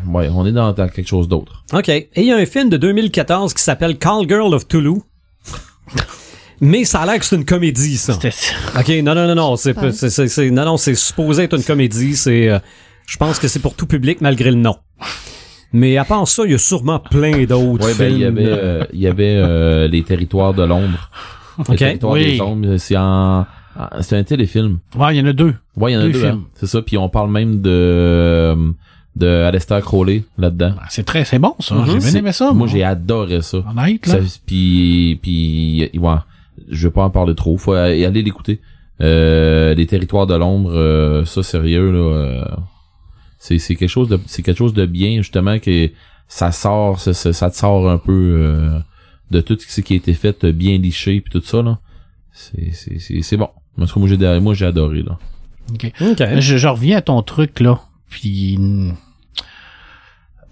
[0.06, 1.64] ouais, on est dans, dans quelque chose d'autre.
[1.72, 1.88] OK.
[1.88, 5.02] Et il y a un film de 2014 qui s'appelle Call Girl of Toulouse.
[6.66, 8.14] Mais ça a l'air que c'est une comédie, ça.
[8.14, 8.32] C'était
[8.78, 9.56] OK, non, non, non, non.
[9.56, 12.16] C'est, c'est, c'est, c'est- non, non, c'est supposé être une comédie.
[12.16, 12.58] C'est, euh,
[13.06, 14.76] je pense que c'est pour tout public malgré le nom.
[15.72, 18.38] Mais à part ça, il y a sûrement plein d'autres Ouais, ben il y films.
[18.38, 21.10] avait, euh, il y avait euh, les territoires de l'ombre.
[21.58, 21.68] OK.
[21.68, 22.24] Les territoires Oui.
[22.32, 23.44] des ombres, c'est en,
[24.00, 24.78] c'est un téléfilm.
[24.96, 25.54] Ouais, il y en a deux.
[25.76, 26.20] Ouais, il y en a Deux deux.
[26.20, 26.44] films.
[26.44, 26.48] hein.
[26.54, 26.80] C'est ça.
[26.80, 28.56] Puis on parle même de
[29.16, 30.74] de Aleister Crowley là-dedans.
[30.80, 31.74] Ah, C'est très, c'est bon, ça.
[31.74, 31.86] Mhm.
[31.86, 32.52] J'ai bien aimé ça.
[32.52, 33.58] Moi, j'ai adoré ça.
[33.58, 34.14] Honnête, là.
[34.14, 36.14] Ça, puis puis ouais,
[36.68, 37.56] je vais pas en parler trop.
[37.56, 38.60] Faut aller aller l'écouter.
[39.00, 41.98] Euh, les territoires de l'ombre, euh, ça sérieux là.
[41.98, 42.44] euh,
[43.38, 45.90] c'est c'est quelque chose de c'est quelque chose de bien justement que
[46.28, 48.78] ça sort ça, ça, ça te sort un peu euh,
[49.30, 51.78] de tout ce qui a été fait euh, bien liché puis tout ça là.
[52.32, 53.48] C'est c'est c'est c'est bon.
[53.76, 55.18] Moi, moi j'ai moi j'ai adoré là.
[55.72, 55.92] Ok.
[56.00, 56.22] OK.
[56.40, 57.80] Je, je reviens à ton truc, là.
[58.10, 58.58] Puis,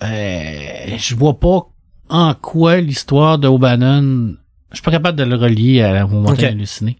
[0.02, 1.66] euh, je vois pas
[2.09, 4.34] en quoi l'histoire de O'Bannon,
[4.73, 6.43] je suis pas capable de le relier à, au montagne Ok.
[6.43, 6.99] halluciné.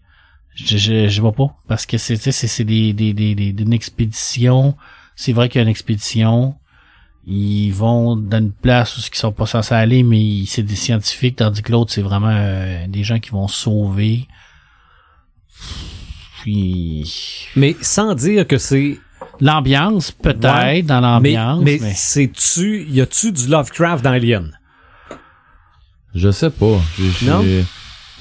[0.55, 1.55] Je, je, je vois pas.
[1.67, 2.15] Parce que c'est,
[2.63, 4.75] des, des, des, des, une expédition.
[5.15, 6.55] C'est vrai qu'il y a une expédition.
[7.25, 11.37] Ils vont dans une place où ils sont pas censés aller, mais c'est des scientifiques,
[11.37, 14.27] tandis que l'autre, c'est vraiment euh, des gens qui vont sauver.
[16.41, 17.09] Puis
[17.55, 18.99] Mais sans dire que c'est.
[19.39, 20.81] L'ambiance, peut-être, Ouais.
[20.83, 22.85] dans Mais, l'ambiance, mais, mais, c'est-tu.
[22.89, 24.51] Y a-tu du Lovecraft dans Alien?
[26.15, 26.79] Je sais pas.
[27.23, 27.43] Non?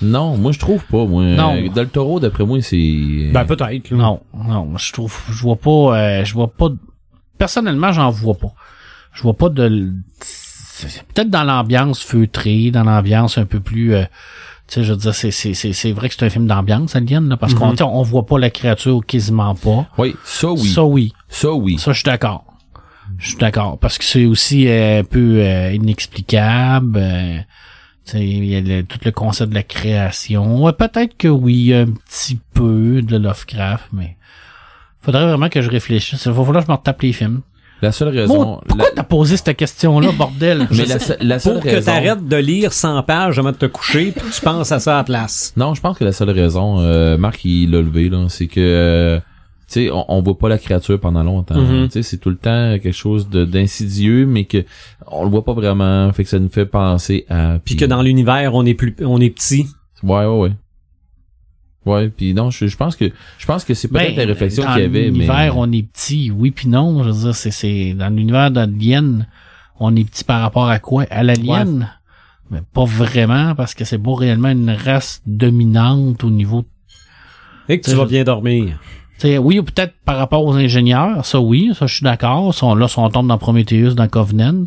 [0.00, 1.04] Non, moi je trouve pas.
[1.06, 1.54] Moi, Non.
[1.56, 3.30] Euh, Del Toro, d'après moi, c'est.
[3.32, 3.90] Ben, peut-être.
[3.90, 3.96] là.
[3.96, 6.68] non, non, je trouve, je vois pas, euh, je vois pas,
[7.38, 8.52] personnellement, j'en vois pas.
[9.12, 14.02] Je vois pas de, c'est peut-être dans l'ambiance feutrée, dans l'ambiance un peu plus, euh,
[14.66, 16.96] tu sais, je veux dire, c'est, c'est, c'est, c'est vrai que c'est un film d'ambiance,
[16.96, 17.72] Alien, là, parce qu'on, Mhm.
[17.72, 19.86] tu sais, on voit pas la créature quasiment pas.
[19.98, 20.68] Oui, ça oui.
[20.68, 21.12] Ça, oui.
[21.28, 21.78] Ça oui.
[21.78, 22.44] Ça, je suis d'accord.
[23.18, 23.78] Je suis d'accord.
[23.78, 26.98] Parce que c'est aussi euh, un peu euh, inexplicable.
[28.04, 30.62] Tu sais, il y a le- tout le concept de la création.
[30.62, 34.16] Ouais, peut-être que oui, un petit peu de Lovecraft, mais
[35.00, 36.24] faudrait vraiment que je réfléchisse.
[36.26, 37.40] Il va falloir que je me retape les films.
[37.80, 38.60] La seule Bon, raison.
[38.68, 40.68] pourquoi la- t'as posé cette question-là, bordel?
[40.70, 43.66] Mais la, se- la seule Pour que t'arrêtes de lire 100 pages avant de te
[43.66, 45.52] coucher, puis tu penses à ça à la place.
[45.56, 48.60] Non, je pense que la seule raison, euh, Marc il l'a levé là, c'est que
[48.60, 49.18] euh,
[49.72, 51.60] sais, on, on voit pas la créature pendant longtemps.
[51.60, 51.86] Mhm.
[51.86, 54.64] Tu sais, c'est tout le temps quelque chose de d'insidieux, mais que
[55.06, 57.58] on le voit pas vraiment, fait que ça nous fait penser à.
[57.64, 59.66] Puis que dans l'univers, on est plus, on est petit.
[60.02, 60.52] Ouais, ouais, ouais.
[61.84, 64.62] Ouais, puis non, je, je pense que je pense que c'est peut-être Ben, la réflexion
[64.62, 67.02] dans qu'il y avait, mais l'univers, on est petit, oui puis non.
[67.02, 69.26] Je veux dire, c'est, c'est, dans l'univers d'Alien,
[69.80, 71.06] on est petit par rapport à quoi?
[71.10, 71.90] À l'Alien?
[72.50, 76.64] Mais pas vraiment, parce que c'est pas réellement une race dominante au niveau
[77.68, 78.78] Et que tu Ça, vas bien dormir.
[79.18, 82.52] T'sais, oui, ou peut-être par rapport aux ingénieurs, ça oui, ça je suis d'accord.
[82.76, 84.64] Là, si on tombe dans Prometheus, dans Covenant,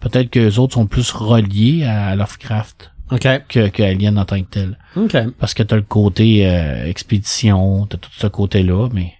[0.00, 3.26] peut-être que les autres sont plus reliés à Lovecraft OK.
[3.48, 4.78] que, que Alien en tant que tel.
[5.38, 9.14] Parce que t'as le côté euh, expédition, t'as tout ce côté-là, mais...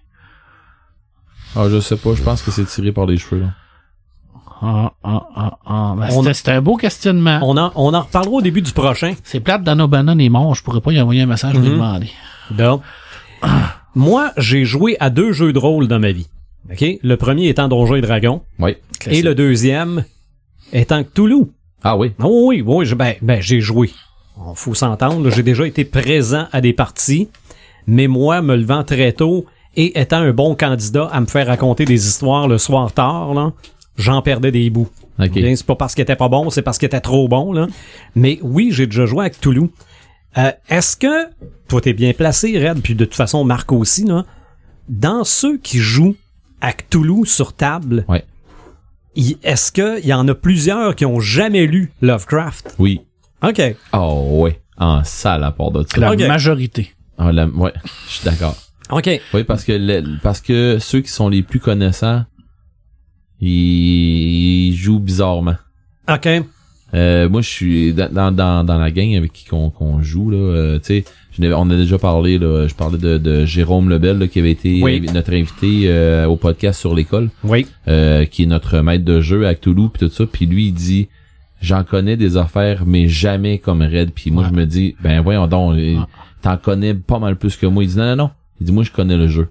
[1.55, 3.41] ah, je sais pas, je pense que c'est tiré par les cheveux.
[3.41, 3.47] Là.
[4.63, 5.95] Ah, ah, ah, ah.
[5.97, 7.39] Ben, On c'était- un beau questionnement.
[7.41, 9.15] On en, on en reparlera au début du prochain.
[9.23, 11.73] C'est plate, Dan O'Bannon est mort, je pourrais pas y envoyer un message lui Mhm.
[11.73, 12.11] demander.
[12.51, 12.83] Donc,
[13.95, 16.27] moi, j'ai joué à deux jeux de rôle dans ma vie.
[16.71, 16.85] OK?
[17.01, 18.41] Le premier étant Donjons et Dragons.
[18.59, 18.79] Ouais.
[19.07, 20.05] Et le deuxième
[20.73, 21.45] étant Cthulhu.
[21.83, 22.11] Ah oui.
[22.19, 23.89] Ah oui, oui, oui, je- ben, ben, j'ai joué.
[24.37, 25.23] On faut s'entendre.
[25.23, 27.27] là, J'ai déjà été présent à des parties,
[27.87, 29.45] mais moi, me levant très tôt
[29.75, 33.51] et étant un bon candidat à me faire raconter des histoires le soir tard, là,
[33.97, 34.87] j'en perdais des bouts.
[35.19, 35.31] Ok.
[35.31, 37.67] Bien, c'est pas parce qu'il était pas bon, c'est parce qu'il était trop bon, là.
[38.15, 39.69] Mais oui, j'ai déjà joué avec Cthulhu.
[40.37, 41.27] Euh, Est-ce que,
[41.67, 44.25] toi t'es bien placé, Red, puis de toute façon Marc aussi, là,
[44.87, 46.15] dans ceux qui jouent
[46.61, 48.23] à Cthulhu sur table, Ouais.
[49.43, 52.75] est-ce qu'il y en a plusieurs qui ont jamais lu Lovecraft?
[52.79, 53.01] Oui.
[53.43, 53.61] OK.
[53.93, 54.61] Oh ouais.
[54.77, 55.99] En salle à part de ça.
[55.99, 56.93] La majorité.
[57.17, 57.73] Ah, la- ouais,
[58.07, 58.55] je suis d'accord.
[58.89, 59.09] OK.
[59.33, 62.23] Oui, parce que le- parce que ceux qui sont les plus connaissants,
[63.39, 65.55] ils, ils jouent bizarrement.
[66.09, 66.27] OK.
[66.93, 70.37] Euh, moi, je suis dans, dans, dans, dans la gang avec qui qu'on joue là.
[70.37, 72.67] euh, tu sais, on a déjà parlé là.
[72.67, 75.01] Je parlais de, de Jérôme Lebel là, qui avait été Oui.
[75.13, 77.65] notre invité euh, au podcast sur l'école, Oui.
[77.87, 80.25] euh, qui est notre maître de jeu à Toulouse puis tout ça.
[80.25, 81.07] Puis lui, il dit,
[81.61, 84.11] j'en connais des affaires, mais jamais comme Red.
[84.11, 84.49] Puis moi, Ouais.
[84.51, 85.95] je me dis, ben voyons donc, euh,
[86.41, 87.83] t'en connais pas mal plus que moi.
[87.83, 88.29] Il dit non, non, non.
[88.59, 89.47] Il dit, moi, je connais le jeu.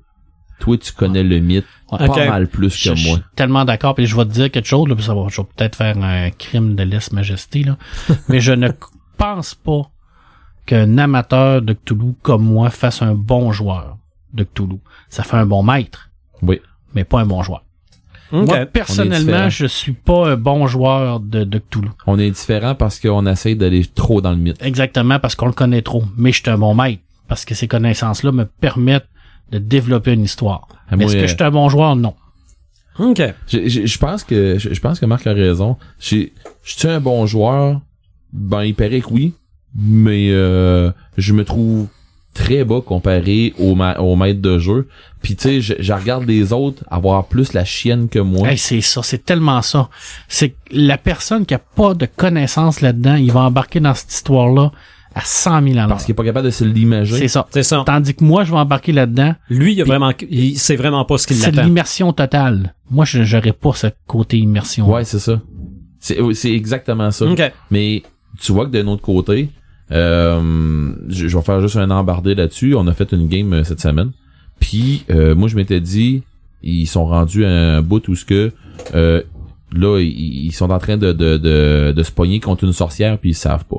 [0.61, 2.07] Toi, tu connais le mythe Ouais.
[2.07, 3.17] Pas mal plus Je que je moi.
[3.17, 3.97] suis tellement d'accord.
[3.97, 5.99] Puis je vais te dire quelque chose, là, puis ça va, je vais peut-être faire
[6.01, 7.77] un crime de lèse-majesté, là.
[8.29, 8.69] mais je ne
[9.17, 9.91] pense pas
[10.67, 13.97] qu'un amateur de Cthulhu comme moi fasse un bon joueur
[14.35, 14.79] de Cthulhu.
[15.09, 16.11] Ça fait un bon maître,
[16.43, 16.61] Oui.
[16.95, 17.65] mais pas un bon joueur.
[18.31, 21.89] Moi, personnellement, je suis pas un bon joueur de, de Cthulhu.
[22.07, 24.63] On est différent parce qu'on essaye d'aller trop dans le mythe.
[24.63, 26.05] Exactement parce qu'on le connaît trop.
[26.17, 27.03] Mais je suis un bon maître.
[27.27, 29.09] Parce que ces connaissances-là me permettent
[29.51, 30.69] de développer une histoire.
[30.91, 31.97] Ah, mais est-ce que euh, je suis un bon joueur?
[31.97, 32.15] Non.
[32.99, 33.23] Ok.
[33.49, 35.77] Je, je- je pense que je, je pense que Marc a raison.
[35.99, 36.33] J'ai-
[36.63, 37.81] Je suis un bon joueur.
[38.33, 39.35] Ben, il paraît que oui,
[39.77, 41.87] mais euh, je me trouve
[42.35, 44.89] très bas comparé au, ma au maître de jeu.
[45.23, 48.49] Puis tu sais, je, je regarde les autres avoir plus la chienne que moi.
[48.51, 49.89] Hey, c'est ça, c'est tellement ça.
[50.29, 54.13] C'est que la personne qui a pas de connaissances là-dedans, il va embarquer dans cette
[54.13, 54.71] histoire-là
[55.15, 55.89] à 100 000 à l'heure.
[55.89, 57.17] parce qu'il est pas capable de se l'imager.
[57.19, 57.47] C'est ça.
[57.51, 57.83] C'est ça.
[57.85, 59.35] Tandis que moi, je vais embarquer là-dedans.
[59.49, 61.69] Lui, il a vraiment, il sait vraiment pas ce qu'il C'est de l'attend.
[61.69, 62.75] l'immersion totale.
[62.91, 64.89] Moi, je j'aurais pas ce côté immersion.
[64.91, 65.41] Ouais, c'est ça.
[65.99, 67.27] C'est c'est exactement ça.
[67.27, 67.53] Ok.
[67.71, 68.03] Mais
[68.41, 69.51] tu vois que d'un autre côté,
[69.93, 72.75] euh, je, je vais faire juste un embardé là-dessus.
[72.75, 74.13] On a fait une game euh, cette semaine.
[74.61, 76.23] Puis euh, moi je m'étais dit,
[76.63, 78.53] ils sont rendus à un bout où ce que
[78.95, 79.23] euh,
[79.73, 83.19] là ils, ils sont en train de, de, de, de se pogner contre une sorcière
[83.19, 83.79] puis ils savent pas.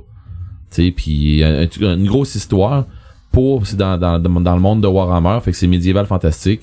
[0.96, 2.86] Puis un- une grosse histoire
[3.32, 6.62] pour dans, dans, dans le monde de Warhammer, fait que c'est médiéval fantastique.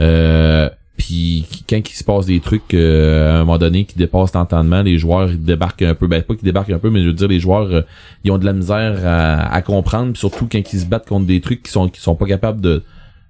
[0.00, 4.34] Euh, puis quand il se passe des trucs euh, à un moment donné qui dépassent
[4.34, 7.06] l'entendement, les joueurs ils débarquent un peu, ben pas qu'ils débarquent un peu, mais je
[7.06, 7.80] veux dire les joueurs euh,
[8.24, 11.26] ils ont de la misère à, à comprendre, puis surtout quand ils se battent contre
[11.26, 12.82] des trucs qui sont qui sont pas capables de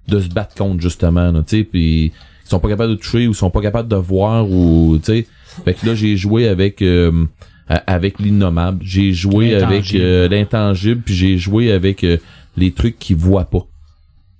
[0.09, 2.05] de se battre contre justement, tu sais, puis
[2.45, 5.25] ils sont pas capables de toucher ou sont pas capables de voir ou tu.
[5.63, 7.23] Fait que là j'ai joué avec euh,
[7.67, 10.03] avec l'innommable, j'ai joué avec L'intangible.
[10.03, 12.17] euh, l'intangible, puis j'ai joué avec euh,
[12.57, 13.65] les trucs qu'ils voient pas.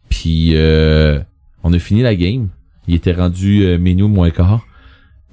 [0.10, 1.20] Puis euh,
[1.64, 2.50] on a fini la game.
[2.88, 4.66] Il était rendu euh, menu moins quart.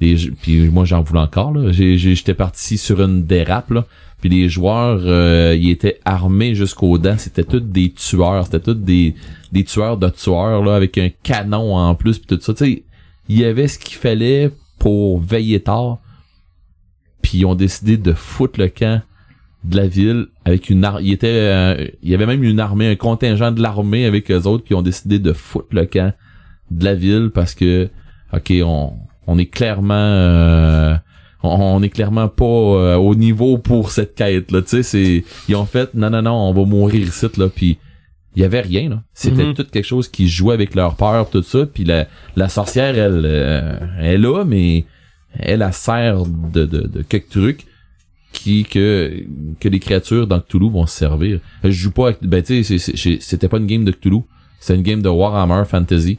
[0.01, 1.73] Les, puis moi j'en voulais encore là.
[1.73, 3.85] J'étais parti sur une dérape là.
[4.21, 7.19] Puis les joueurs, euh, ils étaient armés jusqu'aux dents.
[7.19, 8.45] C'était tous des tueurs.
[8.45, 9.15] C'était tous des,
[9.53, 12.55] des tueurs de tueurs là avec un canon en plus puis tout ça.
[12.55, 12.83] Tu sais,
[13.29, 15.99] il y avait ce qu'il fallait pour veiller tard.
[17.29, 19.03] Puis ils ont décidé de foutre le camp
[19.65, 22.89] de la ville avec une ar- il était euh, il y avait même une armée
[22.89, 26.15] un contingent de l'armée avec eux autres ils ont décidé de foutre le camp
[26.71, 27.91] de la ville parce que
[28.33, 28.93] ok on
[29.27, 30.95] on est clairement euh,
[31.43, 35.25] on, on est clairement pas euh, au niveau pour cette quête là tu sais c'est
[35.49, 37.49] ils ont fait non non non on va mourir ici là.
[37.49, 37.79] Puis
[38.37, 39.03] il y avait rien là.
[39.15, 39.55] C'était Mhm.
[39.55, 41.67] tout quelque chose qui jouait avec leur peur tout ça.
[41.67, 42.07] Puis la
[42.37, 44.85] la sorcière elle euh, elle est là mais
[45.39, 47.67] elle a sert de, de, de quelques trucs
[48.33, 49.25] qui que
[49.61, 51.41] que les créatures dans Cthulhu vont se servir.
[51.65, 54.21] Je joue pas avec, ben tu sais c'est- c'est- c'était pas une game de Cthulhu,
[54.61, 56.19] c'était une game de Warhammer Fantasy,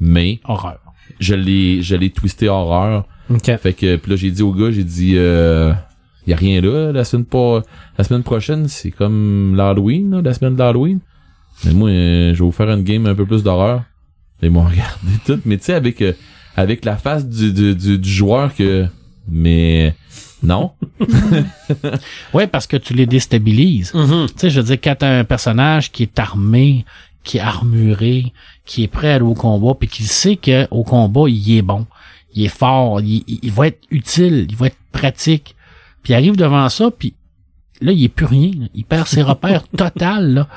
[0.00, 0.78] mais Horreur.
[1.18, 3.06] je l'ai je l'ai twisté horreur.
[3.30, 3.56] Ok.
[3.56, 5.72] Fait que puis là j'ai dit au gars, j'ai dit euh,
[6.26, 7.62] y a rien là la semaine pas
[7.98, 11.00] la semaine prochaine, c'est comme l'Halloween, là, la semaine d'Halloween.
[11.64, 13.82] Mais moi euh, je vais vous faire une game un peu plus d'horreur.
[14.42, 16.12] Ils m'ont regardé tout, mais tu sais avec euh,
[16.56, 18.86] avec la face du, du, du, du joueur que
[19.28, 19.94] mais
[20.42, 20.72] non.
[22.34, 23.92] Ouais, parce que tu les déstabilises.
[23.94, 24.26] Mhm.
[24.28, 26.84] Tu sais, je veux dire, quand t'as un personnage qui est armé,
[27.24, 28.32] qui est armuré,
[28.64, 31.62] qui est prêt à aller au combat, puis qui sait que au combat, il est
[31.62, 31.86] bon,
[32.34, 35.54] il est fort, il, il- il va être utile, il va être pratique.
[36.02, 37.14] Puis il arrive devant ça, puis
[37.80, 38.50] là, il est plus rien.
[38.58, 38.66] là.
[38.74, 40.48] Il perd ses repères total, là.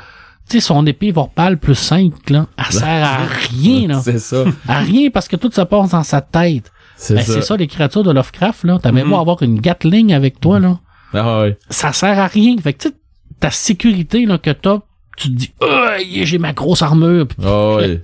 [0.49, 4.01] Tu sais, son épée vorpale plus 5, là, elle sert à rien, là.
[4.03, 4.43] C'est ça.
[4.67, 6.71] À rien, parce que tout se passe dans sa tête.
[6.97, 7.33] C'est Ben, ça.
[7.33, 8.79] c'est ça, les créatures de Lovecraft, là.
[8.81, 9.11] T'as même Mhm.
[9.11, 10.79] beau avoir une Gatling avec toi, là
[11.13, 11.57] Ah ouais.
[11.69, 12.55] ça sert à rien.
[12.57, 12.95] Fait que tu sais,
[13.39, 14.79] ta sécurité là, que t'as,
[15.17, 17.27] tu te dis, Ah, yeah, j'ai ma grosse armure.
[17.43, 18.01] Ah ouais.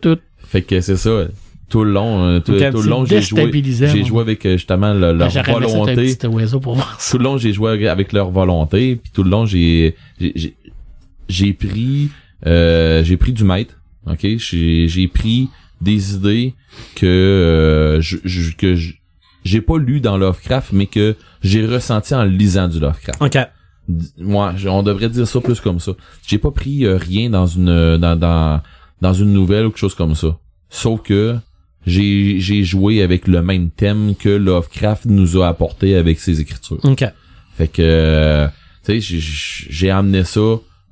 [0.00, 0.18] tout.
[0.38, 1.24] Fait que c'est ça.
[1.68, 3.42] Tout le long, euh, tout, tout le long, j'ai joué,
[3.88, 6.14] j'ai joué avec euh, justement le- leur un volonté.
[6.14, 7.10] petit oiseau pour voir ça.
[7.10, 8.96] Tout le long, j'ai joué avec leur volonté.
[8.96, 9.94] Puis tout le long, j'ai,
[11.28, 12.08] j'ai, pris,
[12.46, 13.74] euh, j'ai pris du maître.
[14.06, 15.48] Ok, j'ai, j'ai pris
[15.82, 16.54] des idées
[16.94, 18.74] que euh, je, je- que
[19.44, 23.20] j'ai pas lu dans Lovecraft, mais que j'ai ressenti en lisant du Lovecraft.
[23.20, 23.38] Ok.
[24.18, 25.92] moi on devrait dire ça plus comme ça
[26.26, 28.60] j'ai pas pris euh, rien dans une euh, dans, dans
[29.00, 30.36] dans une nouvelle ou quelque chose comme ça
[30.68, 31.36] sauf que
[31.88, 36.78] j'ai j'ai joué avec le même thème que Lovecraft nous a apporté avec ses écritures
[36.84, 37.04] Ok.
[37.56, 38.46] fait que
[38.84, 40.40] tu sais j'ai- j'ai amené ça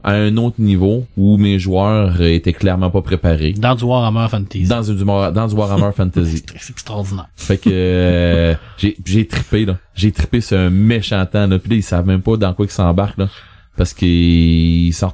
[0.05, 4.65] à un autre niveau où mes joueurs étaient clairement pas préparés Dans du Warhammer Fantasy.
[4.69, 7.27] dans du dans du Warhammer Fantasy C'est extraordinaire.
[7.37, 9.79] fait que euh, j'ai j'ai trippé là.
[9.97, 11.59] J'ai trippé sur un méchant temps là.
[11.59, 13.29] Puis là, ils savent même pas dans quoi ils s'embarquent là.
[13.77, 15.13] Parce qu'ils sont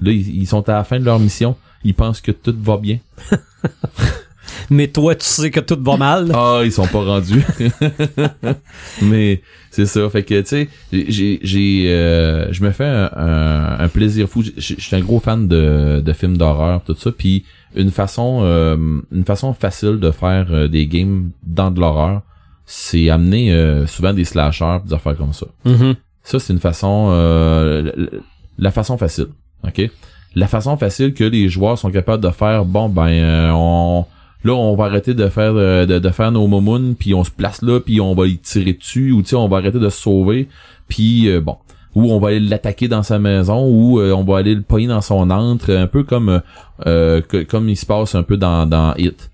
[0.00, 1.54] Là, ils, ils sont à la fin de leur mission.
[1.84, 2.98] Ils pensent que tout va bien.
[4.70, 6.30] Mais toi, tu sais que tout va mal.
[6.34, 7.44] Ah, ils sont pas rendus.
[9.02, 10.08] Mais c'est ça.
[10.10, 14.42] Fait que tu sais, j'ai, j'ai, euh, je me fais un, un- un plaisir fou.
[14.42, 17.10] Je suis un gros fan de, de films d'horreur, tout ça.
[17.12, 17.44] Puis
[17.74, 18.76] une façon, euh,
[19.12, 22.22] une façon facile de faire euh, des games dans de l'horreur,
[22.66, 25.46] c'est amener euh, souvent des slashers, des affaires comme ça.
[25.64, 25.94] Mhm.
[26.22, 28.18] Ça, c'est une façon, euh, la-
[28.58, 29.28] la façon facile,
[29.64, 29.90] ok?
[30.34, 32.64] La façon facile que les joueurs sont capables de faire.
[32.64, 34.04] Bon, ben, on,
[34.44, 37.30] là, on va arrêter de faire euh, de, de faire nos momounes, puis on se
[37.30, 40.00] place là, puis on va y tirer dessus, ou tu on va arrêter de se
[40.00, 40.48] sauver,
[40.88, 41.56] puis euh, bon,
[41.94, 44.86] ou on va aller l'attaquer dans sa maison, ou euh, on va aller le pogner
[44.86, 46.40] dans son antre, un peu comme euh,
[46.86, 49.30] euh, comme il se passe un peu dans dans Hit.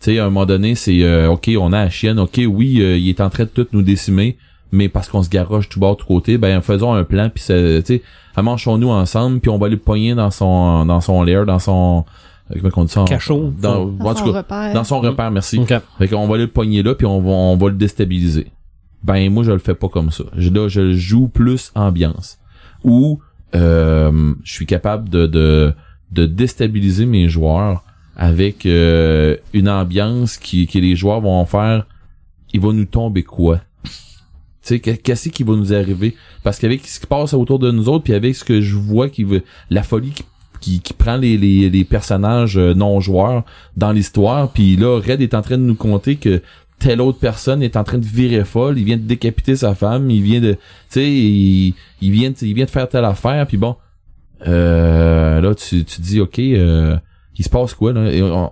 [0.00, 3.08] Tu sais, à un moment donné, c'est ok, on a la chienne, ok, oui, il
[3.08, 4.38] est en train de tout nous décimer,
[4.72, 7.82] mais parce qu'on se garoche tout bas, tout côté, ben faisons un plan, puis tu
[7.84, 8.02] sais,
[8.34, 12.06] amanchons-nous ensemble, puis on va aller le pogner dans son dans son lair, dans son
[12.60, 13.52] comment on dit ça, Cachot.
[13.60, 14.74] dans, son cas, repère.
[14.74, 15.58] dans son repère, merci.
[15.58, 15.72] Ok.
[15.98, 18.48] Fait qu'on va aller le pogner là, puis on va, on va le déstabiliser.
[19.02, 20.24] Ben, moi, je le fais pas comme ça.
[20.36, 22.38] Je, là, je joue plus ambiance.
[22.84, 23.20] Ou,
[23.54, 25.72] euh, je suis capable de, de,
[26.12, 27.84] de déstabiliser mes joueurs
[28.16, 31.86] avec euh, une ambiance qui, que les joueurs vont faire,
[32.52, 33.60] il va nous tomber quoi?
[33.84, 33.90] Tu
[34.62, 36.14] sais, que- qu'est-ce qui va nous arriver?
[36.42, 39.08] Parce qu'avec ce qui passe autour de nous autres, puis avec ce que je vois
[39.08, 40.24] qui veut, la folie qui,
[40.60, 43.44] qui, qui prend les, les, les personnages euh, non joueurs
[43.76, 46.42] dans l'histoire, puis là, Red est en train de nous conter que
[46.78, 50.10] telle autre personne est en train de virer folle, il vient de décapiter sa femme,
[50.10, 50.58] il vient de, tu
[50.88, 53.76] sais, il, il vient, il vient de faire telle affaire, puis bon,
[54.46, 56.96] euh, là, tu, tu dis, ok, euh,
[57.36, 58.10] il se passe quoi là?
[58.22, 58.50] On,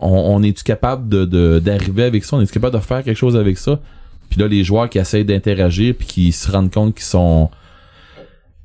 [0.00, 2.36] on, on est-tu capable de de- d'arriver avec ça?
[2.36, 3.80] On est-tu capable de faire quelque chose avec ça?
[4.28, 7.50] Puis là, les joueurs qui essayent d'interagir puis qui se rendent compte qu'ils sont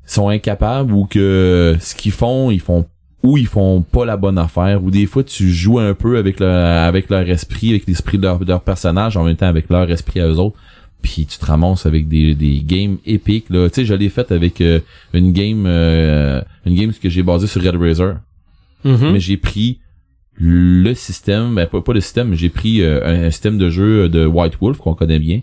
[0.06, 2.86] sont incapables ou que ce qu'ils font, ils font
[3.22, 6.38] ou ils font pas la bonne affaire ou des fois tu joues un peu avec
[6.38, 9.68] leur avec leur esprit, avec l'esprit de leur, de leur personnage en même temps avec
[9.68, 10.56] leur esprit à eux autres.
[11.02, 13.68] Puis tu te ramasses avec des, des games épiques là.
[13.68, 14.80] Tu sais, je l'ai fait avec euh,
[15.12, 18.14] une game euh, une game que j'ai basée sur Red Razor
[18.84, 19.12] Mhm.
[19.12, 19.80] mais j'ai pris
[20.34, 23.70] le système, ben pas, pas le système, mais j'ai pris euh, un, un système de
[23.70, 25.40] jeu de White Wolf qu'on connaît bien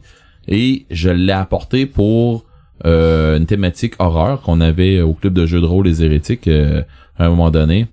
[0.48, 2.46] et je l'ai apporté pour
[2.86, 6.82] euh, une thématique horreur qu'on avait au club de jeux de rôle les hérétiques euh,
[7.18, 7.88] à un moment donné.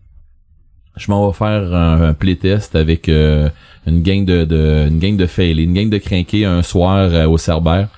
[0.96, 3.48] Je m'en vais faire un, playtest avec euh,
[3.86, 7.26] une gang de, de une gang de failés, une gang de crinqués un soir euh,
[7.26, 7.88] au Cerbère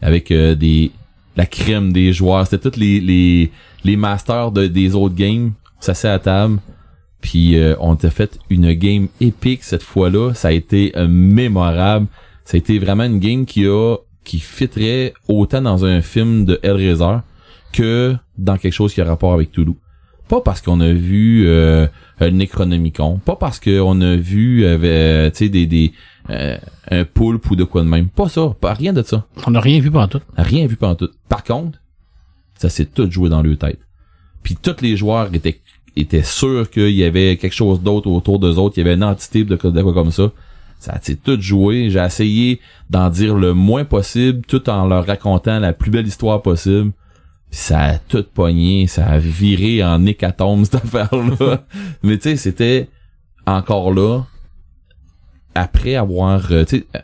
[0.00, 0.90] avec euh, des
[1.36, 3.52] la crème des joueurs, c'était tous les les
[3.84, 6.58] les masters de, des autres games, ça s'est à table.
[7.20, 10.34] Puis euh, on t'a fait une game épique cette fois-là.
[10.34, 12.06] Ça a été mémorable.
[12.44, 13.96] Ça a été vraiment une game qui a
[14.28, 17.16] qui fitterait autant dans un film de Hellraiser
[17.72, 19.76] que dans quelque chose qui a rapport avec Toulouse.
[20.28, 21.88] Pas parce qu'on a vu euh,
[22.20, 25.92] Necronomicon, pas parce qu'on a vu euh, tu sais des des
[26.28, 26.58] euh,
[26.90, 28.08] un poulpe ou de quoi de même.
[28.08, 29.26] Pas ça, pas rien de ça.
[29.46, 30.20] On n'a rien vu pendant tout.
[30.36, 31.08] Rien vu pendant tout.
[31.30, 31.78] Par contre,
[32.58, 33.80] ça s'est tout joué dans leur tête.
[34.42, 35.62] Puis tous les joueurs étaient
[35.96, 39.04] étaient sûrs qu'il y avait quelque chose d'autre autour d'eux autres, il y avait une
[39.04, 40.30] entité de, de quoi comme ça.
[40.78, 41.90] Ça s'est tout joué.
[41.90, 46.42] J'ai essayé d'en dire le moins possible, tout en leur racontant la plus belle histoire
[46.42, 46.92] possible.
[47.50, 51.64] Puis ça a tout pogné, ça a viré en hécatombe cette affaire-là.
[52.02, 52.88] Mais tu sais, c'était
[53.46, 54.22] encore là
[55.54, 56.98] après avoir euh, tu euh,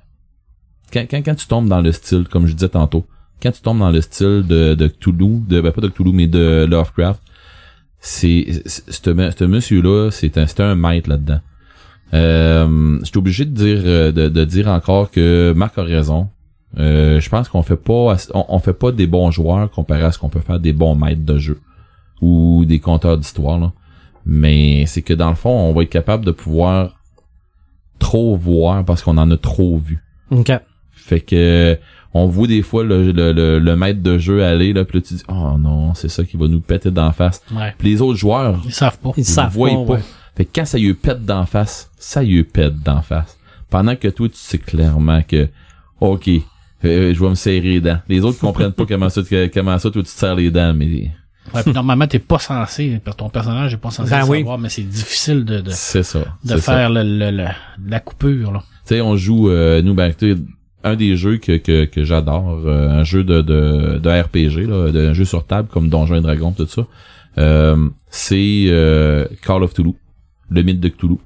[0.92, 3.04] quand, quand, quand tu tombes dans le style, comme je disais tantôt,
[3.42, 6.28] quand tu tombes dans le style de, de Cthulhu, de, ben pas de Cthulhu, mais
[6.28, 7.20] de Lovecraft,
[7.98, 11.40] c'est, ce monsieur-là, c'est un, un maître là-dedans.
[12.12, 16.28] Euh, je suis obligé de dire, euh, de, de dire encore que Marc a raison.
[16.78, 20.12] Euh, je pense qu'on fait pas, on, on fait pas des bons joueurs comparé à
[20.12, 21.60] ce qu'on peut faire des bons maîtres de jeu
[22.20, 23.72] ou des conteurs d'histoire.
[24.26, 26.96] Mais c'est que dans le fond, on va être capable de pouvoir
[27.98, 30.02] trop voir parce qu'on en a trop vu.
[30.30, 30.52] Ok.
[30.90, 31.78] Fait que
[32.12, 35.04] on voit des fois le, le, le, le maître de jeu aller là, puis là
[35.06, 37.42] tu dis oh non, c'est ça qui va nous péter d'en face.
[37.54, 37.74] Ouais.
[37.76, 39.10] Puis les autres joueurs, Ils savent pas.
[39.16, 39.74] Ils ils savent voient pas.
[39.86, 39.92] pas.
[39.94, 40.00] ouais.
[40.36, 43.38] Fait que quand ça lui pète d'en face, ça lui pète d'en face.
[43.70, 45.48] Pendant que toi tu sais clairement que
[46.00, 46.28] OK,
[46.84, 47.98] euh, je vais me serrer les dents.
[48.08, 49.22] Les autres comprennent pas comment ça
[49.54, 51.10] comment ça toi tu te serres les dents mais
[51.54, 54.38] Ouais, puis normalement, t'es pas censé, ton personnage est pas censé Ben le oui.
[54.38, 56.20] savoir, mais c'est difficile de, de, c'est ça.
[56.42, 57.48] de faire le, le- le-
[57.86, 58.60] la coupure, là.
[58.86, 60.40] Tu sais, on joue, euh, nous, ben, tu sais,
[60.84, 64.90] un des jeux que, que, que j'adore, euh, un jeu de, de, de RPG, là,
[64.90, 66.86] de, un jeu sur table comme Donjons et Dragons, tout ça,
[67.36, 69.92] euh, c'est euh, Call of Cthulhu,
[70.50, 71.16] le mythe de Cthulhu.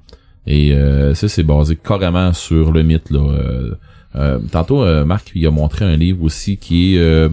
[0.47, 3.09] Et euh, ça, c'est basé carrément sur le mythe.
[3.11, 3.19] Là.
[3.19, 3.75] Euh,
[4.15, 6.99] euh, tantôt, euh, Marc il a montré un livre aussi qui est...
[6.99, 7.29] Euh,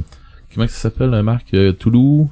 [0.55, 1.47] comment ça s'appelle, euh, Marc?
[1.55, 2.27] Euh, Cthulhu?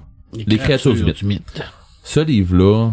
[0.46, 1.62] Les créatures du mythe.
[2.02, 2.90] ce livre-là,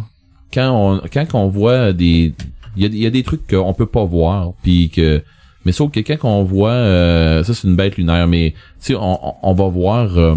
[0.53, 2.33] quand on quand on voit des
[2.77, 5.23] il y a, y a des trucs qu'on peut pas voir puis que
[5.65, 8.95] mais sauf que quand on voit euh, ça c'est une bête lunaire mais tu sais
[8.95, 10.35] on, on, on va voir euh,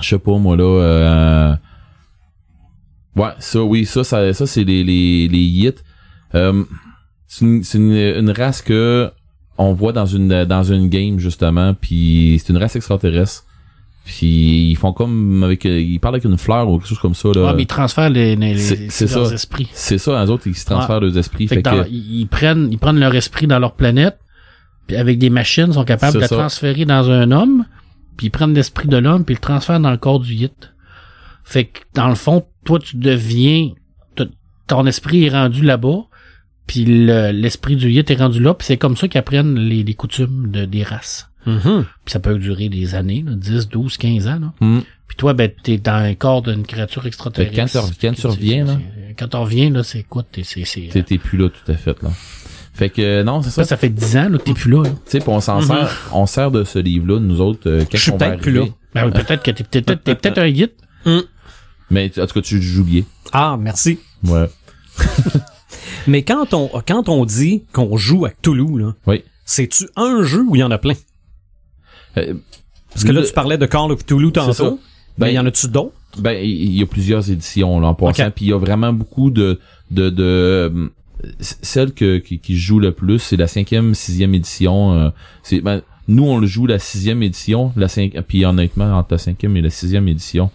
[0.00, 1.54] je sais pas moi là euh,
[3.16, 5.72] ouais ça oui ça ça, ça c'est les les les Yits
[6.34, 6.64] Euh,
[7.28, 9.10] c'est une, c'est une, une race que
[9.58, 13.44] on voit dans une dans une game justement puis c'est une race extraterrestre
[14.04, 17.28] puis ils font comme avec ils parlent avec une fleur ou quelque chose comme ça
[17.34, 19.34] là Ouais, mais ils transfèrent les, les, les- leurs ça.
[19.34, 19.68] esprits.
[19.72, 22.26] c'est ça les autres ils se transfèrent leurs esprits Fait fait que dans- que ils,
[22.26, 24.18] prennent, ils prennent leur esprit dans leur planète,
[24.86, 27.64] puis avec des machines, ils sont capables de le transférer dans un homme,
[28.18, 30.73] puis ils prennent l'esprit de l'homme, puis ils le transfèrent dans le corps du Yit.
[31.44, 33.70] Fait que, dans le fond, toi, tu deviens,
[34.66, 36.04] ton esprit est rendu là-bas,
[36.66, 39.82] puis le- l'esprit du Yit est rendu là, puis c'est comme ça qu'ils apprennent les,
[39.82, 41.28] les coutumes de, des races.
[41.46, 41.84] Mhm.
[42.04, 44.38] Puis ça peut durer des années, là, 10, 12, 15 ans.
[44.40, 44.52] Là.
[44.66, 44.80] Hmm.
[45.06, 47.54] Puis toi, ben, t'es dans un corps d'une créature extraterrestre.
[47.54, 48.78] Fait que quand tu- quand tu reviens, là.
[48.78, 50.22] c'est- Quand tu reviens, là, c'est quoi?
[50.22, 52.10] T'es- C'est, c'est, t'es t'es plus là tout à fait là
[52.76, 54.68] fait que euh, non c'est ça ça, ça fait 10 ans là, que t'es plus
[54.68, 54.82] là.
[54.82, 54.88] là.
[54.90, 55.66] tu sais puis on s'en Mhm.
[55.68, 58.58] sert on sert de ce livre là nous autres euh, quand Je suis peut-être plus
[58.58, 58.72] arriver?
[58.92, 60.72] Ben oui, peut-être que t'es, t'es, peut-être- t'es peut-être un guide.
[61.94, 63.02] Mais en tout cas tu joues bien
[63.32, 63.98] Ah, merci.
[64.24, 64.48] ouais
[66.06, 70.42] Mais quand on, quand on dit qu'on joue à Cthulhu, là, oui c'est-tu un jeu
[70.46, 70.94] ou il y en a plein?
[72.16, 72.34] Euh,
[72.92, 74.40] Parce que là, le- tu parlais de Call of ça.
[74.64, 74.80] tantôt.
[75.18, 75.92] Ben, il y en a-tu d'autres?
[76.18, 79.30] Ben, il y a plusieurs éditions là, en passant, puis il y a vraiment beaucoup
[79.30, 79.58] de
[79.90, 80.88] de, de euh,
[81.40, 84.94] celle que qui, qui joue le plus, c'est la cinquième, sixième édition.
[84.94, 85.10] euh,
[85.42, 89.18] c'est ben, nous on le joue la sixième édition, la cinq, puis honnêtement entre la
[89.18, 90.50] cinquième et la sixième édition,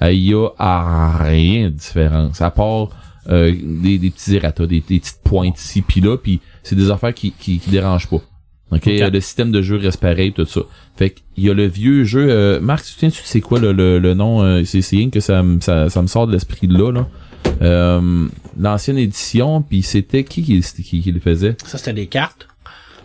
[0.00, 2.88] il y a à rien de différence à part
[3.28, 6.90] euh, des, des petits errata, des, des petites pointes ici puis là, puis c'est des
[6.90, 8.16] affaires qui, qui qui dérangent pas.
[8.16, 8.86] OK, Ok.
[8.86, 10.62] le système de jeu reste pareil tout ça.
[10.96, 13.98] Fait qu'il y a le vieux jeu euh, Marc, tu tu c'est quoi le, le,
[13.98, 16.66] le nom euh, c'est c'est rien que ça me ça, ça me sort de l'esprit
[16.68, 17.06] de là là.
[17.60, 18.28] Euh,
[18.58, 21.56] l'ancienne édition puis c'était qui qui, qui qui le faisait?
[21.64, 22.48] Ça, c'était des cartes.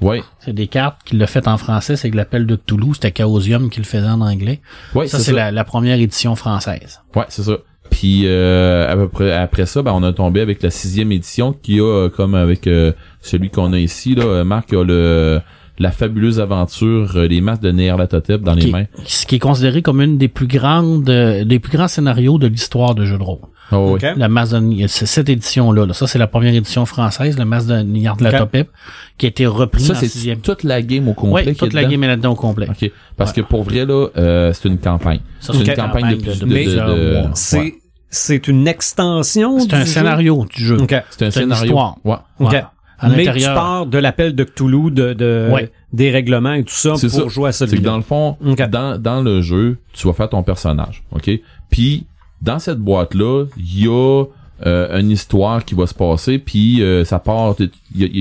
[0.02, 0.22] Ouais.
[0.40, 3.70] C'est des cartes qu'il l'a fait en français, c'est que l'appel de Cthulhu, c'était Chaosium
[3.70, 4.62] qui le faisait en anglais.
[4.96, 7.02] Ouais, ça, c'est la, la première édition française.
[7.16, 7.58] Ouais, c'est ça.
[7.90, 9.06] Puis euh,
[9.42, 12.68] après ça, ben on a tombé avec la sixième édition qui a euh, comme avec
[12.68, 12.92] euh,
[13.22, 15.40] celui qu'on a ici là, Marc a le
[15.80, 18.86] la fabuleuse aventure euh, les masques de Néerlatotep dans les mains.
[19.06, 22.48] ce qui est considéré comme une des plus grandes, euh, des plus grands scénarios de
[22.48, 23.40] l'histoire de jeux de rôle.
[23.72, 24.02] Oh, Ok.
[24.04, 24.14] ouais.
[24.16, 25.94] La masse de, c'est cette édition-là, là.
[25.94, 28.70] Ça, c'est la première édition française, la masse de Nyarlathotep,
[29.18, 30.40] qui a été reprise Ça c'est sixième.
[30.40, 31.92] toute la game au complet est toute la dedans?
[31.92, 32.68] game est là-dedans au complet.
[32.70, 32.90] OK.
[33.18, 35.20] Parce que pour vrai là, euh, c'est une campagne.
[35.40, 37.32] Ça, C'est une campagne de plus de- de, de de- plusieurs de- mois.
[37.34, 37.76] C'est, ouais.
[38.10, 39.86] c'est une extension C'est du un jeu?
[39.86, 40.78] scénario du jeu.
[40.82, 40.90] OK.
[40.90, 41.66] C'est un C'est une scénario.
[41.66, 41.98] histoire.
[42.06, 42.16] Ouais.
[42.40, 42.52] OK.
[42.52, 42.64] Ouais.
[43.00, 45.72] À Mais tu pars de l'appel de Cthulhu, de, de Ouais.
[45.94, 47.28] des règlements et tout ça C'est pour ça.
[47.28, 47.92] jouer à C'est que celui-là.
[47.92, 51.30] dans le fond, dans, dans le jeu, tu vas faire ton personnage, OK?
[51.70, 52.08] Puis,
[52.42, 54.24] dans cette boîte-là, il y a
[54.66, 57.56] euh, une histoire qui va se passer, puis euh, ça part...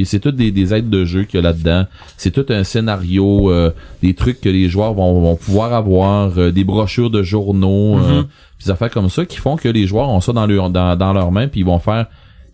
[0.05, 1.87] C'est tout des, des aides de jeu qu'il y a là-dedans.
[2.17, 3.71] C'est tout un scénario, euh,
[4.03, 8.21] des trucs que les joueurs vont, vont pouvoir avoir, euh, des brochures de journaux, euh,
[8.21, 8.27] Mhm.
[8.65, 11.13] des affaires comme ça qui font que les joueurs ont ça dans, leur, dans, dans
[11.13, 12.07] leurs mains, puis ils vont faire...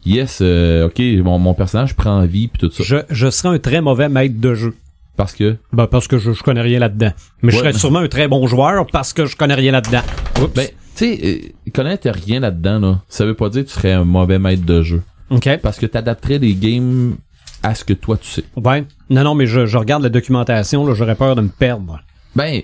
[0.04, 2.82] Yes, euh, ok, mon, mon personnage prend vie, puis tout ça.
[2.84, 4.74] Je, je serais un très mauvais maître de jeu.
[5.16, 5.56] Parce que...
[5.72, 7.12] Ben, parce que je, je connais rien là-dedans.
[7.42, 10.00] Mais je serais sûrement un très bon joueur parce que je connais rien là-dedans.
[10.40, 10.52] Oups.
[10.54, 10.66] Ben,
[10.96, 14.04] tu sais, euh, connaître rien là-dedans, là, ça veut pas dire que tu serais un
[14.04, 15.02] mauvais maître de jeu.
[15.30, 15.48] OK.
[15.62, 17.16] Parce que t'adapterais les games
[17.62, 18.44] à ce que toi tu sais.
[18.56, 18.84] Ouais.
[19.08, 22.00] Non, non, mais je, je regarde la documentation, là, j'aurais peur de me perdre.
[22.36, 22.62] Ben,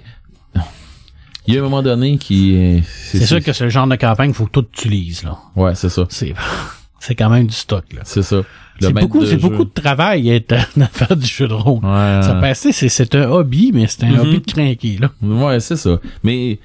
[1.46, 2.82] il y a un moment donné qui...
[2.86, 5.38] C'est sûr que c'est le genre de campagne faut que tout tu lises, là.
[5.56, 6.04] Ouais, c'est ça.
[6.10, 6.34] C'est,
[7.00, 8.02] c'est quand même du stock, là.
[8.04, 8.42] C'est ça.
[8.80, 11.84] C'est beaucoup, de c'est beaucoup de travail être à faire du jeu de rôle.
[11.84, 14.20] Ouais, Ça passait, c'est, c'est un hobby, mais c'est un Mhm.
[14.20, 15.10] hobby de crinquer, là.
[15.22, 15.98] ouais, c'est ça.
[16.22, 16.58] Mais,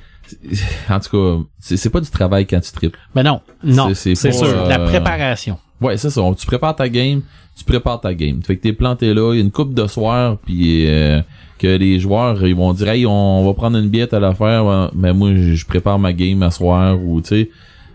[0.90, 2.98] en tout cas, c'est pas du travail quand tu tripes.
[3.16, 4.68] Mais non, Non, C'est- c'est c'est sûr.
[4.68, 5.58] la Euh, préparation.
[5.82, 6.22] Ouais, c'est ça.
[6.38, 7.22] Tu prépares ta game,
[7.58, 8.42] tu prépares ta game.
[8.44, 11.22] Fait que t'es planté là, il y a une coupe de soir, puis euh,
[11.60, 15.14] que les joueurs ils vont dire hey on va prendre une biette à l'affaire, mais
[15.14, 17.50] moi je prépare ma game à soir ou tu sais.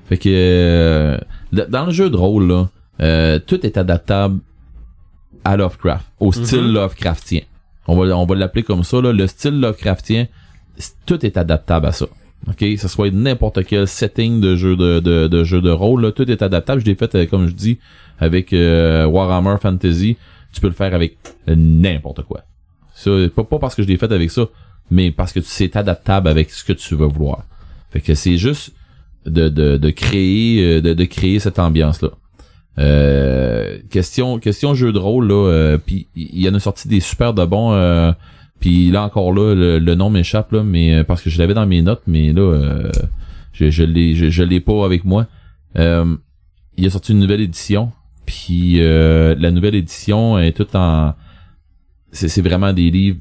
[0.08, 1.18] Fait que euh,
[1.52, 2.68] dans le jeu de rôle là,
[3.00, 4.40] euh, tout est adaptable
[5.44, 7.40] à Lovecraft, au style Lovecraftien.
[7.86, 10.26] On va on va l'appeler comme ça là, le style Lovecraftien,
[11.06, 12.06] tout est adaptable à ça.
[12.46, 16.02] OK, que ce soit n'importe quel setting de jeu de, de, de jeu de rôle,
[16.02, 16.80] là, tout est adaptable.
[16.80, 17.78] Je l'ai fait, euh, comme je dis,
[18.18, 20.16] avec euh, Warhammer Fantasy.
[20.52, 22.42] Tu peux le faire avec euh, n'importe quoi.
[22.94, 24.46] Ça, pas, pas parce que je l'ai fait avec ça,
[24.90, 27.44] mais parce que c'est adaptable avec ce que tu veux vouloir.
[27.90, 28.72] Fait que c'est juste
[29.26, 32.10] de, de, de créer euh, de, de créer cette ambiance là.
[32.78, 37.00] Euh, question question jeu de rôle là, euh, puis il y en a sorti des
[37.00, 37.72] super de bons.
[38.60, 41.54] Puis là encore là, le, le nom m'échappe là, mais euh, parce que je l'avais
[41.54, 42.90] dans mes notes, mais là, euh,
[43.52, 45.26] je je l'ai je, je l'ai pas avec moi.
[45.76, 46.16] Euh,
[46.76, 47.92] il a sorti une nouvelle édition,
[48.26, 51.14] puis euh, la nouvelle édition est toute en...
[52.12, 53.18] C'est vraiment des livres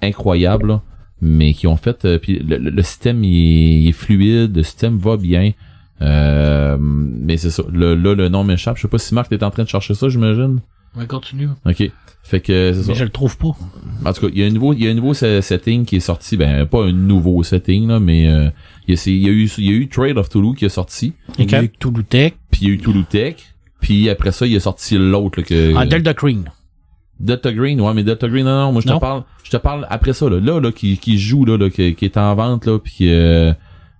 [0.00, 0.82] incroyables, là,
[1.20, 2.04] mais qui ont fait...
[2.04, 5.52] euh, puis le, le- système, il est, il est fluide, le système va bien.
[6.02, 7.62] Euh, mais c'est ça.
[7.72, 8.76] Le, là, le nom m'échappe.
[8.76, 10.60] Je sais pas si Marc t'es en train de chercher ça, j'imagine.
[10.96, 11.48] Ouais, continue.
[11.66, 11.90] OK.
[12.24, 12.92] Fait que c'est ça.
[12.92, 13.48] Mais je le trouve pas.
[14.04, 15.84] En tout cas, il y a un nouveau, il y a un nouveau se- setting
[15.84, 16.36] qui est sorti.
[16.36, 18.48] Ben, pas un nouveau setting, là, mais euh,
[18.86, 20.64] il, y a, il y a eu, il y a eu Trade of Toulouse qui
[20.64, 21.14] est sorti.
[21.38, 22.34] Il y a eu Toulouse Tech.
[22.50, 23.36] Puis il y a eu Toulouse Tech.
[23.80, 25.74] Puis après ça, il est sorti l'autre, là, que...
[25.76, 26.44] Ah, Delta Green.
[27.18, 29.86] Delta Green, ouais, mais Delta Green, non, non, moi je te parle, je te parle
[29.90, 32.66] après ça, là, là, là, qui, qui joue, là, là, qui, qui est en vente,
[32.66, 33.52] là, puis euh,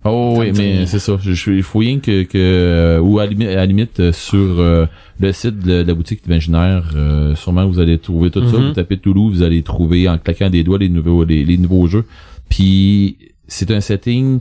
[0.05, 3.27] oh, oui, mais c'est ça, je, il faut rien que, que, euh, ou à à
[3.27, 4.87] la limite, euh, sur euh,
[5.20, 8.69] le site de, de la boutique imaginaire, euh, sûrement vous allez trouver tout ça, Mhm.
[8.69, 11.87] vous tapez Toulouse, vous allez trouver en claquant des doigts les nouveaux, les, les nouveaux
[11.87, 12.05] jeux,
[12.49, 13.16] puis
[13.49, 14.41] c'est un setting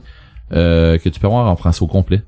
[0.52, 2.22] euh, que tu peux avoir en français au complet.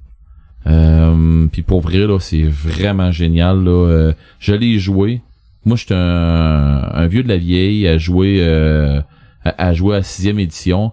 [0.66, 3.70] Euh, puis pour vrai là, c'est vraiment génial là.
[3.70, 5.20] Euh, je l'ai joué.
[5.66, 9.00] Moi, j'étais un, un vieux de la vieille à jouer euh,
[9.44, 10.92] à, à jouer à sixième édition,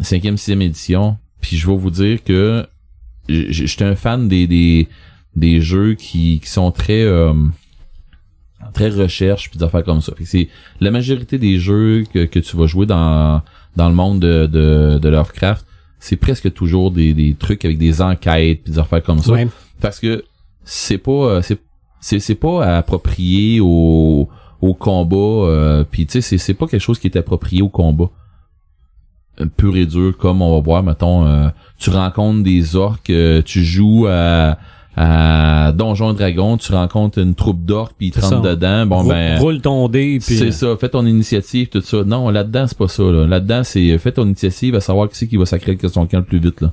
[0.00, 1.16] cinquième, sixième édition.
[1.40, 2.66] Puis je vais vous dire que
[3.28, 4.88] j'étais un fan des des,
[5.36, 7.32] des jeux qui, qui sont très euh,
[8.74, 10.12] très recherche puis des affaires comme ça.
[10.24, 10.48] C'est
[10.80, 13.42] la majorité des jeux que, que tu vas jouer dans
[13.76, 15.64] dans le monde de, de, de Lovecraft,
[16.00, 19.48] c'est presque toujours des, des trucs avec des enquêtes puis des affaires comme ça Ouais.
[19.80, 20.24] parce que
[20.64, 21.58] c'est pas euh, c'est
[22.00, 24.28] c'est c'est pas approprié au
[24.60, 25.16] au combat
[25.48, 28.10] euh, puis tu sais c'est c'est pas quelque chose qui est approprié au combat
[29.48, 31.48] pur et dur comme on va voir mettons euh,
[31.78, 34.58] tu rencontres des orques euh, tu joues à
[34.96, 39.38] à Donjon Dragon tu rencontres une troupe d'orques puis ils te rentrent dedans bon ben
[39.38, 42.02] roule ton dé puis c'est ça, fais ton initiative, tout ça.
[42.04, 43.04] Non, là-dedans, c'est pas ça.
[43.04, 43.26] Là.
[43.26, 46.18] Là-dedans, c'est euh, fais ton initiative à savoir qui c'est qui va sacrer son camp
[46.18, 46.60] le plus vite.
[46.60, 46.72] Là.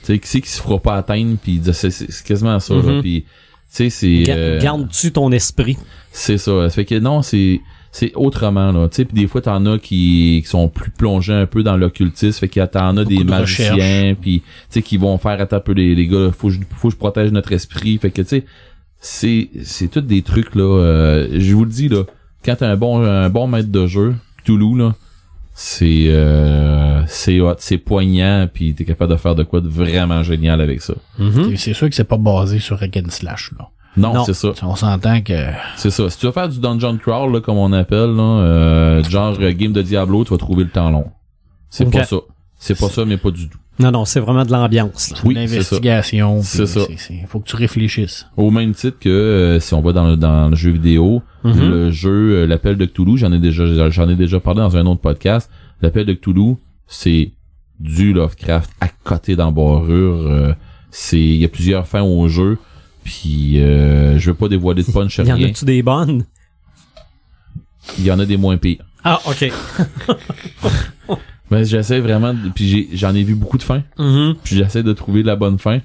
[0.00, 2.74] Tu sais, qui c'est qui se fera pas atteindre, puis c'est, quasiment ça.
[2.74, 2.82] là.
[2.82, 3.00] Mhm.
[3.02, 3.28] Puis, tu
[3.68, 4.22] sais, c'est...
[4.22, 5.76] Ga- euh, Gardes-tu ton esprit?
[6.12, 6.68] c'est ça.
[6.68, 7.60] Ça fait que non, c'est
[7.98, 8.88] c'est autrement là.
[8.88, 11.76] Tu sais, puis des fois t'en as qui, qui sont plus plongés un peu dans
[11.76, 15.56] l'occultisme, fait que t'en as des de magiciens, puis tu sais qui vont faire attends
[15.56, 18.10] un peu les les gars, faut que je, faut que je protège notre esprit, fait
[18.10, 18.44] que tu sais
[19.00, 20.62] c'est c'est tout des trucs là.
[20.62, 22.04] euh, je vous le dis là,
[22.44, 24.14] quand t'as un bon un bon maître de jeu,
[24.44, 24.94] Toulouse là,
[25.54, 30.22] c'est euh, c'est hot, c'est poignant, puis t'es capable de faire de quoi de vraiment
[30.22, 30.94] génial avec ça.
[31.18, 31.32] Mhm.
[31.50, 33.68] C'est- C'est sûr que c'est pas basé sur Hack and Slash, là.
[33.96, 34.24] Non, Non.
[34.24, 34.52] c'est ça.
[34.62, 35.46] On s'entend que...
[35.76, 36.10] C'est ça.
[36.10, 39.52] Si tu vas faire du dungeon crawl, là, comme on appelle, là, euh, genre euh,
[39.52, 41.06] game de Diablo, tu vas trouver le temps long.
[41.70, 42.16] C'est pas ça.
[42.58, 43.58] C'est pas ça, mais pas du tout.
[43.78, 45.12] Non, non, c'est vraiment de l'ambiance.
[45.24, 46.40] Oui, l'investigation.
[46.42, 46.80] C'est ça.
[46.96, 48.26] c'est- Faut que tu réfléchisses.
[48.36, 51.68] Au même titre que euh, si on va dans le, dans le jeu vidéo, Mhm.
[51.70, 52.10] le jeu
[52.42, 55.50] euh, l'appel de Cthulhu, j'en ai déjà j'en ai déjà parlé dans un autre podcast.
[55.82, 56.56] L'appel de Cthulhu,
[56.86, 57.32] c'est
[57.78, 60.26] du Lovecraft à côté d'embarrure.
[60.26, 60.54] euh,
[60.90, 62.56] c'est il y a plusieurs fins au jeu.
[63.06, 65.48] Puis euh, je veux pas dévoiler de punch Y en rien.
[65.48, 66.24] a-tu des bonnes?
[67.98, 68.84] Il y en a des moins pires.
[69.04, 69.52] Ah, ok.
[71.52, 73.84] Mais j'essaie vraiment de- puis j'ai- j'en ai vu beaucoup de fins.
[73.96, 74.34] Mhm.
[74.42, 75.78] puis j'essaie de trouver la bonne fin.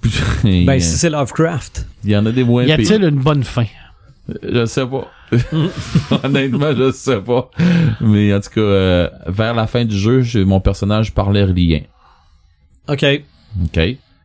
[0.00, 0.12] Puis,
[0.64, 1.86] Ben, si c'est Lovecraft.
[2.04, 3.08] il y en a des moins Y a-t-il pires.
[3.08, 3.66] une bonne fin?
[4.44, 5.10] Je sais pas.
[6.22, 7.50] Honnêtement, je sais pas.
[8.00, 11.80] Mais en tout cas, euh, vers la fin du jeu, j'ai- mon personnage parlait relien.
[12.88, 13.04] Ok.
[13.64, 13.80] OK?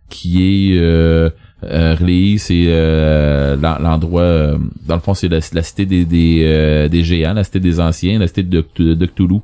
[0.09, 1.29] Qui est euh,
[1.63, 1.95] euh,
[2.37, 4.57] c'est euh, l'en- l'endroit euh,
[4.87, 7.79] dans le fond c'est la, la cité des des, euh, des géants, la cité des
[7.79, 9.39] anciens, la cité de, de, de Cthulhu.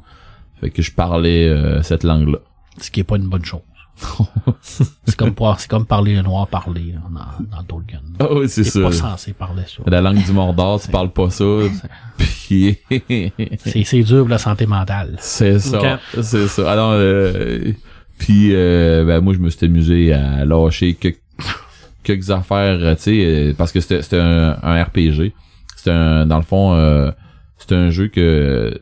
[0.60, 2.40] Fait que je parlais euh, cette langue-là.
[2.80, 3.62] Ce qui est pas une bonne chose.
[4.62, 8.00] c'est comme c'est comme parler le noir parler là, dans, dans Tolkien.
[8.20, 8.82] Ah oui, c'est ça.
[8.82, 9.82] pas censé parler ça.
[9.88, 11.46] La langue du Mordor, tu parles pas ça.
[12.18, 12.78] Puis
[13.66, 15.16] C'est c'est dur pour la santé mentale.
[15.20, 16.72] C'est ça, c'est ça.
[16.72, 17.72] Alors, euh,
[18.20, 21.20] puis euh, ben moi je me suis amusé à lâcher quelques,
[22.08, 25.34] quelques affaires, euh, tu sais, euh, parce que c'était un, un RPG.
[25.76, 27.12] C'est un, dans le fond, euh,
[27.58, 28.82] c'est un jeu que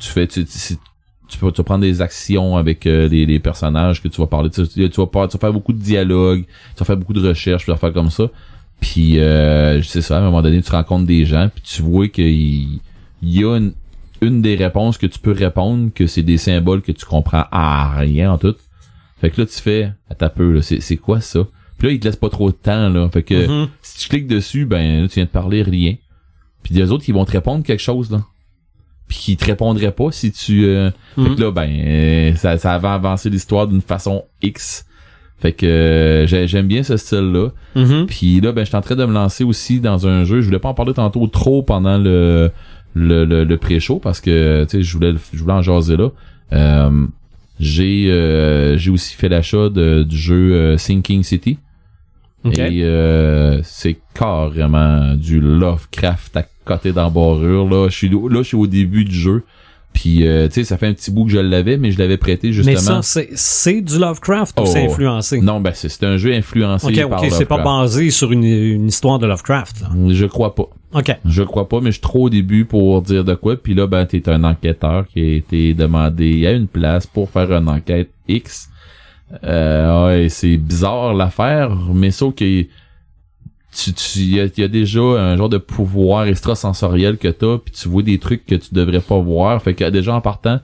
[0.00, 0.76] tu fais, tu, tu,
[1.28, 4.50] tu peux, tu vas prendre des actions avec les, personnages que tu vas parler.
[4.50, 7.26] Tu, tu, tu vas, tu vas faire beaucoup de dialogue, tu vas faire beaucoup de
[7.26, 8.24] recherches, puis des affaires comme ça.
[8.80, 12.08] Puis euh, c'est ça, à un moment donné, tu rencontres des gens, puis tu vois
[12.08, 12.80] qu'il
[13.22, 13.72] il y a une,
[14.20, 17.94] une des réponses que tu peux répondre, que c'est des symboles que tu comprends à
[17.96, 18.56] rien en tout.
[19.20, 21.46] Fait que là, tu fais, à ta peu, c'est quoi ça?
[21.82, 23.08] Puis là, il te laisse pas trop de temps, là.
[23.12, 23.68] Fait que Mhm.
[23.82, 25.96] si tu cliques dessus, ben là, tu viens de parler rien.
[26.62, 28.22] Puis des autres qui vont te répondre quelque chose, là.
[29.08, 30.64] Puis qui te répondraient pas si tu...
[30.64, 34.86] euh, Fait que là, ben, euh, ça, ça va avancer l'histoire d'une façon X.
[35.38, 37.48] Fait que euh, j'ai- j'aime bien ce style-là.
[37.74, 38.06] Mhm.
[38.06, 40.40] Puis là, ben, je suis en train de me lancer aussi dans un jeu.
[40.40, 42.52] Je voulais pas en parler tantôt trop pendant le
[42.94, 46.10] le, le, le pré-show parce que tu sais, je voulais je voulais en jaser là.
[46.52, 47.06] Euh,
[47.58, 51.58] j'ai euh, j'ai aussi fait l'achat du jeu Sinking City.
[52.44, 52.58] Ok.
[52.58, 57.68] Et euh, c'est carrément du Lovecraft à côté d'embarrure.
[57.68, 59.42] Là, je suis là, je suis au début du jeu.
[59.92, 62.16] Puis, euh, tu sais, ça fait un petit bout que je l'avais, mais je l'avais
[62.16, 62.80] prêté Mais justement.
[62.80, 64.66] ça, c'est, c'est du Lovecraft ou Oh.
[64.66, 65.38] c'est influencé?
[65.42, 68.86] non, ben c'est un jeu influencé Ok, par ok, c'est pas basé sur une, une
[68.88, 69.88] histoire de Lovecraft, là.
[70.08, 70.64] Je crois pas.
[70.94, 71.14] Ok.
[71.26, 73.56] Je crois pas, mais je suis trop au début pour dire de quoi.
[73.56, 77.52] Puis là, ben, t'es un enquêteur qui a été demandé à une place pour faire
[77.52, 78.70] une enquête X.
[79.44, 82.66] Euh, ouais, c'est bizarre l'affaire, mais sauf que
[83.74, 87.72] tu, tu, y a, y a déjà un genre de pouvoir extrasensoriel que t'as, puis
[87.72, 89.62] tu vois des trucs que tu devrais pas voir.
[89.62, 90.60] Fait que déjà en partant,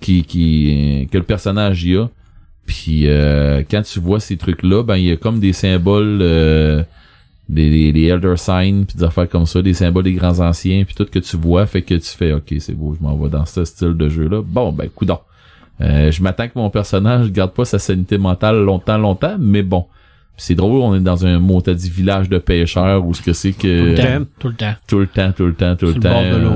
[0.00, 2.08] qui, qui, que le personnage y a.
[2.66, 6.82] Puis euh, quand tu vois ces trucs-là, ben il y a comme des symboles, euh,
[7.48, 10.84] des, des, des Elder Signs, puis des affaires comme ça, des symboles des grands anciens,
[10.84, 13.30] puis tout que tu vois, fait que tu fais, ok, c'est beau, je m'en vais
[13.30, 14.42] dans ce style de jeu-là.
[14.44, 15.18] Bon, ben, coudon.
[15.82, 19.86] Euh, je m'attends que mon personnage garde pas sa sanité mentale longtemps, longtemps, mais bon.
[20.42, 23.34] C'est drôle, on est dans un mot, t'as dit village de pêcheurs, où ce que
[23.34, 24.00] c'est Tout le que...
[24.18, 24.24] temps.
[24.38, 24.72] Tout le temps.
[24.88, 26.10] Tout le temps, tout le temps, tout le Sur temps.
[26.12, 26.50] bord de l'eau.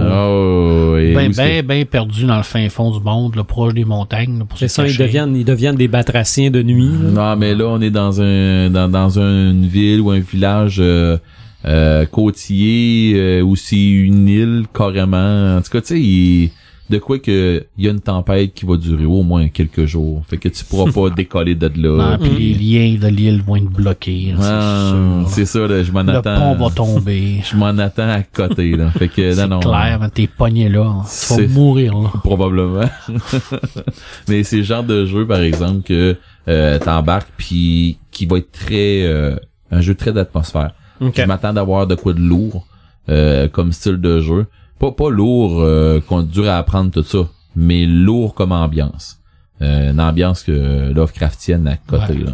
[0.94, 3.74] Oh, et Ben, que- ben, ben perdu dans le fin fond du monde, là, proche
[3.74, 6.88] des montagnes, là, pour C'est se ça, ils deviennent, ils deviennent des batraciens de nuit,
[6.88, 7.34] là.
[7.34, 11.18] Non, mais là, on est dans un dans, dans une ville ou un village euh,
[11.66, 15.56] euh, côtier euh, ou c'est une île carrément.
[15.58, 16.50] En tout cas, tu sais, il-
[16.90, 20.22] de quoi que il y a une tempête qui va durer au moins quelques jours.
[20.28, 22.18] Fait que tu pourras pas décoller de Non, là.
[22.20, 24.34] puis les liens de l'île vont être bloqués.
[24.38, 25.28] Ah, c'est sûr.
[25.28, 26.54] c'est ça, là, je m'en Le attends.
[26.56, 27.40] pont va tomber.
[27.50, 28.90] Je m'en attends à côté, là.
[28.90, 29.60] Fait que, C'est non, non.
[29.60, 30.96] clair, mais t'es pogné là.
[31.04, 32.10] Tu C'est- vas mourir, là.
[32.22, 32.88] Probablement.
[34.28, 36.16] Mais c'est le genre de jeu, par exemple, que
[36.48, 39.36] euh, t'embarques puis qui va être très euh,
[39.70, 40.72] un jeu très d'atmosphère.
[41.00, 41.14] Ok.
[41.16, 42.66] Je m'attends d'avoir de quoi de lourd
[43.08, 44.46] euh, comme style de jeu.
[44.78, 49.20] Pas pas lourd euh, qu'on dur à apprendre tout ça, mais lourd comme ambiance.
[49.62, 52.24] Euh, une ambiance que Lovecraftienne à côté Ouais.
[52.24, 52.32] là.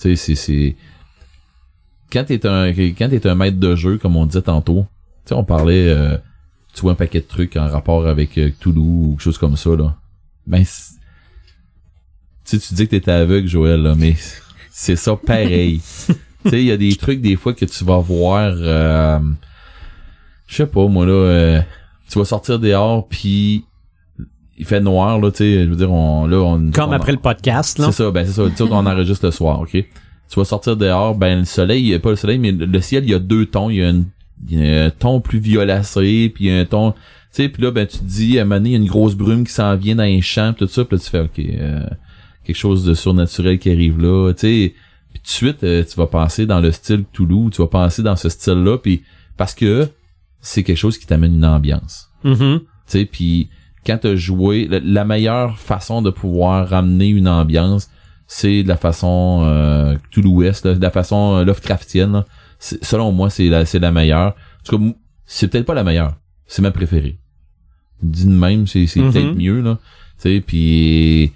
[0.00, 0.76] Tu sais c'est c'est
[2.12, 4.86] quand t'es un quand t'es un maître de jeu comme on disait tantôt.
[5.24, 6.16] Tu sais on parlait euh,
[6.74, 9.56] tu vois un paquet de trucs en rapport avec euh, Cthulhu ou quelque chose comme
[9.56, 9.96] ça là.
[10.46, 10.66] Ben tu
[12.44, 14.14] sais tu dis que t'étais aveugle Joël là, mais
[14.70, 15.80] c'est ça pareil.
[16.44, 19.18] tu sais il y a des trucs des fois que tu vas voir euh,
[20.46, 21.60] je sais pas moi là euh,
[22.10, 23.64] tu vas sortir dehors puis
[24.58, 27.12] il fait noir là tu sais je veux dire on là on Comme on- après
[27.12, 27.86] le podcast, là.
[27.86, 28.48] c'est ça, ben c'est ça.
[28.48, 29.70] Tu sais, on enregistre le soir, ok?
[29.72, 29.84] Tu
[30.40, 33.18] vas sortir dehors, ben le soleil, pas le soleil, mais le ciel, il y a
[33.20, 33.70] deux tons.
[33.70, 34.06] Il y a, une-
[34.50, 36.92] il y a un ton plus violacé, puis il y a un ton...
[36.92, 36.98] Tu
[37.30, 38.88] sais, puis là, ben tu te dis, à un moment donné, il y a une
[38.88, 41.20] grosse brume qui s'en vient dans les champs, pis tout ça, puis là, tu fais,
[41.20, 41.86] ok, euh,
[42.44, 44.74] quelque chose de surnaturel qui arrive là, tu sais.
[45.12, 48.02] Puis tout de suite, euh, tu vas penser dans le style Toulouse, tu vas penser
[48.02, 49.02] dans ce style-là, puis
[49.36, 49.88] parce que
[50.46, 52.60] c'est quelque chose qui t'amène une ambiance Mhm.
[52.60, 53.48] tu sais puis
[53.86, 57.88] quand t'as joué la, la meilleure façon de pouvoir ramener une ambiance
[58.26, 62.24] c'est de la façon euh, Toulouest là, de la façon euh, Lovecraftienne là.
[62.58, 64.84] Selon moi c'est la c'est la meilleure en tout cas,
[65.26, 66.14] c'est peut-être pas la meilleure
[66.46, 67.18] c'est ma préférée
[68.02, 69.12] de même c'est c'est Mhm.
[69.12, 69.78] peut-être mieux là
[70.20, 71.32] tu sais puis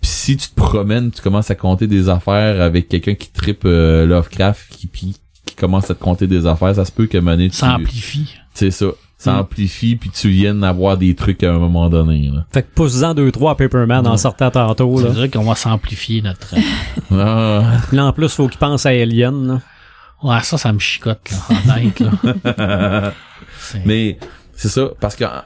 [0.00, 3.62] puis si tu te promènes tu commences à compter des affaires avec quelqu'un qui tripe
[3.64, 5.16] euh, Lovecraft qui puis
[5.50, 8.34] qui commence à te compter des affaires ça se peut donné, tu Ça amplifie.
[8.54, 8.86] c'est ça.
[9.20, 9.38] Ça Mm.
[9.40, 12.30] amplifie puis tu viennes avoir des trucs à un moment donné.
[12.32, 12.44] Là.
[12.52, 15.10] Fait que pousse-en deux, trois à Paperman en sortant tantôt, C'est là.
[15.10, 16.54] vrai qu'on va s'amplifier notre...
[17.10, 17.62] Ah,
[17.92, 19.60] Là, en plus, faut qu'il pense à Alien, là.
[20.22, 23.12] Ouais, ça, ça me chicote, là, honnête, là.
[23.58, 24.18] C'est- mais
[24.54, 25.42] c'est ça parce que en-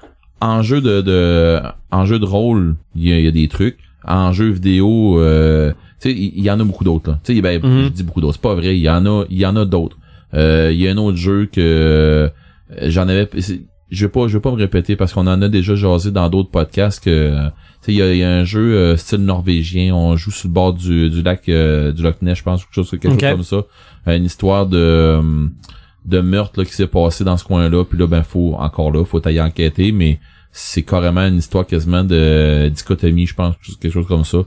[0.59, 1.61] en jeu de, de
[1.91, 3.79] en jeu de rôle, il y, a- il y a des trucs.
[4.07, 5.73] En jeu vidéo, euh,
[6.11, 7.11] il il y, en a beaucoup d'autres.
[7.11, 7.19] là.
[7.25, 7.85] Tu sais, ben, Mhm.
[7.85, 8.35] je dis beaucoup d'autres.
[8.35, 8.77] C'est pas vrai.
[8.77, 9.97] Il y en a, il y en a d'autres.
[10.35, 12.29] Euh, Il y a un autre jeu que euh,
[12.83, 13.29] j'en avais.
[13.91, 16.29] Je vais pas, je vais pas me répéter parce qu'on en a déjà jasé dans
[16.31, 17.35] d'autres podcasts que.
[17.89, 19.95] il y y a un jeu euh, style norvégien.
[19.95, 22.75] On joue sur le bord du, du lac euh, du Loch Ness, je pense, quelque
[22.75, 23.65] chose, quelque chose comme ça.
[24.07, 25.23] Une histoire de euh,
[26.07, 27.85] de meurtre là, qui s'est passé dans ce coin-là.
[27.85, 30.19] Puis là, ben faut encore là, faut aller enquêter, mais
[30.51, 34.39] c'est carrément une histoire quasiment de dichotomie, je pense, quelque chose comme ça.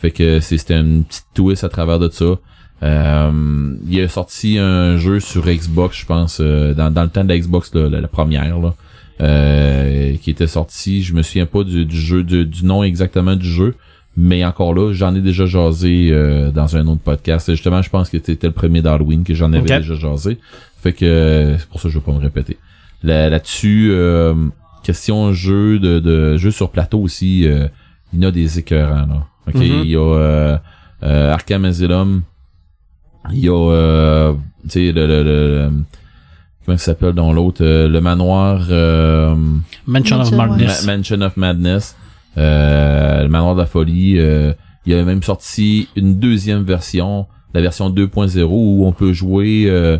[0.00, 2.36] Fait que c'était une petite twist à travers de ça.
[2.82, 7.24] Euh, il a sorti un jeu sur Xbox, je pense, euh, dans, dans le temps
[7.24, 8.74] de la Xbox, là, la, la première, là,
[9.20, 11.02] euh, qui était sorti.
[11.02, 13.74] Je me souviens pas du, du jeu, du, du nom exactement du jeu,
[14.16, 17.50] mais encore là, j'en ai déjà jasé euh, dans un autre podcast.
[17.50, 20.38] Justement, je pense que c'était le premier d'Halloween que j'en avais déjà jasé.
[20.80, 22.56] Fait que euh, c'est pour ça que je vais pas me répéter.
[23.02, 24.34] Là- Là-dessus, euh,
[24.84, 27.66] question jeu de, de jeu sur plateau aussi, euh,
[28.12, 29.26] il y en a des écœurants là.
[29.48, 30.58] Ok, il y a euh,
[31.02, 32.22] euh, Arkham Asylum,
[33.32, 34.32] il y a euh,
[34.64, 35.70] tu sais le, le, le-
[36.64, 39.34] comment ça s'appelle dans l'autre euh, le manoir euh,
[39.86, 40.32] Mansion of.
[40.32, 40.84] Madness.
[40.86, 41.96] Ma- Mansion of Madness,
[42.36, 44.18] euh, le manoir de la folie.
[44.18, 44.52] euh,
[44.86, 49.98] il a même sorti une deuxième version la version 2.0 où on peut jouer euh,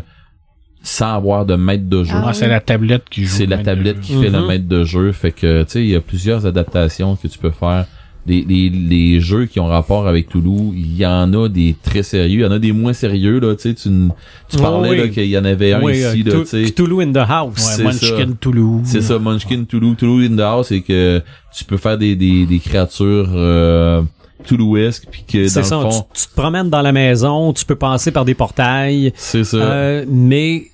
[0.81, 2.13] sans avoir de maître de jeu.
[2.15, 3.35] Ah Moi, c'est la tablette qui joue.
[3.35, 4.47] c'est la tablette qui fait le Mhm.
[4.47, 5.11] maître de jeu.
[5.11, 7.85] Fait que, tu sais, il y a plusieurs adaptations que tu peux faire.
[8.27, 12.03] Les, les, les jeux qui ont rapport avec Toulouse, il y en a des très
[12.03, 15.09] sérieux, il y en a des moins sérieux, là, tu sais, tu, parlais, oui.
[15.11, 16.63] qu'il y en avait un Oui, ici, euh, là, tu sais.
[16.71, 17.55] Cthulhu in the House.
[17.55, 18.81] Ouais, c'est Munchkin Toulouse.
[18.85, 21.23] C'est ça, Munchkin Toulouse, Toulouse in the House, et que
[21.55, 24.01] tu peux faire des, des, des créatures, euh,
[24.43, 27.65] puis que C'est dans ça, le fond, tu, tu te promènes dans la maison, tu
[27.65, 29.57] peux passer par des portails, c'est ça.
[29.57, 30.67] euh, mais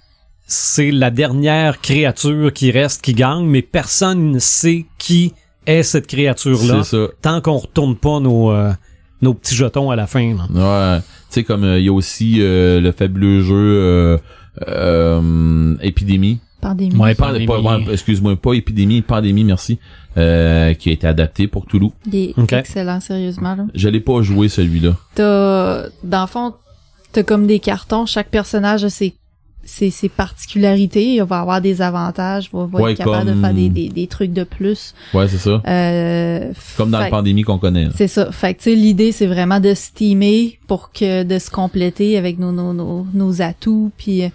[0.48, 5.34] c'est la dernière créature qui reste qui gagne, mais personne ne sait qui
[5.66, 7.08] est cette créature-là c'est ça.
[7.22, 8.72] tant qu'on retourne pas nos, euh,
[9.22, 10.36] nos petits jetons à la fin.
[10.36, 10.96] là.
[10.96, 14.18] Ouais, tu sais comme euh, il y a aussi euh, le fabuleux jeu euh,
[14.68, 16.40] euh, Épidémie.
[16.62, 16.96] Pandémie.
[16.96, 17.46] Ouais, Pas- pandémie.
[17.48, 19.78] pas- ouais, excuse-moi, pas Épidémie, Pandémie, merci,
[20.18, 21.92] euh, qui a été adapté pour Toulouse.
[22.12, 23.56] Il est excellent, sérieusement.
[23.56, 23.66] Là.
[23.76, 24.96] Je l'ai pas joué celui-là.
[25.14, 26.54] T'as, dans le fond,
[27.12, 28.06] t'as comme des cartons.
[28.08, 29.14] Chaque personnage a ses,
[29.66, 31.16] ses, ses particularités.
[31.16, 32.50] Il va avoir des avantages.
[32.54, 34.94] Va, va Ouais, être capable comme- de faire des, des, des trucs de plus.
[35.14, 35.62] Ouais, c'est ça.
[35.68, 37.88] Euh, Comme dans fait- la pandémie qu'on connaît.
[37.96, 38.32] C'est ça.
[38.32, 42.40] Fait que, tu sais, l'idée, c'est vraiment de steamer pour que, de se compléter avec
[42.40, 43.92] nos, nos, nos, nos atouts.
[43.98, 44.30] Puis, euh,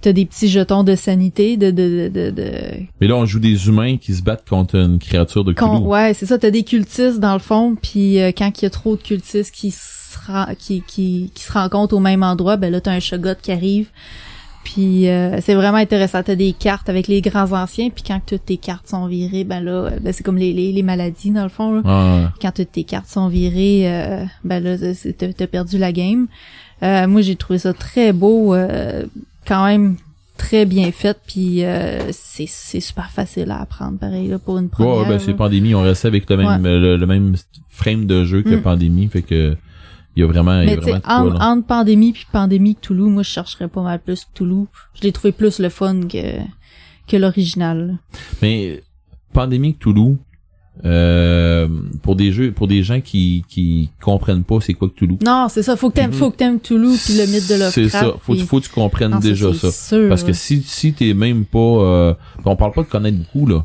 [0.00, 3.40] t'as des petits jetons de sanité, de, de, de, de, de- Mais là, on joue
[3.40, 6.62] des humains qui se battent contre une créature de Con- ouais, c'est ça, t'as des
[6.62, 10.16] cultistes dans le fond, puis euh, quand il y a trop de cultistes qui se,
[10.58, 13.88] qui, qui, qui se rencontrent au même endroit, ben là, t'as un shoggot qui arrive.
[14.66, 16.24] Puis euh, c'est vraiment intéressant.
[16.24, 19.60] T'as des cartes avec les grands anciens, puis quand toutes tes cartes sont virées, ben
[19.60, 21.72] là, euh, ben c'est comme les, les, les maladies dans le fond.
[21.76, 21.82] Là.
[21.84, 22.26] Ouais.
[22.42, 24.76] Quand toutes tes cartes sont virées, euh, ben là,
[25.16, 26.26] t'as perdu la game.
[26.82, 29.04] Euh, moi, j'ai trouvé ça très beau, euh,
[29.46, 29.94] quand même
[30.36, 34.68] très bien fait, puis euh, c'est c'est super facile à apprendre, pareil là pour une
[34.68, 34.94] première.
[34.96, 37.36] Ouais, ouais, ben c'est pandémie, on restait avec le même le, le même
[37.70, 38.62] frame de jeu que Mm.
[38.62, 39.56] pandémie, fait que
[40.16, 43.22] il y a vraiment, il y a vraiment quoi, entre, pandémie puis pandémie Toulouse, moi
[43.22, 44.66] je chercherais pas mal plus Toulouse.
[44.94, 46.40] Je l'ai trouvé plus le fun que
[47.06, 47.98] que l'original.
[48.42, 48.82] Mais
[49.32, 50.16] pandémie Cthulhu,
[50.84, 51.68] euh,
[52.02, 55.16] pour des jeux, pour des gens qui qui comprennent pas c'est quoi Cthulhu.
[55.24, 55.76] Non, c'est ça.
[55.76, 56.16] Faut que t'aimes, Mhm.
[56.16, 57.74] faut que t'aimes Toulouse puis le mythe de Lovecraft.
[57.74, 58.14] C'est ça.
[58.20, 59.70] Faut, puis- faut que tu comprennes Non, déjà ça.
[59.70, 62.14] sûr, Parce que si si t'es même pas, euh,
[62.44, 63.64] on parle pas de connaître beaucoup là,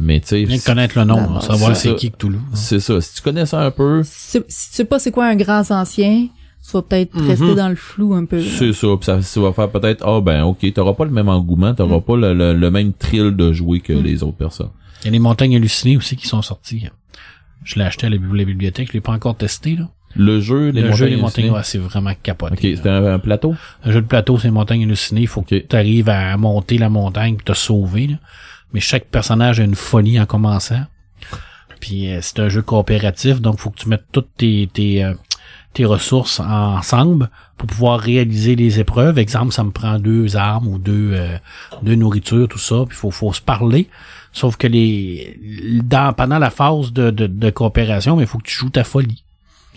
[0.00, 1.94] mais tu sais, connaître le nom, là, savoir c'est c'est ça.
[1.94, 2.38] qui Cthulhu.
[2.54, 3.00] c'est ça.
[3.00, 5.70] Si tu connais ça un peu, si, si tu sais pas c'est quoi un grand
[5.70, 6.26] ancien,
[6.66, 7.26] tu vas peut-être Mhm.
[7.28, 8.40] rester dans le flou un peu.
[8.42, 8.86] c'est ça.
[8.96, 11.98] Puis ça, ça va faire peut-être, ah ben ok, t'auras pas le même engouement, t'auras
[11.98, 12.02] Mm.
[12.02, 14.02] pas le, le, le même thrill de jouer que Mm.
[14.02, 14.70] les autres personnes.
[15.02, 16.88] Il y a les montagnes hallucinées aussi qui sont sorties.
[17.64, 19.88] Je l'ai acheté à la bibli- la bibliothèque, je l'ai pas encore testé, là.
[20.16, 22.54] Le jeu, les le montagnes jeu montagnes, ouais, c'est vraiment capoté.
[22.54, 23.54] Ok, c'était un, un plateau?
[23.84, 25.20] Un jeu de plateau, c'est montagnes hallucinées.
[25.20, 28.08] Il faut que tu arrives à monter la montagne puis te sauver.
[28.08, 28.16] là.
[28.72, 30.84] Mais chaque personnage a une folie en commençant.
[31.80, 35.14] Puis euh, c'est un jeu coopératif, donc faut que tu mettes toutes tes, tes, euh,
[35.72, 39.18] tes ressources ensemble pour pouvoir réaliser les épreuves.
[39.18, 41.36] Exemple, ça me prend deux armes ou deux, euh,
[41.82, 42.84] deux nourritures, tout ça.
[42.86, 43.88] Puis faut, faut se parler.
[44.32, 45.40] Sauf que les
[45.82, 49.24] dans pendant la phase de, de, de coopération, il faut que tu joues ta folie.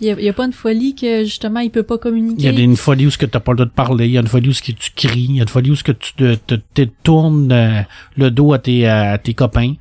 [0.00, 2.42] Il y a, il y a pas une folie que justement il peut pas communiquer.
[2.42, 4.06] Il y a des- une folie où ce que t'as pas le droit de parler,
[4.06, 5.70] il y a une folie où ce que tu cries, il y a une folie
[5.70, 7.82] où ce que tu te, te, te tournes euh,
[8.16, 9.74] le dos à tes, à tes copains.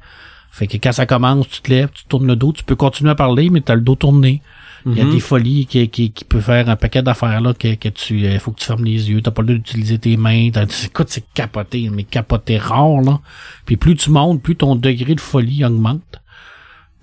[0.51, 3.09] Fait que quand ça commence, tu te lèves, tu tournes le dos, tu peux continuer
[3.09, 4.41] à parler, mais t'as le dos tourné.
[4.85, 5.11] Il y a Mhm.
[5.13, 8.37] des folies qui, qui, qui peut faire un paquet d'affaires là que, que tu euh,
[8.37, 11.07] faut que tu fermes les yeux, t'as pas le droit d'utiliser tes mains, t'as- écoute,
[11.09, 13.19] c'est capoté, mais capoté rare là.
[13.65, 16.19] Puis plus tu montes, plus ton degré de folie augmente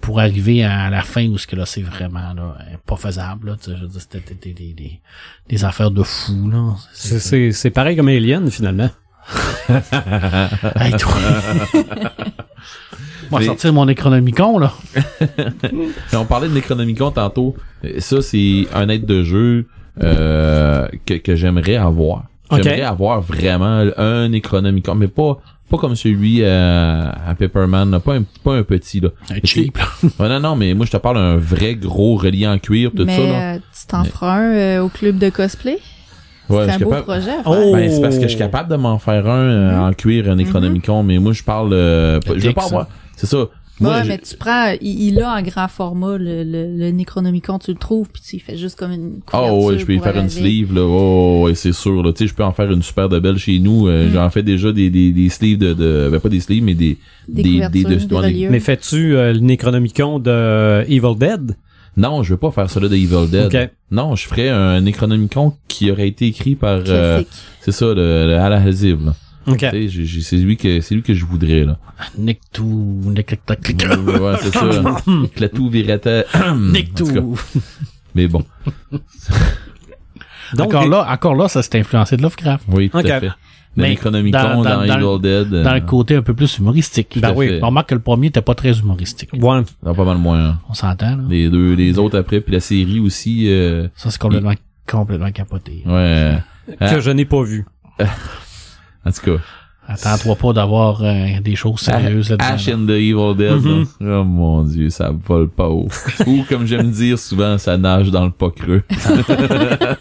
[0.01, 2.57] pour arriver à la fin où ce que là c'est vraiment là
[2.87, 5.01] pas faisable là, tu sais, je veux dire, c'était des, des, des,
[5.49, 6.75] des affaires de fou là.
[6.93, 8.91] C'est- C'est c'est pareil comme Alien, finalement.
[10.77, 11.13] Hey, toi.
[13.31, 14.73] Moi, Mais- sortir mon Necronomicon, là.
[16.15, 17.55] On parlait de Necronomicon tantôt.
[17.99, 19.69] Ça, c'est un aide de jeu
[20.03, 22.25] euh, que, que j'aimerais avoir.
[22.51, 25.39] J'aimerais avoir vraiment un Necronomicon, mais pas
[25.71, 28.01] pas comme celui à, à Pepperman, là.
[28.01, 29.11] pas un, pas un petit là.
[29.31, 30.29] Un cheap, là.
[30.29, 33.17] Non, non, mais moi je te parle d'un vrai gros relié en cuir, tout Mais
[33.17, 33.53] ça là.
[33.55, 35.79] euh, tu t'en Mais- feras un euh, au club de cosplay?
[36.49, 37.31] Ouais, c'est un beau capable- projet.
[37.31, 37.47] à faire.
[37.47, 37.73] Oh!
[37.73, 40.35] Ben, c'est parce que je suis capable de m'en faire un euh, en cuir, un
[40.35, 42.89] Necronomicon, mais moi je parle euh, pas- je veux pas avoir.
[43.17, 43.47] C'est ça.
[43.81, 46.91] Moi, ouais, je- mais tu prends, il, il a en grand format le, le, le
[46.91, 49.95] Necronomicon, tu le trouves, puis tu fais juste comme une Ah couverture ouais, je peux
[49.95, 50.83] y faire une sleeve là.
[50.83, 52.13] Oh ouais, c'est sûr là.
[52.13, 53.89] Tu sais, je peux en faire une super de belle chez nous.
[53.89, 54.13] Euh, Mm.
[54.13, 56.99] J'en fais déjà des, des, des sleeves de, de ben pas des sleeves mais des
[57.29, 58.51] Des, des des, des, de- reliures.
[58.51, 61.57] Mais fais-tu euh, le Necronomicon de Evil Dead?
[61.97, 63.47] Non, je veux pas faire celui de Evil Dead.
[63.55, 63.71] Ok.
[63.91, 67.23] Non, je ferais un Necronomicon qui aurait été écrit par euh,
[67.61, 68.37] c'est ça le, le
[69.47, 69.53] Hazib, là.
[69.53, 69.59] OK.
[69.59, 71.79] Tu sais, j'ai- j'ai- c'est lui que c'est lui que je voudrais là.
[72.19, 74.71] Nick tout, Nick ouais, c'est ça.
[75.35, 76.25] Clatou virata.
[76.57, 77.39] Nick tout.
[78.15, 78.45] Mais bon.
[80.55, 82.65] Donc, encore là, encore là, ça s'est influencé de Lovecraft.
[82.69, 83.29] Oui, tout à fait.
[83.77, 85.49] Dans Mais dans- dans, dans- dans- Evil Dead.
[85.63, 87.17] Dans euh, le côté un peu plus humoristique.
[87.21, 87.47] Ben oui.
[87.49, 87.63] fait.
[87.63, 89.31] On remarque que le premier était pas très humoristique.
[89.33, 89.63] Ouais.
[89.85, 90.45] non, pas mal moins.
[90.45, 90.59] hein.
[90.69, 91.23] On s'entend, là.
[91.29, 94.55] Les deux, les autres après, puis la série aussi, euh, Ça, c'est complètement,
[94.89, 95.83] complètement capoté.
[95.87, 95.93] ouais.
[95.93, 96.37] euh,
[96.81, 96.93] Ah.
[96.95, 97.65] Que je n'ai pas vu.
[99.05, 99.43] en tout cas.
[99.89, 102.55] Attends-toi pas d'avoir euh, des choses sérieuses là-dedans.
[102.55, 103.65] Ash and the Evil Dead.
[104.01, 104.21] Là.
[104.21, 105.89] Oh mon dieu, ça vole pas haut.
[106.27, 108.85] Ou comme j'aime dire souvent, ça nage dans le pas creux.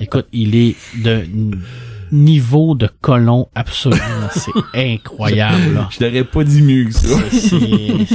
[0.00, 1.24] Écoute, il est de
[2.12, 3.98] niveau de colon absolu.
[4.32, 5.74] C'est incroyable.
[5.74, 5.88] là.
[5.90, 7.16] Je l'aurais pas dit mieux que ça.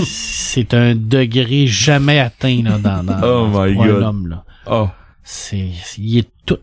[0.05, 4.27] C'est- un degré jamais atteint là, dans, dans Oh my pour un homme.
[4.27, 4.43] Là.
[4.69, 4.87] Oh.
[5.23, 6.57] C'est, il est tout.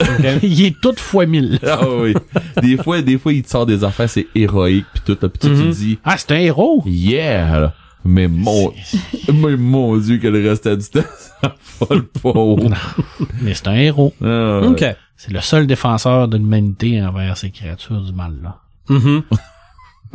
[0.42, 1.58] il est tout fois mille.
[1.66, 2.14] Ah oui.
[2.62, 5.38] Des fois, des fois, il te sort des affaires, c'est héroïque, pis tout, là, pis
[5.38, 5.70] toi, tu Mhm.
[5.70, 6.82] te dis, Ah, c'est un héros?
[6.86, 7.60] yeah!
[7.60, 7.74] là.
[8.04, 8.72] Mais mon,
[9.32, 11.06] mais mon dieu, que le reste du temps,
[11.40, 12.58] ça vole pas haut.
[13.42, 14.14] Mais c'est un héros.
[14.24, 14.84] Ah, OK.
[15.16, 18.56] C'est le seul défenseur de l'humanité envers ces créatures du mal là.
[18.88, 19.22] Mhm.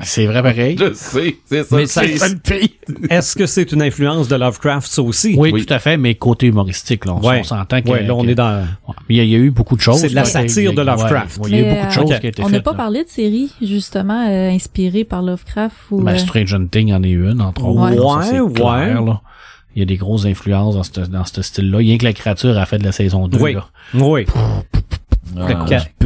[0.04, 0.76] C'est vrai pareil.
[0.78, 1.76] Je sais, c'est ça.
[1.78, 2.02] Mais ça-
[2.44, 2.72] c'est-
[3.10, 5.36] Est-ce que c'est une influence de Lovecraft, ça aussi?
[5.38, 5.66] Oui, Oui.
[5.66, 7.40] tout à fait, mais côté humoristique, là, on, Ouais.
[7.40, 8.60] on s'entend que, Ouais, là, on que- est dans...
[8.88, 8.94] Ouais.
[9.10, 10.00] Il y, a, il y a eu beaucoup de choses.
[10.02, 11.38] C'est de la satire a- de Lovecraft.
[11.38, 12.20] ouais, ouais, il y a eu beaucoup de euh, choses ok.
[12.20, 12.78] qui ont été On n'a pas là.
[12.78, 16.02] parlé de séries, justement, euh, inspirées par Lovecraft ou...
[16.02, 17.82] Ben, euh, Stranger Things en est une, entre autres.
[17.82, 17.96] Ouais.
[17.96, 19.08] là, ça, c'est Ouais, clair, ouais.
[19.10, 19.22] là.
[19.78, 21.80] Il y a des grosses influences dans ce, dans ce style-là.
[21.80, 23.38] Rien que la créature a fait de la saison 2.
[23.40, 23.54] Oui.
[23.56, 23.66] Là.
[23.94, 24.26] Oui.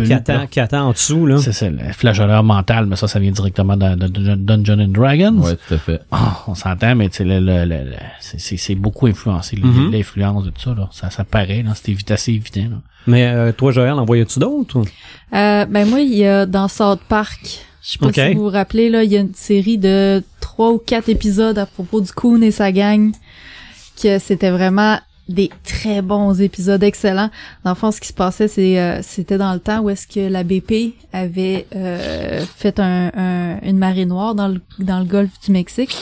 [0.04, 0.48] Qui attend, là.
[0.48, 1.38] qui attend en dessous, là.
[1.40, 4.88] C'est ça, le flageoleur mental, mais ça, ça vient directement de, de- de Dungeons and
[4.90, 5.38] Dragons.
[5.40, 6.02] Ouais, tout à fait.
[6.12, 9.58] Ah, on s'entend, mais tu sais, le, le, le- le- c'est- c'est c'est beaucoup influencé.
[9.92, 10.90] L'influence de tout ça, là.
[10.92, 11.74] Ça, ça paraît, là.
[11.76, 12.78] C'était vite assez évident, là.
[13.08, 14.80] Mais euh, toi, Joël, en voyais-tu d'autres?
[15.34, 17.40] Euh, ben moi, il y a dans South Park,
[17.82, 20.72] je sais pas si vous vous rappelez, là, il y a une série de trois
[20.72, 23.12] ou quatre épisodes à propos du Coon et sa gang,
[24.02, 27.30] que c'était vraiment des très bons épisodes excellents.
[27.64, 30.08] Dans le fond, ce qui se passait, c'est euh, c'était dans le temps où est-ce
[30.08, 35.06] que la BP avait euh, fait un, un- une marée noire dans le, dans le
[35.06, 35.96] golfe du Mexique.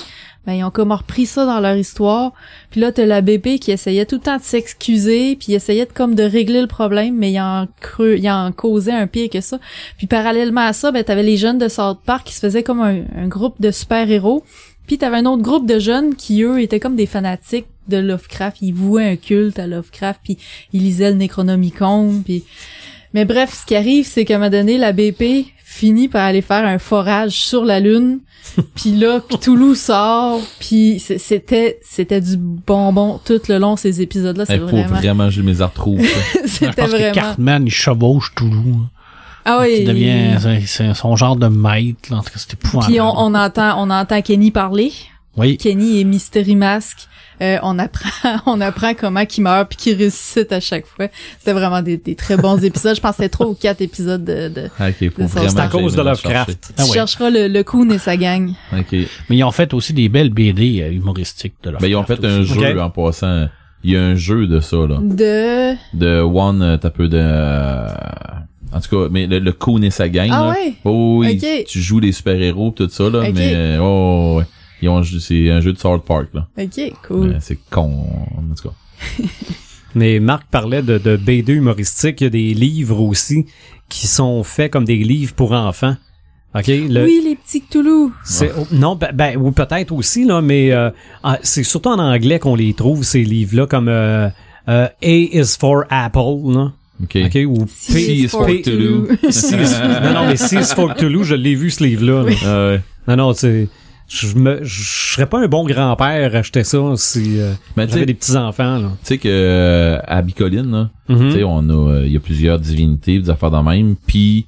[0.45, 2.31] Ben, ils ont comme repris ça dans leur histoire.
[2.71, 5.91] Puis là, t'as la BP qui essayait tout le temps de s'excuser, puis essayait de,
[5.91, 9.41] comme de régler le problème, mais il en creux, il en causait un pire que
[9.41, 9.59] ça.
[9.97, 12.79] Puis parallèlement à ça, ben t'avais les jeunes de South Park qui se faisaient comme
[12.79, 14.45] un, un groupe de super-héros.
[14.88, 18.57] Puis t'avais un autre groupe de jeunes qui, eux, étaient comme des fanatiques de Lovecraft.
[18.61, 20.38] Ils vouaient un culte à Lovecraft, puis
[20.73, 22.43] ils lisaient le Necronomicon, puis...
[23.14, 26.41] Mais bref, ce qui arrive, c'est qu'à un moment donné, la BP finit par aller
[26.41, 28.19] faire un forage sur la Lune.
[28.76, 34.45] puis là, Cthulhu sort, puis c'était c'était du bonbon tout le long ces épisodes-là.
[34.49, 34.95] Il faut vraiment...
[34.95, 36.01] vraiment j'ai mes arthroses.
[36.01, 36.39] ça.
[36.43, 37.14] Je c'était pense que vraiment...
[37.14, 38.88] Cartman, il chevauche Toulouse.
[39.49, 39.77] Ah oui.
[39.79, 42.17] Il devient, c'est- c'est son genre de maître, là.
[42.17, 42.91] En tout cas, c'est épouvantable.
[42.91, 44.91] Puis on, on entend on entend Kenny parler.
[45.37, 45.57] Oui.
[45.57, 47.07] Kenny et Mystery Mask.
[47.39, 48.09] Euh, on apprend
[48.47, 51.05] on apprend comment qu'il meurt puis qu'il ressuscite à chaque fois.
[51.37, 52.95] C'était vraiment des, des très bons épisodes.
[52.95, 54.49] Je pense que c'était trois ou quatre épisodes de...
[54.49, 54.65] de...
[54.65, 55.49] Ok, faut C'est ça, vraiment.
[55.51, 56.73] C'est à cause de Lovecraft.
[56.77, 56.93] Ah tu ouais.
[56.95, 58.53] chercheras le, le Coon et sa gang.
[58.71, 59.03] chercher.
[59.03, 59.07] Ok.
[59.29, 62.03] Mais ils ont fait aussi des belles BD euh, humoristiques de leur Ben, ils ont
[62.03, 63.47] fait un jeu en passant.
[63.83, 64.97] Il y a un jeu de ça, là.
[64.99, 65.75] De...
[65.95, 67.21] De One, euh, t'as peu de...
[68.73, 70.49] En tout cas, mais le, le Coon et sa gang, Ah là.
[70.52, 70.73] ouais?
[70.84, 71.65] Oh, oui, Ok.
[71.68, 73.77] tu joues les super-héros tout ça, là, mais...
[73.80, 74.45] Oh, ouais.
[74.81, 76.48] Ils ont, c'est un jeu de South Park, là.
[76.60, 77.30] Ok, cool.
[77.30, 78.06] Mais C'est con,
[78.38, 78.76] en tout cas.
[79.95, 82.22] Mais Marc parlait de, de BD humoristique.
[82.22, 83.45] Il y a des livres aussi
[83.89, 85.95] qui sont faits comme des livres pour enfants.
[86.53, 86.68] OK?
[86.68, 88.10] Le, Oui, les petits Cthulhu.
[88.23, 90.89] c'est- oh, non, ben, ben, ou peut-être aussi, là, mais euh,
[91.41, 94.30] c'est surtout en anglais qu'on les trouve, ces livres-là, comme euh,
[94.69, 96.73] euh, A is for Apple, là.
[97.03, 97.17] Ok.
[97.25, 97.37] OK?
[97.47, 99.07] Ou C P is for Cthulhu.
[99.29, 102.23] C is- non, non, mais C is for Cthulhu, je l'ai vu, ce livre-là.
[102.29, 102.35] là.
[102.45, 102.81] Ah ouais.
[103.07, 103.67] Non, non, c'est...
[104.09, 104.83] Je me, je
[105.15, 108.79] serais pas un bon grand-père à acheter ça si euh, tu j'avais sais, des petits-enfants,
[108.79, 110.89] tu sais que euh, à Bicoline, là,
[111.33, 114.45] sais, on a, euh, il y a plusieurs divinités, des affaires de même, puis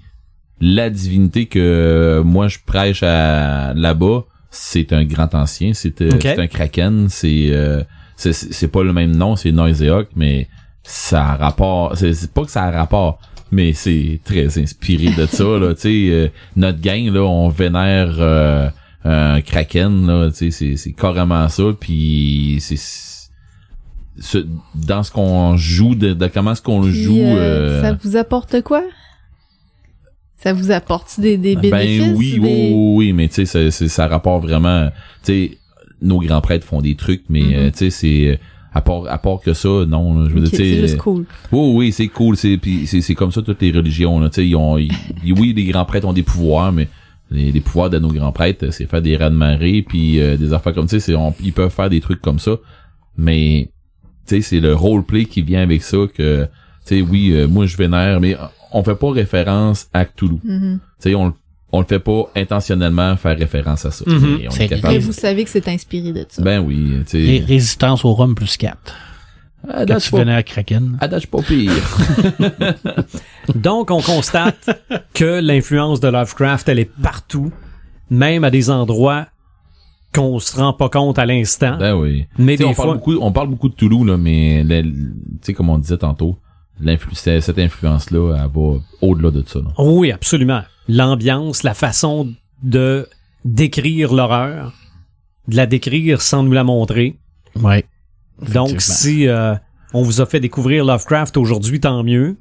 [0.61, 6.47] la divinité que moi je prêche à là-bas, c'est un grand ancien, c'est euh, un
[6.47, 7.83] kraken, c'est euh,
[8.15, 10.47] c'est c'est pas le même nom, c'est Noiseok, mais
[10.91, 13.19] ça a rapport, c'est pas que ça a rapport,
[13.51, 18.15] mais c'est très inspiré de ça là, tu sais, euh, notre gang là, on vénère
[18.19, 18.69] euh,
[19.03, 22.75] un kraken là, tu sais, c'est c'est carrément ça, puis c'est
[24.19, 24.45] ce-
[24.75, 27.17] dans ce qu'on joue, de, de comment est-ce qu'on le joue.
[27.21, 28.83] euh, euh, Ça vous apporte quoi?
[30.37, 31.99] Ça vous apporte des, des bénéfices?
[31.99, 34.89] ben oui, des- oui, oui, mais tu sais, ça, ça rapporte vraiment.
[35.23, 35.57] Tu sais,
[36.01, 37.53] nos grands prêtres font des trucs, mais Mhm.
[37.53, 38.39] euh, tu sais, c'est
[38.73, 40.25] à part à part que ça, non.
[40.27, 41.25] Je veux dire, c'est juste cool.
[41.51, 42.37] Oui, oui, c'est cool.
[42.37, 44.19] C'est puis c'est c'est comme ça toutes les religions.
[44.19, 44.91] Là, tu sais, ils ont, ils-
[45.37, 46.87] oui, les grands prêtres ont des pouvoirs, mais
[47.31, 50.37] les, les pouvoirs de nos grands prêtres, c'est faire des rats de marée, puis euh,
[50.37, 50.99] des affaires comme ça.
[50.99, 51.13] C'est
[51.43, 52.57] ils peuvent faire des trucs comme ça,
[53.17, 53.69] mais
[54.27, 56.47] tu sais, c'est le roleplay qui vient avec ça que
[56.85, 58.35] Tu sais, oui, euh, moi je vénère, mais
[58.71, 60.37] on fait pas référence à Cthulhu.
[60.43, 60.79] Mhm.
[61.01, 61.33] Tu sais, on,
[61.71, 64.03] on le fait pas intentionnellement faire référence à ça.
[64.07, 64.37] Mhm.
[64.39, 64.93] Mais on C'est est capable.
[64.95, 66.41] Et vous savez que c'est inspiré de ça.
[66.41, 67.45] Ben oui, tu Ré- sais.
[67.45, 68.77] Résistance au rhum plus 4.
[69.67, 70.97] Ah, Quand tu pas- venais à Kraken.
[71.01, 71.71] ah, date pas pire.
[73.55, 74.69] Donc, on constate
[75.13, 77.51] que l'influence de Lovecraft, elle est partout,
[78.09, 79.27] même à des endroits
[80.13, 81.77] qu'on se rend pas compte à l'instant.
[81.77, 82.25] ben oui.
[82.37, 84.93] mais des on parle fois, beaucoup, on parle beaucoup de Toulouse là, mais tu
[85.41, 86.37] sais comme on disait tantôt,
[87.13, 89.59] cette influence là, elle va au-delà de ça.
[89.59, 89.69] là.
[89.77, 90.61] oui, absolument.
[90.87, 92.33] L'ambiance, la façon
[92.63, 93.07] de
[93.45, 94.73] décrire l'horreur,
[95.47, 97.17] de la décrire sans nous la montrer.
[97.55, 97.85] Ouais.
[98.53, 99.55] Donc, si euh,
[99.93, 102.37] on vous a fait découvrir Lovecraft aujourd'hui, tant mieux.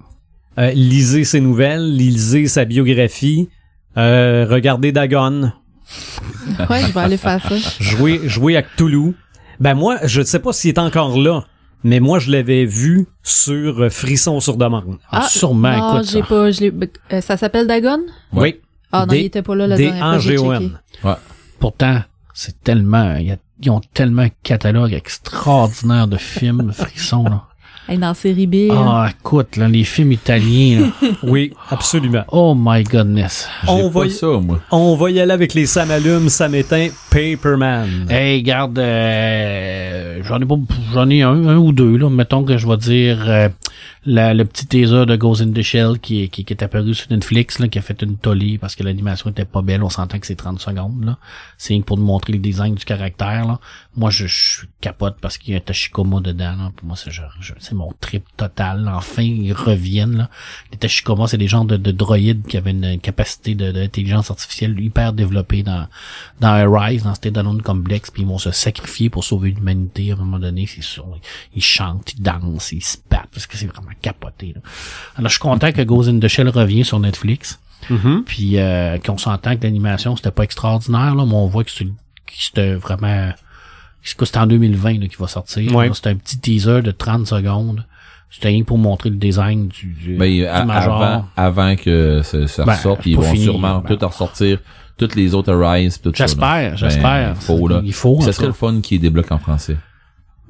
[0.58, 3.48] Euh, lisez ses nouvelles, lisez sa biographie,
[3.96, 5.52] euh, regardez Dagon,
[6.68, 7.56] Ouais, je vais aller faire ça.
[7.80, 9.14] jouez, jouez à Cthulhu.
[9.60, 11.44] Ben moi, je ne sais pas s'il est encore là,
[11.84, 14.98] mais moi je l'avais vu sur euh, Frisson sur demande.
[15.10, 16.10] Ah, sûrement, non, écoute.
[16.10, 16.26] j'ai ça.
[16.26, 16.72] pas, je l'ai-
[17.12, 18.00] euh, ça s'appelle Dagon?
[18.32, 18.60] Oui.
[18.92, 20.14] Ah non, Des- il était pas là la Des dernière fois.
[20.16, 20.70] Angéon.
[21.58, 22.00] Pourtant,
[22.34, 27.44] c'est tellement, il y a- ils ont tellement un catalogue extraordinaire de films, frissons, là.
[27.88, 28.68] Hey, dans série B.
[28.68, 28.74] là.
[28.86, 31.08] Ah, écoute, là, les films italiens, là.
[31.22, 32.22] Oui, absolument.
[32.30, 33.48] Oh my goodness.
[33.66, 34.60] On pas va y- ça moi.
[34.70, 38.06] On va y aller avec les Sam allume, Sam éteint, Paperman.
[38.10, 40.56] Hey, garde, euh, j'en ai pas,
[40.92, 42.10] j'en ai un, un ou deux, là.
[42.10, 43.48] Mettons que je vais dire, euh,
[44.04, 46.94] la- le petit teaser de Ghost in the Shell qui, est- qui, qui est apparu
[46.94, 49.82] sur Netflix, là, qui a fait une tollée parce que l'animation était pas belle.
[49.82, 51.18] On s'entend que c'est 30 secondes, là.
[51.56, 53.60] C'est pour nous montrer le design du caractère, là.
[53.96, 56.72] Moi, je, je capote parce qu'il y a un Tachikoma dedans, là.
[56.76, 57.10] Pour moi, c'est
[57.60, 58.88] c'est mon trip total.
[58.94, 60.30] Enfin, ils reviennent, là.
[60.72, 65.12] Les Tachikoma, c'est des genres de, de droïdes qui avaient une capacité d'intelligence artificielle hyper
[65.12, 65.88] développée dans,
[66.40, 70.18] dans Arise, dans Unknown Complex, puis ils vont se sacrifier pour sauver l'humanité à un
[70.18, 70.66] moment donné.
[70.66, 71.06] C'est sûr.
[71.54, 74.52] Ils chantent, ils dansent, ils se battent, parce que c'est vraiment capoté.
[74.54, 74.60] Là.
[75.16, 77.58] Alors, je suis content que Ghost in the Shell revient sur Netflix.
[77.90, 78.24] Mhm.
[78.26, 81.86] Puis euh, qu'on s'entend que l'animation, c'était pas extraordinaire, là, mais on voit que c'est-
[82.36, 83.30] c'était vraiment...
[84.16, 85.74] que C'était en 2020 là, qu'il va sortir.
[85.74, 85.88] Ouais.
[85.94, 87.84] C'était un petit teaser de 30 secondes.
[88.30, 91.02] C'était rien pour montrer le design du, du, Ben, du à- Major.
[91.02, 93.96] avant, avant que ça, ça Ben, ressorte, ils vont fini, sûrement ben.
[93.96, 94.58] tout ressortir,
[94.98, 95.98] toutes les autres Arise.
[96.14, 97.28] J'espère, j'espère.
[97.28, 97.80] Ben, faut, là.
[97.84, 98.18] Il faut.
[98.18, 99.76] En ça serait le fun qui débloque en français.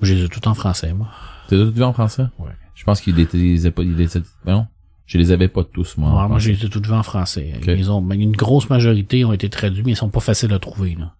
[0.03, 1.09] Je les ai tout en français, moi.
[1.49, 2.25] T'as tout vu en français?
[2.39, 2.51] Ouais.
[2.79, 4.67] Je pense qu'il était, il les a pas, il les a- ben non.
[5.07, 6.11] Je les avais pas tous, moi.
[6.23, 7.53] Ouais, moi, j'ai tout vu en français.
[7.67, 10.59] Ils ont, ben, une grosse majorité ont été traduits, mais ils sont pas faciles à
[10.59, 11.13] trouver, là.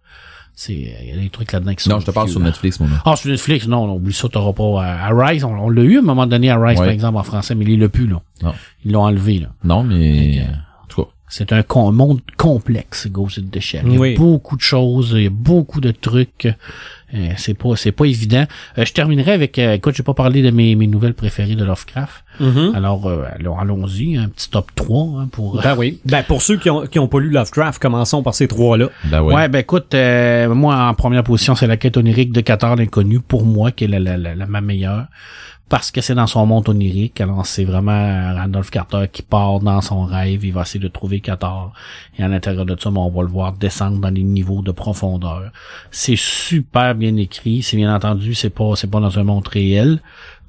[0.55, 2.39] C'est, il y a des trucs là-dedans qui sont Non, je te parle vieux, sur
[2.41, 2.47] là.
[2.47, 3.01] Netflix, mon gars.
[3.05, 4.83] Ah, sur Netflix, non, non, oublie ça, t'auras pas.
[4.83, 6.85] À, à Rise, on, on l'a eu à un moment donné à Rise, Ouais.
[6.85, 8.21] par exemple, en français, mais il l'a plus, là.
[8.43, 8.53] Non.
[8.85, 9.49] Ils l'ont enlevé, là.
[9.63, 10.47] Non, mais, Ok.
[10.83, 11.09] en tout cas.
[11.29, 13.83] C'est un con- monde complexe, Ghost in the Shell.
[13.85, 14.15] Il y a Oui.
[14.15, 16.47] beaucoup de choses, il y a beaucoup de trucs.
[17.13, 18.45] Euh, c'est pas, c'est pas évident.
[18.77, 21.63] Euh, je terminerai avec, euh, écoute, j'ai pas parlé de mes, mes nouvelles préférées de
[21.65, 22.23] Lovecraft.
[22.39, 22.73] Mhm.
[22.75, 25.61] Alors, euh, alors, allons-y, un petit top 3 hein, pour.
[25.61, 25.99] Ben oui.
[26.05, 28.89] Ben pour ceux qui ont, qui ont pas lu Lovecraft, commençons par ces trois-là.
[29.05, 29.33] Ben ouais.
[29.33, 33.19] Ouais, ben écoute, euh, moi en première position, c'est la quête onirique de Qatar l'inconnu
[33.19, 35.05] pour moi qui est la, la, la, la- ma meilleure
[35.69, 37.21] parce que c'est dans son monde onirique.
[37.21, 41.19] Alors c'est vraiment Randolph Carter qui part dans son rêve, il va essayer de trouver
[41.21, 41.71] Qatar
[42.17, 44.71] et à l'intérieur de ça, ben, on va le voir descendre dans les niveaux de
[44.71, 45.51] profondeur.
[45.91, 50.01] C'est super bien écrit, c'est bien entendu, c'est pas c'est pas dans un monde réel.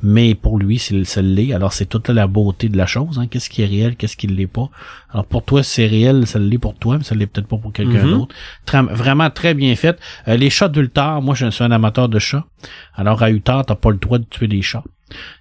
[0.02, 1.52] Mais pour lui, c'est ça l'est.
[1.52, 3.18] Alors c'est toute la beauté de la chose.
[3.18, 3.26] Hein.
[3.26, 4.70] Qu'est-ce qui est réel, qu'est-ce qui ne l'est pas.
[5.12, 7.70] Alors pour toi, c'est réel, ça l'est pour toi, mais ça l'est peut-être pas pour
[7.70, 8.10] quelqu'un Mhm.
[8.12, 8.34] d'autre.
[8.64, 9.98] Très- vraiment très bien fait.
[10.26, 12.46] Euh, les chats d'Ultar, moi je suis un amateur de chats.
[12.94, 14.84] Alors à Ultar, t'as pas le droit de tuer des chats.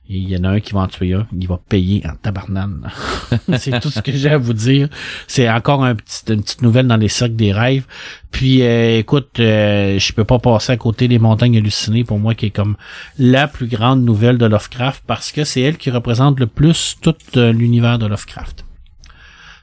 [0.07, 2.89] Il y en a un qui va en tuer un, il va payer en tabarnane.
[3.57, 4.89] c'est tout ce que j'ai à vous dire.
[5.27, 7.85] C'est encore une petite nouvelle dans les cercles des rêves.
[8.31, 12.35] Puis euh, écoute, euh, je peux pas passer à côté des montagnes hallucinées pour moi
[12.35, 12.75] qui est comme
[13.17, 17.15] la plus grande nouvelle de Lovecraft parce que c'est elle qui représente le plus tout
[17.37, 18.65] euh, l'univers de Lovecraft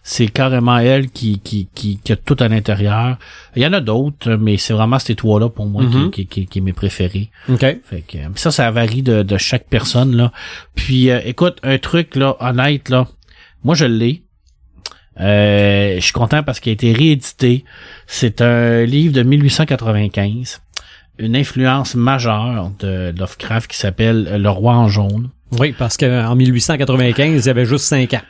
[0.09, 3.19] c'est carrément elle qui, qui, qui, qui a tout à l'intérieur.
[3.57, 6.13] Il y en a d'autres, mais c'est vraiment ces trois-là pour moi Mhm.
[6.13, 7.29] qui, qui, qui, qui est mes préférés.
[7.49, 7.59] OK.
[7.83, 10.31] Fait que ça, ça varie de, de chaque personne là.
[10.77, 13.09] Puis euh, écoute, un truc là, honnête là,
[13.65, 14.23] moi je l'ai.
[15.19, 17.65] Euh, je suis content parce qu'il a été réédité.
[18.07, 20.61] C'est un livre de 1895,
[21.19, 25.31] une influence majeure de Lovecraft qui s'appelle Le Roi en jaune.
[25.59, 28.21] Oui, parce qu'en 1895, il y avait juste cinq ans.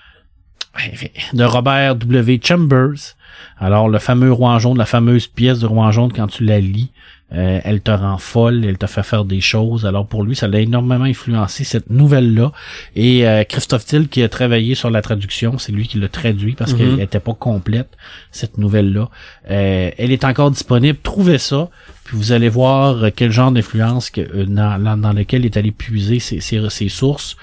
[1.33, 2.41] De Robert W.
[2.43, 3.15] Chambers.
[3.59, 6.91] Alors, le fameux roi jaune, la fameuse pièce de roi jaune, quand tu la lis,
[7.35, 9.85] euh, elle te rend folle, elle te fait faire des choses.
[9.85, 12.53] Alors pour lui, ça l'a énormément influencé cette nouvelle-là.
[12.95, 16.55] Et euh, Christophe Till qui a travaillé sur la traduction, c'est lui qui l'a traduit
[16.55, 16.79] parce Mhm.
[16.79, 17.89] qu'elle était pas complète
[18.31, 19.09] cette nouvelle-là.
[19.51, 20.99] Euh, elle est encore disponible.
[21.03, 21.69] Trouvez ça,
[22.07, 25.47] puis vous allez voir euh, quel genre d'influence que euh, dans, dans, dans lequel il
[25.47, 27.37] est allé puiser ses, ses, ses sources.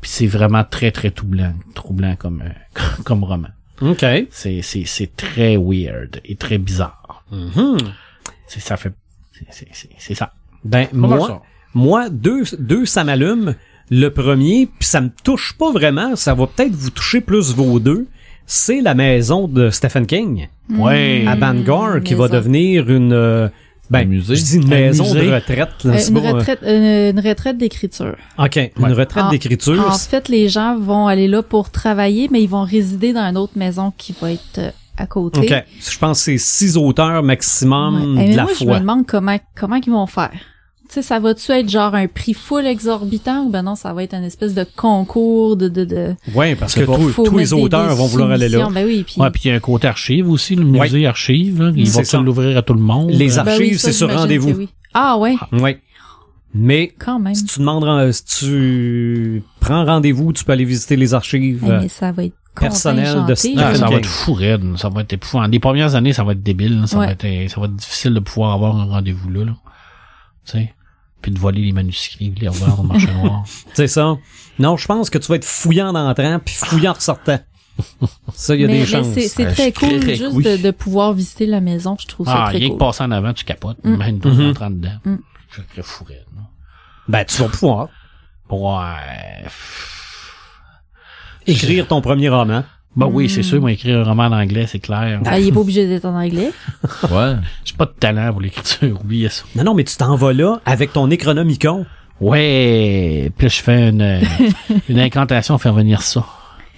[0.00, 3.48] Puis c'est vraiment très très troublant, troublant comme euh, comme roman.
[3.80, 4.04] OK.
[4.30, 7.24] C'est c'est c'est très weird et très bizarre.
[7.30, 7.78] Mhm.
[8.46, 8.92] C'est ça fait
[9.50, 10.32] c'est- c'est c'est ça.
[10.64, 11.42] Ben, Pas moi, ça.
[11.74, 13.54] moi, deux, deux, ça m'allume.
[13.90, 17.78] Le premier, puis ça me touche pas vraiment, ça va peut-être vous toucher plus vos
[17.80, 18.06] deux,
[18.44, 21.24] c'est la maison de Stephen King Ouais.
[21.26, 23.48] à Bangor qui va devenir une euh,
[23.90, 24.36] ben Un musée?
[24.36, 27.10] je dis une Un maison de retraite là, Euh, c'est une, bon, euh, retraite, euh,
[27.10, 28.16] une retraite d'écriture.
[28.38, 29.86] OK, une retraite En- d'écriture.
[29.88, 33.36] En fait, les gens vont aller là pour travailler, mais ils vont résider dans une
[33.38, 35.40] autre maison qui va être à côté.
[35.40, 38.24] OK, je pense que c'est six auteurs maximum Ouais.
[38.24, 40.32] Eh, de mais la moi, je me demande comment comment ils vont faire.
[40.88, 44.02] Tu sais, ça va-tu être genre un prix full exorbitant ou ben non, ça va
[44.04, 46.14] être un espèce de concours de de de.
[46.34, 48.68] Ouais, parce que tous- les des- auteurs des vont vouloir aller là.
[48.72, 51.62] Ben oui, puis Ouais, puis il y a un côté archive aussi, le musée archive,
[51.62, 51.72] là.
[51.76, 52.18] il C'est va ça.
[52.18, 53.10] peut l'ouvrir à tout le monde.
[53.10, 54.52] Les Euh, Ben oui, archives, c'est sur rendez-vous.
[54.52, 54.68] que oui.
[54.94, 55.78] Ah ouais, Ouais.
[56.54, 57.34] Mais quand même.
[57.34, 61.62] si tu demandes si tu prends rendez-vous, tu peux aller visiter les archives.
[61.66, 63.92] Eh, euh, mais ça va être personnel de Stephen Ah, ça King.
[63.92, 65.46] va être fou raide, ça va être épouvant.
[65.46, 66.86] Les premières années, ça va être débile, là.
[66.86, 67.06] ça, Ouais.
[67.06, 69.44] va être, ça va être difficile de pouvoir avoir un rendez-vous là.
[69.44, 69.52] là.
[70.46, 70.72] Tu sais,
[71.22, 73.44] puis de voler les manuscrits, les revoir au marché noir.
[73.74, 74.16] C'est ça.
[74.58, 77.38] Non, je pense que tu vas être fouillant en entrant puis fouillant en ressortant.
[78.34, 79.06] Ça, il y a mais, des chances.
[79.14, 80.42] c'est Euh, très cool juste oui.
[80.42, 81.96] de, de pouvoir visiter la maison.
[82.00, 82.78] Je trouve ça Ah, très rien cool.
[82.78, 83.78] que passer en avant, tu capotes.
[83.84, 83.96] Mm.
[83.96, 84.46] Même toi, Mhm.
[84.48, 84.98] rentrant dedans.
[85.04, 85.16] Mm.
[85.52, 86.42] Je là.
[87.06, 87.88] Ben, tu vas pouvoir
[88.50, 89.46] Ouais.
[91.46, 92.64] écrire ton premier roman.
[92.96, 93.28] Bah oui, Mm.
[93.28, 95.20] c'est sûr, moi, écrire un roman en anglais, c'est clair.
[95.24, 96.50] Ah, il est pas obligé d'être en anglais?
[97.10, 97.34] Ouais.
[97.64, 99.44] J'ai pas de talent pour l'écriture, oubliez ça.
[99.54, 101.86] Non, non, mais tu t'en vas là avec ton Necronomicon.
[102.20, 104.20] Ouais, puis là, je fais une, euh,
[104.88, 106.24] une incantation à faire venir ça.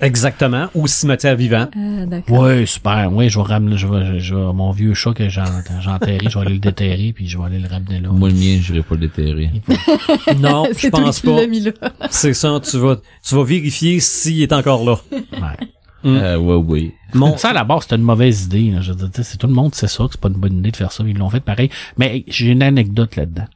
[0.03, 0.67] Exactement.
[0.75, 1.69] Au cimetière vivant.
[1.75, 2.39] Ah, d'accord.
[2.41, 3.11] Ouais, super.
[3.13, 6.35] Ouais, je vais ramener, je vais, je vais- mon vieux chat que j'ai enterré, je
[6.39, 8.09] vais aller le déterrer, puis je vais aller le ramener là.
[8.11, 9.51] Moi, le mien, j'irai pas le déterrer.
[10.39, 11.37] Non, je pense qui pas.
[11.41, 11.73] l'as mis là.
[12.11, 12.97] C'est ça, tu vas,
[13.27, 14.97] tu vas vérifier s'il est encore là.
[15.13, 15.67] Ouais.
[16.03, 16.09] Mm.
[16.17, 16.95] Euh, ouais, ouais.
[17.15, 18.71] Mon, Ça, à la base, c'était une mauvaise idée.
[18.71, 18.81] Là.
[18.81, 20.35] Je veux dire, tu sais, c'est tout le monde sait ça, que c'est pas une
[20.35, 21.05] bonne idée de faire ça.
[21.07, 21.71] Ils l'ont fait pareil.
[21.99, 23.47] Mais j'ai une anecdote là-dedans,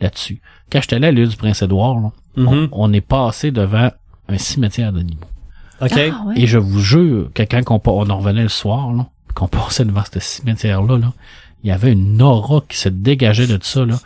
[0.00, 0.40] là-dessus.
[0.72, 2.46] Quand j'étais allé à l'île du Prince-Édouard, là, Mhm.
[2.48, 3.90] on, on est passé devant
[4.28, 5.20] un cimetière d'animaux.
[5.82, 5.90] OK.
[5.96, 6.34] Ah, ouais.
[6.40, 10.02] Et je vous jure que quand on, en revenait le soir, là, qu'on passait devant
[10.12, 11.12] ce cimetière-là, là,
[11.64, 13.84] il y avait une aura qui se dégageait de ça.
[13.84, 13.98] Là.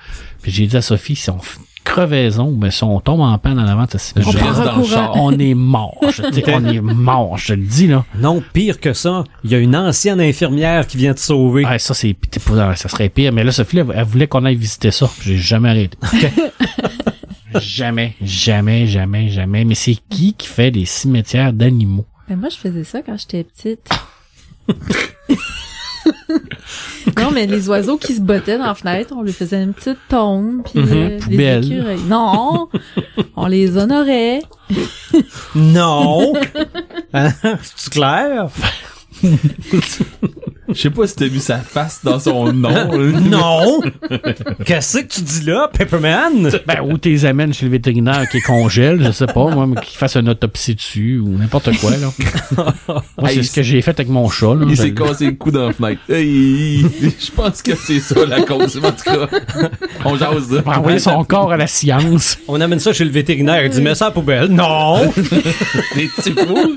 [0.42, 1.38] Puis j'ai dit à Sophie, si on
[1.84, 5.12] crevaison, mais si on tombe en panne en avant ce Je reste dans le char.
[5.16, 5.98] on est mort.
[6.10, 8.04] Je te dis, on est mort, je te le dis, là.
[8.18, 11.64] Non, pire que ça, il y a une ancienne infirmière qui vient te sauver.
[11.66, 13.32] Ah, ça, c'est, ça serait pire.
[13.32, 15.08] Mais là, Sophie, elle, elle voulait qu'on aille visiter ça.
[15.22, 15.96] J'ai jamais arrêté.
[17.60, 19.64] jamais, jamais, jamais, jamais.
[19.64, 22.06] Mais c'est qui qui fait des cimetières d'animaux?
[22.28, 23.88] Mais moi, je faisais ça quand j'étais petite.
[27.18, 29.98] non, mais les oiseaux qui se bottaient dans la fenêtre, on lui faisait une petite
[30.08, 32.00] tombe, puis Mhm, euh, les écureuils.
[32.08, 32.68] Non,
[33.36, 34.40] on les honorait.
[35.54, 36.32] Non!
[37.16, 37.30] Hein?
[37.62, 38.48] C'est clair?
[40.68, 42.70] Je sais pas si t'as vu sa face dans son nom.
[43.24, 43.80] Non!
[44.64, 46.50] Qu'est-ce que tu dis là, Pepperman?
[46.66, 49.96] Ben, ou t'es amènes chez le vétérinaire qui congèle, je sais pas, moi, mais qui
[49.96, 52.12] fasse une autopsie dessus, ou n'importe quoi, là.
[53.18, 54.66] Moi, c'est ce que j'ai fait avec mon chat, là.
[54.68, 56.00] Il s'est cassé le cou dans la fenêtre.
[56.08, 58.76] Hey, je pense que c'est ça la cause.
[58.76, 59.28] En tout cas,
[60.04, 62.38] on jase On va envoyer son corps à la science.
[62.48, 64.48] On amène ça chez le vétérinaire, il dit, mets ça à la poubelle.
[64.48, 65.12] Non!
[65.94, 66.76] Des petits fous.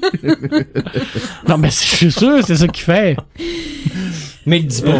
[1.47, 3.17] Non, mais je suis sûr, c'est ça qu'il fait.
[4.45, 4.99] Mais il dit pas.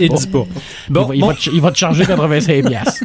[0.00, 0.46] Il dit pas.
[0.88, 3.04] il, Bon, il mon, va te, il va te charger 85 piastres.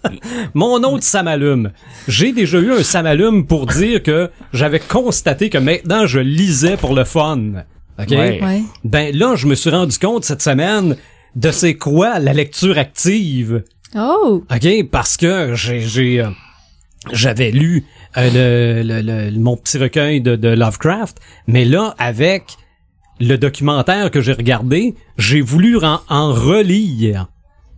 [0.54, 1.70] mon autre Samalume.
[2.08, 6.94] J'ai déjà eu un Samalume pour dire que j'avais constaté que maintenant je lisais pour
[6.94, 7.38] le fun.
[7.98, 8.08] OK?
[8.10, 8.40] Ouais.
[8.42, 8.62] Ouais.
[8.84, 10.96] Ben là, je me suis rendu compte cette semaine
[11.36, 13.62] de c'est quoi la lecture active.
[13.96, 14.42] Oh!
[14.50, 14.88] OK?
[14.90, 16.28] Parce que j'ai, j'ai, euh,
[17.12, 17.84] j'avais lu
[18.16, 22.56] euh, le, le- le- mon petit recueil de, de Lovecraft, mais là, avec
[23.28, 27.28] le documentaire que j'ai regardé, j'ai voulu en, en relire.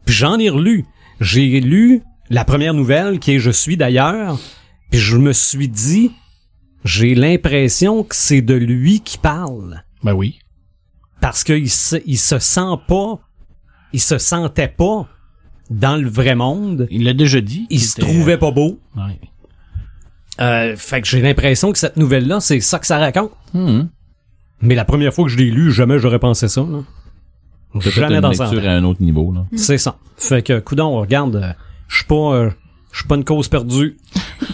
[0.06, 0.84] Puis j'en ai relu.
[1.20, 4.38] J'ai lu la première nouvelle, qui est Je suis d'ailleurs,
[4.90, 6.10] puis je me suis dit,
[6.84, 10.38] j'ai l'impression que c'est de lui qui parle Ben oui.
[11.20, 13.18] parce qu'il se, il se sent pas,
[13.92, 15.08] il se sentait pas
[15.70, 16.86] dans le vrai monde.
[16.90, 17.66] Il l'a déjà dit.
[17.70, 18.78] Il se était- trouvait pas beau.
[18.96, 19.20] Ouais.
[20.40, 23.30] Euh, fait que j'ai l'impression que cette nouvelle-là, c'est ça que ça raconte.
[23.54, 23.84] Hmm.
[24.62, 26.60] Mais la première fois que je l'ai lu, jamais j'aurais pensé ça.
[26.62, 26.80] Là.
[27.80, 29.44] Jamais une dans un à un autre niveau, là.
[29.56, 29.96] C'est ça.
[30.16, 31.52] Fait que, coudon, regarde, euh,
[31.88, 32.50] je suis pas, euh,
[32.92, 33.96] je suis pas une cause perdue.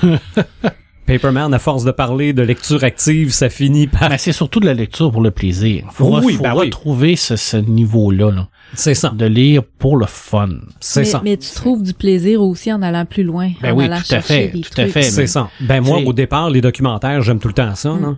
[1.07, 4.09] Paperman, à force de parler de lecture active, ça finit par...
[4.11, 5.87] Mais c'est surtout de la lecture pour le plaisir.
[5.93, 6.67] Faut, Oui, faut ben oui.
[6.67, 9.11] retrouver ce, ce niveau-là, là, C'est ça.
[9.11, 10.49] de lire pour le fun.
[10.79, 11.21] C'est mais, ça.
[11.25, 13.51] mais tu trouves du plaisir aussi en allant plus loin.
[13.61, 15.03] Ben en oui, allant tout à fait, tout à fait.
[15.03, 15.51] C'est mais- ça.
[15.61, 17.89] Ben moi, au départ, les documentaires, j'aime tout le temps ça.
[18.01, 18.17] là.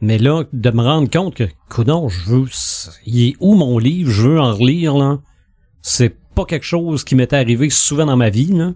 [0.00, 2.44] Mais là, de me rendre compte que, coudon, je veux...
[3.06, 4.10] Il est où mon livre?
[4.10, 5.18] Je veux en relire, là.
[5.82, 8.72] C'est pas quelque chose qui m'était arrivé souvent dans ma vie, là.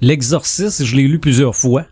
[0.00, 1.84] L'exorciste, je l'ai lu plusieurs fois.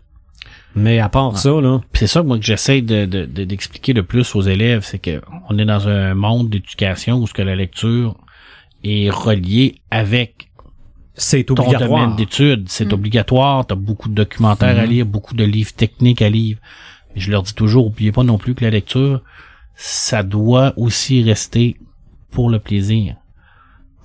[0.75, 1.81] Mais à part ça, là...
[1.91, 4.97] Puis c'est ça moi que j'essaie de, de- de- d'expliquer le plus aux élèves, c'est
[4.97, 8.17] que on est dans un monde d'éducation où ce que la lecture
[8.83, 10.49] est reliée avec
[11.13, 12.01] C'est ton obligatoire.
[12.01, 12.65] domaine d'études.
[12.69, 13.67] C'est obligatoire.
[13.67, 16.57] T'as beaucoup de documentaires à lire, beaucoup de livres techniques à lire.
[17.15, 19.21] Je leur dis toujours, oubliez pas non plus que la lecture,
[19.75, 21.77] ça doit aussi rester
[22.31, 23.15] pour le plaisir.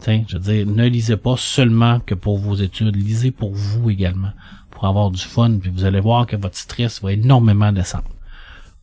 [0.01, 3.91] T'sais, je veux dire, ne lisez pas seulement que pour vos études, lisez pour vous
[3.91, 4.31] également,
[4.71, 8.05] pour avoir du fun, puis vous allez voir que votre stress va énormément descendre.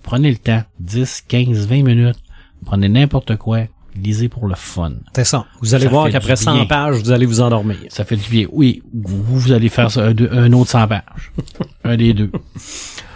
[0.03, 2.19] Prenez le temps, 10, 15, 20 minutes,
[2.65, 3.61] prenez n'importe quoi,
[3.95, 4.91] lisez pour le fun.
[5.15, 5.45] C'est ça.
[5.61, 6.65] Vous allez Ça voir qu'après du 100 bien.
[6.65, 7.77] pages, vous allez vous endormir.
[7.89, 8.47] Ça fait du bien.
[8.51, 11.31] Oui, vous, vous allez faire ça, un, un autre 100 pages.
[11.85, 12.31] un des deux.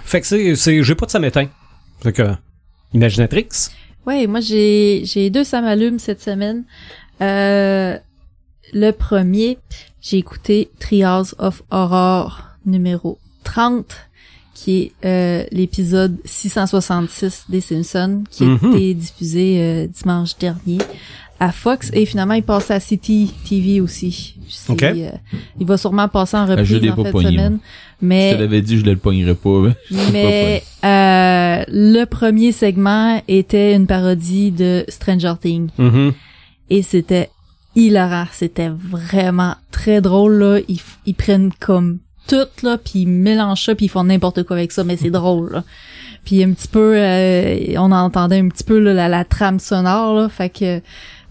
[0.10, 1.48] Fait que c'est, c'est, j'ai pas de samétain.
[2.02, 2.23] Fait que,
[2.94, 3.48] Imaginatrix.
[4.07, 6.64] Ouais, moi j'ai j'ai deux ça m'allume cette semaine.
[7.22, 7.95] Euh,
[8.73, 9.60] le premier,
[10.02, 13.86] j'ai écouté Trials of Horror numéro 30
[14.56, 18.73] qui est euh, l'épisode 666 des Simpsons qui a Mhm.
[18.73, 20.80] été diffusé euh, dimanche dernier
[21.40, 24.36] à Fox et finalement il passe à City TV aussi.
[24.49, 24.84] C'est, Ok.
[24.84, 25.10] euh,
[25.60, 27.52] il va sûrement passer en je reprise l'ai en pas fin de pogné, semaine.
[27.53, 27.60] moi.
[28.02, 29.49] Mais Je te l'avais dit, je ne le pognerais pas.
[29.61, 35.70] mais je l'ai pas mais euh, le premier segment était une parodie de Stranger Things
[35.78, 36.14] Mhm.
[36.70, 37.30] et c'était
[37.76, 43.64] hilarant, c'était vraiment très drôle là, ils, ils prennent comme tout là puis ils mélangent
[43.66, 45.64] ça puis ils font n'importe quoi avec ça mais c'est drôle là.
[46.26, 50.16] Puis un petit peu euh, on entendait un petit peu là, la, la trame sonore
[50.16, 50.82] là, fait que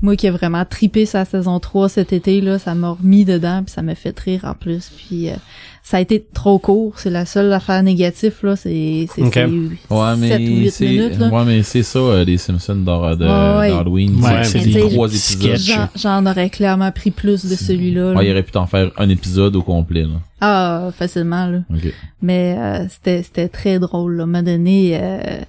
[0.03, 3.63] moi qui ai vraiment tripé sa saison 3 cet été là, ça m'a remis dedans
[3.65, 5.35] puis ça m'a fait rire en plus puis euh,
[5.83, 9.33] ça a été trop court, c'est la seule affaire négative là, c'est c'est Ok.
[9.35, 11.29] c'est Ouais, 7 ou mais 8 c'est, minutes là.
[11.29, 13.71] ouais, mais c'est ça, euh, les Simpsons d'Hor- de, Ouais, ouais.
[13.71, 14.23] d'Halloween.
[14.23, 15.57] Ouais, c'est, des trois épisodes.
[15.57, 15.79] sketchs.
[15.97, 18.13] J'en, aurais clairement pris plus de celui-là.
[18.13, 18.19] là.
[18.19, 20.21] Ouais, il aurait pu t'en faire un épisode au complet, là.
[20.43, 21.61] Ah, facilement, là.
[21.75, 21.93] Ok.
[22.21, 24.17] Mais euh, c'était, c'était très drôle.
[24.17, 24.21] Là.
[24.21, 25.41] À un moment donné, euh,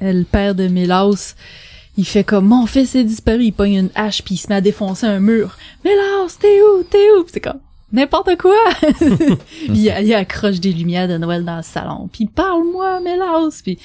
[0.00, 1.36] le père de Mélas,
[1.96, 4.54] il fait comme mon fils est disparu, il pogne une hache puis il se met
[4.56, 5.56] à défoncer un mur.
[5.84, 7.24] Mélas, t'es où, t'es où?
[7.30, 7.60] C'est comme
[7.92, 8.56] n'importe quoi.
[9.68, 12.08] il, il accroche des lumières de Noël dans le salon.
[12.12, 13.60] Puis parle-moi, Mélas.
[13.62, 13.78] Puis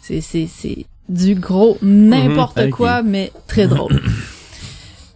[0.00, 2.70] c'est c'est c'est du gros n'importe Mhm, ok.
[2.70, 4.00] quoi, mais très drôle.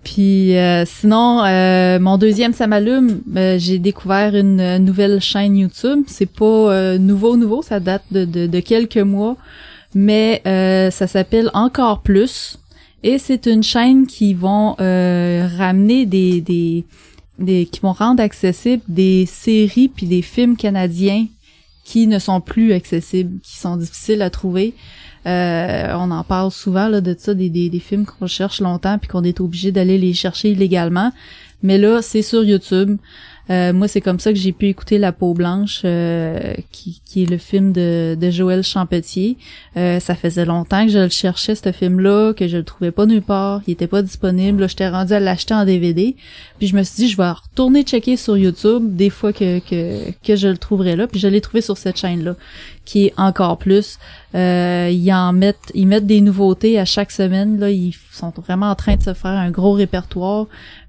[0.04, 3.20] Puis euh, sinon, euh, mon deuxième ça m'allume.
[3.36, 6.02] euh, j'ai découvert une nouvelle chaîne YouTube.
[6.08, 9.36] C'est pas euh, nouveau nouveau, ça date de, de, de quelques mois,
[9.94, 12.58] mais euh, ça s'appelle Encore plus.
[13.02, 16.84] Et c'est une chaîne qui vont euh, ramener des, des
[17.38, 21.26] des qui vont rendre accessibles des séries puis des films canadiens
[21.84, 24.74] qui ne sont plus accessibles, qui sont difficiles à trouver.
[25.26, 28.98] Euh, on en parle souvent là, de ça, des, des, des films qu'on cherche longtemps
[28.98, 31.12] puis qu'on est obligé d'aller les chercher illégalement.
[31.62, 32.98] Mais là, c'est sur YouTube.
[33.50, 37.24] Euh, moi, c'est comme ça que j'ai pu écouter La peau blanche, euh, qui, qui
[37.24, 39.36] est le film de, de Joël Champetier.
[39.76, 43.06] Euh, ça faisait longtemps que je le cherchais, ce film-là, que je le trouvais pas
[43.06, 43.60] nulle part.
[43.66, 44.68] Il était pas disponible.
[44.68, 46.16] J'étais rendu à l'acheter en DVD.
[46.58, 50.10] Puis je me suis dit, je vais retourner checker sur YouTube des fois que, que,
[50.24, 51.06] que je le trouverai là.
[51.06, 52.36] Puis je l'ai trouvé sur cette chaîne-là,
[52.84, 53.98] qui est encore plus.
[54.34, 57.58] Euh, ils en mettent, ils mettent des nouveautés à chaque semaine.
[57.60, 60.46] Là, ils sont vraiment en train de se faire un gros répertoire.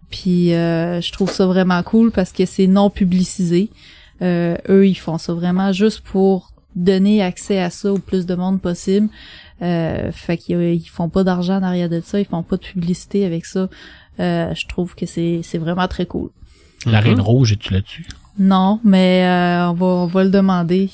[0.09, 3.69] Puis euh, je trouve ça vraiment cool parce que c'est non publicisé.
[4.21, 8.35] Euh, eux, ils font ça vraiment juste pour donner accès à ça au plus de
[8.35, 9.07] monde possible.
[9.61, 12.61] Euh, fait qu'ils ils font pas d'argent en arrière de ça, ils font pas de
[12.61, 13.69] publicité avec ça.
[14.19, 16.29] Euh, je trouve que c'est c'est vraiment très cool.
[16.85, 17.07] La Mhm.
[17.07, 18.05] Reine Rouge, es-tu là-dessus?
[18.37, 20.89] Non, mais euh, on va on va le demander.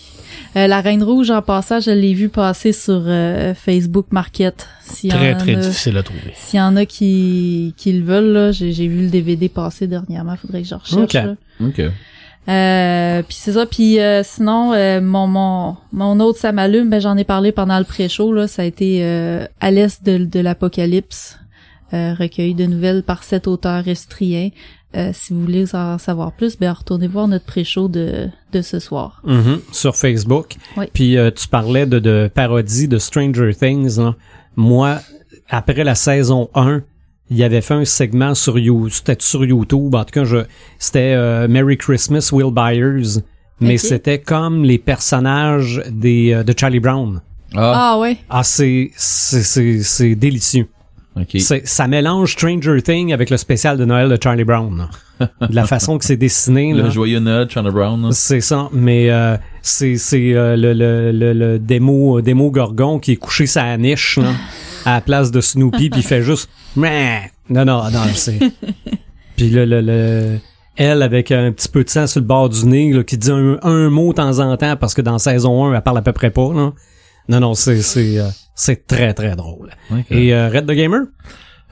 [0.56, 4.68] Euh, la Reine Rouge en passant, je l'ai vu passer sur euh, Facebook Market.
[4.84, 6.34] S'il y Très, en très a- difficile à trouver.
[6.36, 9.88] S'il y en a qui, qui le veulent, là, j'ai, j'ai vu le DVD passer
[9.88, 10.94] dernièrement, faudrait que je recherche.
[11.04, 11.14] Ok.
[11.14, 11.36] là.
[11.62, 11.82] Ok.
[12.50, 17.00] Euh, puis c'est ça, puis euh, sinon, euh, mon, mon, mon autre ça m'allume, ben
[17.00, 20.40] j'en ai parlé pendant le pré-show, là, ça a été euh, À l'Est de, de
[20.40, 21.38] l'Apocalypse,
[21.94, 24.50] euh, recueil de nouvelles par cet auteur estrien.
[24.96, 28.80] Euh, si vous voulez en savoir plus, ben retournez voir notre pré-show de, de ce
[28.80, 29.22] soir.
[29.26, 30.56] Mhm, sur Facebook.
[30.78, 30.86] Oui.
[30.94, 33.98] Puis euh, tu parlais de, de parodie de Stranger Things.
[33.98, 34.16] là.
[34.56, 35.00] moi,
[35.50, 36.82] après la saison 1,
[37.30, 40.40] il avait fait un segment sur You, c'était sur YouTube, en tout cas, je,
[40.78, 43.22] c'était euh, Merry Christmas Will Byers,
[43.62, 47.22] mais c'était comme les personnages des euh, de Charlie Brown.
[47.56, 48.18] Ah, Ah ouais.
[48.30, 50.68] Ah, c'est c'est c'est c'est délicieux.
[51.16, 51.40] Ok.
[51.40, 54.78] C'est- Ça mélange Stranger Things avec le spécial de Noël de Charlie Brown.
[54.78, 54.90] là.
[55.48, 56.74] de la façon que c'est dessiné.
[56.76, 56.84] là.
[56.84, 58.12] Le joyeux Noël, Charlie Brown.
[58.12, 62.98] C'est ça, mais euh, c'est c'est euh, le, le, le, le démo euh, démo Gorgon
[63.00, 64.32] qui est couché sa niche là,
[64.86, 66.50] à la place de Snoopy puis il fait juste
[67.50, 68.40] non non non c'est
[69.36, 70.38] puis le, le, le
[70.78, 73.30] elle avec un petit peu de sang sur le bord du nez là, qui dit
[73.30, 76.02] un, un mot de temps en temps parce que dans saison 1 elle parle à
[76.02, 76.72] peu près pas là.
[77.32, 79.70] Non non c'est c'est euh, c'est très très drôle.
[80.10, 81.02] Et euh, Red the Gamer?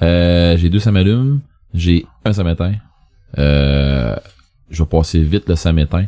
[0.02, 1.42] Euh, j'ai deux samalum,
[1.74, 2.74] j'ai un samétain.
[3.38, 4.16] Euh,
[4.70, 6.06] je vais passer vite le samétain.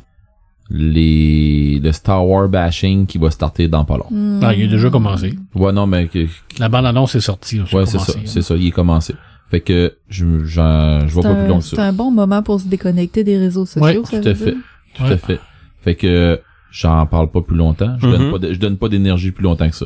[0.74, 4.08] Les, le Star Wars bashing qui va starter dans pas long.
[4.10, 4.40] Hmm.
[4.42, 5.34] Ah, il a déjà commencé.
[5.54, 6.26] Ouais, non, mais que,
[6.60, 7.58] La bande-annonce est sortie.
[7.58, 8.20] là, ouais, c'est ça, là.
[8.26, 9.14] c'est ça, il est commencé.
[9.50, 11.84] Fait que, je, j'en, je vois C'est pas plus long un, que c'est ça.
[11.86, 13.84] un bon moment pour se déconnecter des réseaux sociaux.
[13.84, 14.56] Ouais, ça Tout à fait, dire.
[14.96, 15.12] tout Ouais.
[15.12, 15.40] à fait.
[15.84, 16.40] Fait que,
[16.72, 17.96] j'en parle pas plus longtemps.
[18.00, 18.12] Je Mhm.
[18.18, 19.86] donne pas, de- je donne pas d'énergie plus longtemps que ça.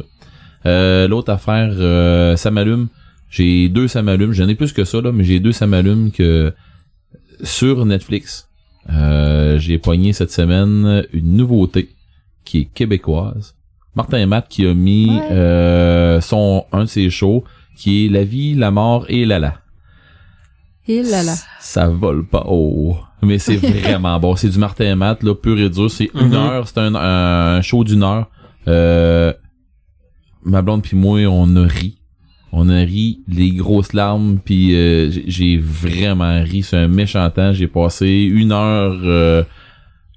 [0.65, 2.87] Euh, l'autre affaire, euh, ça m'allume.
[3.29, 4.31] J'ai deux ça m'allume.
[4.31, 6.53] J'en ai plus que ça, là, mais j'ai deux ça m'allume que
[7.43, 8.49] sur Netflix.
[8.91, 11.89] Euh, j'ai pogné cette semaine une nouveauté
[12.45, 13.55] qui est québécoise.
[13.95, 15.27] Martin Matt qui a mis Ouais.
[15.31, 17.43] euh, son un de ses shows
[17.75, 19.55] qui est La vie, la mort et la
[20.87, 21.33] Et là là.
[21.59, 22.97] ça vole pas haut.
[23.25, 24.35] Mais c'est vraiment bon.
[24.35, 25.89] C'est du Martin Matt, là, pur et dur.
[25.91, 26.33] C'est une Mhm.
[26.33, 26.67] heure.
[26.67, 28.29] C'est un, un show d'une heure.
[28.67, 29.33] Euh,
[30.43, 31.97] ma blonde puis moi, on a ri.
[32.51, 36.63] On a ri les grosses larmes puis euh, j'ai- vraiment ri.
[36.63, 37.51] C'est un méchant temps.
[37.53, 39.43] J'ai passé une heure, euh,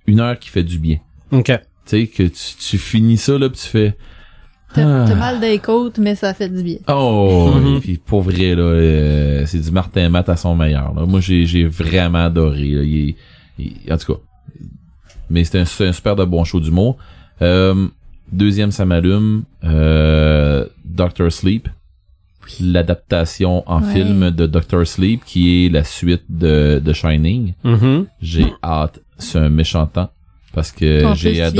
[0.06, 0.98] une heure qui fait du bien.
[1.32, 1.46] OK.
[1.46, 1.52] Tu
[1.86, 3.96] sais que tu, tu finis ça là, puis tu fais.
[4.74, 5.04] T'as Ah.
[5.08, 6.76] t'as mal des côtes, mais ça fait du bien.
[6.88, 7.76] Oh, Mhm.
[7.76, 10.92] et puis pour vrai là, euh, c'est du Martin Matt à son meilleur.
[10.94, 11.06] Là.
[11.06, 12.68] Moi j'ai j'ai vraiment adoré.
[12.68, 12.82] là.
[12.82, 13.16] Il est-
[13.58, 14.20] il- en tout cas,
[15.30, 16.96] mais c'est un, c'est un super de bon show d'humour.
[17.40, 17.86] Euh,
[18.30, 19.44] deuxième, ça m'allume.
[19.64, 21.68] Euh, Doctor Sleep,
[22.60, 23.92] l'adaptation en Ouais.
[23.94, 27.54] film de Doctor Sleep, qui est la suite de, de Shining.
[27.64, 28.06] Mhm.
[28.20, 29.00] J'ai hâte.
[29.18, 30.10] C'est un méchant temps
[30.54, 31.58] parce que j'ai tu viens de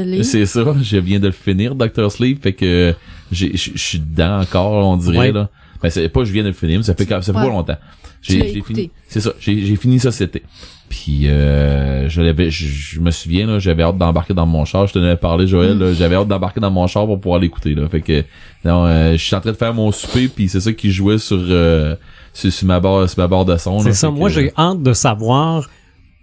[0.00, 0.22] adoré.
[0.22, 2.94] C'est ça, je viens de le finir, Doctor Sleep, fait que
[3.32, 5.32] j'ai- je suis dedans encore, on dirait Ouais.
[5.32, 5.48] là.
[5.82, 7.44] Ben c'est pas je viens de le finir, mais ça fait quand- ça fait Ouais.
[7.46, 7.76] pas longtemps.
[8.22, 8.90] J'ai fini.
[9.06, 10.46] C'est ça, j'ai j'ai fini ça cet été.
[10.88, 14.86] Puis euh, je l'avais je, je me souviens là, j'avais hâte d'embarquer dans mon char,
[14.86, 15.80] je te l'avais parlé Joël, Mm.
[15.80, 17.86] là, j'avais hâte d'embarquer dans mon char pour pouvoir l'écouter là.
[17.88, 18.24] Fait que
[18.64, 21.18] non, euh, je suis en train de faire mon souper puis c'est ça qui jouait
[21.18, 21.96] sur euh,
[22.32, 23.76] sur, sur ma barre sur ma barre de son.
[23.78, 23.82] là.
[23.84, 24.10] C'est ça.
[24.10, 25.68] Moi, j'ai hâte de savoir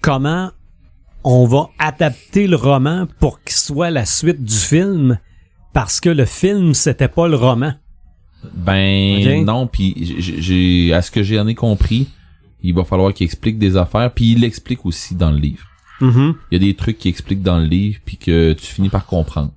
[0.02, 0.50] comment
[1.24, 5.20] on va adapter le roman pour qu'il soit la suite du film,
[5.74, 7.74] parce que le film, c'était pas le roman.
[8.54, 12.08] Ben non, puis j'ai- à ce que j'en ai compris,
[12.64, 15.66] il va falloir qu'il explique des affaires, puis il l'explique aussi dans le livre.
[16.00, 16.34] Mhm.
[16.52, 19.06] Il y a des trucs qu'il explique dans le livre puis que tu finis par
[19.06, 19.52] comprendre.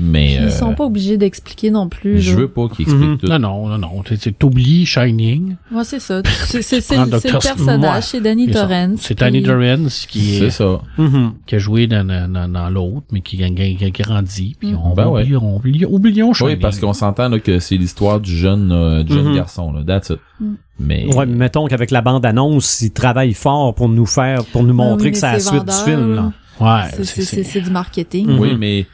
[0.00, 2.20] Mais Ils euh, sont pas obligés d'expliquer non plus.
[2.20, 3.18] je veux pas qu'il explique Mhm.
[3.18, 3.26] tout.
[3.26, 4.02] Non, non, non, non.
[4.38, 5.56] T'oublies Shining.
[5.72, 6.22] Ouais, c'est ça.
[6.24, 8.48] C'est c'est- c'est prends le personnage, c'est Danny.
[8.50, 9.00] Torrance.
[9.00, 10.80] C'est Danny Torrance qui, C'est est, ça.
[10.98, 11.32] Mhm.
[11.46, 14.56] qui a joué dans, dans, dans- dans l'autre, mais qui, a- qui a grandi.
[14.60, 16.54] Puis on Ben oublie, on oublie, oublions Shining.
[16.54, 19.34] Oui, parce qu'on s'entend là, que c'est l'histoire du jeune euh, du jeune Mhm.
[19.36, 20.18] garçon là, that's it.
[20.40, 20.56] Mhm.
[20.80, 24.74] Mais Ouais, mais mettons qu'avec la bande-annonce, ils travaillent fort pour nous faire, pour nous
[24.74, 26.14] montrer oui, que c'est la suite du film.
[26.14, 26.32] là.
[26.60, 28.28] Ouais, C'est- du marketing.
[28.28, 28.38] Mhm.
[28.38, 28.86] oui, mais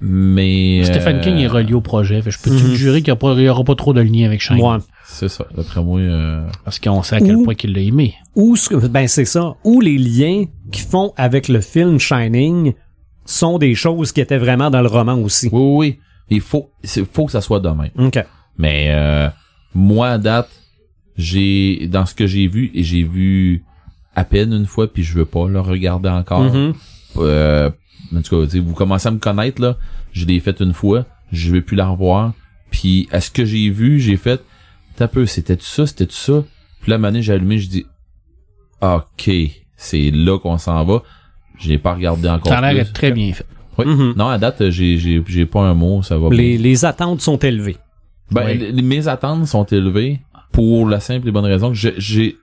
[0.00, 2.20] mais Stephen euh, King est relié au projet.
[2.22, 2.58] Fait que je peux Mhm.
[2.58, 4.62] te jurer qu'il n'y aura pas trop de lien avec Shining.
[4.64, 4.78] Ouais.
[5.06, 5.46] C'est ça.
[5.56, 8.14] D'après moi, euh, Parce qu'on sait à quel Ou- point qu'il l'a aimé.
[8.34, 12.72] Ou, ce que- ben c'est ça, ou les liens qu'ils font avec le film Shining
[13.26, 15.48] sont des choses qui étaient vraiment dans le roman aussi.
[15.52, 15.98] oui, oui, oui.
[16.30, 17.90] Il faut, c'est faut que ça soit de même.
[17.98, 18.18] OK.
[18.58, 19.28] Mais euh,
[19.74, 20.48] moi, à date,
[21.16, 23.62] j'ai dans ce que j'ai vu et j'ai vu
[24.16, 26.42] à peine une fois, puis je veux pas le regarder encore.
[26.42, 26.72] Mhm.
[27.18, 27.70] Euh,
[28.14, 29.76] en tout cas, tu sais, vous commencez à me connaître là.
[30.12, 32.32] Je l'ai fait une fois, je vais plus la revoir.
[32.70, 34.42] Puis à ce que j'ai vu, j'ai fait,
[34.96, 36.42] t'as peu, c'était ça, c'était ça?
[36.82, 37.86] Puis là, mané, j'ai allumé, je dis,
[38.82, 39.30] ok,
[39.76, 41.02] c'est là qu'on s'en va.
[41.58, 42.48] Je l'ai pas regardé encore.
[42.52, 43.46] Ça a l'air très bien fait.
[43.78, 43.86] Oui.
[43.86, 44.14] Mhm.
[44.16, 46.38] Non, à date, j'ai j'ai j'ai pas un mot, ça va bien.
[46.38, 47.76] Les, les attentes sont élevées.
[48.30, 48.58] Ben, Oui.
[48.72, 50.20] les- mes attentes sont élevées
[50.52, 52.36] pour la simple et bonne raison que j'ai- j'ai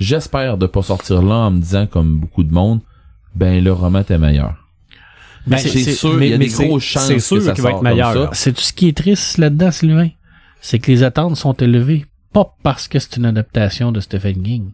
[0.00, 2.80] j'espère de pas sortir là en me disant comme beaucoup de monde,
[3.36, 4.63] ben le roman était meilleur.
[5.46, 7.52] Ben, c'est sûr, mais- il y a mais des grosses chances c'est sûr que ça
[7.52, 8.12] qu'il va sorte être meilleur.
[8.14, 8.30] comme ça.
[8.32, 10.08] C'est tout ce qui est triste là-dedans, Sylvain.
[10.60, 14.70] C'est que les attentes sont élevées, pas parce que c'est une adaptation de Stephen King,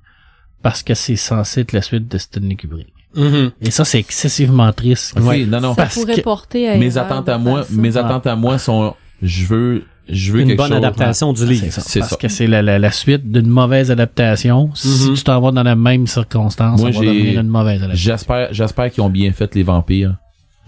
[0.63, 2.87] parce que c'est censé être la suite de Stanley Kubrick.
[3.17, 3.51] Mhm.
[3.61, 5.19] Et ça, c'est excessivement triste.
[5.21, 5.71] Oui, non, non.
[5.75, 8.95] Ça Parce pourrait que porter à Mes attentes à moi, mes attentes à moi sont,
[9.21, 10.77] je veux je veux Une quelque bonne chose.
[10.77, 11.67] adaptation du livre.
[11.71, 12.01] C'est ça.
[12.01, 12.17] Parce ça.
[12.17, 14.71] que c'est la, la, la suite d'une mauvaise adaptation.
[14.75, 15.15] Si Mhm.
[15.15, 18.13] tu t'en vas dans la même circonstance, Moi, ça va devenir une mauvaise adaptation.
[18.13, 20.17] J'espère, j'espère qu'ils ont bien fait les vampires.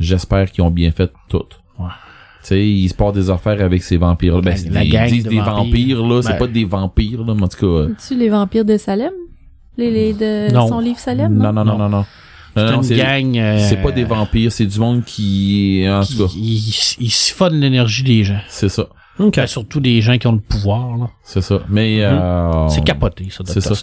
[0.03, 1.45] J'espère qu'ils ont bien fait tout.
[1.79, 1.87] Ouais.
[2.43, 4.41] Tu sais, ils se portent des affaires avec ces vampires.
[4.43, 5.55] Ben, La- c'est la des, gang ils disent de des vampires.
[5.55, 6.23] vampires, là.
[6.23, 7.67] C'est pas des vampires, là, mais en tout cas.
[7.67, 9.13] euh, Tu les vampires de Salem?
[9.79, 10.69] Les, les de Non.
[10.69, 11.33] son livre Salem?
[11.35, 12.05] non, non, non, non, non.
[12.55, 13.39] Non, non, C'est une gang.
[13.39, 17.11] euh, c'est pas des vampires, c'est du monde qui, en qui- tout cas, Ils ils
[17.11, 18.41] siphonnent l'énergie des gens.
[18.49, 18.89] c'est ça.
[19.19, 19.41] OK.
[19.47, 20.97] Surtout des gens qui ont le pouvoir.
[20.99, 21.09] là.
[21.23, 21.61] C'est ça.
[21.71, 22.03] Mais, Mhm.
[22.03, 23.45] euh, C'est capoté, ça.
[23.47, 23.75] c'est ça.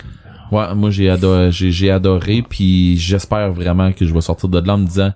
[0.51, 4.59] Ouais, moi j'ai adoré, j'ai, j'ai adoré, puis j'espère vraiment que je vais sortir de
[4.59, 5.11] là en me disant,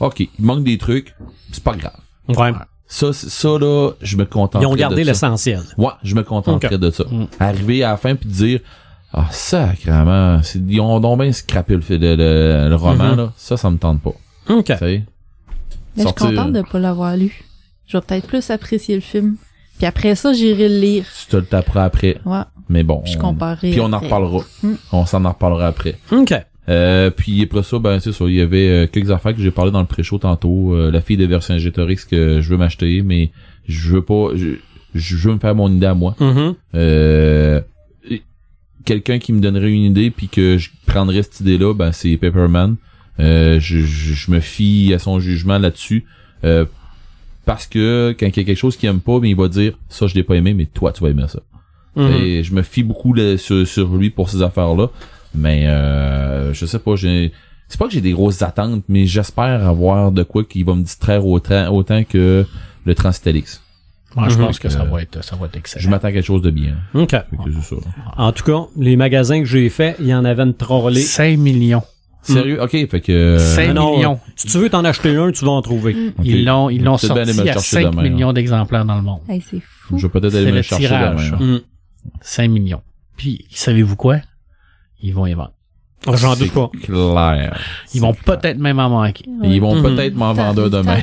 [0.00, 1.14] ok, il manque des trucs,
[1.52, 1.98] c'est pas grave.
[2.28, 2.52] Ouais.
[2.86, 5.62] Ça, ça là, je me contenterai Ils ont gardé l'essentiel.
[5.76, 7.04] Ouais, je me contenterai de ça.
[7.10, 7.26] Mm.
[7.38, 8.60] Arriver à la fin puis dire,
[9.12, 13.16] ah sacrément, c'est, ils ont donc bien scrappé le, le, le, le roman Mhm.
[13.16, 14.12] là, ça, ça me tente pas.
[14.48, 14.68] OK.
[14.80, 15.04] Mais
[15.96, 17.44] je suis contente de pas l'avoir lu.
[17.86, 19.36] Je vais peut-être plus apprécier le film.
[19.78, 21.04] Puis après ça, j'irai le lire.
[21.20, 23.02] tu te le taperas après, Ouais, mais bon.
[23.04, 23.70] je on- comparerai.
[23.70, 24.40] Puis on en reparlera.
[24.62, 24.72] Mm.
[24.92, 25.96] On s'en en reparlera après.
[26.10, 26.34] OK.
[26.68, 29.50] Euh, puis après ça, ben c'est ça, il y avait euh, quelques affaires que j'ai
[29.50, 30.74] parlé dans le pré-show tantôt.
[30.74, 33.30] Euh, la fille de Vercingétorix que je veux m'acheter, mais
[33.66, 34.30] je veux pas.
[34.34, 34.56] Je,
[34.94, 36.14] je veux me faire mon idée à moi.
[36.74, 37.60] Euh,
[38.08, 38.22] et
[38.84, 42.76] quelqu'un qui me donnerait une idée puis que je prendrais cette idée-là, ben c'est Pepperman.
[43.20, 46.04] Euh, je, je, je me fie à son jugement là-dessus.
[46.44, 46.64] Euh,
[47.44, 49.72] parce que quand il y a quelque chose qu'il aime pas, ben, il va dire
[49.88, 51.40] ça je l'ai pas aimé, mais toi tu vas aimer ça.
[51.96, 52.12] Mhm.
[52.12, 54.90] Et je me fie beaucoup sur, sur lui pour ces affaires-là.
[55.34, 57.32] Mais euh, je sais pas, j'ai.
[57.68, 60.82] C'est pas que j'ai des grosses attentes, mais j'espère avoir de quoi qui va me
[60.82, 62.46] distraire autant, autant que
[62.86, 63.60] le Transitelix.
[64.16, 64.46] Moi, je Mhm.
[64.46, 65.82] pense que ça Euh, va être, ça va être excellent.
[65.82, 66.76] Je m'attends à quelque chose de bien.
[66.94, 67.10] OK.
[67.10, 67.26] Ça.
[68.16, 71.02] En tout cas, les magasins que j'ai faits, il y en avait une trollée.
[71.02, 71.82] 5 millions.
[72.22, 72.60] Sérieux?
[72.62, 73.12] Ok, fait que...
[73.12, 74.18] euh, Cinq Non, millions.
[74.34, 75.94] Si tu veux t'en acheter un, tu vas en trouver.
[76.18, 76.24] ok.
[76.24, 78.96] Ils l'ont, ils l'ont bien sorti me le à chercher 5 demain, millions d'exemplaires dans
[78.96, 79.20] le monde.
[79.28, 79.98] Hey, c'est fou.
[79.98, 81.38] Je vais peut-être aller me le chercher tirage, demain.
[81.38, 81.44] ça.
[81.44, 81.50] là.
[81.52, 81.60] Mhm.
[82.22, 82.82] 5 millions.
[83.18, 84.16] Puis, savez-vous quoi?
[85.02, 85.52] Ils vont y vendre.
[86.06, 86.70] Ah, J'en doute C'est pas.
[86.80, 87.58] clair.
[87.92, 89.24] Ils vont peut-être même en manquer.
[89.42, 89.82] Ils vont Mhm.
[89.82, 90.96] peut-être m'en vendre un demain.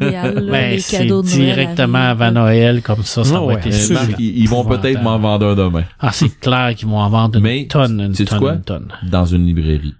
[0.00, 2.30] Ben, les c'est cadeaux de Noël directement avant.
[2.32, 5.46] Noël, comme ça, ça Ah va ouais, être c'est ils, ils vont peut-être m'en vendre
[5.48, 5.84] un demain.
[6.00, 8.54] Ah, c'est clair qu'ils vont en vendre une Mais, tonne, une tonne, quoi?
[8.54, 8.88] une tonne.
[9.02, 9.94] Dans une librairie.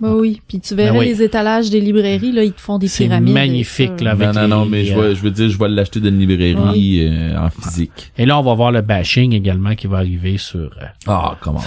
[0.00, 1.06] Bah oui, puis tu verrais Ben oui.
[1.06, 3.32] les étalages des librairies, là, ils te font des C'est pyramides.
[3.32, 4.04] magnifique, avec ça.
[4.04, 5.68] là, avec non, non, non, les- mais je euh, veux, je veux dire, je vais
[5.68, 8.12] l'acheter d'une librairie euh, en physique.
[8.18, 11.62] Et là, on va voir le bashing également qui va arriver sur euh, Ah, comment?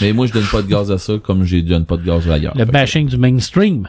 [0.00, 2.28] Mais moi, je donne pas de gaz à ça comme je donne pas de gaz
[2.30, 2.54] ailleurs.
[2.56, 3.88] le bashing du mainstream.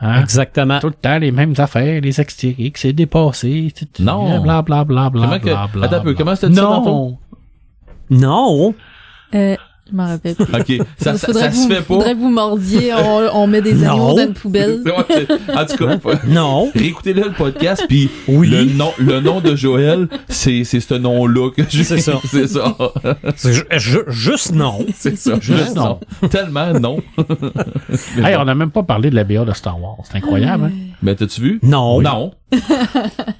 [0.00, 0.20] Hein?
[0.20, 0.80] Exactement.
[0.80, 3.72] Tout le temps les mêmes affaires, les extériques, c'est dépassé.
[4.00, 4.40] Non.
[4.42, 5.86] Bla bla bla bla Comment que- bla bla.
[5.86, 6.68] Attends un peu, comment c'était dit ça Non.
[6.82, 7.18] tantôt?
[8.10, 8.74] Non.
[9.34, 9.56] Euh,
[9.90, 10.44] je m'en rappelle plus.
[10.54, 11.82] Ok, ça, ça, se fait pas.
[11.82, 14.80] Faudrait que vous mordiez, on, on met des animaux dans une poubelle.
[15.54, 16.70] En tout cas, faut- Non.
[16.74, 18.48] réécoutez-le le podcast, puis Oui.
[18.48, 22.18] le nom, le nom de Joël, c'est, c'est ce nom-là que je C'est ça.
[22.30, 22.76] c'est ça.
[23.76, 24.84] Ju- juste non.
[24.96, 25.38] C'est ça.
[25.40, 26.00] Juste non.
[26.30, 27.02] Tellement non.
[28.16, 29.96] Hey, on n'a même pas parlé de la BA de Star Wars.
[30.04, 30.70] C'est incroyable, hein?
[31.02, 31.60] Mais t'as-tu vu?
[31.62, 32.00] Non.
[32.00, 32.32] Non.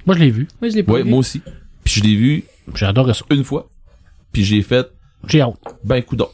[0.06, 0.46] Moi, je l'ai vu.
[0.60, 1.10] Moi, je l'ai pas Ouais, vu.
[1.10, 1.40] moi aussi.
[1.84, 3.24] Puis je l'ai vu J'ai adoré ça.
[3.30, 3.68] une fois.
[4.32, 4.86] Puis j'ai fait
[5.28, 5.54] J'ai hâte.
[5.84, 6.28] ben coudon.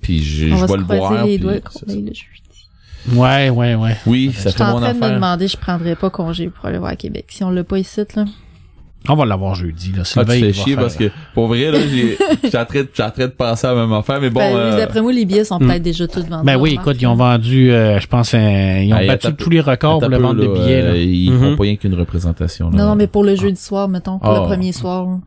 [0.00, 1.24] Puis je va vais le voir.
[1.24, 1.52] les puis doigts
[1.86, 2.22] le jeudi.
[3.14, 3.96] Ouais, ouais, ouais.
[4.06, 5.14] Oui, ça Je suis fait en mon train de me affaire.
[5.16, 7.26] demander, je prendrais pas congé pour aller voir à Québec.
[7.30, 8.24] Si on l'a pas ici, là.
[9.08, 10.02] On va l'avoir jeudi, là.
[10.02, 12.16] Ah, Sylvain, tu fais chier faire- parce que, pour vrai, là, j'ai,
[12.56, 15.12] en train de, de penser à la même affaire, mais bon, Ben, euh, D'après moi,
[15.12, 16.46] les billets sont peut-être déjà tous vendus.
[16.46, 19.98] Ben oui, écoute, ils ont vendu, euh, je pense, ils ont battu tous les records
[19.98, 20.88] pour le là, des billets, là.
[20.90, 21.40] euh, ils Mhm.
[21.40, 22.76] font pas rien qu'une représentation, là.
[22.78, 24.38] Non, non, mais pour le jeudi soir, mettons, pour Ah.
[24.42, 25.04] le premier soir.
[25.06, 25.18] là.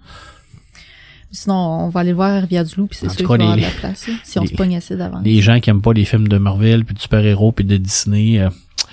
[1.31, 4.07] Sinon, on va aller le voir à Rivière-du-Loup, puis c'est sûr qu'il va la place,
[4.07, 5.21] là, si on se pogne assez d'avance.
[5.25, 8.39] Les gens qui aiment pas les films de Marvel, puis de super-héros, puis de Disney,
[8.39, 8.49] euh,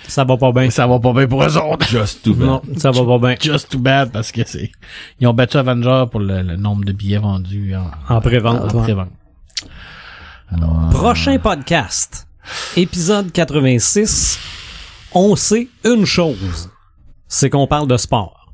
[0.07, 0.69] Ça va pas bien.
[0.69, 1.87] ça va pas bien pour eux autres.
[1.87, 2.47] Just too bad.
[2.47, 3.35] Non, ça va pas bien.
[3.39, 4.71] Just too bad, parce que c'est...
[5.21, 8.59] Ils ont battu Avenger pour le, le nombre de billets vendus en, En prévente.
[8.73, 8.83] en ouais.
[8.83, 9.09] pré-vente.
[10.91, 12.27] Prochain podcast.
[12.75, 14.37] Épisode 86.
[15.13, 16.69] On sait une chose.
[17.27, 18.51] C'est qu'on parle de sport.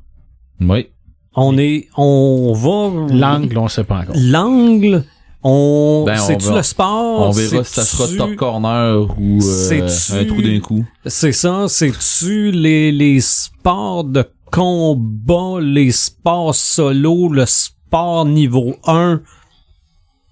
[0.60, 0.88] Oui.
[1.34, 3.14] On est, on va...
[3.14, 4.14] L'angle, on sait pas encore.
[4.16, 5.04] L'angle,
[5.42, 6.02] on...
[6.04, 7.28] Ben, C'est-tu le sport?
[7.28, 10.84] On verra si ça sera top corner ou euh, un trou d'un coup.
[11.06, 19.20] C'est ça, c'est-tu les, les sports de combat, les sports solo, le sport niveau 1?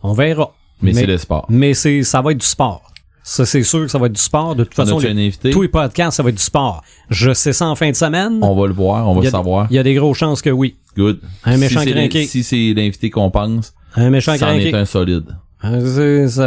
[0.02, 0.52] On verra.
[0.82, 1.46] Mais, Mais- c'est le sport.
[1.48, 2.82] Mais c'est, ça va être du sport.
[3.28, 4.56] Ça, c'est sûr que ça va être du sport.
[4.56, 5.50] De toute façon, les, invité?
[5.50, 6.82] tous les podcasts, ça va être du sport.
[7.10, 8.38] Je sais ça en fin de semaine.
[8.40, 9.66] On va le voir, on va le savoir.
[9.68, 10.76] Il y a des grosses chances que oui.
[10.96, 11.20] Good.
[11.44, 12.26] Un méchant si.
[12.26, 15.26] Si c'est l'invité qu'on pense, un méchant ça en est un solide.
[15.60, 15.72] Ah,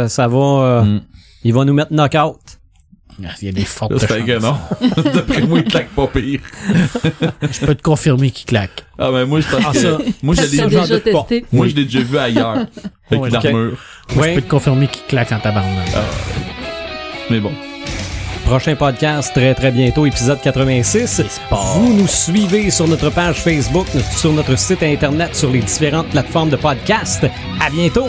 [0.08, 0.38] ça, va...
[0.38, 1.00] Euh, mm.
[1.44, 2.40] Il va nous mettre knockout.
[3.24, 4.56] Ah, il y a des fortes J'espère que non.
[5.14, 6.40] D'après moi, il claque pas pire.
[7.42, 8.84] je peux te confirmer qu'il claque.
[8.98, 9.84] Ah ben moi, je pense.
[9.84, 12.66] Ah, moi, je l'ai déjà, Moi, je l'ai déjà vu ailleurs.
[13.08, 13.78] Avec l'armure.
[14.16, 14.30] Ouais.
[14.30, 15.88] Je peux te confirmer qu'il claque en tabarnak.
[17.30, 17.52] Mais bon.
[18.44, 21.22] Prochain podcast très très bientôt, épisode 86.
[21.50, 23.86] Vous nous suivez sur notre page Facebook,
[24.16, 27.24] sur notre site internet, sur les différentes plateformes de podcast.
[27.60, 28.08] À bientôt!